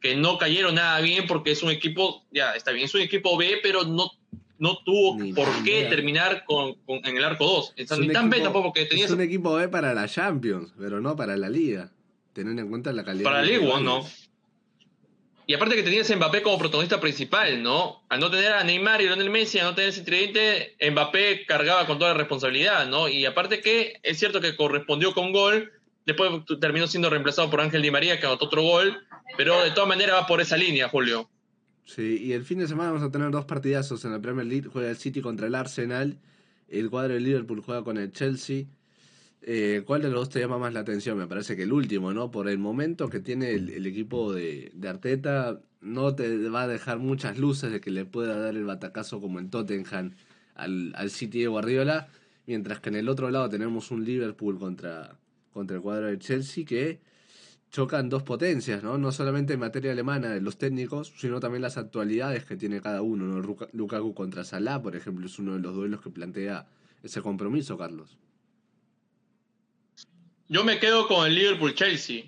que 0.00 0.14
no 0.14 0.38
cayeron 0.38 0.76
nada 0.76 1.00
bien 1.00 1.26
porque 1.26 1.50
es 1.50 1.64
un 1.64 1.70
equipo, 1.70 2.24
ya 2.30 2.52
está 2.52 2.70
bien, 2.70 2.84
es 2.84 2.94
un 2.94 3.00
equipo 3.00 3.36
B, 3.36 3.58
pero 3.60 3.82
no, 3.82 4.12
no 4.58 4.78
tuvo 4.84 5.18
por 5.34 5.48
qué 5.64 5.86
terminar 5.86 6.44
con, 6.44 6.76
en 6.86 7.16
el 7.16 7.24
arco 7.24 7.44
2. 7.44 7.72
Es, 7.76 7.90
un, 7.90 8.04
equipo, 8.04 8.28
B 8.28 8.40
tampoco, 8.40 8.72
que 8.72 8.86
tenía 8.86 9.06
es 9.06 9.10
un 9.10 9.20
equipo 9.20 9.54
B 9.54 9.68
para 9.68 9.92
la 9.92 10.06
Champions, 10.06 10.72
pero 10.78 11.00
no 11.00 11.16
para 11.16 11.36
la 11.36 11.48
Liga. 11.48 11.90
teniendo 12.34 12.62
en 12.62 12.68
cuenta 12.68 12.92
la 12.92 13.04
calidad. 13.04 13.24
Para 13.24 13.42
League 13.42 13.66
One, 13.66 13.84
¿no? 13.84 14.06
Y 15.50 15.54
aparte 15.54 15.74
que 15.74 15.82
tenías 15.82 16.08
a 16.08 16.14
Mbappé 16.14 16.42
como 16.42 16.58
protagonista 16.58 17.00
principal, 17.00 17.60
¿no? 17.60 18.04
Al 18.08 18.20
no 18.20 18.30
tener 18.30 18.52
a 18.52 18.62
Neymar 18.62 19.00
y 19.00 19.06
Lionel 19.06 19.30
Messi, 19.30 19.58
al 19.58 19.66
no 19.66 19.74
tener 19.74 19.90
ese 19.90 20.02
tridente, 20.02 20.76
Mbappé 20.92 21.44
cargaba 21.44 21.88
con 21.88 21.98
toda 21.98 22.12
la 22.12 22.18
responsabilidad, 22.18 22.88
¿no? 22.88 23.08
Y 23.08 23.26
aparte 23.26 23.60
que 23.60 23.94
es 24.04 24.16
cierto 24.16 24.40
que 24.40 24.54
correspondió 24.54 25.12
con 25.12 25.32
gol, 25.32 25.72
después 26.06 26.30
terminó 26.60 26.86
siendo 26.86 27.10
reemplazado 27.10 27.50
por 27.50 27.60
Ángel 27.60 27.82
Di 27.82 27.90
María, 27.90 28.20
que 28.20 28.26
anotó 28.26 28.44
otro 28.44 28.62
gol, 28.62 28.96
pero 29.36 29.60
de 29.64 29.72
todas 29.72 29.88
maneras 29.88 30.22
va 30.22 30.26
por 30.28 30.40
esa 30.40 30.56
línea, 30.56 30.88
Julio. 30.88 31.28
Sí, 31.84 32.20
y 32.22 32.32
el 32.32 32.44
fin 32.44 32.60
de 32.60 32.68
semana 32.68 32.92
vamos 32.92 33.08
a 33.08 33.10
tener 33.10 33.32
dos 33.32 33.44
partidazos 33.44 34.04
en 34.04 34.12
la 34.12 34.20
Premier 34.20 34.46
League. 34.46 34.68
Juega 34.72 34.90
el 34.90 34.98
City 34.98 35.20
contra 35.20 35.48
el 35.48 35.56
Arsenal, 35.56 36.16
el 36.68 36.90
cuadro 36.90 37.14
de 37.14 37.20
Liverpool 37.22 37.60
juega 37.60 37.82
con 37.82 37.98
el 37.98 38.12
Chelsea. 38.12 38.66
Eh, 39.42 39.82
¿Cuál 39.86 40.02
de 40.02 40.08
los 40.08 40.20
dos 40.20 40.28
te 40.28 40.40
llama 40.40 40.58
más 40.58 40.74
la 40.74 40.80
atención? 40.80 41.16
Me 41.16 41.26
parece 41.26 41.56
que 41.56 41.62
el 41.62 41.72
último, 41.72 42.12
¿no? 42.12 42.30
Por 42.30 42.48
el 42.48 42.58
momento 42.58 43.08
que 43.08 43.20
tiene 43.20 43.52
el, 43.52 43.86
equipo 43.86 44.32
de, 44.34 44.72
Arteta, 44.86 45.62
no 45.80 46.14
te 46.14 46.48
va 46.48 46.62
a 46.62 46.68
dejar 46.68 46.98
muchas 46.98 47.38
luces 47.38 47.72
de 47.72 47.80
que 47.80 47.90
le 47.90 48.04
pueda 48.04 48.38
dar 48.38 48.54
el 48.54 48.64
batacazo 48.64 49.20
como 49.20 49.38
en 49.38 49.50
Tottenham 49.50 50.14
al, 50.54 51.10
City 51.10 51.40
de 51.40 51.48
Guardiola, 51.48 52.08
mientras 52.46 52.80
que 52.80 52.90
en 52.90 52.96
el 52.96 53.08
otro 53.08 53.30
lado 53.30 53.48
tenemos 53.48 53.90
un 53.90 54.04
Liverpool 54.04 54.58
contra, 54.58 55.18
contra 55.52 55.76
el 55.76 55.82
cuadro 55.82 56.08
de 56.08 56.18
Chelsea 56.18 56.64
que 56.66 57.00
chocan 57.70 58.08
dos 58.10 58.22
potencias, 58.24 58.82
¿no? 58.82 58.98
No 58.98 59.12
solamente 59.12 59.54
en 59.54 59.60
materia 59.60 59.92
alemana 59.92 60.30
de 60.30 60.40
los 60.42 60.58
técnicos, 60.58 61.14
sino 61.16 61.40
también 61.40 61.62
las 61.62 61.78
actualidades 61.78 62.44
que 62.44 62.56
tiene 62.56 62.80
cada 62.82 63.00
uno, 63.00 63.26
¿no? 63.26 63.56
Lukaku 63.72 64.14
contra 64.14 64.44
Salah, 64.44 64.82
por 64.82 64.96
ejemplo, 64.96 65.26
es 65.26 65.38
uno 65.38 65.54
de 65.54 65.60
los 65.60 65.74
duelos 65.74 66.02
que 66.02 66.10
plantea 66.10 66.66
ese 67.02 67.22
compromiso, 67.22 67.78
Carlos. 67.78 68.18
Yo 70.52 70.64
me 70.64 70.80
quedo 70.80 71.06
con 71.06 71.28
el 71.28 71.36
Liverpool-Chelsea 71.36 72.24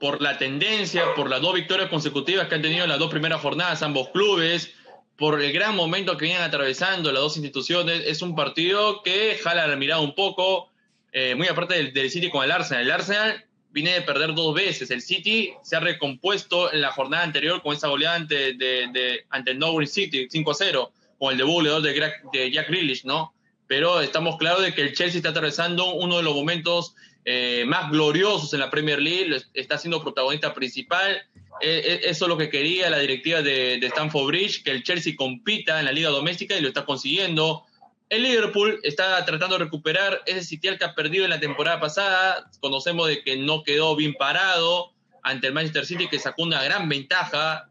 por 0.00 0.20
la 0.20 0.36
tendencia, 0.36 1.14
por 1.14 1.30
las 1.30 1.40
dos 1.40 1.54
victorias 1.54 1.88
consecutivas 1.88 2.48
que 2.48 2.56
han 2.56 2.62
tenido 2.62 2.82
en 2.82 2.90
las 2.90 2.98
dos 2.98 3.08
primeras 3.08 3.40
jornadas 3.40 3.84
ambos 3.84 4.08
clubes, 4.08 4.74
por 5.16 5.40
el 5.40 5.52
gran 5.52 5.76
momento 5.76 6.16
que 6.16 6.24
vienen 6.24 6.42
atravesando 6.42 7.12
las 7.12 7.22
dos 7.22 7.36
instituciones. 7.36 8.02
Es 8.04 8.20
un 8.20 8.34
partido 8.34 9.04
que 9.04 9.38
jala 9.40 9.68
la 9.68 9.76
mirada 9.76 10.00
un 10.00 10.16
poco, 10.16 10.70
eh, 11.12 11.36
muy 11.36 11.46
aparte 11.46 11.92
del, 11.92 12.10
City 12.10 12.30
con 12.30 12.42
el 12.42 12.50
Arsenal. 12.50 12.82
El 12.82 12.90
Arsenal 12.90 13.44
viene 13.70 13.92
de 13.92 14.02
perder 14.02 14.34
dos 14.34 14.56
veces. 14.56 14.90
El 14.90 15.00
City 15.00 15.52
se 15.62 15.76
ha 15.76 15.80
recompuesto 15.80 16.72
en 16.72 16.80
la 16.80 16.90
jornada 16.90 17.22
anterior 17.22 17.62
con 17.62 17.76
esa 17.76 17.86
goleada 17.86 18.16
ante, 18.16 18.54
de, 18.54 19.24
ante 19.30 19.52
el 19.52 19.60
Norwich 19.60 19.88
City, 19.88 20.26
5-0, 20.28 20.90
con 21.16 21.30
el 21.30 21.38
debut 21.38 21.62
de, 21.62 22.12
de 22.32 22.50
Jack 22.50 22.70
Grealish, 22.70 23.04
¿no? 23.04 23.32
Pero 23.68 24.00
estamos 24.00 24.36
claros 24.36 24.62
de 24.62 24.74
que 24.74 24.82
el 24.82 24.94
Chelsea 24.96 25.18
está 25.18 25.28
atravesando 25.28 25.94
uno 25.94 26.16
de 26.16 26.24
los 26.24 26.34
momentos 26.34 26.96
eh, 27.24 27.64
más 27.66 27.88
gloriosos 27.90 28.52
en 28.52 28.60
la 28.60 28.70
Premier 28.70 29.00
League, 29.00 29.36
está 29.54 29.78
siendo 29.78 30.02
protagonista 30.02 30.52
principal. 30.54 31.22
Eh, 31.60 31.82
eh, 31.84 32.00
eso 32.04 32.24
es 32.24 32.28
lo 32.28 32.36
que 32.36 32.50
quería 32.50 32.90
la 32.90 32.98
directiva 32.98 33.42
de, 33.42 33.78
de 33.78 33.86
Stamford 33.86 34.26
Bridge, 34.26 34.64
que 34.64 34.72
el 34.72 34.82
Chelsea 34.82 35.14
compita 35.16 35.78
en 35.78 35.84
la 35.84 35.92
liga 35.92 36.10
doméstica 36.10 36.56
y 36.56 36.60
lo 36.60 36.68
está 36.68 36.84
consiguiendo. 36.84 37.64
El 38.08 38.24
Liverpool 38.24 38.80
está 38.82 39.24
tratando 39.24 39.56
de 39.56 39.64
recuperar 39.64 40.22
ese 40.26 40.42
sitial 40.42 40.78
que 40.78 40.84
ha 40.84 40.94
perdido 40.94 41.24
en 41.24 41.30
la 41.30 41.38
temporada 41.38 41.78
pasada. 41.78 42.50
Conocemos 42.60 43.06
de 43.06 43.22
que 43.22 43.36
no 43.36 43.62
quedó 43.62 43.94
bien 43.94 44.14
parado 44.14 44.92
ante 45.22 45.46
el 45.46 45.52
Manchester 45.52 45.86
City, 45.86 46.08
que 46.08 46.18
sacó 46.18 46.42
una 46.42 46.62
gran 46.62 46.88
ventaja, 46.88 47.70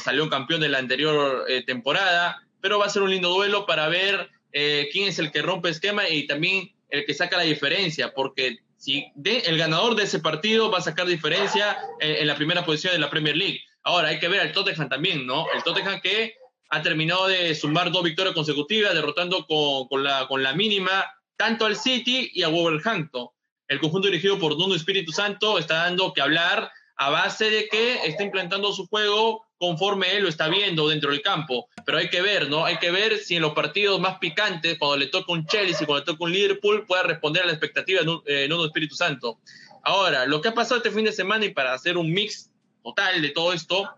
salió 0.00 0.28
campeón 0.28 0.60
de 0.60 0.68
la 0.68 0.78
anterior 0.78 1.46
temporada, 1.64 2.42
pero 2.60 2.78
va 2.78 2.86
a 2.86 2.90
ser 2.90 3.02
un 3.02 3.10
lindo 3.10 3.30
duelo 3.30 3.64
para 3.64 3.88
ver 3.88 4.28
quién 4.50 5.08
es 5.08 5.18
el 5.20 5.30
que 5.30 5.40
rompe 5.40 5.70
esquema 5.70 6.06
y 6.08 6.26
también 6.26 6.74
el 6.90 7.06
que 7.06 7.14
saca 7.14 7.38
la 7.38 7.44
diferencia, 7.44 8.12
porque 8.12 8.58
si 8.78 9.12
el 9.24 9.58
ganador 9.58 9.96
de 9.96 10.04
ese 10.04 10.20
partido 10.20 10.70
va 10.70 10.78
a 10.78 10.82
sacar 10.82 11.06
diferencia 11.06 11.76
en, 12.00 12.26
la 12.26 12.36
primera 12.36 12.64
posición 12.64 12.92
de 12.92 13.00
la 13.00 13.10
Premier 13.10 13.36
League. 13.36 13.60
Ahora 13.82 14.08
hay 14.08 14.20
que 14.20 14.28
ver 14.28 14.40
al 14.40 14.52
Tottenham 14.52 14.88
también, 14.88 15.26
¿no? 15.26 15.46
El 15.54 15.64
Tottenham 15.64 16.00
que 16.00 16.34
ha 16.70 16.80
terminado 16.80 17.26
de 17.26 17.54
sumar 17.56 17.90
dos 17.90 18.04
victorias 18.04 18.34
consecutivas, 18.34 18.94
derrotando 18.94 19.46
con, 19.46 20.02
la, 20.04 20.28
con 20.28 20.42
la 20.42 20.52
mínima 20.52 21.04
tanto 21.36 21.66
al 21.66 21.76
City 21.76 22.30
y 22.32 22.42
a 22.44 22.48
Wolverhampton. 22.48 23.28
El 23.66 23.80
conjunto 23.80 24.08
dirigido 24.08 24.38
por 24.38 24.56
Nuno 24.56 24.74
Espíritu 24.74 25.12
Santo 25.12 25.58
está 25.58 25.84
dando 25.84 26.12
que 26.12 26.22
hablar 26.22 26.70
a 26.96 27.10
base 27.10 27.50
de 27.50 27.68
que 27.68 28.06
está 28.06 28.22
implementando 28.22 28.72
su 28.72 28.86
juego 28.86 29.44
conforme 29.58 30.16
él 30.16 30.22
lo 30.22 30.28
está 30.28 30.48
viendo 30.48 30.88
dentro 30.88 31.10
del 31.10 31.20
campo. 31.20 31.68
Pero 31.84 31.98
hay 31.98 32.08
que 32.08 32.22
ver, 32.22 32.48
¿no? 32.48 32.64
Hay 32.64 32.78
que 32.78 32.90
ver 32.90 33.18
si 33.18 33.36
en 33.36 33.42
los 33.42 33.52
partidos 33.52 34.00
más 34.00 34.18
picantes, 34.18 34.78
cuando 34.78 34.96
le 34.96 35.08
toca 35.08 35.32
un 35.32 35.46
Chelsea, 35.46 35.86
cuando 35.86 36.04
le 36.04 36.12
toca 36.12 36.24
un 36.24 36.32
Liverpool, 36.32 36.86
pueda 36.86 37.02
responder 37.02 37.42
a 37.42 37.46
la 37.46 37.52
expectativa 37.52 38.00
de 38.02 38.44
eh, 38.44 38.48
Nuno 38.48 38.64
Espíritu 38.64 38.94
Santo. 38.94 39.40
Ahora, 39.82 40.26
lo 40.26 40.40
que 40.40 40.48
ha 40.48 40.54
pasado 40.54 40.76
este 40.76 40.90
fin 40.90 41.04
de 41.04 41.12
semana 41.12 41.44
y 41.44 41.50
para 41.50 41.74
hacer 41.74 41.96
un 41.96 42.12
mix 42.12 42.50
total 42.82 43.20
de 43.20 43.30
todo 43.30 43.52
esto, 43.52 43.90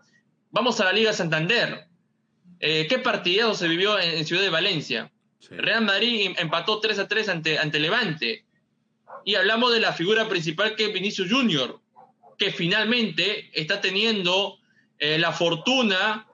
vamos 0.49 0.79
a 0.79 0.85
la 0.85 0.93
Liga 0.93 1.13
Santander. 1.13 1.85
Eh, 2.59 2.87
¿Qué 2.87 2.99
partido 2.99 3.53
se 3.53 3.67
vivió 3.67 3.99
en, 3.99 4.25
Ciudad 4.25 4.41
de 4.41 4.49
Valencia? 4.49 5.11
Real 5.49 5.83
Madrid 5.83 6.27
em, 6.27 6.35
empató 6.37 6.79
3 6.79 6.99
a 6.99 7.07
3 7.07 7.29
ante, 7.29 7.59
ante 7.59 7.79
Levante. 7.79 8.45
Y 9.25 9.35
hablamos 9.35 9.73
de 9.73 9.79
la 9.79 9.93
figura 9.93 10.27
principal 10.27 10.75
que 10.75 10.85
es 10.85 10.93
Vinicius 10.93 11.31
Junior, 11.31 11.79
que 12.37 12.51
finalmente 12.51 13.51
está 13.53 13.81
teniendo 13.81 14.60
eh, 15.01 15.17
la 15.17 15.31
fortuna 15.31 16.27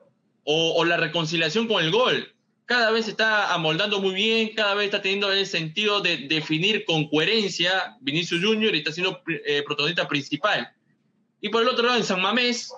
o, 0.44 0.84
la 0.84 0.98
reconciliación 0.98 1.68
con 1.68 1.84
el 1.84 1.90
gol. 1.90 2.34
Cada 2.66 2.92
vez 2.92 3.08
está 3.08 3.54
amoldando 3.54 4.02
muy 4.02 4.14
bien, 4.14 4.54
cada 4.56 4.76
vez 4.76 4.86
está 4.86 5.02
teniendo 5.02 5.32
el 5.32 5.46
sentido 5.46 6.02
de 6.02 6.18
definir 6.18 6.84
con 6.84 7.08
coherencia 7.08 7.96
Vinicius 8.02 8.44
Junior 8.44 8.76
y 8.76 8.80
está 8.80 8.92
siendo 8.92 9.22
eh, 9.46 9.64
protagonista 9.66 10.08
principal. 10.08 10.70
Y 11.40 11.48
por 11.48 11.62
el 11.62 11.70
otro 11.70 11.86
lado, 11.86 11.98
en 11.98 12.04
San 12.04 12.22
Mamés, 12.22 12.74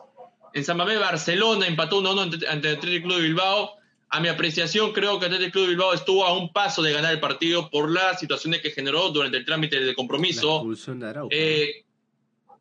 en 0.53 0.63
San 0.63 0.77
Mamés, 0.77 0.99
Barcelona 0.99 1.65
empató 1.65 2.01
1-1 2.03 2.47
ante, 2.47 2.67
el 2.67 2.77
Atlético 2.77 3.07
Club 3.07 3.17
de 3.17 3.23
Bilbao. 3.23 3.71
A 4.09 4.19
mi 4.19 4.27
apreciación, 4.27 4.91
creo 4.91 5.19
que 5.19 5.25
el 5.25 5.33
Atlético 5.33 5.53
Club 5.53 5.63
de 5.65 5.69
Bilbao 5.69 5.93
estuvo 5.93 6.25
a 6.25 6.37
un 6.37 6.53
paso 6.53 6.83
de 6.83 6.93
ganar 6.93 7.13
el 7.13 7.19
partido 7.19 7.69
por 7.71 7.89
las 7.89 8.19
situaciones 8.19 8.61
que 8.61 8.69
generó 8.69 9.09
durante 9.09 9.37
el 9.37 9.45
trámite 9.45 9.79
de 9.79 9.95
compromiso. 9.95 10.47
La 10.47 10.55
expulsión 10.55 10.99
de 10.99 11.07
Araujo. 11.07 11.29
Eh, 11.31 11.85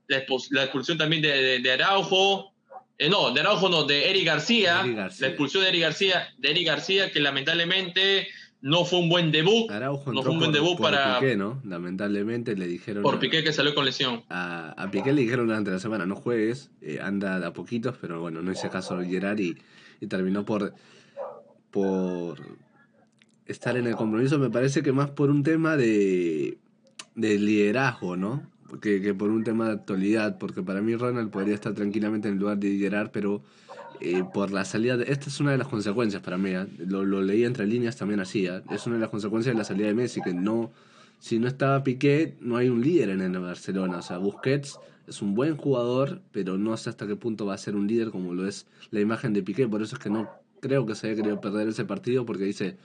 la, 0.07 0.63
expulsión 0.63 0.97
también 0.97 1.21
de, 1.21 1.59
de 1.59 1.73
Araujo. 1.73 2.55
Eh, 2.99 3.09
no, 3.09 3.33
de 3.33 3.41
Araujo 3.41 3.69
no, 3.69 3.85
de 3.85 4.11
Eric 4.11 4.27
García, 4.27 4.85
la 4.85 5.07
expulsión 5.07 5.63
de 5.63 5.69
Eric 5.69 5.83
García, 5.83 6.35
de 6.37 6.51
Eric 6.51 6.67
García, 6.67 7.13
que 7.13 7.21
lamentablemente 7.21 8.27
no 8.61 8.85
fue 8.85 8.99
un 8.99 9.09
buen 9.09 9.31
debut. 9.31 9.71
Araujo 9.71 10.13
no 10.13 10.23
fue 10.23 10.33
un 10.33 10.41
buen 10.41 10.53
debut 10.53 10.77
para. 10.81 11.21
Piqué, 11.21 11.37
¿no? 11.37 11.61
Lamentablemente 11.65 12.57
le 12.57 12.67
dijeron. 12.67 13.05
Por 13.05 13.21
Piqué 13.21 13.45
que 13.45 13.53
salió 13.53 13.73
con 13.75 13.85
lesión. 13.85 14.25
A, 14.31 14.89
Piqué 14.91 15.13
le 15.13 15.23
dijeron 15.23 15.47
durante 15.47 15.71
la 15.71 15.79
semana, 15.79 16.07
no 16.07 16.17
juegues, 16.17 16.71
eh, 16.83 16.99
anda 17.01 17.39
de 17.39 17.47
a 17.47 17.53
poquitos, 17.53 17.97
pero 18.01 18.21
bueno, 18.21 18.43
no 18.43 18.51
hice 18.51 18.69
caso 18.69 18.97
de 18.97 19.07
Gerard 19.07 19.39
y, 19.39 19.57
y 20.01 20.07
terminó 20.09 20.45
por. 20.45 20.75
por 21.71 22.41
estar 23.47 23.77
en 23.79 23.87
el 23.87 23.97
compromiso, 23.97 24.39
me 24.39 24.51
parece 24.51 24.83
que 24.83 24.93
más 24.93 25.09
por 25.11 25.31
un 25.31 25.43
tema 25.43 25.77
de, 25.77 26.59
de 27.15 27.39
liderazgo, 27.39 28.17
¿no? 28.17 28.43
Que, 28.81 29.15
por 29.15 29.31
un 29.31 29.45
tema 29.45 29.67
de 29.67 29.73
actualidad, 29.73 30.39
porque 30.39 30.63
para 30.63 30.81
mí 30.81 30.95
Ronald 30.95 31.31
podría 31.31 31.55
estar 31.55 31.75
tranquilamente 31.75 32.29
en 32.29 32.35
el 32.35 32.41
lugar 32.41 32.59
de 32.59 32.69
liderar, 32.69 33.11
pero 33.11 33.43
eh, 34.01 34.23
por 34.33 34.51
la 34.51 34.65
salida, 34.65 34.97
de, 34.97 35.11
esta 35.11 35.29
es 35.29 35.41
una 35.41 35.53
de 35.53 35.59
las 35.59 35.69
consecuencias 35.69 36.23
para 36.23 36.39
mí, 36.39 36.51
¿eh? 36.51 36.67
lo, 36.87 37.05
lo, 37.05 37.23
leí 37.23 37.45
entre 37.45 37.67
líneas 37.67 37.97
también 37.97 38.21
así, 38.21 38.47
¿eh? 38.47 38.63
es 38.71 38.87
una 38.87 38.97
de 38.97 39.01
las 39.01 39.11
consecuencias 39.11 39.55
de 39.55 39.59
la 39.59 39.65
salida 39.65 39.87
de 39.89 39.95
Messi, 39.95 40.21
que 40.21 40.35
no, 40.35 40.71
si 41.19 41.39
no 41.39 41.49
estaba 41.49 41.83
Piqué, 41.83 42.37
no 42.41 42.57
hay 42.57 42.69
un 42.69 42.83
líder 42.83 43.11
en 43.11 43.23
el 43.23 43.39
Barcelona, 43.41 43.99
o 43.99 44.03
sea, 44.03 44.19
Busquets 44.19 44.79
es 45.07 45.23
un 45.23 45.35
buen 45.35 45.57
jugador, 45.57 46.21
pero 46.33 46.59
no 46.59 46.77
sé 46.77 46.91
hasta 46.91 47.07
qué 47.07 47.17
punto 47.17 47.47
va 47.47 47.55
a 47.55 47.59
ser 47.59 47.75
un 47.75 47.87
líder 47.87 48.11
como 48.11 48.35
lo 48.35 48.47
es 48.47 48.67
la 48.91 49.01
imagen 49.01 49.33
de 49.33 49.43
Piqué, 49.43 49.67
por 49.67 49.83
eso 49.83 49.97
es 49.97 50.03
que 50.03 50.11
no 50.11 50.29
creo 50.61 50.85
que 50.87 50.95
se 50.95 51.07
haya 51.09 51.17
querido 51.17 51.41
perder 51.41 51.69
ese 51.69 51.85
partido, 51.85 52.27
porque 52.27 52.45
dice... 52.45 52.77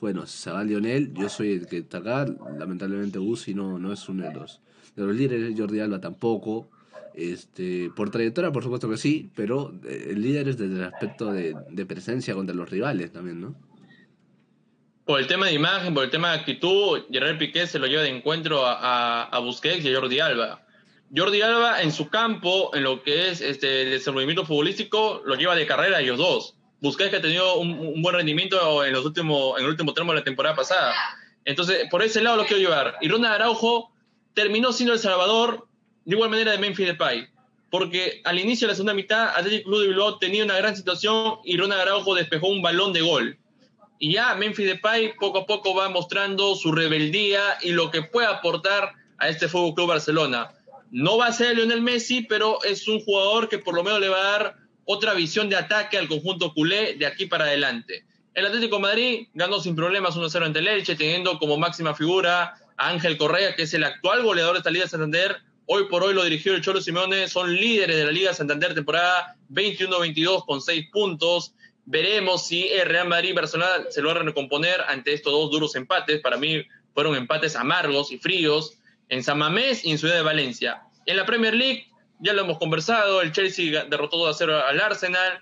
bueno, 0.00 0.26
se 0.26 0.50
va 0.50 0.64
Lionel, 0.64 1.12
yo 1.14 1.28
soy 1.28 1.52
el 1.52 1.66
que 1.66 1.78
está 1.78 1.98
acá, 1.98 2.26
lamentablemente 2.58 3.18
Uzi 3.18 3.54
no, 3.54 3.78
no 3.78 3.92
es 3.92 4.08
uno 4.08 4.24
de 4.24 4.34
los, 4.34 4.60
de 4.96 5.04
los 5.04 5.14
líderes, 5.14 5.54
Jordi 5.56 5.80
Alba 5.80 6.00
tampoco. 6.00 6.68
Este, 7.14 7.90
por 7.96 8.10
trayectoria, 8.10 8.52
por 8.52 8.62
supuesto 8.62 8.90
que 8.90 8.98
sí, 8.98 9.30
pero 9.34 9.72
eh, 9.88 10.08
el 10.10 10.20
líder 10.20 10.48
es 10.48 10.58
desde 10.58 10.74
el 10.74 10.84
aspecto 10.84 11.32
de, 11.32 11.86
presencia 11.86 12.34
contra 12.34 12.54
los 12.54 12.68
rivales 12.68 13.10
también, 13.10 13.40
¿no? 13.40 13.54
Por 15.06 15.20
el 15.20 15.26
tema 15.26 15.46
de 15.46 15.54
imagen, 15.54 15.94
por 15.94 16.04
el 16.04 16.10
tema 16.10 16.32
de 16.32 16.40
actitud, 16.40 17.04
Gerard 17.10 17.38
Piqué 17.38 17.66
se 17.66 17.78
lo 17.78 17.86
lleva 17.86 18.02
de 18.02 18.10
encuentro 18.10 18.66
a, 18.66 19.22
a, 19.22 19.38
Busquets 19.38 19.84
y 19.84 19.94
a 19.94 19.98
Jordi 19.98 20.20
Alba. 20.20 20.66
Jordi 21.14 21.40
Alba 21.40 21.80
en 21.80 21.92
su 21.92 22.10
campo, 22.10 22.74
en 22.74 22.82
lo 22.82 23.02
que 23.02 23.30
es 23.30 23.40
este, 23.40 23.82
el 23.82 23.90
desenvolvimiento 23.92 24.44
futbolístico, 24.44 25.22
lo 25.24 25.36
lleva 25.36 25.54
de 25.54 25.66
carrera 25.66 26.00
ellos 26.00 26.18
dos. 26.18 26.56
Busquets 26.80 27.10
que 27.10 27.16
ha 27.16 27.22
tenido 27.22 27.56
un, 27.56 28.02
buen 28.02 28.14
rendimiento 28.14 28.84
en, 28.84 28.92
los 28.92 29.06
últimos, 29.06 29.58
en 29.58 29.64
el 29.64 29.70
último 29.70 29.94
tramo 29.94 30.12
de 30.12 30.18
la 30.18 30.24
temporada 30.24 30.54
pasada. 30.54 30.92
Entonces, 31.46 31.86
por 31.90 32.02
ese 32.02 32.20
lado 32.20 32.36
lo 32.36 32.44
quiero 32.44 32.60
llevar. 32.60 32.96
Y 33.00 33.08
Ronald 33.08 33.36
Araujo 33.36 33.92
terminó 34.36 34.70
siendo 34.70 34.92
El 34.92 35.00
Salvador 35.00 35.66
de 36.04 36.14
igual 36.14 36.28
manera 36.28 36.52
de 36.52 36.58
Memphis 36.58 36.86
Depay, 36.86 37.26
porque 37.70 38.20
al 38.22 38.38
inicio 38.38 38.66
de 38.66 38.72
la 38.72 38.76
segunda 38.76 38.92
mitad 38.92 39.30
Atlético 39.30 39.70
Club 39.70 39.80
de 39.80 39.88
Bilbao 39.88 40.18
tenía 40.18 40.44
una 40.44 40.58
gran 40.58 40.76
situación 40.76 41.38
y 41.42 41.56
Ronald 41.56 41.80
Araujo 41.80 42.14
despejó 42.14 42.48
un 42.48 42.60
balón 42.60 42.92
de 42.92 43.00
gol. 43.00 43.38
Y 43.98 44.12
ya 44.12 44.34
Memphis 44.34 44.66
Depay 44.66 45.16
poco 45.16 45.38
a 45.38 45.46
poco 45.46 45.74
va 45.74 45.88
mostrando 45.88 46.54
su 46.54 46.70
rebeldía 46.70 47.40
y 47.62 47.72
lo 47.72 47.90
que 47.90 48.02
puede 48.02 48.26
aportar 48.26 48.92
a 49.16 49.30
este 49.30 49.48
Fútbol 49.48 49.74
Club 49.74 49.88
Barcelona. 49.88 50.50
No 50.90 51.16
va 51.16 51.28
a 51.28 51.32
ser 51.32 51.56
Lionel 51.56 51.80
Messi, 51.80 52.20
pero 52.20 52.62
es 52.62 52.86
un 52.88 53.00
jugador 53.00 53.48
que 53.48 53.58
por 53.58 53.74
lo 53.74 53.82
menos 53.82 54.00
le 54.00 54.10
va 54.10 54.18
a 54.18 54.30
dar 54.32 54.56
otra 54.84 55.14
visión 55.14 55.48
de 55.48 55.56
ataque 55.56 55.96
al 55.96 56.08
conjunto 56.08 56.52
culé 56.52 56.94
de 56.96 57.06
aquí 57.06 57.24
para 57.24 57.44
adelante. 57.46 58.04
El 58.34 58.44
Atlético 58.44 58.76
de 58.76 58.82
Madrid 58.82 59.28
ganó 59.32 59.60
sin 59.60 59.74
problemas 59.74 60.14
1-0 60.14 60.44
ante 60.44 60.58
el 60.58 60.68
Elche, 60.68 60.94
teniendo 60.94 61.38
como 61.38 61.56
máxima 61.56 61.94
figura 61.94 62.54
Ángel 62.76 63.16
Correa, 63.16 63.54
que 63.54 63.62
es 63.62 63.74
el 63.74 63.84
actual 63.84 64.22
goleador 64.22 64.54
de 64.54 64.58
esta 64.58 64.70
Liga 64.70 64.86
Santander. 64.86 65.36
Hoy 65.66 65.88
por 65.88 66.04
hoy 66.04 66.14
lo 66.14 66.22
dirigió 66.24 66.54
el 66.54 66.62
Cholo 66.62 66.80
Simeone, 66.80 67.28
son 67.28 67.54
líderes 67.54 67.96
de 67.96 68.04
la 68.04 68.12
Liga 68.12 68.32
Santander 68.32 68.74
temporada 68.74 69.36
21-22 69.50 70.44
con 70.44 70.60
6 70.60 70.90
puntos. 70.92 71.54
Veremos 71.84 72.46
si 72.46 72.68
el 72.68 72.88
Real 72.88 73.08
Madrid 73.08 73.34
Barcelona 73.34 73.84
se 73.90 74.02
logran 74.02 74.26
recomponer 74.26 74.80
ante 74.88 75.12
estos 75.12 75.32
dos 75.32 75.50
duros 75.50 75.74
empates. 75.74 76.20
Para 76.20 76.36
mí 76.36 76.64
fueron 76.94 77.16
empates 77.16 77.56
amargos 77.56 78.12
y 78.12 78.18
fríos 78.18 78.78
en 79.08 79.22
San 79.22 79.38
Mamés 79.38 79.84
y 79.84 79.92
en 79.92 79.98
Ciudad 79.98 80.14
de 80.14 80.22
Valencia. 80.22 80.82
En 81.06 81.16
la 81.16 81.26
Premier 81.26 81.54
League, 81.54 81.86
ya 82.18 82.32
lo 82.32 82.42
hemos 82.42 82.58
conversado, 82.58 83.20
el 83.22 83.32
Chelsea 83.32 83.84
derrotó 83.84 84.18
2 84.18 84.34
a 84.34 84.38
0 84.38 84.62
al 84.66 84.80
Arsenal. 84.80 85.40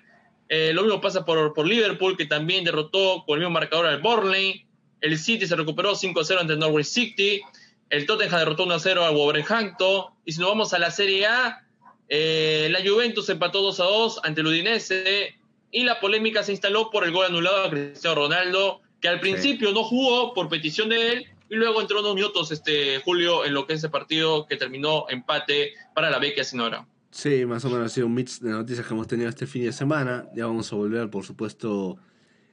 Eh, 0.49 0.73
lo 0.75 0.83
mismo 0.83 1.01
pasa 1.01 1.25
por, 1.25 1.55
por, 1.55 1.67
Liverpool, 1.67 2.17
que 2.17 2.27
también 2.27 2.65
derrotó 2.65 3.25
con 3.27 3.35
el 3.37 3.41
mismo 3.41 3.53
marcador 3.53 3.87
al 3.87 4.03
Burnley. 4.03 4.64
El 5.05 5.19
City 5.19 5.47
se 5.47 5.55
recuperó 5.55 5.95
5 5.95 6.19
a 6.19 6.25
0 6.25 6.41
ante 6.41 6.55
el 6.55 6.59
Norwich 6.59 6.87
City. 6.87 7.43
El 7.91 8.07
Tottenham 8.07 8.39
derrotó 8.39 8.65
1 8.65 8.73
a 8.73 8.79
0 8.79 9.05
al 9.05 9.15
Wolverhampton. 9.15 10.07
Y 10.25 10.33
si 10.33 10.41
nos 10.41 10.49
vamos 10.49 10.73
a 10.73 10.79
la 10.79 10.91
Serie 10.91 11.27
A, 11.27 11.63
eh, 12.09 12.69
la 12.71 12.81
Juventus 12.81 13.29
empató 13.29 13.61
2 13.61 13.81
a 13.81 13.85
2 13.85 14.21
ante 14.25 14.41
el 14.41 14.47
Udinese. 14.47 15.35
Y 15.71 15.85
la 15.85 16.01
polémica 16.01 16.43
se 16.43 16.53
instaló 16.53 16.89
por 16.89 17.05
el 17.05 17.13
gol 17.13 17.27
anulado 17.27 17.65
a 17.65 17.71
Cristiano 17.71 18.17
Ronaldo, 18.17 18.81
que 19.03 19.09
al 19.09 19.21
principio 19.21 19.73
no 19.73 19.85
jugó 19.85 20.33
por 20.33 20.49
petición 20.49 20.89
de 20.89 21.13
él, 21.13 21.27
y 21.51 21.57
luego 21.57 21.83
entró 21.83 22.01
unos 22.01 22.15
minutos, 22.15 22.51
este, 22.51 23.01
Julio, 23.01 23.45
en 23.45 23.53
lo 23.53 23.67
que 23.67 23.75
es 23.75 23.81
ese 23.81 23.91
partido 23.91 24.47
que 24.47 24.57
terminó 24.57 25.05
empate 25.11 25.75
para 25.95 26.09
la 26.09 26.19
Vecchia 26.19 26.45
Sinora. 26.45 26.87
Sí, 27.11 27.45
más 27.45 27.63
o 27.67 27.71
menos 27.71 27.87
ha 27.87 27.89
sido 27.95 28.07
un 28.07 28.15
mix 28.15 28.41
de 28.41 28.51
noticias 28.51 28.87
que 28.87 28.95
hemos 28.95 29.07
tenido 29.07 29.29
este 29.29 29.47
fin 29.47 29.65
de 29.65 29.73
semana. 29.73 30.27
Ya 30.35 30.47
vamos 30.47 30.73
a 30.73 30.77
volver, 30.77 31.11
por 31.11 31.25
supuesto, 31.27 31.99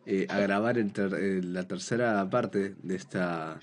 eh, 0.06 0.28
a 0.30 0.40
grabar 0.40 0.78
la 0.78 1.68
tercera 1.68 2.30
parte 2.30 2.76
de, 2.82 2.96
esta, 2.96 3.60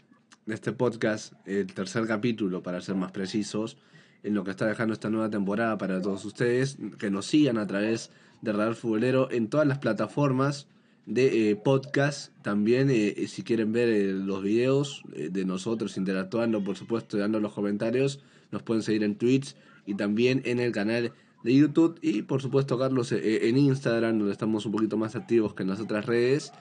de 0.47 0.55
este 0.55 0.73
podcast, 0.73 1.33
el 1.47 1.67
tercer 1.67 2.07
capítulo, 2.07 2.63
para 2.63 2.81
ser 2.81 2.95
más 2.95 3.13
precisos, 3.13 3.77
en 4.23 4.35
lo 4.35 4.45
que 4.45 4.51
está 4.51 4.67
dejando 4.67 4.95
esta 4.95 5.11
nueva 5.11 5.31
temporada 5.31 5.79
para 5.79 6.01
todos 6.01 6.25
ustedes, 6.25 6.79
que 6.99 7.11
nos 7.11 7.27
sigan 7.27 7.59
a 7.59 7.67
través 7.67 8.11
de 8.43 8.53
Radar 8.53 8.75
Futbolero 8.75 9.31
en 9.31 9.49
todas 9.49 9.67
las 9.67 9.79
plataformas 9.79 10.69
de 11.09 11.51
eh, 11.51 11.57
podcast. 11.57 12.33
También, 12.43 12.91
eh, 12.91 13.15
eh, 13.17 13.29
si 13.29 13.43
quieren 13.43 13.73
ver 13.73 13.89
los 14.15 14.43
videos 14.43 15.03
de 15.09 15.45
nosotros 15.45 15.97
interactuando, 15.97 16.63
por 16.63 16.77
supuesto, 16.77 17.17
dando 17.17 17.41
los 17.41 17.55
comentarios, 17.55 18.21
nos 18.51 18.63
pueden 18.63 18.83
seguir 18.83 19.03
en 19.03 19.17
Twitch 19.17 19.57
y 19.87 19.95
también 19.95 20.43
en 20.45 20.61
el 20.61 20.71
canal 20.71 21.13
de 21.43 21.55
YouTube. 21.55 21.99
Y 22.03 22.23
por 22.23 22.43
supuesto, 22.43 22.79
Carlos, 22.79 23.13
en 23.13 23.57
Instagram, 23.57 24.19
donde 24.19 24.33
estamos 24.33 24.67
un 24.67 24.73
poquito 24.73 24.97
más 24.97 25.17
activos 25.17 25.55
que 25.55 25.63
en 25.63 25.71
las 25.71 25.81
otras 25.81 26.07
redes, 26.07 26.53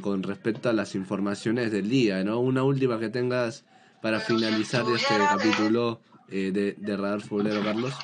con 0.00 0.22
respecto 0.22 0.68
a 0.68 0.72
las 0.72 0.94
informaciones 0.94 1.70
del 1.72 1.88
día. 1.88 2.24
¿no? 2.24 2.40
Una 2.40 2.62
última 2.62 2.98
que 2.98 3.08
tengas 3.08 3.64
para 4.00 4.20
finalizar 4.20 4.84
este 4.94 5.16
capítulo 5.16 6.00
de, 6.28 6.74
de 6.76 6.96
Radar 6.96 7.20
Futbolero, 7.20 7.62
Carlos. 7.62 7.94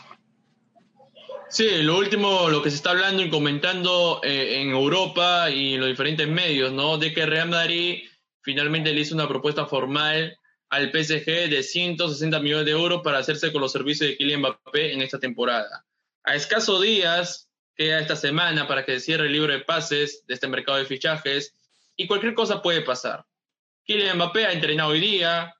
Sí, 1.51 1.83
lo 1.83 1.97
último, 1.97 2.51
lo 2.51 2.63
que 2.63 2.69
se 2.69 2.77
está 2.77 2.91
hablando 2.91 3.23
y 3.23 3.31
comentando 3.31 4.21
eh, 4.23 4.61
en 4.61 4.69
Europa 4.69 5.51
y 5.51 5.75
en 5.75 5.81
los 5.81 5.89
diferentes 5.89 6.29
medios, 6.29 6.73
¿no? 6.73 6.99
De 6.99 7.15
que 7.15 7.25
Real 7.25 7.49
Madrid 7.49 8.03
finalmente 8.43 8.93
le 8.93 9.01
hizo 9.01 9.15
una 9.15 9.27
propuesta 9.27 9.65
formal 9.65 10.37
al 10.71 10.91
PSG 10.91 11.49
de 11.49 11.63
160 11.63 12.41
millones 12.41 12.67
de 12.67 12.73
euros 12.73 13.03
para 13.03 13.19
hacerse 13.19 13.53
con 13.53 13.61
los 13.61 13.73
servicios 13.73 14.11
de 14.11 14.17
Kylian 14.17 14.41
Mbappé 14.41 14.93
en 14.93 15.03
esta 15.03 15.19
temporada. 15.19 15.87
A 16.25 16.35
escasos 16.35 16.83
días, 16.83 17.49
queda 17.75 18.01
esta 18.01 18.17
semana 18.17 18.67
para 18.67 18.85
que 18.85 19.01
cierre 19.01 19.27
el 19.27 19.33
libro 19.33 19.53
de 19.53 19.61
pases 19.61 20.27
de 20.27 20.35
este 20.35 20.49
mercado 20.49 20.79
de 20.79 20.85
fichajes 20.85 21.55
y 21.97 22.07
cualquier 22.07 22.35
cosa 22.35 22.61
puede 22.61 22.83
pasar. 22.83 23.25
Kylian 23.85 24.17
Mbappé 24.17 24.47
ha 24.47 24.53
entrenado 24.53 24.91
hoy 24.91 25.01
día, 25.01 25.55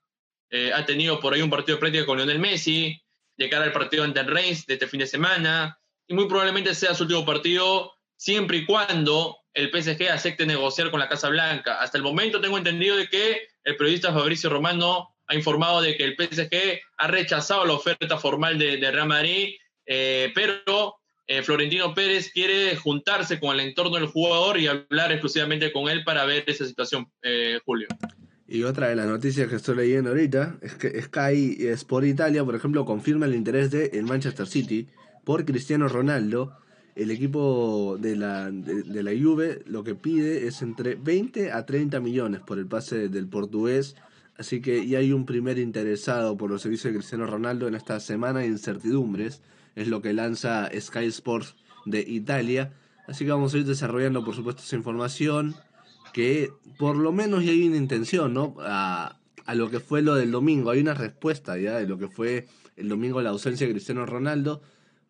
eh, 0.51 0.71
ha 0.73 0.85
tenido 0.85 1.19
por 1.19 1.33
ahí 1.33 1.41
un 1.41 1.49
partido 1.49 1.77
de 1.77 1.79
práctica 1.79 2.05
con 2.05 2.17
Lionel 2.17 2.39
Messi, 2.39 3.01
de 3.35 3.49
cara 3.49 3.65
al 3.65 3.71
partido 3.71 4.03
ante 4.03 4.19
el 4.19 4.27
Reims 4.27 4.65
de 4.65 4.75
este 4.75 4.87
fin 4.87 4.99
de 4.99 5.07
semana, 5.07 5.79
y 6.07 6.13
muy 6.13 6.27
probablemente 6.27 6.75
sea 6.75 6.93
su 6.93 7.03
último 7.03 7.25
partido 7.25 7.93
siempre 8.15 8.57
y 8.57 8.65
cuando 8.65 9.38
el 9.53 9.69
PSG 9.71 10.09
acepte 10.09 10.45
negociar 10.45 10.91
con 10.91 10.99
la 10.99 11.09
Casa 11.09 11.29
Blanca. 11.29 11.81
Hasta 11.81 11.97
el 11.97 12.03
momento 12.03 12.41
tengo 12.41 12.57
entendido 12.57 12.95
de 12.95 13.07
que 13.07 13.47
el 13.63 13.75
periodista 13.75 14.13
Fabricio 14.13 14.49
Romano 14.49 15.15
ha 15.27 15.35
informado 15.35 15.81
de 15.81 15.95
que 15.95 16.03
el 16.03 16.15
PSG 16.15 16.79
ha 16.97 17.07
rechazado 17.07 17.65
la 17.65 17.73
oferta 17.73 18.17
formal 18.17 18.57
de, 18.57 18.77
Real 18.91 19.07
Madrid, 19.07 19.55
eh, 19.85 20.31
pero 20.33 20.95
eh, 21.27 21.43
Florentino 21.43 21.93
Pérez 21.93 22.31
quiere 22.33 22.75
juntarse 22.75 23.39
con 23.39 23.53
el 23.53 23.67
entorno 23.67 23.97
del 23.97 24.07
jugador 24.07 24.59
y 24.59 24.67
hablar 24.67 25.11
exclusivamente 25.11 25.71
con 25.71 25.87
él 25.87 26.03
para 26.03 26.25
ver 26.25 26.43
esa 26.47 26.65
situación, 26.65 27.11
eh, 27.21 27.59
Julio. 27.63 27.87
Y 28.47 28.63
otra 28.63 28.89
de 28.89 28.95
las 28.95 29.05
noticias 29.05 29.47
que 29.47 29.57
estoy 29.57 29.75
leyendo 29.75 30.09
ahorita 30.09 30.57
es 30.63 30.73
que 30.73 30.99
Sky 30.99 31.57
Sport 31.67 32.07
Italia, 32.07 32.43
por 32.43 32.55
ejemplo, 32.55 32.83
confirma 32.83 33.27
el 33.27 33.35
interés 33.35 33.69
de 33.69 34.01
Manchester 34.01 34.47
City 34.47 34.87
por 35.23 35.45
Cristiano 35.45 35.87
Ronaldo. 35.87 36.57
El 36.99 37.11
equipo 37.11 37.95
de 37.97 38.17
la, 38.17 38.51
de, 38.51 39.03
la 39.03 39.11
Juve 39.11 39.61
lo 39.65 39.85
que 39.85 39.95
pide 39.95 40.47
es 40.47 40.61
entre 40.61 40.95
20 40.95 41.53
a 41.53 41.65
30 41.65 42.01
millones 42.01 42.41
por 42.41 42.59
el 42.59 42.65
pase 42.65 43.07
del 43.07 43.25
portugués. 43.25 43.95
Así 44.37 44.59
que 44.59 44.85
ya 44.85 44.99
hay 44.99 45.13
un 45.13 45.25
primer 45.25 45.59
interesado 45.59 46.35
por 46.35 46.49
los 46.49 46.61
servicios 46.61 46.91
de 46.91 46.99
Cristiano 46.99 47.25
Ronaldo 47.25 47.69
en 47.69 47.75
esta 47.75 48.01
semana 48.01 48.39
de 48.39 48.47
incertidumbres. 48.47 49.41
Es 49.77 49.87
lo 49.87 50.01
que 50.01 50.11
lanza 50.11 50.69
Sky 50.77 51.05
Sports 51.05 51.55
de 51.85 52.01
Italia. 52.01 52.73
Así 53.07 53.23
que 53.23 53.31
vamos 53.31 53.53
a 53.53 53.59
ir 53.59 53.65
desarrollando, 53.65 54.25
por 54.25 54.35
supuesto, 54.35 54.61
esa 54.61 54.75
información. 54.75 55.55
Que 56.11 56.51
por 56.77 56.97
lo 56.97 57.13
menos 57.13 57.45
ya 57.45 57.51
hay 57.51 57.65
una 57.65 57.77
intención, 57.77 58.33
¿no? 58.33 58.57
A, 58.59 59.17
a 59.45 59.55
lo 59.55 59.69
que 59.69 59.79
fue 59.79 60.01
lo 60.01 60.15
del 60.15 60.31
domingo. 60.31 60.69
Hay 60.71 60.81
una 60.81 60.95
respuesta 60.95 61.57
ya 61.57 61.77
de 61.77 61.87
lo 61.87 61.97
que 61.97 62.09
fue 62.09 62.47
el 62.75 62.89
domingo 62.89 63.21
la 63.21 63.29
ausencia 63.29 63.67
de 63.67 63.71
Cristiano 63.71 64.05
Ronaldo. 64.05 64.61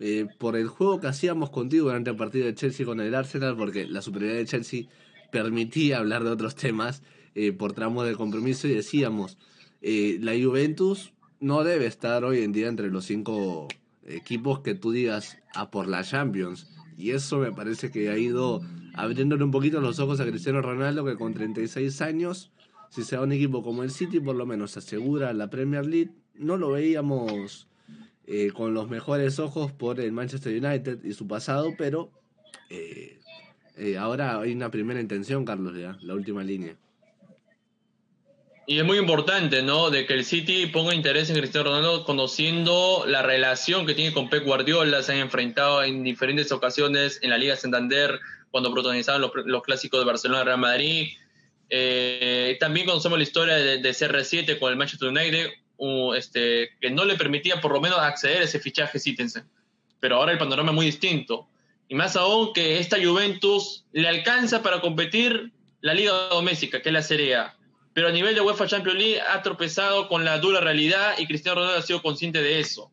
Eh, 0.01 0.27
por 0.37 0.55
el 0.55 0.69
juego 0.69 1.01
que 1.01 1.07
hacíamos 1.07 1.49
contigo 1.49 1.87
durante 1.87 2.09
el 2.09 2.15
partido 2.15 2.45
de 2.45 2.55
Chelsea 2.55 2.85
con 2.85 3.01
el 3.01 3.13
Arsenal, 3.13 3.57
porque 3.57 3.85
la 3.85 4.01
superioridad 4.01 4.39
de 4.39 4.45
Chelsea 4.45 4.83
permitía 5.29 5.97
hablar 5.97 6.23
de 6.23 6.29
otros 6.29 6.55
temas 6.55 7.03
eh, 7.35 7.51
por 7.51 7.73
tramos 7.73 8.07
de 8.07 8.15
compromiso 8.15 8.67
y 8.67 8.73
decíamos, 8.73 9.37
eh, 9.81 10.17
la 10.21 10.31
Juventus 10.33 11.13
no 11.41 11.63
debe 11.63 11.85
estar 11.85 12.23
hoy 12.23 12.43
en 12.43 12.53
día 12.53 12.67
entre 12.67 12.89
los 12.89 13.05
cinco 13.05 13.67
equipos 14.05 14.61
que 14.61 14.73
tú 14.73 14.91
digas 14.91 15.37
a 15.53 15.69
por 15.69 15.87
la 15.87 16.03
Champions. 16.03 16.67
Y 16.97 17.11
eso 17.11 17.39
me 17.39 17.51
parece 17.51 17.91
que 17.91 18.09
ha 18.09 18.17
ido 18.17 18.61
abriéndole 18.93 19.43
un 19.43 19.51
poquito 19.51 19.81
los 19.81 19.99
ojos 19.99 20.19
a 20.19 20.25
Cristiano 20.25 20.61
Ronaldo, 20.61 21.05
que 21.05 21.15
con 21.15 21.33
36 21.33 22.01
años, 22.01 22.51
si 22.89 23.03
se 23.03 23.15
va 23.15 23.23
a 23.23 23.25
un 23.25 23.31
equipo 23.31 23.63
como 23.63 23.83
el 23.83 23.91
City, 23.91 24.19
por 24.19 24.35
lo 24.35 24.45
menos 24.45 24.75
asegura 24.75 25.33
la 25.33 25.49
Premier 25.49 25.85
League. 25.85 26.11
No 26.35 26.57
lo 26.57 26.71
veíamos 26.71 27.67
eh, 28.31 28.51
con 28.51 28.75
los 28.75 28.87
mejores 28.87 29.39
ojos 29.39 29.71
por 29.71 29.99
el 29.99 30.11
Manchester 30.11 30.53
United 30.63 31.03
y 31.03 31.13
su 31.13 31.27
pasado, 31.27 31.73
pero 31.75 32.11
eh, 32.69 33.17
eh, 33.75 33.97
ahora 33.97 34.39
hay 34.39 34.51
una 34.51 34.69
primera 34.69 35.01
intención, 35.01 35.43
Carlos, 35.43 35.75
ya, 35.75 35.97
la 36.03 36.13
última 36.13 36.43
línea. 36.43 36.75
Y 38.67 38.77
es 38.77 38.85
muy 38.85 38.99
importante, 38.99 39.63
¿no? 39.63 39.89
De 39.89 40.05
que 40.05 40.13
el 40.13 40.25
City 40.25 40.67
ponga 40.67 40.93
interés 40.93 41.31
en 41.31 41.37
Cristiano 41.37 41.71
Ronaldo, 41.71 42.05
conociendo 42.05 43.03
la 43.07 43.23
relación 43.23 43.87
que 43.87 43.95
tiene 43.95 44.13
con 44.13 44.29
Pep 44.29 44.45
Guardiola, 44.45 45.01
se 45.01 45.13
han 45.13 45.17
enfrentado 45.21 45.81
en 45.81 46.03
diferentes 46.03 46.51
ocasiones 46.51 47.17
en 47.23 47.31
la 47.31 47.39
Liga 47.39 47.55
Santander, 47.55 48.19
cuando 48.51 48.71
protagonizaban 48.71 49.21
los, 49.21 49.31
los 49.45 49.63
clásicos 49.63 50.01
de 50.01 50.05
Barcelona 50.05 50.43
Real 50.43 50.59
Madrid. 50.59 51.13
también 52.59 52.85
conocemos 52.85 53.17
la 53.17 53.23
historia 53.23 53.55
de, 53.55 53.79
de, 53.79 53.89
CR7 53.89 54.59
con 54.59 54.71
el 54.71 54.77
Manchester 54.77 55.09
United, 55.09 55.49
este, 56.15 56.69
que 56.81 56.89
no 56.89 57.05
le 57.05 57.15
permitía 57.15 57.61
por 57.61 57.71
lo 57.71 57.81
menos 57.81 57.99
acceder 57.99 58.41
a 58.41 58.45
ese 58.45 58.59
fichaje 58.59 58.99
Citizen. 58.99 59.45
Pero 59.99 60.17
ahora 60.17 60.31
el 60.31 60.37
panorama 60.37 60.71
es 60.71 60.75
muy 60.75 60.85
distinto. 60.85 61.47
Y 61.87 61.95
más 61.95 62.15
aún 62.15 62.53
que 62.53 62.79
esta 62.79 62.97
Juventus 63.03 63.85
le 63.91 64.07
alcanza 64.07 64.61
para 64.61 64.81
competir 64.81 65.51
la 65.81 65.93
Liga 65.93 66.11
Doméstica, 66.29 66.81
que 66.81 66.89
es 66.89 66.93
la 66.93 67.01
Serie 67.01 67.35
A. 67.35 67.57
Pero 67.93 68.09
a 68.09 68.11
nivel 68.11 68.35
de 68.35 68.41
UEFA 68.41 68.67
Champions 68.67 68.99
League 68.99 69.21
ha 69.21 69.41
tropezado 69.41 70.07
con 70.07 70.23
la 70.23 70.37
dura 70.37 70.59
realidad 70.59 71.15
y 71.17 71.25
Cristiano 71.25 71.61
Ronaldo 71.61 71.79
ha 71.79 71.83
sido 71.83 72.01
consciente 72.01 72.41
de 72.41 72.59
eso. 72.59 72.91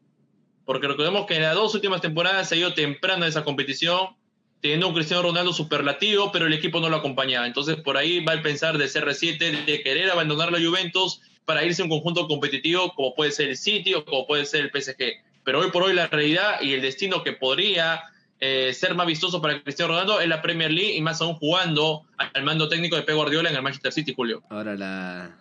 Porque 0.64 0.88
recordemos 0.88 1.26
que 1.26 1.36
en 1.36 1.42
las 1.42 1.54
dos 1.54 1.74
últimas 1.74 2.00
temporadas 2.00 2.48
se 2.48 2.54
ha 2.54 2.58
ido 2.58 2.74
temprano 2.74 3.24
a 3.24 3.28
esa 3.28 3.44
competición, 3.44 4.16
teniendo 4.60 4.88
un 4.88 4.94
Cristiano 4.94 5.22
Ronaldo 5.22 5.52
superlativo, 5.52 6.32
pero 6.32 6.46
el 6.46 6.52
equipo 6.54 6.80
no 6.80 6.88
lo 6.88 6.96
acompañaba. 6.96 7.46
Entonces 7.46 7.76
por 7.76 7.96
ahí 7.96 8.24
va 8.24 8.32
el 8.32 8.42
pensar 8.42 8.78
de 8.78 8.86
CR7 8.86 9.64
de 9.64 9.82
querer 9.82 10.10
abandonar 10.10 10.50
la 10.50 10.58
Juventus 10.58 11.20
para 11.46 11.64
irse 11.64 11.80
a 11.80 11.84
un 11.84 11.90
conjunto 11.90 12.28
competitivo 12.28 12.92
como 12.94 13.14
puede 13.14 13.30
ser 13.30 13.48
el 13.48 13.56
City 13.56 13.94
o 13.94 14.04
como 14.04 14.26
puede 14.26 14.44
ser 14.44 14.62
el 14.62 14.70
PSG. 14.70 15.22
Pero 15.44 15.60
hoy 15.60 15.70
por 15.70 15.84
hoy 15.84 15.94
la 15.94 16.08
realidad 16.08 16.60
y 16.60 16.72
el 16.72 16.82
destino 16.82 17.22
que 17.22 17.32
podría 17.32 18.02
eh, 18.40 18.74
ser 18.74 18.94
más 18.94 19.06
vistoso 19.06 19.40
para 19.40 19.62
Cristiano 19.62 19.92
Ronaldo 19.92 20.20
es 20.20 20.28
la 20.28 20.42
Premier 20.42 20.70
League 20.70 20.94
y 20.94 21.00
más 21.00 21.22
aún 21.22 21.36
jugando 21.36 22.02
al 22.18 22.42
mando 22.44 22.68
técnico 22.68 22.96
de 22.96 23.02
Pep 23.02 23.14
Guardiola 23.14 23.48
en 23.48 23.56
el 23.56 23.62
Manchester 23.62 23.92
City, 23.92 24.12
Julio. 24.14 24.42
Ahora 24.50 24.74
la 24.74 25.34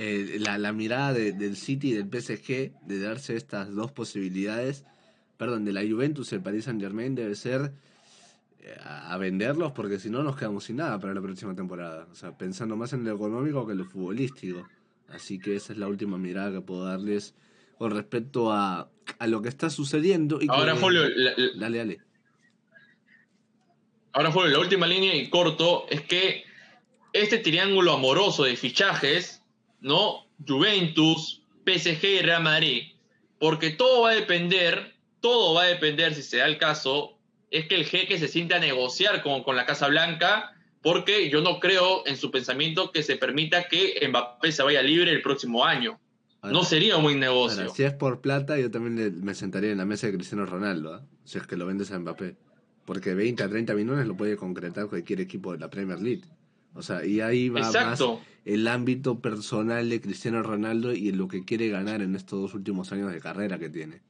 eh, 0.00 0.38
la, 0.38 0.72
mirada 0.72 1.12
del 1.12 1.56
City 1.56 1.90
y 1.90 1.94
del 1.94 2.04
PSG 2.04 2.70
de 2.86 3.00
darse 3.00 3.34
estas 3.34 3.74
dos 3.74 3.90
posibilidades, 3.90 4.84
perdón, 5.36 5.64
de 5.64 5.72
la 5.72 5.80
Juventus 5.80 6.32
el 6.32 6.40
Paris 6.40 6.66
Saint 6.66 6.80
Germain 6.80 7.16
debe 7.16 7.34
ser 7.34 7.72
eh, 8.60 8.76
a, 8.80 9.16
venderlos 9.18 9.72
porque 9.72 9.98
si 9.98 10.08
no 10.08 10.22
nos 10.22 10.36
quedamos 10.36 10.62
sin 10.62 10.76
nada 10.76 11.00
para 11.00 11.14
la 11.14 11.20
próxima 11.20 11.52
temporada. 11.52 12.06
O 12.12 12.14
sea, 12.14 12.38
pensando 12.38 12.76
más 12.76 12.92
en 12.92 13.02
lo 13.02 13.12
económico 13.12 13.66
que 13.66 13.72
en 13.72 13.78
lo 13.78 13.84
futbolístico. 13.86 14.68
Así 15.08 15.38
que 15.38 15.56
esa 15.56 15.72
es 15.72 15.78
la 15.78 15.88
última 15.88 16.18
mirada 16.18 16.52
que 16.52 16.60
puedo 16.60 16.84
darles 16.84 17.34
con 17.78 17.92
respecto 17.92 18.52
a, 18.52 18.90
a 19.18 19.26
lo 19.26 19.42
que 19.42 19.48
está 19.48 19.70
sucediendo. 19.70 20.40
Y 20.40 20.46
Ahora, 20.48 20.76
Julio, 20.76 21.02
dale, 21.56 21.78
dale. 21.78 22.00
Ahora, 24.12 24.30
Julio, 24.32 24.50
la 24.50 24.58
última 24.58 24.86
línea 24.86 25.14
y 25.14 25.30
corto 25.30 25.86
es 25.88 26.02
que 26.02 26.44
este 27.12 27.38
triángulo 27.38 27.92
amoroso 27.92 28.44
de 28.44 28.56
fichajes 28.56 29.38
¿no? 29.80 30.26
Juventus, 30.46 31.42
PSG 31.66 32.04
y 32.04 32.22
Real 32.22 32.42
Madrid. 32.42 32.92
Porque 33.38 33.70
todo 33.70 34.02
va 34.02 34.10
a 34.10 34.14
depender, 34.14 34.94
todo 35.20 35.54
va 35.54 35.62
a 35.62 35.66
depender, 35.66 36.14
si 36.14 36.22
se 36.22 36.38
da 36.38 36.46
el 36.46 36.58
caso, 36.58 37.18
es 37.50 37.66
que 37.66 37.76
el 37.76 37.84
jeque 37.84 38.18
se 38.18 38.28
sienta 38.28 38.56
a 38.56 38.60
negociar 38.60 39.22
con, 39.22 39.42
con 39.42 39.56
la 39.56 39.66
Casa 39.66 39.88
Blanca, 39.88 40.54
porque 40.88 41.28
yo 41.28 41.42
no 41.42 41.60
creo 41.60 42.02
en 42.06 42.16
su 42.16 42.30
pensamiento 42.30 42.90
que 42.92 43.02
se 43.02 43.16
permita 43.16 43.68
que 43.68 44.00
Mbappé 44.08 44.50
se 44.52 44.62
vaya 44.62 44.80
libre 44.80 45.12
el 45.12 45.20
próximo 45.20 45.62
año. 45.66 46.00
no 46.42 46.64
sería 46.64 46.96
un 46.96 47.02
buen 47.02 47.20
negocio. 47.20 47.68
si 47.74 47.82
es 47.82 47.92
por 47.92 48.22
plata, 48.22 48.58
yo 48.58 48.70
también 48.70 49.22
me 49.22 49.34
sentaría 49.34 49.70
en 49.70 49.76
la 49.76 49.84
mesa 49.84 50.06
de 50.06 50.14
Cristiano 50.14 50.46
Ronaldo, 50.46 50.94
¿ah? 50.94 51.04
si 51.24 51.36
es 51.36 51.46
que 51.46 51.58
lo 51.58 51.66
vendes 51.66 51.92
a 51.92 51.98
Mbappé. 51.98 52.36
Porque 52.86 53.12
20 53.12 53.42
a 53.42 53.50
30 53.50 53.74
millones 53.74 54.06
lo 54.06 54.16
puede 54.16 54.38
concretar 54.38 54.86
cualquier 54.86 55.20
equipo 55.20 55.52
de 55.52 55.58
la 55.58 55.68
Premier 55.68 56.00
League. 56.00 56.24
O 56.72 56.80
sea, 56.80 57.04
y 57.04 57.20
ahí 57.20 57.50
va 57.50 57.70
más 57.70 58.02
el 58.46 58.66
ámbito 58.66 59.20
personal 59.20 59.90
de 59.90 60.00
Cristiano 60.00 60.42
Ronaldo 60.42 60.94
y 60.94 61.10
en 61.10 61.18
lo 61.18 61.28
que 61.28 61.44
quiere 61.44 61.68
ganar 61.68 62.00
en 62.00 62.16
estos 62.16 62.40
dos 62.40 62.54
últimos 62.54 62.92
años 62.92 63.12
de 63.12 63.20
carrera 63.20 63.58
que 63.58 63.68
tiene. 63.68 64.00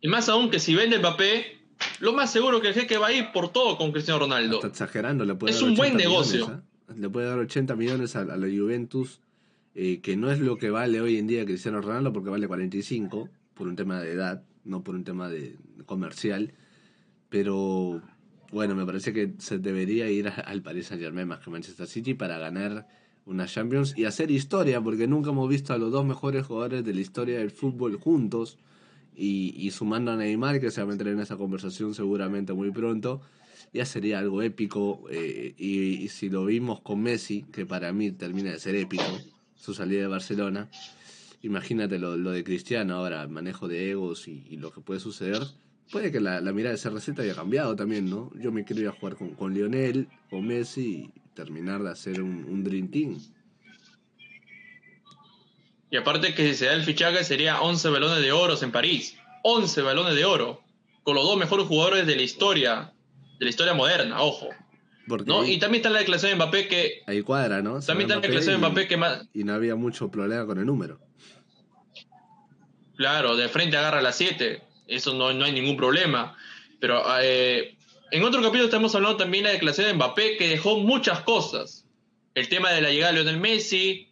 Y 0.00 0.06
más 0.06 0.28
aún 0.28 0.50
que 0.50 0.60
si 0.60 0.76
vende 0.76 1.00
papel, 1.00 1.57
lo 2.00 2.12
más 2.12 2.32
seguro 2.32 2.60
que 2.60 2.68
el 2.68 2.74
jeque 2.74 2.98
va 2.98 3.08
a 3.08 3.12
ir 3.12 3.32
por 3.32 3.50
todo 3.52 3.76
con 3.76 3.92
Cristiano 3.92 4.20
Ronaldo. 4.20 4.56
Está 4.56 4.68
exagerando, 4.68 5.24
le 5.24 5.34
puede 5.34 5.52
Es 5.52 5.62
un 5.62 5.74
buen 5.74 5.96
negocio. 5.96 6.62
¿eh? 6.88 6.94
Le 6.96 7.08
puede 7.08 7.28
dar 7.28 7.38
80 7.38 7.76
millones 7.76 8.16
a, 8.16 8.24
la 8.24 8.46
Juventus, 8.46 9.20
eh, 9.74 10.00
que 10.00 10.16
no 10.16 10.30
es 10.30 10.40
lo 10.40 10.56
que 10.58 10.70
vale 10.70 11.00
hoy 11.00 11.18
en 11.18 11.26
día 11.26 11.44
Cristiano 11.44 11.80
Ronaldo, 11.80 12.12
porque 12.12 12.30
vale 12.30 12.48
45 12.48 13.28
por 13.54 13.68
un 13.68 13.76
tema 13.76 14.00
de 14.00 14.12
edad, 14.12 14.42
no 14.64 14.82
por 14.82 14.94
un 14.94 15.04
tema 15.04 15.28
de 15.28 15.56
comercial. 15.86 16.52
Pero 17.28 18.00
bueno, 18.50 18.74
me 18.74 18.86
parece 18.86 19.12
que 19.12 19.34
se 19.38 19.58
debería 19.58 20.08
ir 20.10 20.28
al 20.28 20.62
Paris 20.62 20.86
Saint 20.86 21.02
Germain 21.02 21.28
más 21.28 21.40
que 21.40 21.50
Manchester 21.50 21.86
City 21.86 22.14
para 22.14 22.38
ganar 22.38 22.86
una 23.26 23.46
Champions 23.46 23.92
y 23.96 24.06
hacer 24.06 24.30
historia, 24.30 24.80
porque 24.80 25.06
nunca 25.06 25.30
hemos 25.30 25.48
visto 25.48 25.74
a 25.74 25.78
los 25.78 25.92
dos 25.92 26.04
mejores 26.06 26.46
jugadores 26.46 26.84
de 26.84 26.94
la 26.94 27.00
historia 27.00 27.38
del 27.38 27.50
fútbol 27.50 27.96
juntos 27.96 28.58
y, 29.18 29.70
sumando 29.70 30.12
a 30.12 30.16
Neymar, 30.16 30.60
que 30.60 30.70
se 30.70 30.80
va 30.80 30.88
a 30.88 30.90
meter 30.92 31.08
en 31.08 31.20
esa 31.20 31.36
conversación 31.36 31.94
seguramente 31.94 32.52
muy 32.52 32.70
pronto, 32.70 33.20
ya 33.72 33.84
sería 33.84 34.18
algo 34.18 34.42
épico. 34.42 35.04
Eh, 35.10 35.54
y, 35.58 36.08
si 36.08 36.28
lo 36.30 36.44
vimos 36.44 36.80
con 36.80 37.02
Messi, 37.02 37.44
que 37.52 37.66
para 37.66 37.92
mí 37.92 38.12
termina 38.12 38.52
de 38.52 38.58
ser 38.58 38.76
épico, 38.76 39.04
su 39.56 39.74
salida 39.74 40.02
de 40.02 40.08
Barcelona, 40.08 40.70
imagínate 41.42 41.98
lo, 41.98 42.16
de 42.16 42.44
Cristiano 42.44 42.94
ahora, 42.94 43.26
manejo 43.26 43.68
de 43.68 43.90
egos 43.90 44.28
y 44.28 44.56
lo 44.56 44.70
que 44.70 44.80
puede 44.80 45.00
suceder 45.00 45.42
puede 45.90 46.12
que 46.12 46.20
la, 46.20 46.40
mirada 46.52 46.76
de 46.76 46.80
CR7 46.80 47.20
haya 47.20 47.34
cambiado 47.34 47.74
también, 47.74 48.08
¿no? 48.08 48.30
Yo 48.38 48.52
me 48.52 48.64
quiero 48.64 48.82
ir 48.82 48.88
a 48.88 48.92
jugar 48.92 49.16
con, 49.16 49.34
con 49.34 49.54
Lionel, 49.54 50.08
con 50.30 50.46
Messi 50.46 51.10
y 51.14 51.20
terminar 51.34 51.82
de 51.82 51.90
hacer 51.90 52.22
un, 52.22 52.44
un 52.44 52.64
Dream 52.64 52.88
Team. 52.88 53.18
Y 55.90 55.96
aparte 55.96 56.34
que 56.34 56.46
si 56.48 56.54
se 56.54 56.66
da 56.66 56.74
el 56.74 56.84
fichaje 56.84 57.24
sería 57.24 57.60
11 57.60 57.88
balones 57.88 58.22
de 58.22 58.32
oro 58.32 58.54
en 58.60 58.72
París. 58.72 59.16
11 59.42 59.82
balones 59.82 60.14
de 60.14 60.24
oro. 60.24 60.62
Con 61.02 61.14
los 61.14 61.24
dos 61.24 61.36
mejores 61.36 61.66
jugadores 61.66 62.06
de 62.06 62.16
la 62.16 62.22
historia. 62.22 62.92
De 63.38 63.44
la 63.44 63.50
historia 63.50 63.74
moderna, 63.74 64.20
ojo. 64.22 64.48
¿no? 65.24 65.44
y 65.44 65.58
también 65.58 65.80
está 65.80 65.88
la 65.88 66.00
declaración 66.00 66.32
de 66.32 66.36
Mbappé 66.36 66.68
que... 66.68 67.02
Ahí 67.06 67.22
cuadra, 67.22 67.62
¿no? 67.62 67.80
también 67.80 68.10
está 68.10 68.16
la 68.16 68.20
declaración 68.20 68.60
de 68.60 68.68
Mbappé 68.68 68.88
que 68.88 68.96
más... 68.98 69.26
Y 69.32 69.44
no 69.44 69.54
había 69.54 69.74
mucho 69.74 70.10
problema 70.10 70.44
con 70.44 70.58
el 70.58 70.66
número. 70.66 71.00
Claro, 72.96 73.34
de 73.36 73.48
frente 73.48 73.78
agarra 73.78 74.02
las 74.02 74.16
7 74.16 74.68
eso 74.88 75.14
no, 75.14 75.32
no 75.32 75.44
hay 75.44 75.52
ningún 75.52 75.76
problema. 75.76 76.36
Pero 76.80 77.04
eh, 77.20 77.76
en 78.10 78.24
otro 78.24 78.40
capítulo 78.40 78.64
estamos 78.64 78.94
hablando 78.94 79.18
también 79.18 79.44
de 79.44 79.50
la 79.50 79.52
declaración 79.54 79.86
de 79.86 79.94
Mbappé, 79.94 80.36
que 80.36 80.48
dejó 80.48 80.78
muchas 80.78 81.20
cosas. 81.20 81.84
El 82.34 82.48
tema 82.48 82.72
de 82.72 82.80
la 82.80 82.90
llegada 82.90 83.12
de 83.12 83.22
Lionel 83.22 83.40
Messi, 83.40 84.07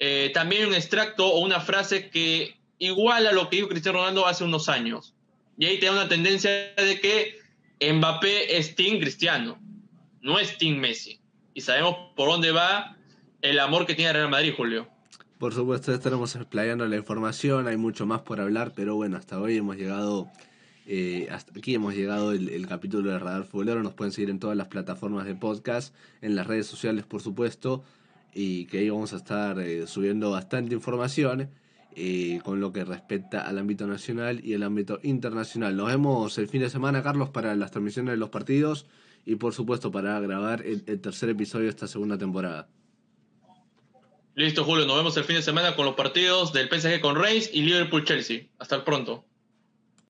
eh, 0.00 0.30
también 0.34 0.66
un 0.66 0.74
extracto 0.74 1.26
o 1.26 1.40
una 1.40 1.60
frase 1.60 2.10
que 2.10 2.56
iguala 2.78 3.32
lo 3.32 3.48
que 3.48 3.56
dijo 3.56 3.68
Cristiano 3.68 3.98
Ronaldo 3.98 4.26
hace 4.26 4.44
unos 4.44 4.68
años. 4.68 5.14
Y 5.56 5.66
ahí 5.66 5.78
te 5.78 5.90
una 5.90 6.08
tendencia 6.08 6.50
de 6.74 7.00
que 7.00 7.38
Mbappé 7.92 8.56
es 8.56 8.74
Team 8.74 8.98
Cristiano, 8.98 9.60
no 10.22 10.38
es 10.38 10.56
Team 10.58 10.78
Messi. 10.78 11.20
Y 11.54 11.60
sabemos 11.60 11.96
por 12.16 12.30
dónde 12.30 12.50
va 12.50 12.96
el 13.42 13.58
amor 13.58 13.86
que 13.86 13.94
tiene 13.94 14.12
Real 14.14 14.30
Madrid, 14.30 14.54
Julio. 14.56 14.88
Por 15.38 15.54
supuesto, 15.54 15.94
estaremos 15.94 16.34
explayando 16.36 16.86
la 16.86 16.96
información, 16.96 17.66
hay 17.66 17.76
mucho 17.78 18.04
más 18.04 18.20
por 18.20 18.40
hablar, 18.40 18.72
pero 18.74 18.96
bueno, 18.96 19.16
hasta 19.16 19.40
hoy 19.40 19.56
hemos 19.56 19.76
llegado, 19.76 20.30
eh, 20.86 21.28
hasta 21.30 21.58
aquí 21.58 21.74
hemos 21.74 21.94
llegado 21.94 22.32
el, 22.32 22.66
capítulo 22.66 23.10
de 23.10 23.18
Radar 23.18 23.44
Futbolero, 23.44 23.82
nos 23.82 23.94
pueden 23.94 24.12
seguir 24.12 24.28
en 24.28 24.38
todas 24.38 24.56
las 24.56 24.68
plataformas 24.68 25.24
de 25.24 25.34
podcast, 25.34 25.94
en 26.20 26.36
las 26.36 26.46
redes 26.46 26.66
sociales 26.66 27.06
por 27.06 27.22
supuesto, 27.22 27.82
y 28.34 28.66
que 28.66 28.78
ahí 28.78 28.90
vamos 28.90 29.12
a 29.12 29.16
estar 29.16 29.58
eh, 29.58 29.86
subiendo 29.86 30.30
bastante 30.30 30.74
información 30.74 31.50
eh, 31.96 32.40
con 32.44 32.60
lo 32.60 32.72
que 32.72 32.84
respecta 32.84 33.46
al 33.46 33.58
ámbito 33.58 33.86
nacional 33.86 34.40
y 34.44 34.52
el 34.52 34.62
ámbito 34.62 35.00
internacional. 35.02 35.76
Nos 35.76 35.88
vemos 35.88 36.38
el 36.38 36.48
fin 36.48 36.60
de 36.60 36.70
semana, 36.70 37.02
Carlos, 37.02 37.30
para 37.30 37.54
las 37.56 37.70
transmisiones 37.70 38.12
de 38.12 38.18
los 38.18 38.30
partidos 38.30 38.86
y 39.26 39.36
por 39.36 39.54
supuesto 39.54 39.90
para 39.90 40.18
grabar 40.20 40.62
el 40.64 40.82
tercer 41.00 41.30
episodio 41.30 41.64
de 41.64 41.70
esta 41.70 41.86
segunda 41.86 42.16
temporada. 42.16 42.68
Listo, 44.34 44.64
Julio. 44.64 44.86
Nos 44.86 44.96
vemos 44.96 45.16
el 45.16 45.24
fin 45.24 45.36
de 45.36 45.42
semana 45.42 45.76
con 45.76 45.84
los 45.84 45.94
partidos 45.94 46.52
del 46.52 46.68
PSG 46.68 47.00
con 47.00 47.16
Reis 47.16 47.50
y 47.52 47.62
Liverpool-Chelsea. 47.62 48.46
Hasta 48.58 48.84
pronto. 48.84 49.24